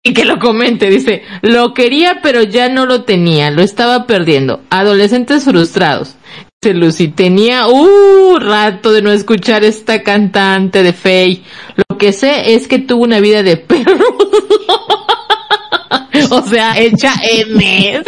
Y 0.03 0.13
que 0.13 0.23
lo 0.23 0.39
comente, 0.39 0.89
dice, 0.89 1.23
lo 1.41 1.73
quería 1.73 2.19
pero 2.23 2.41
ya 2.41 2.69
no 2.69 2.85
lo 2.85 3.03
tenía, 3.03 3.51
lo 3.51 3.61
estaba 3.61 4.07
perdiendo. 4.07 4.61
Adolescentes 4.69 5.43
frustrados. 5.43 6.15
Lucy, 6.65 7.09
tenía 7.09 7.67
uh 7.67 8.39
rato 8.39 8.91
de 8.91 9.03
no 9.03 9.11
escuchar 9.11 9.63
esta 9.63 10.01
cantante 10.01 10.81
de 10.81 10.91
Faye. 10.91 11.43
Lo 11.75 11.97
que 11.97 12.11
sé 12.11 12.55
es 12.55 12.67
que 12.67 12.79
tuvo 12.79 13.03
una 13.03 13.19
vida 13.19 13.43
de 13.43 13.57
perro. 13.57 14.17
o 16.31 16.41
sea, 16.41 16.75
hecha 16.77 17.13
M. 17.21 18.01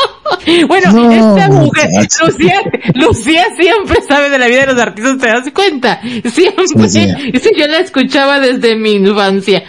bueno, 0.68 0.92
No, 0.92 1.10
esta 1.10 1.48
mujer, 1.48 1.88
muchacho. 1.90 2.26
Lucía, 2.26 2.60
Lucía 2.94 3.46
siempre 3.58 4.02
sabe 4.06 4.28
de 4.28 4.38
la 4.38 4.46
vida 4.46 4.60
de 4.60 4.74
los 4.74 4.78
artistas, 4.78 5.18
¿te 5.18 5.26
das 5.26 5.50
cuenta? 5.52 6.00
Siempre. 6.30 6.88
Sí, 6.88 7.08
sí. 7.40 7.50
Yo 7.56 7.66
la 7.66 7.78
escuchaba 7.78 8.40
desde 8.40 8.76
mi 8.76 8.92
infancia. 8.92 9.64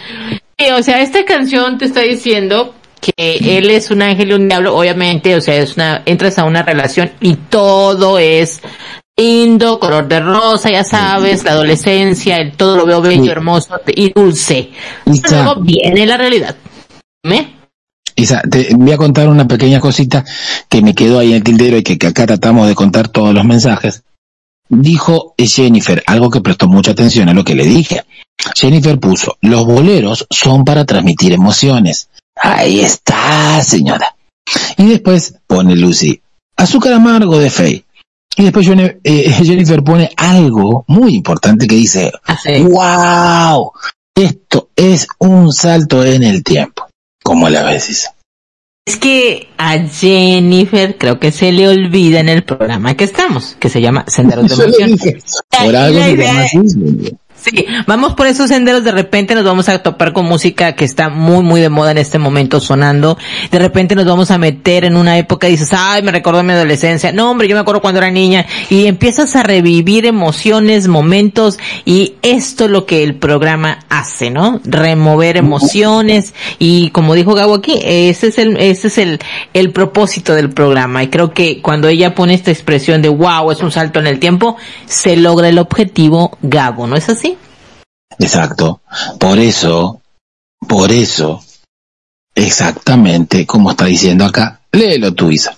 Sí, 0.58 0.66
o 0.70 0.82
sea, 0.82 1.00
esta 1.00 1.24
canción 1.24 1.78
te 1.78 1.86
está 1.86 2.02
diciendo 2.02 2.74
que 3.00 3.58
él 3.58 3.70
es 3.70 3.90
un 3.90 4.02
ángel 4.02 4.30
y 4.30 4.32
un 4.34 4.48
diablo, 4.48 4.76
obviamente, 4.76 5.34
o 5.36 5.40
sea, 5.40 5.56
es 5.56 5.76
una, 5.76 6.02
entras 6.06 6.38
a 6.38 6.44
una 6.44 6.62
relación 6.62 7.10
y 7.20 7.34
todo 7.34 8.18
es 8.18 8.60
lindo, 9.16 9.80
color 9.80 10.06
de 10.06 10.20
rosa, 10.20 10.70
ya 10.70 10.84
sabes, 10.84 11.44
la 11.44 11.52
adolescencia, 11.52 12.36
el 12.36 12.52
todo 12.52 12.76
lo 12.76 12.86
veo 12.86 13.00
bello, 13.00 13.30
hermoso 13.32 13.80
y 13.94 14.12
dulce. 14.12 14.70
Isa. 15.06 15.42
Luego 15.44 15.60
viene 15.62 16.06
la 16.06 16.16
realidad. 16.16 16.56
¿Me? 17.24 17.58
Isa, 18.14 18.42
te 18.42 18.68
voy 18.74 18.92
a 18.92 18.96
contar 18.96 19.28
una 19.28 19.46
pequeña 19.46 19.80
cosita 19.80 20.24
que 20.68 20.82
me 20.82 20.94
quedó 20.94 21.18
ahí 21.18 21.30
en 21.30 21.36
el 21.36 21.44
tildero 21.44 21.76
y 21.76 21.82
que, 21.82 21.98
que 21.98 22.06
acá 22.08 22.26
tratamos 22.26 22.68
de 22.68 22.74
contar 22.74 23.08
todos 23.08 23.34
los 23.34 23.44
mensajes. 23.44 24.02
Dijo 24.68 25.34
Jennifer, 25.38 26.02
algo 26.06 26.30
que 26.30 26.40
prestó 26.40 26.68
mucha 26.68 26.90
atención 26.90 27.28
a 27.28 27.34
lo 27.34 27.44
que 27.44 27.54
le 27.54 27.64
dije. 27.64 28.04
Jennifer 28.54 28.98
puso, 28.98 29.36
los 29.40 29.64
boleros 29.64 30.26
son 30.30 30.64
para 30.64 30.84
transmitir 30.84 31.32
emociones. 31.32 32.08
Ahí 32.36 32.80
está, 32.80 33.62
señora. 33.64 34.14
Y 34.76 34.86
después 34.86 35.34
pone 35.46 35.74
Lucy, 35.74 36.20
azúcar 36.56 36.92
amargo 36.92 37.38
de 37.38 37.50
Faye. 37.50 37.84
Y 38.36 38.44
después 38.44 38.68
eh, 38.68 39.30
Jennifer 39.44 39.82
pone 39.82 40.10
algo 40.16 40.84
muy 40.86 41.14
importante 41.14 41.66
que 41.66 41.74
dice, 41.74 42.12
wow, 42.68 43.72
esto 44.14 44.70
es 44.76 45.08
un 45.18 45.52
salto 45.52 46.04
en 46.04 46.22
el 46.22 46.44
tiempo. 46.44 46.88
¿Cómo 47.22 47.48
la 47.48 47.64
ves? 47.64 48.08
Es 48.88 48.96
que 48.96 49.48
a 49.58 49.78
Jennifer 49.80 50.96
creo 50.96 51.20
que 51.20 51.30
se 51.30 51.52
le 51.52 51.68
olvida 51.68 52.20
en 52.20 52.30
el 52.30 52.42
programa 52.42 52.94
que 52.94 53.04
estamos, 53.04 53.54
que 53.60 53.68
se 53.68 53.82
llama 53.82 54.06
Senderos 54.08 54.48
de 54.48 54.64
Emoción. 54.64 54.98
por 55.62 55.76
algo 55.76 56.00
se 56.00 56.16
llama 56.16 56.40
así. 56.40 56.58
Sí, 57.40 57.64
vamos 57.86 58.14
por 58.14 58.26
esos 58.26 58.48
senderos, 58.48 58.82
de 58.82 58.90
repente 58.90 59.34
nos 59.34 59.44
vamos 59.44 59.68
a 59.68 59.80
topar 59.80 60.12
con 60.12 60.26
música 60.26 60.74
que 60.74 60.84
está 60.84 61.08
muy, 61.08 61.44
muy 61.44 61.60
de 61.60 61.68
moda 61.68 61.92
en 61.92 61.98
este 61.98 62.18
momento 62.18 62.60
sonando. 62.60 63.16
De 63.52 63.58
repente 63.60 63.94
nos 63.94 64.06
vamos 64.06 64.32
a 64.32 64.38
meter 64.38 64.84
en 64.84 64.96
una 64.96 65.16
época 65.18 65.46
y 65.46 65.52
dices, 65.52 65.70
ay, 65.72 66.02
me 66.02 66.10
recordó 66.10 66.42
mi 66.42 66.52
adolescencia. 66.52 67.12
No, 67.12 67.30
hombre, 67.30 67.46
yo 67.46 67.54
me 67.54 67.60
acuerdo 67.60 67.80
cuando 67.80 67.98
era 67.98 68.10
niña. 68.10 68.44
Y 68.70 68.86
empiezas 68.86 69.36
a 69.36 69.44
revivir 69.44 70.04
emociones, 70.04 70.88
momentos, 70.88 71.58
y 71.84 72.14
esto 72.22 72.64
es 72.64 72.70
lo 72.70 72.86
que 72.86 73.04
el 73.04 73.14
programa 73.14 73.78
hace, 73.88 74.30
¿no? 74.30 74.60
Remover 74.64 75.36
emociones. 75.36 76.34
Y 76.58 76.90
como 76.90 77.14
dijo 77.14 77.34
Gabo 77.34 77.54
aquí, 77.54 77.78
ese 77.84 78.28
es 78.28 78.38
el, 78.38 78.56
ese 78.56 78.88
es 78.88 78.98
el, 78.98 79.20
el 79.54 79.70
propósito 79.70 80.34
del 80.34 80.50
programa. 80.50 81.04
Y 81.04 81.08
creo 81.08 81.32
que 81.32 81.62
cuando 81.62 81.86
ella 81.88 82.16
pone 82.16 82.34
esta 82.34 82.50
expresión 82.50 83.00
de 83.00 83.08
wow, 83.08 83.52
es 83.52 83.60
un 83.60 83.70
salto 83.70 84.00
en 84.00 84.08
el 84.08 84.18
tiempo, 84.18 84.56
se 84.86 85.16
logra 85.16 85.48
el 85.48 85.58
objetivo 85.58 86.36
Gabo, 86.42 86.86
¿no 86.86 86.96
es 86.96 87.08
así? 87.08 87.37
Exacto. 88.18 88.80
Por 89.18 89.38
eso, 89.38 90.00
por 90.66 90.90
eso, 90.92 91.42
exactamente 92.34 93.46
como 93.46 93.70
está 93.70 93.86
diciendo 93.86 94.24
acá, 94.24 94.60
léelo 94.72 95.14
tú, 95.14 95.30
Isa. 95.30 95.56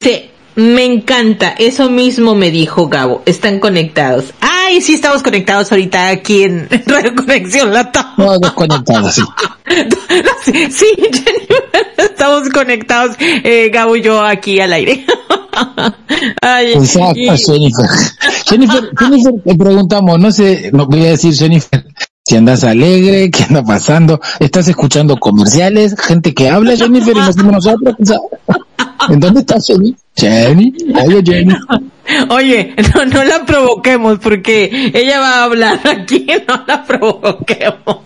Sí, 0.00 0.30
me 0.56 0.84
encanta. 0.84 1.50
Eso 1.58 1.90
mismo 1.90 2.34
me 2.34 2.50
dijo 2.50 2.88
Gabo. 2.88 3.22
Están 3.26 3.60
conectados. 3.60 4.32
Ay, 4.68 4.82
sí 4.82 4.92
estamos 4.92 5.22
conectados 5.22 5.72
ahorita 5.72 6.10
aquí 6.10 6.42
en 6.42 6.68
Radio 6.86 7.14
Conexión 7.14 7.72
Lata. 7.72 8.12
No, 8.18 8.38
desconectados, 8.38 9.14
sí. 9.14 9.22
sí, 10.70 10.86
estamos 11.96 12.50
conectados, 12.50 13.16
eh, 13.18 13.70
Gabo 13.72 13.96
y 13.96 14.02
yo 14.02 14.20
aquí 14.22 14.60
al 14.60 14.74
aire. 14.74 15.06
Ay, 16.42 16.72
Exacto, 16.74 17.18
y- 17.18 17.28
Jennifer. 17.38 17.86
Jennifer, 18.46 18.90
Jennifer, 18.98 19.32
te 19.42 19.54
preguntamos, 19.54 20.18
no 20.18 20.30
sé, 20.30 20.70
no 20.74 20.86
voy 20.86 21.06
a 21.06 21.10
decir 21.12 21.34
Jennifer, 21.34 21.86
si 22.26 22.36
andas 22.36 22.62
alegre, 22.62 23.30
qué 23.30 23.44
anda 23.44 23.64
pasando, 23.64 24.20
estás 24.38 24.68
escuchando 24.68 25.16
comerciales, 25.16 25.94
gente 25.98 26.34
que 26.34 26.50
habla, 26.50 26.76
Jennifer, 26.76 27.16
y 27.16 27.20
no 27.20 27.32
somos 27.32 27.52
nosotros. 27.54 27.94
¿En 29.08 29.18
dónde 29.20 29.40
está 29.40 29.56
Jenny? 29.66 29.96
Jenny, 30.14 30.74
oye 31.06 31.22
Jenny. 31.24 31.54
Oye, 32.30 32.74
no, 32.94 33.04
no 33.04 33.24
la 33.24 33.44
provoquemos 33.44 34.18
porque 34.18 34.90
ella 34.94 35.20
va 35.20 35.40
a 35.40 35.44
hablar 35.44 35.80
aquí, 35.84 36.26
no 36.48 36.64
la 36.66 36.84
provoquemos. 36.84 37.98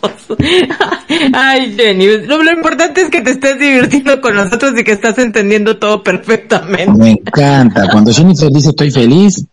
Ay, 1.33 1.75
Jenny, 1.77 2.27
lo, 2.27 2.43
lo 2.43 2.53
importante 2.53 3.03
es 3.03 3.11
que 3.11 3.21
te 3.21 3.33
estés 3.33 3.59
divirtiendo 3.59 4.21
con 4.21 4.35
nosotros 4.35 4.73
y 4.79 4.85
que 4.85 4.93
estás 4.93 5.19
entendiendo 5.19 5.79
todo 5.79 6.03
perfectamente. 6.03 6.93
Me 6.93 7.11
encanta. 7.13 7.89
Cuando 7.91 8.13
Jennifer 8.13 8.51
dice 8.51 8.71
estoy 8.71 8.91
feliz, 8.91 9.47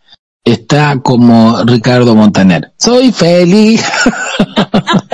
está 0.44 0.98
como 1.02 1.62
Ricardo 1.64 2.14
Montaner. 2.14 2.72
Soy 2.78 3.12
feliz. 3.12 3.84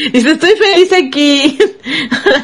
Dice, 0.12 0.30
estoy 0.32 0.50
feliz 0.50 0.92
aquí. 0.92 1.58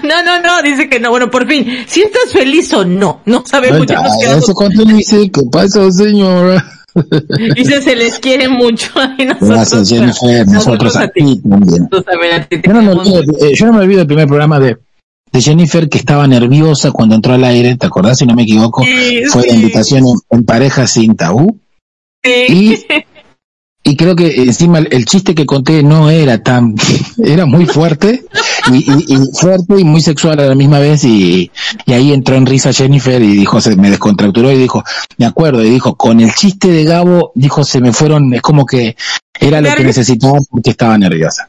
No, 0.03 0.23
no, 0.23 0.41
no, 0.41 0.63
dice 0.63 0.89
que 0.89 0.99
no. 1.01 1.11
Bueno, 1.11 1.31
por 1.31 1.47
fin, 1.49 1.67
si 1.87 2.01
estás 2.03 2.33
feliz 2.33 2.73
o 2.73 2.85
no, 2.85 3.21
no 3.27 3.45
sabemos. 3.47 3.87
ya 3.87 4.01
nos 4.03 4.17
quedamos- 4.19 4.43
Eso 4.45 4.55
cuando 4.55 4.85
dice, 4.85 5.31
¿qué 5.31 5.41
pasó, 5.51 5.91
señora? 5.91 6.65
Dice, 7.55 7.83
se 7.83 7.95
les 7.95 8.19
quiere 8.19 8.49
mucho. 8.49 8.91
Y 9.19 9.27
nosotros, 9.27 9.51
Gracias, 9.51 9.89
Jennifer. 9.91 10.47
Nosotros 10.49 10.97
a 10.97 11.09
ti. 11.09 11.21
aquí 11.23 11.41
también. 11.49 11.89
A 12.33 12.43
ti 12.49 12.59
te 12.61 12.69
Yo 12.69 12.73
no, 12.75 12.83
me 12.83 12.93
olvido, 12.93 13.21
eh, 13.41 13.53
yo 13.55 13.67
no 13.67 13.73
me 13.75 13.81
olvido 13.81 13.99
del 13.99 14.07
primer 14.07 14.27
programa 14.27 14.59
de, 14.59 14.79
de 15.33 15.41
Jennifer 15.43 15.89
que 15.91 15.99
estaba 15.99 16.27
nerviosa 16.27 16.93
cuando 16.93 17.15
entró 17.15 17.35
al 17.35 17.45
aire, 17.45 17.77
¿te 17.77 17.87
acordás? 17.87 18.19
Si 18.19 18.25
no 18.27 18.35
me 18.35 18.45
equivoco, 18.45 18.83
Sí, 18.83 19.23
fue 19.31 19.43
la 19.47 19.53
sí. 19.53 19.57
invitación 19.57 20.05
en, 20.07 20.15
en 20.39 20.45
pareja 20.47 20.87
sin 20.87 21.15
tabú. 21.17 21.59
Sí. 22.25 22.31
Y 22.49 22.79
creo 23.95 24.17
que 24.17 24.43
encima 24.43 24.79
el, 24.79 24.89
el 24.91 25.05
chiste 25.05 25.35
que 25.37 25.47
conté 25.47 25.85
no 25.85 26.11
era 26.11 26.43
tan, 26.43 26.75
era 27.23 27.47
muy 27.47 27.67
fuerte 27.67 28.25
y, 28.73 28.79
y- 28.79 29.05
y 29.15 29.19
fuerte 29.39 29.79
y 29.79 29.85
muy 29.85 30.01
sexual 30.01 30.41
a 30.41 30.47
la 30.47 30.55
misma 30.57 30.81
vez 30.81 31.05
y, 31.05 31.53
y 31.85 31.93
ahí 31.93 32.13
entró 32.13 32.35
en 32.35 32.47
risa 32.47 32.73
Jennifer 32.73 33.23
y 33.23 33.37
dijo, 33.37 33.61
se 33.61 33.77
me 33.77 33.91
descontracturó 33.91 34.51
y 34.51 34.57
dijo, 34.59 34.83
me 35.19 35.27
acuerdo, 35.27 35.65
y 35.65 35.71
dijo, 35.71 35.95
con 35.95 36.19
el 36.21 36.35
chiste 36.35 36.69
de 36.69 36.83
Gabo, 36.85 37.31
dijo, 37.37 37.63
se 37.63 37.81
me 37.81 37.93
fueron, 37.93 38.35
es 38.35 38.43
como 38.43 38.67
que 38.67 38.97
era 39.39 39.61
lo 39.61 39.69
que 39.69 39.85
necesitaba 39.85 40.39
porque 40.51 40.71
estaba 40.71 40.99
nerviosa. 40.99 41.49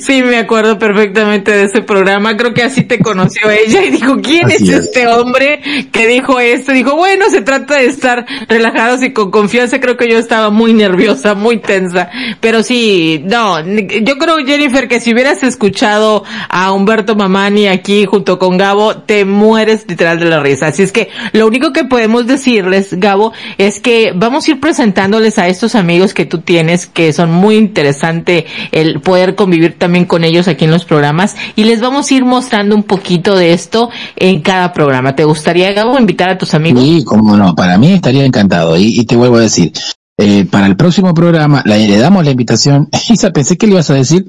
Sí, 0.00 0.24
me 0.24 0.36
acuerdo 0.38 0.76
perfectamente 0.76 1.52
de 1.52 1.62
ese 1.64 1.82
programa. 1.82 2.36
Creo 2.36 2.52
que 2.52 2.64
así 2.64 2.82
te 2.82 2.98
conoció 2.98 3.48
ella 3.48 3.84
y 3.84 3.90
dijo, 3.90 4.16
¿quién 4.20 4.46
Así 4.46 4.64
es 4.64 4.70
es. 4.70 4.84
este 4.86 5.06
hombre 5.06 5.60
que 5.92 6.08
dijo 6.08 6.40
esto? 6.40 6.72
Dijo, 6.72 6.96
bueno, 6.96 7.26
se 7.30 7.42
trata 7.42 7.76
de 7.76 7.86
estar 7.86 8.26
relajados 8.48 9.04
y 9.04 9.12
con 9.12 9.30
confianza. 9.30 9.80
Creo 9.80 9.96
que 9.96 10.10
yo 10.10 10.18
estaba 10.18 10.50
muy 10.50 10.72
nerviosa, 10.74 11.34
muy 11.34 11.58
tensa. 11.58 12.10
Pero 12.40 12.64
sí, 12.64 13.22
no, 13.24 13.60
yo 13.64 14.18
creo, 14.18 14.38
Jennifer, 14.44 14.88
que 14.88 15.00
si 15.00 15.14
hubieras 15.14 15.44
escuchado 15.44 16.24
a 16.48 16.72
Humberto 16.72 17.14
Mamani 17.14 17.68
aquí 17.68 18.04
junto 18.04 18.36
con 18.40 18.58
Gabo, 18.58 18.96
te 18.96 19.24
mueres 19.24 19.86
literal 19.88 20.18
de 20.18 20.26
la 20.26 20.40
risa. 20.40 20.66
Así 20.66 20.82
es 20.82 20.90
que 20.90 21.08
lo 21.32 21.46
único 21.46 21.72
que 21.72 21.84
podemos 21.84 22.26
decirles, 22.26 22.98
Gabo, 22.98 23.32
es 23.58 23.78
que 23.78 24.10
vamos 24.14 24.48
a 24.48 24.50
ir 24.50 24.60
presentándoles 24.60 25.38
a 25.38 25.46
estos 25.46 25.76
amigos 25.76 26.14
que 26.14 26.26
tú 26.26 26.40
tienes, 26.40 26.88
que 26.88 27.12
son 27.12 27.30
muy 27.30 27.54
interesante 27.56 28.44
el 28.72 29.00
poder 29.00 29.36
convivir 29.36 29.67
también 29.76 30.04
con 30.04 30.24
ellos 30.24 30.48
aquí 30.48 30.64
en 30.64 30.70
los 30.70 30.84
programas 30.84 31.36
y 31.56 31.64
les 31.64 31.80
vamos 31.80 32.10
a 32.10 32.14
ir 32.14 32.24
mostrando 32.24 32.74
un 32.74 32.82
poquito 32.82 33.36
de 33.36 33.52
esto 33.52 33.90
en 34.16 34.40
cada 34.40 34.72
programa. 34.72 35.14
¿Te 35.16 35.24
gustaría, 35.24 35.72
Gabo, 35.72 35.98
invitar 35.98 36.30
a 36.30 36.38
tus 36.38 36.54
amigos? 36.54 36.82
Sí, 36.82 37.04
como 37.04 37.36
no, 37.36 37.54
para 37.54 37.78
mí 37.78 37.92
estaría 37.92 38.24
encantado. 38.24 38.76
Y, 38.76 39.00
y 39.00 39.04
te 39.04 39.16
vuelvo 39.16 39.36
a 39.36 39.40
decir, 39.42 39.72
eh, 40.18 40.46
para 40.50 40.66
el 40.66 40.76
próximo 40.76 41.14
programa 41.14 41.62
la- 41.64 41.76
le 41.78 41.98
damos 41.98 42.24
la 42.24 42.30
invitación. 42.30 42.88
Isa, 43.08 43.30
pensé 43.32 43.56
que 43.56 43.66
le 43.66 43.72
ibas 43.72 43.90
a 43.90 43.94
decir 43.94 44.26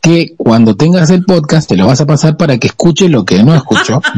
que 0.00 0.34
cuando 0.36 0.76
tengas 0.76 1.10
el 1.10 1.24
podcast 1.24 1.68
te 1.68 1.76
lo 1.76 1.88
vas 1.88 2.00
a 2.00 2.06
pasar 2.06 2.36
para 2.36 2.56
que 2.58 2.68
escuche 2.68 3.08
lo 3.08 3.24
que 3.24 3.42
no 3.42 3.54
escuchó. 3.54 4.00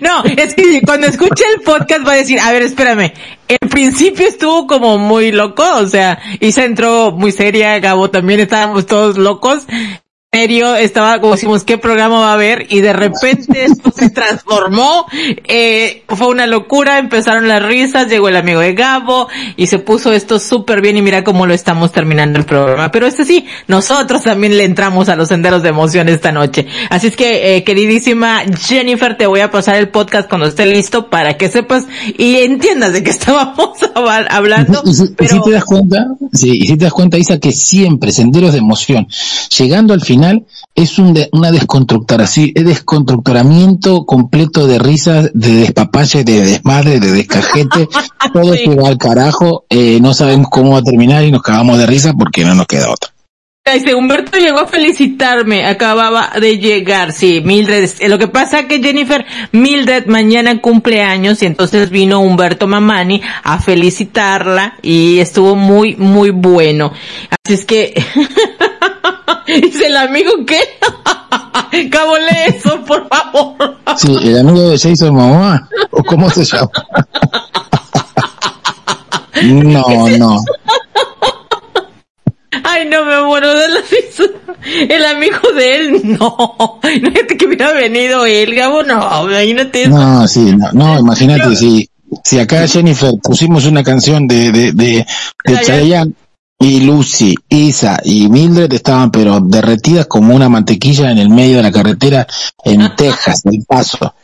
No, 0.00 0.24
es 0.24 0.54
que 0.54 0.80
cuando 0.82 1.06
escuche 1.06 1.44
el 1.54 1.62
podcast 1.62 2.06
va 2.06 2.12
a 2.12 2.16
decir, 2.16 2.38
a 2.40 2.50
ver, 2.52 2.62
espérame, 2.62 3.12
en 3.48 3.68
principio 3.68 4.26
estuvo 4.26 4.66
como 4.66 4.96
muy 4.96 5.32
loco, 5.32 5.64
o 5.76 5.86
sea, 5.86 6.18
Isa 6.40 6.64
entró 6.64 7.10
muy 7.12 7.30
seria, 7.32 7.78
Gabo 7.80 8.08
también 8.08 8.40
estábamos 8.40 8.86
todos 8.86 9.18
locos, 9.18 9.64
serio, 10.32 10.74
estaba 10.76 11.20
como 11.20 11.32
decimos, 11.34 11.64
¿qué 11.64 11.78
programa 11.78 12.18
va 12.18 12.30
a 12.30 12.34
haber? 12.34 12.66
Y 12.68 12.80
de 12.80 12.92
repente 12.92 13.64
esto 13.64 13.90
se 13.96 14.10
transformó, 14.10 15.06
eh, 15.48 16.02
fue 16.08 16.26
una 16.28 16.46
locura, 16.46 16.98
empezaron 16.98 17.48
las 17.48 17.62
risas, 17.62 18.08
llegó 18.08 18.28
el 18.28 18.36
amigo 18.36 18.60
de 18.60 18.74
Gabo 18.74 19.28
y 19.56 19.68
se 19.68 19.78
puso 19.78 20.12
esto 20.12 20.38
súper 20.38 20.80
bien 20.82 20.96
y 20.98 21.02
mira 21.02 21.24
cómo 21.24 21.46
lo 21.46 21.54
estamos 21.54 21.90
terminando 21.92 22.38
el 22.38 22.44
programa. 22.44 22.90
Pero 22.90 23.06
este 23.06 23.24
sí, 23.24 23.46
nosotros 23.68 24.24
también 24.24 24.56
le 24.58 24.64
entramos 24.64 25.08
a 25.08 25.16
los 25.16 25.28
senderos 25.28 25.62
de 25.62 25.70
emoción 25.70 26.08
esta 26.08 26.32
noche. 26.32 26.66
Así 26.90 27.06
es 27.06 27.16
que, 27.16 27.56
eh, 27.56 27.64
queridísima 27.64 28.42
Jennifer, 28.66 29.16
te 29.16 29.26
voy 29.26 29.40
a 29.40 29.50
pasar 29.50 29.76
el 29.76 29.88
podcast 29.88 30.28
cuando 30.28 30.48
esté 30.48 30.66
listo 30.66 31.08
para 31.08 31.38
que 31.38 31.48
sepas 31.48 31.84
y 32.18 32.36
entiendas 32.38 32.92
de 32.92 33.02
qué 33.02 33.10
estábamos 33.16 33.78
hab- 33.94 34.26
hablando. 34.28 34.82
Y 34.84 34.92
si, 34.92 35.04
y 35.18 35.28
si 35.28 35.40
te 35.40 35.50
das 35.52 35.64
cuenta, 35.64 36.06
sí, 36.32 36.50
y 36.62 36.66
si 36.66 36.76
te 36.76 36.84
das 36.84 36.92
cuenta, 36.92 37.16
Isa, 37.16 37.38
que 37.38 37.52
siempre 37.52 38.12
senderos 38.12 38.52
de 38.52 38.58
emoción, 38.58 39.06
llegando 39.56 39.94
al 39.94 40.00
final, 40.02 40.15
es 40.74 40.98
un 40.98 41.14
de- 41.14 41.28
una 41.32 41.50
desconstructoración, 41.50 42.50
es 42.54 42.64
desconstructoramiento 42.64 44.04
completo 44.06 44.66
de 44.66 44.78
risas, 44.78 45.30
de 45.34 45.52
despapalle, 45.54 46.24
de 46.24 46.42
desmadre, 46.44 47.00
de 47.00 47.12
descajete, 47.12 47.88
todo 48.32 48.54
se 48.54 48.74
va 48.74 48.88
al 48.88 48.98
carajo, 48.98 49.64
eh, 49.68 49.98
no 50.00 50.14
sabemos 50.14 50.48
cómo 50.50 50.72
va 50.72 50.78
a 50.78 50.82
terminar 50.82 51.24
y 51.24 51.30
nos 51.30 51.42
cagamos 51.42 51.78
de 51.78 51.86
risa 51.86 52.12
porque 52.12 52.44
no 52.44 52.54
nos 52.54 52.66
queda 52.66 52.90
otra. 52.90 53.10
Dice, 53.74 53.96
Humberto 53.96 54.38
llegó 54.38 54.60
a 54.60 54.68
felicitarme, 54.68 55.66
acababa 55.66 56.30
de 56.40 56.58
llegar, 56.58 57.10
sí, 57.12 57.42
Mildred, 57.44 57.90
eh, 57.98 58.08
lo 58.08 58.16
que 58.16 58.28
pasa 58.28 58.68
que 58.68 58.80
Jennifer, 58.80 59.26
Mildred 59.50 60.06
mañana 60.06 60.60
cumple 60.60 61.02
años 61.02 61.42
y 61.42 61.46
entonces 61.46 61.90
vino 61.90 62.20
Humberto 62.20 62.68
Mamani 62.68 63.22
a 63.42 63.58
felicitarla 63.58 64.74
y 64.82 65.18
estuvo 65.18 65.56
muy, 65.56 65.96
muy 65.96 66.30
bueno. 66.30 66.92
Así 67.44 67.54
es 67.54 67.64
que, 67.64 68.00
dice 69.46 69.86
el 69.86 69.96
amigo 69.96 70.32
que, 70.46 70.60
Cabo 71.90 72.16
lee 72.16 72.56
eso, 72.56 72.84
por 72.84 73.08
favor. 73.08 73.76
Sí, 73.96 74.16
el 74.22 74.38
amigo 74.38 74.70
de 74.70 74.78
Jason 74.78 75.14
Momoa, 75.14 75.68
o 75.90 76.02
cómo 76.04 76.30
se 76.30 76.44
llama. 76.44 76.70
No, 79.42 80.08
no. 80.16 80.42
Ay, 82.64 82.88
no 82.88 83.04
me 83.04 83.22
muero 83.22 83.54
de 83.54 83.68
la 83.68 83.80
risa. 83.80 84.24
El 84.88 85.04
amigo 85.04 85.52
de 85.54 85.76
él, 85.76 86.18
no. 86.18 86.80
Imagínate 86.82 87.36
que 87.36 87.46
hubiera 87.46 87.72
venido 87.72 88.24
él, 88.24 88.54
Gabo, 88.54 88.82
no, 88.82 89.28
imagínate 89.28 89.82
eso. 89.82 89.90
No, 89.90 90.26
sí, 90.26 90.56
no, 90.56 90.72
no 90.72 90.98
imagínate 90.98 91.54
si, 91.54 91.88
si 92.24 92.38
acá 92.38 92.66
Jennifer 92.66 93.12
pusimos 93.22 93.66
una 93.66 93.84
canción 93.84 94.26
de, 94.26 94.50
de, 94.50 94.72
de, 94.72 95.06
de 95.44 95.60
Chayanne 95.60 96.14
y 96.58 96.80
Lucy, 96.80 97.34
Isa 97.48 97.98
y 98.02 98.28
Mildred 98.28 98.72
estaban 98.72 99.10
pero 99.10 99.40
derretidas 99.40 100.06
como 100.06 100.34
una 100.34 100.48
mantequilla 100.48 101.10
en 101.10 101.18
el 101.18 101.28
medio 101.28 101.58
de 101.58 101.62
la 101.62 101.72
carretera 101.72 102.26
en 102.64 102.94
Texas, 102.96 103.42
El 103.44 103.64
Paso. 103.66 104.14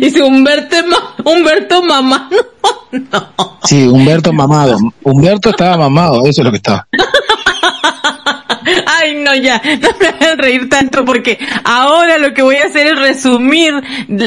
Dice 0.00 0.22
Humberto, 0.22 0.76
Humberto 1.24 1.82
mamá, 1.82 2.28
no, 2.30 2.98
no. 3.38 3.58
Sí, 3.64 3.86
Humberto 3.86 4.32
mamado. 4.32 4.76
Humberto 5.02 5.50
estaba 5.50 5.78
mamado, 5.78 6.26
eso 6.26 6.40
es 6.40 6.44
lo 6.44 6.50
que 6.50 6.58
estaba. 6.58 6.86
Ay, 9.12 9.22
no, 9.22 9.34
ya, 9.34 9.60
no 9.80 9.88
me 10.00 10.06
hagan 10.08 10.38
reír 10.38 10.68
tanto 10.68 11.04
porque 11.04 11.38
ahora 11.64 12.18
lo 12.18 12.32
que 12.32 12.42
voy 12.42 12.56
a 12.56 12.66
hacer 12.66 12.86
es 12.86 12.98
resumir 12.98 13.74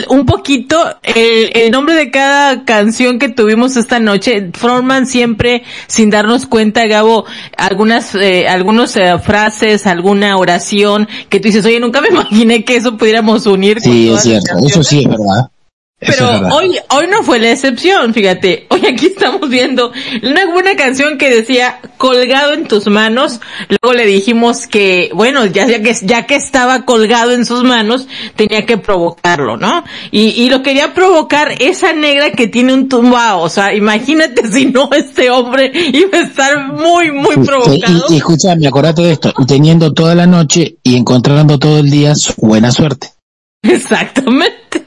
un 0.10 0.26
poquito 0.26 0.78
el, 1.04 1.52
el 1.54 1.72
nombre 1.72 1.96
de 1.96 2.12
cada 2.12 2.64
canción 2.66 3.20
que 3.20 3.30
tuvimos 3.30 3.76
esta 3.78 4.00
noche. 4.00 4.50
Forman 4.54 5.08
siempre, 5.08 5.64
sin 5.88 6.10
darnos 6.10 6.46
cuenta, 6.46 6.86
Gabo, 6.86 7.26
algunas, 7.58 8.14
eh, 8.16 8.48
algunas 8.48 8.96
eh, 8.96 9.18
frases, 9.20 9.88
alguna 9.88 10.38
oración 10.38 11.08
que 11.30 11.40
tú 11.40 11.48
dices, 11.48 11.66
oye, 11.66 11.80
nunca 11.80 12.02
me 12.02 12.08
imaginé 12.12 12.64
que 12.64 12.76
eso 12.76 12.98
pudiéramos 12.98 13.46
unir. 13.48 13.82
Sí, 13.82 14.12
es 14.12 14.22
cierto, 14.22 14.56
eso 14.66 14.84
sí 14.84 15.00
es 15.00 15.08
verdad. 15.10 15.50
Pero 15.98 16.30
es 16.30 16.54
hoy, 16.54 16.78
hoy 16.90 17.08
no 17.10 17.24
fue 17.24 17.40
la 17.40 17.52
excepción, 17.52 18.14
fíjate. 18.14 18.68
Hoy 18.70 18.86
aquí 18.86 19.06
estamos 19.06 19.50
viendo 19.50 19.94
una 20.24 20.46
buena 20.52 20.76
canción 20.76 21.18
que 21.18 21.34
decía 21.34 21.80
colgado 21.96 22.54
en 22.54 22.68
tus 22.68 22.88
manos. 22.88 23.40
Luego 23.70 23.96
le 23.96 24.06
dijimos 24.06 24.68
que, 24.68 25.10
bueno, 25.14 25.46
ya, 25.46 25.66
ya 25.68 25.82
que, 25.82 25.96
ya 26.04 26.26
que 26.26 26.36
estaba 26.36 26.84
colgado 26.84 27.32
en 27.32 27.46
sus 27.46 27.64
manos, 27.64 28.10
tenía 28.36 28.66
que 28.66 28.78
provocarlo, 28.78 29.56
¿no? 29.56 29.86
Y, 30.12 30.32
y 30.32 30.50
lo 30.50 30.64
quería 30.64 30.94
provocar 30.94 31.56
esa 31.60 31.94
negra 31.94 32.32
que 32.32 32.48
tiene 32.48 32.74
un 32.74 32.90
tumbao. 32.90 33.42
O 33.42 33.50
sea, 33.50 33.74
imagínate 33.74 34.48
si 34.52 34.66
no 34.66 34.90
este 34.92 35.30
hombre 35.30 35.72
iba 35.74 36.18
a 36.18 36.24
estar 36.24 36.74
muy, 36.74 37.12
muy 37.12 37.38
provocado. 37.38 38.06
Y, 38.10 38.16
y 38.16 38.18
escúchame, 38.18 38.68
acordate 38.68 39.02
de 39.02 39.12
esto, 39.14 39.34
teniendo 39.48 39.94
toda 39.94 40.14
la 40.14 40.28
noche 40.28 40.76
y 40.84 40.98
encontrando 40.98 41.58
todo 41.58 41.80
el 41.80 41.90
día 41.90 42.16
su 42.16 42.34
buena 42.36 42.70
suerte. 42.72 43.14
Exactamente. 43.64 44.85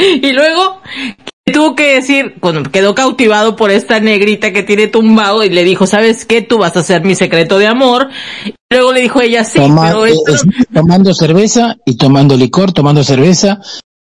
Y 0.22 0.32
luego 0.32 0.80
tuvo 1.52 1.74
que 1.74 1.94
decir, 1.94 2.36
cuando 2.40 2.62
quedó 2.70 2.94
cautivado 2.94 3.56
por 3.56 3.70
esta 3.70 3.98
negrita 4.00 4.52
que 4.52 4.62
tiene 4.62 4.86
tumbado 4.86 5.42
y 5.44 5.50
le 5.50 5.64
dijo, 5.64 5.86
¿sabes 5.86 6.24
qué? 6.24 6.42
Tú 6.42 6.58
vas 6.58 6.76
a 6.76 6.82
ser 6.82 7.02
mi 7.04 7.14
secreto 7.16 7.58
de 7.58 7.66
amor. 7.66 8.08
Y 8.44 8.54
luego 8.70 8.92
le 8.92 9.00
dijo 9.00 9.20
ella, 9.20 9.44
sí, 9.44 9.58
Toma- 9.58 9.88
pero 9.88 10.06
eh, 10.06 10.10
esto... 10.12 10.34
es- 10.34 10.66
tomando 10.72 11.12
cerveza 11.12 11.76
y 11.84 11.96
tomando 11.96 12.36
licor, 12.36 12.72
tomando 12.72 13.02
cerveza, 13.02 13.60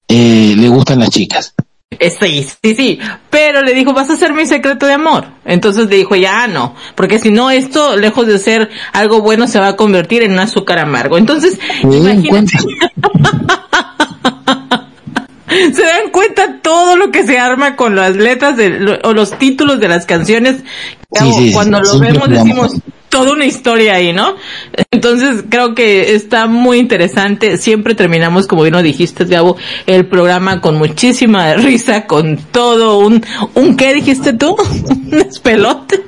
eh, 0.08 0.54
le 0.58 0.70
gustan 0.70 1.00
las 1.00 1.10
chicas. 1.10 1.54
Eh, 2.00 2.12
Sí, 2.20 2.48
sí, 2.64 2.74
sí, 2.76 3.00
pero 3.30 3.62
le 3.62 3.74
dijo, 3.76 3.94
vas 3.94 4.10
a 4.10 4.18
ser 4.18 4.34
mi 4.34 4.48
secreto 4.48 4.88
de 4.88 4.94
amor. 4.94 5.26
Entonces 5.46 5.88
le 5.90 5.98
dijo, 5.98 6.16
ya 6.16 6.48
no, 6.48 6.74
porque 6.96 7.20
si 7.20 7.30
no, 7.30 7.52
esto, 7.52 7.98
lejos 7.98 8.26
de 8.26 8.40
ser 8.40 8.70
algo 8.94 9.22
bueno, 9.22 9.48
se 9.48 9.60
va 9.60 9.68
a 9.68 9.76
convertir 9.76 10.24
en 10.24 10.32
un 10.32 10.40
azúcar 10.40 10.80
amargo. 10.80 11.18
Entonces, 11.20 11.60
imagínate. 11.84 12.54
se 15.74 15.82
dan 15.84 16.10
cuenta 16.12 16.60
todo 16.62 16.96
lo 16.96 17.12
que 17.12 17.24
se 17.26 17.38
arma 17.38 17.76
con 17.76 17.96
las 17.96 18.16
letras 18.16 18.56
de, 18.58 18.70
lo- 18.80 19.00
o 19.04 19.14
los 19.14 19.38
títulos 19.38 19.80
de 19.80 19.88
las 19.90 20.06
canciones. 20.06 20.58
Sí, 21.12 21.32
sí, 21.38 21.54
Cuando 21.54 21.84
sí, 21.84 21.94
lo 21.94 22.00
vemos 22.00 22.30
decimos 22.30 22.74
toda 23.14 23.34
una 23.34 23.46
historia 23.46 23.94
ahí, 23.94 24.12
¿no? 24.12 24.38
Entonces 24.90 25.44
creo 25.48 25.76
que 25.76 26.16
está 26.16 26.48
muy 26.48 26.80
interesante. 26.80 27.58
Siempre 27.58 27.94
terminamos, 27.94 28.48
como 28.48 28.64
bien 28.64 28.74
lo 28.74 28.82
dijiste, 28.82 29.26
Gabo, 29.26 29.56
el 29.86 30.08
programa 30.08 30.62
con 30.62 30.80
muchísima 30.80 31.54
risa, 31.58 32.08
con 32.08 32.38
todo 32.38 32.98
un, 32.98 33.24
un 33.54 33.78
¿qué 33.78 33.94
dijiste 33.94 34.34
tú? 34.34 34.58
un 34.90 35.12
despelote. 35.12 36.02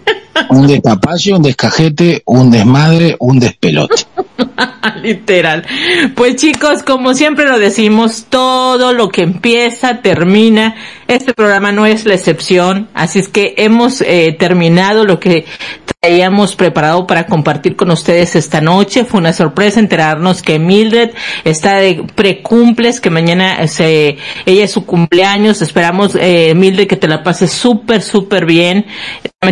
Un 0.49 0.65
despapalle, 0.65 1.33
un 1.33 1.43
descajete, 1.43 2.23
un 2.25 2.49
desmadre, 2.49 3.15
un 3.19 3.39
despelote. 3.39 4.03
Literal. 5.03 5.63
Pues 6.15 6.37
chicos, 6.37 6.81
como 6.81 7.13
siempre 7.13 7.45
lo 7.45 7.59
decimos, 7.59 8.25
todo 8.29 8.93
lo 8.93 9.09
que 9.09 9.21
empieza, 9.21 10.01
termina. 10.01 10.75
Este 11.07 11.35
programa 11.35 11.71
no 11.71 11.85
es 11.85 12.05
la 12.05 12.15
excepción, 12.15 12.89
así 12.95 13.19
es 13.19 13.29
que 13.29 13.53
hemos 13.57 14.01
eh, 14.01 14.35
terminado 14.37 15.05
lo 15.05 15.19
que 15.19 15.45
traíamos 16.05 16.55
preparado 16.55 17.07
para 17.07 17.25
compartir 17.25 17.75
con 17.75 17.89
ustedes 17.89 18.35
esta 18.35 18.61
noche. 18.61 19.05
Fue 19.05 19.19
una 19.19 19.33
sorpresa 19.33 19.79
enterarnos 19.79 20.43
que 20.43 20.59
Mildred 20.59 21.11
está 21.43 21.77
de 21.77 22.03
precumples, 22.13 23.01
que 23.01 23.09
mañana 23.09 23.67
se, 23.67 24.17
ella 24.45 24.65
es 24.65 24.71
su 24.71 24.85
cumpleaños. 24.85 25.63
Esperamos, 25.63 26.15
eh, 26.15 26.53
Mildred, 26.55 26.87
que 26.87 26.95
te 26.95 27.07
la 27.07 27.23
pases 27.23 27.51
súper, 27.51 28.03
súper 28.03 28.45
bien. 28.45 28.85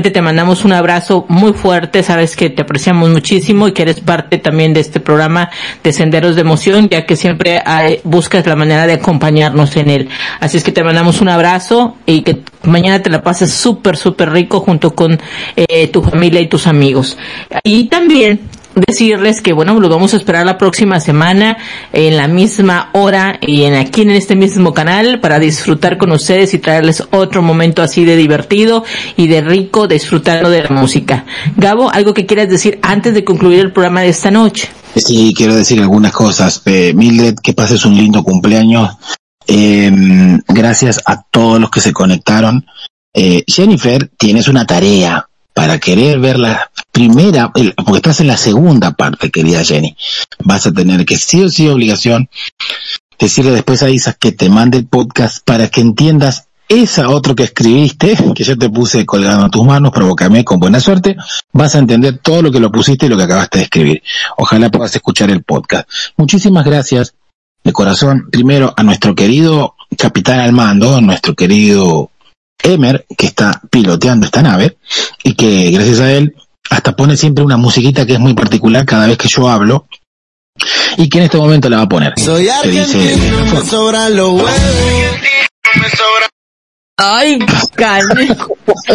Te 0.02 0.22
mandamos 0.24 0.65
un 0.65 0.74
abrazo 0.74 1.26
muy 1.30 1.53
fuerte, 1.53 2.02
sabes 2.02 2.36
que 2.36 2.49
te 2.49 2.64
apreciamos 2.64 3.11
muchísimo 3.11 3.68
y 3.68 3.74
que 3.74 3.84
eres 3.84 3.99
parte 3.99 4.40
también 4.40 4.74
de 4.74 4.80
este 4.80 4.99
programa 4.99 5.52
de 5.84 5.94
Senderos 5.94 6.34
de 6.36 6.41
Emoción, 6.41 6.90
ya 6.90 7.06
que 7.06 7.15
siempre 7.15 7.61
buscas 8.03 8.45
la 8.48 8.56
manera 8.56 8.88
de 8.88 8.94
acompañarnos 8.94 9.76
en 9.78 9.91
él. 9.91 10.10
Así 10.40 10.57
es 10.57 10.64
que 10.64 10.72
te 10.72 10.84
mandamos 10.84 11.22
un 11.22 11.30
abrazo 11.30 11.95
y 12.07 12.24
que 12.24 12.41
mañana 12.64 13.03
te 13.03 13.11
la 13.11 13.22
pases 13.22 13.52
súper, 13.52 13.95
súper 13.95 14.32
rico 14.32 14.61
junto 14.61 14.95
con 14.95 15.20
eh, 15.56 15.88
tu 15.90 16.02
familia 16.02 16.41
y 16.41 16.48
tus 16.48 16.65
amigos. 16.65 17.15
Y 17.64 17.86
también 17.86 18.40
decirles 18.76 19.41
que 19.41 19.54
bueno, 19.54 19.80
los 19.80 19.90
vamos 19.90 20.14
a 20.14 20.18
esperar 20.18 20.45
la 20.45 20.58
próxima 20.58 21.00
semana 21.00 21.58
en 21.91 22.18
la 22.18 22.28
misma 22.28 22.90
hora 22.94 23.40
y 23.41 23.64
en 23.64 23.76
aquí 23.76 24.02
en 24.02 24.12
este 24.12 24.36
mismo 24.36 24.74
canal 24.74 25.20
para 25.20 25.40
disfrutar 25.40 25.98
con 25.98 26.12
ustedes 26.12 26.54
y 26.54 26.60
traerles 26.60 27.04
otro 27.12 27.41
momento 27.41 27.82
así 27.82 28.06
de 28.06 28.16
divertido 28.16 28.84
y 29.18 29.28
de 29.28 29.41
rico 29.41 29.88
disfrutando 29.88 30.50
de 30.50 30.64
la 30.64 30.70
música. 30.70 31.26
Gabo, 31.56 31.91
algo 31.91 32.14
que 32.14 32.26
quieras 32.26 32.50
decir 32.50 32.80
antes 32.82 33.14
de 33.14 33.24
concluir 33.24 33.60
el 33.60 33.72
programa 33.72 34.02
de 34.02 34.10
esta 34.10 34.32
noche. 34.32 34.70
Sí, 34.95 35.34
quiero 35.36 35.56
decir 35.56 35.82
algunas 35.82 36.12
cosas. 36.12 36.62
Eh, 36.66 36.94
Mildred, 36.95 37.36
que 37.36 37.54
pases 37.54 37.86
un 37.86 37.95
lindo 37.95 38.24
cumpleaños. 38.24 38.91
Eh, 39.48 39.91
gracias 40.48 41.02
a 41.06 41.24
todos 41.24 41.60
los 41.60 41.70
que 41.70 41.82
se 41.82 41.91
conectaron. 41.91 42.66
Eh, 43.14 43.44
Jennifer, 43.48 44.10
tienes 44.18 44.48
una 44.48 44.66
tarea 44.66 45.28
para 45.54 45.80
querer 45.80 46.20
ver 46.20 46.40
la 46.40 46.72
primera, 46.92 47.52
porque 47.52 47.98
estás 47.98 48.20
en 48.20 48.28
la 48.28 48.38
segunda 48.38 48.92
parte, 48.92 49.32
querida 49.32 49.64
Jenny. 49.64 49.96
Vas 50.40 50.66
a 50.66 50.72
tener 50.72 51.06
que 51.06 51.18
sí 51.18 51.42
o 51.42 51.50
sí 51.50 51.68
obligación 51.68 52.30
decirle 53.20 53.52
después 53.52 53.84
a 53.84 53.90
Isa 53.90 54.14
que 54.14 54.32
te 54.32 54.50
mande 54.50 54.78
el 54.80 54.88
podcast 54.88 55.44
para 55.46 55.68
que 55.70 55.82
entiendas 55.82 56.48
esa 56.68 57.10
otro 57.10 57.36
que 57.36 57.44
escribiste, 57.44 58.18
que 58.34 58.44
yo 58.44 58.58
te 58.58 58.70
puse 58.70 59.06
colgando 59.06 59.50
tus 59.50 59.66
manos, 59.66 59.92
provócame 59.92 60.44
con 60.44 60.60
buena 60.60 60.80
suerte, 60.80 61.16
vas 61.52 61.76
a 61.76 61.80
entender 61.80 62.18
todo 62.18 62.42
lo 62.42 62.52
que 62.52 62.60
lo 62.60 62.72
pusiste 62.72 63.06
y 63.06 63.10
lo 63.10 63.18
que 63.18 63.24
acabaste 63.24 63.60
de 63.60 63.64
escribir. 63.66 64.04
Ojalá 64.38 64.70
puedas 64.70 64.96
escuchar 64.96 65.30
el 65.30 65.44
podcast. 65.44 65.88
Muchísimas 66.18 66.66
gracias 66.66 67.14
de 67.64 67.72
corazón, 67.72 68.30
primero 68.32 68.74
a 68.76 68.84
nuestro 68.84 69.16
querido 69.16 69.76
capitán 69.98 70.40
al 70.40 70.52
mando, 70.52 71.00
nuestro 71.02 71.36
querido 71.36 72.12
Emer, 72.64 73.06
que 73.18 73.27
está 73.27 73.61
piloteando 73.69 74.26
esta 74.26 74.41
nave, 74.41 74.77
y 75.23 75.35
que 75.35 75.69
gracias 75.72 75.99
a 75.99 76.11
él 76.11 76.35
hasta 76.69 76.95
pone 76.95 77.15
siempre 77.18 77.44
una 77.44 77.57
musiquita 77.57 78.06
que 78.06 78.14
es 78.14 78.19
muy 78.19 78.34
particular 78.34 78.85
cada 78.85 79.06
vez 79.07 79.18
que 79.18 79.27
yo 79.27 79.48
hablo, 79.49 79.88
y 80.98 81.10
que 81.10 81.18
en 81.19 81.23
este 81.26 81.38
momento 81.38 81.69
la 81.69 81.77
va 81.77 81.84
a 81.84 81.90
poner. 81.90 82.14
Soy 82.18 82.48
Que 82.61 82.69
dice, 82.69 83.15
me 83.52 83.61
sobran 83.61 84.15
los 84.15 84.30
huevos. 84.30 84.52
Ay, 86.98 87.40
cane. 87.76 88.35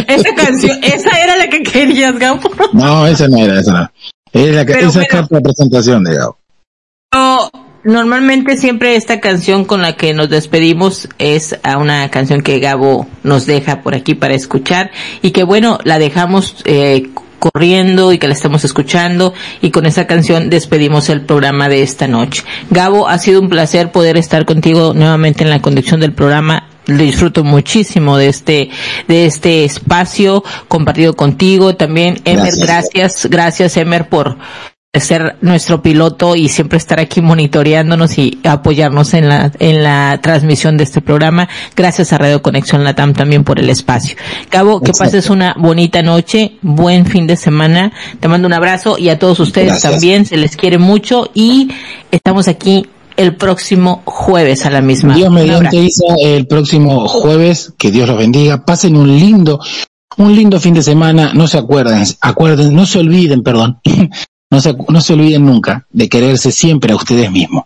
Esa 0.06 0.34
canción, 0.34 0.78
esa 0.82 1.20
era 1.22 1.36
la 1.36 1.50
que 1.50 1.62
querías, 1.62 2.16
Gabo. 2.18 2.40
no, 2.72 3.06
esa 3.06 3.26
no 3.28 3.38
era, 3.38 3.60
esa 3.60 3.72
no. 3.72 3.90
Es 4.32 4.54
la 4.54 4.64
que, 4.64 4.72
Pero 4.74 4.88
esa 4.88 5.02
es 5.02 5.08
bueno. 5.08 5.20
carta 5.20 5.36
de 5.36 5.42
presentación 5.42 6.04
de 6.04 6.14
Gabo. 6.16 6.38
No, 7.12 7.50
normalmente 7.88 8.58
siempre 8.58 8.96
esta 8.96 9.18
canción 9.18 9.64
con 9.64 9.80
la 9.80 9.96
que 9.96 10.12
nos 10.12 10.28
despedimos 10.28 11.08
es 11.18 11.58
a 11.62 11.78
una 11.78 12.10
canción 12.10 12.42
que 12.42 12.58
Gabo 12.60 13.08
nos 13.22 13.46
deja 13.46 13.80
por 13.80 13.94
aquí 13.94 14.14
para 14.14 14.34
escuchar 14.34 14.90
y 15.22 15.30
que 15.30 15.42
bueno, 15.42 15.78
la 15.84 15.98
dejamos 15.98 16.56
eh, 16.66 17.08
corriendo 17.38 18.12
y 18.12 18.18
que 18.18 18.28
la 18.28 18.34
estamos 18.34 18.62
escuchando 18.64 19.32
y 19.62 19.70
con 19.70 19.86
esa 19.86 20.06
canción 20.06 20.50
despedimos 20.50 21.08
el 21.08 21.22
programa 21.22 21.70
de 21.70 21.82
esta 21.82 22.06
noche. 22.06 22.44
Gabo, 22.68 23.08
ha 23.08 23.16
sido 23.18 23.40
un 23.40 23.48
placer 23.48 23.90
poder 23.90 24.18
estar 24.18 24.44
contigo 24.44 24.92
nuevamente 24.94 25.42
en 25.42 25.50
la 25.50 25.62
conducción 25.62 25.98
del 25.98 26.12
programa 26.12 26.68
lo 26.88 27.02
disfruto 27.02 27.44
muchísimo 27.44 28.16
de 28.16 28.28
este 28.28 28.70
de 29.08 29.26
este 29.26 29.64
espacio 29.64 30.42
compartido 30.68 31.14
contigo 31.14 31.76
también 31.76 32.18
Emer 32.24 32.54
Gracias. 32.56 32.58
gracias 32.60 33.26
gracias 33.26 33.76
Emer 33.76 34.08
por 34.08 34.38
ser 34.94 35.36
nuestro 35.42 35.82
piloto 35.82 36.34
y 36.34 36.48
siempre 36.48 36.78
estar 36.78 36.98
aquí 36.98 37.20
monitoreándonos 37.20 38.16
y 38.18 38.38
apoyarnos 38.42 39.12
en 39.12 39.28
la 39.28 39.52
en 39.58 39.82
la 39.82 40.18
transmisión 40.22 40.78
de 40.78 40.84
este 40.84 41.02
programa. 41.02 41.46
Gracias 41.76 42.12
a 42.12 42.18
Radio 42.18 42.40
Conexión 42.42 42.84
Latam 42.84 43.12
también 43.12 43.44
por 43.44 43.58
el 43.58 43.68
espacio. 43.68 44.16
Cabo 44.48 44.80
que 44.80 44.90
Exacto. 44.90 45.12
pases 45.12 45.30
una 45.30 45.54
bonita 45.58 46.02
noche 46.02 46.56
buen 46.62 47.04
fin 47.04 47.26
de 47.26 47.36
semana. 47.36 47.92
Te 48.18 48.28
mando 48.28 48.46
un 48.48 48.54
abrazo 48.54 48.96
y 48.98 49.10
a 49.10 49.18
todos 49.18 49.40
ustedes 49.40 49.72
Gracias. 49.72 49.92
también 49.92 50.24
se 50.24 50.38
les 50.38 50.56
quiere 50.56 50.78
mucho 50.78 51.30
y 51.34 51.68
estamos 52.10 52.48
aquí 52.48 52.86
el 53.18 53.36
próximo 53.36 54.00
jueves 54.06 54.64
a 54.64 54.70
la 54.70 54.80
misma 54.80 55.14
Dios 55.14 55.28
Un 55.28 55.34
mediante. 55.34 55.76
Isa, 55.76 56.04
el 56.22 56.46
próximo 56.46 57.06
jueves, 57.08 57.74
que 57.76 57.90
Dios 57.90 58.08
los 58.08 58.16
bendiga, 58.16 58.64
pasen 58.64 58.96
un 58.96 59.08
lindo, 59.18 59.60
un 60.16 60.34
lindo 60.34 60.58
fin 60.60 60.72
de 60.72 60.82
semana, 60.82 61.32
no 61.34 61.46
se 61.46 61.58
acuerden, 61.58 62.04
acuerden, 62.20 62.74
no 62.74 62.86
se 62.86 63.00
olviden, 63.00 63.42
perdón, 63.42 63.80
no 64.50 64.60
se, 64.60 64.74
no 64.88 65.00
se 65.00 65.12
olviden 65.12 65.46
nunca 65.46 65.86
de 65.90 66.08
quererse 66.08 66.52
siempre 66.52 66.92
a 66.92 66.96
ustedes 66.96 67.30
mismos. 67.30 67.64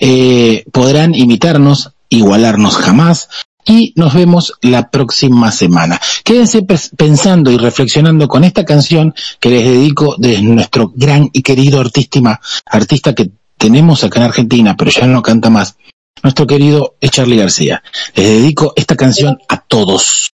Eh, 0.00 0.64
podrán 0.72 1.14
imitarnos, 1.14 1.92
igualarnos 2.08 2.76
jamás, 2.76 3.28
y 3.64 3.92
nos 3.96 4.14
vemos 4.14 4.54
la 4.62 4.90
próxima 4.90 5.52
semana. 5.52 6.00
Quédense 6.24 6.66
pensando 6.96 7.50
y 7.50 7.58
reflexionando 7.58 8.26
con 8.26 8.44
esta 8.44 8.64
canción 8.64 9.14
que 9.38 9.50
les 9.50 9.64
dedico 9.64 10.16
de 10.18 10.40
nuestro 10.42 10.92
gran 10.94 11.30
y 11.32 11.42
querido 11.42 11.80
artístima, 11.80 12.40
artista 12.66 13.14
que 13.14 13.30
tenemos 13.56 14.02
acá 14.02 14.20
en 14.20 14.26
Argentina, 14.26 14.76
pero 14.76 14.90
ya 14.90 15.06
no 15.06 15.22
canta 15.22 15.50
más, 15.50 15.76
nuestro 16.22 16.46
querido 16.46 16.96
Charlie 17.00 17.36
García. 17.36 17.82
Les 18.14 18.26
dedico 18.26 18.72
esta 18.76 18.96
canción 18.96 19.38
a 19.48 19.58
todos. 19.58 20.30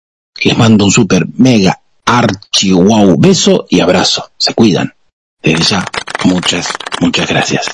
Les 0.44 0.58
mando 0.58 0.86
un 0.86 0.91
super 0.91 1.28
mega 1.38 1.82
archi 2.06 2.72
wow 2.72 3.16
beso 3.18 3.68
y 3.70 3.80
abrazo. 3.80 4.32
Se 4.38 4.53
cuidan. 4.53 4.94
Desde 5.42 5.64
ya, 5.64 5.86
muchas, 6.26 6.68
muchas 7.00 7.28
gracias. 7.28 7.66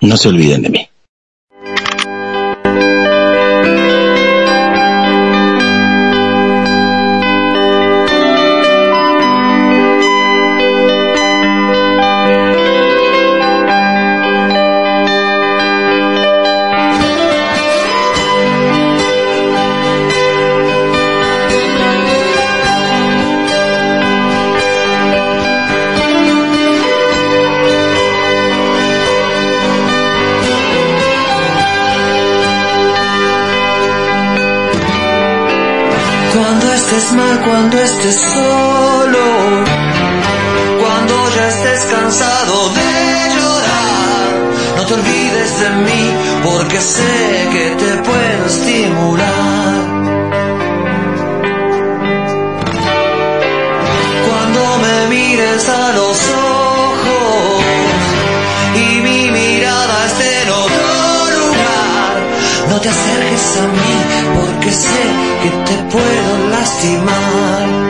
No 0.00 0.16
se 0.16 0.28
olviden 0.28 0.62
de 0.62 0.70
mí. 0.70 0.88
pases 36.94 37.12
mal 37.12 37.40
cuando 37.40 37.78
estés 37.78 38.16
solo, 38.16 39.24
cuando 40.80 41.14
ya 41.34 41.48
estés 41.48 41.80
cansado 41.86 42.68
de 42.68 43.34
llorar. 43.34 44.28
No 44.76 44.86
te 44.86 44.94
olvides 44.94 45.60
de 45.60 45.70
mí 45.86 46.04
porque 46.44 46.80
sé 46.80 47.48
que 47.52 47.66
te 47.82 47.90
puedo 48.08 48.46
estimular. 48.46 49.74
Cuando 54.28 54.60
me 54.84 55.16
mires 55.16 55.68
a 55.68 55.92
los 55.92 56.18
ojos 56.30 57.64
y 58.76 59.00
mi 59.06 59.30
mirada 59.30 60.06
esté 60.06 60.42
en 60.42 60.50
otro 60.50 60.86
lugar, 61.38 62.14
no 62.70 62.80
te 62.80 62.88
acerques 62.88 63.56
a 63.62 63.66
mí 63.78 63.94
porque 64.38 64.70
sé 64.70 65.34
que 65.42 65.50
te 65.68 65.76
puedo 65.92 66.33
lastimar. 66.64 67.83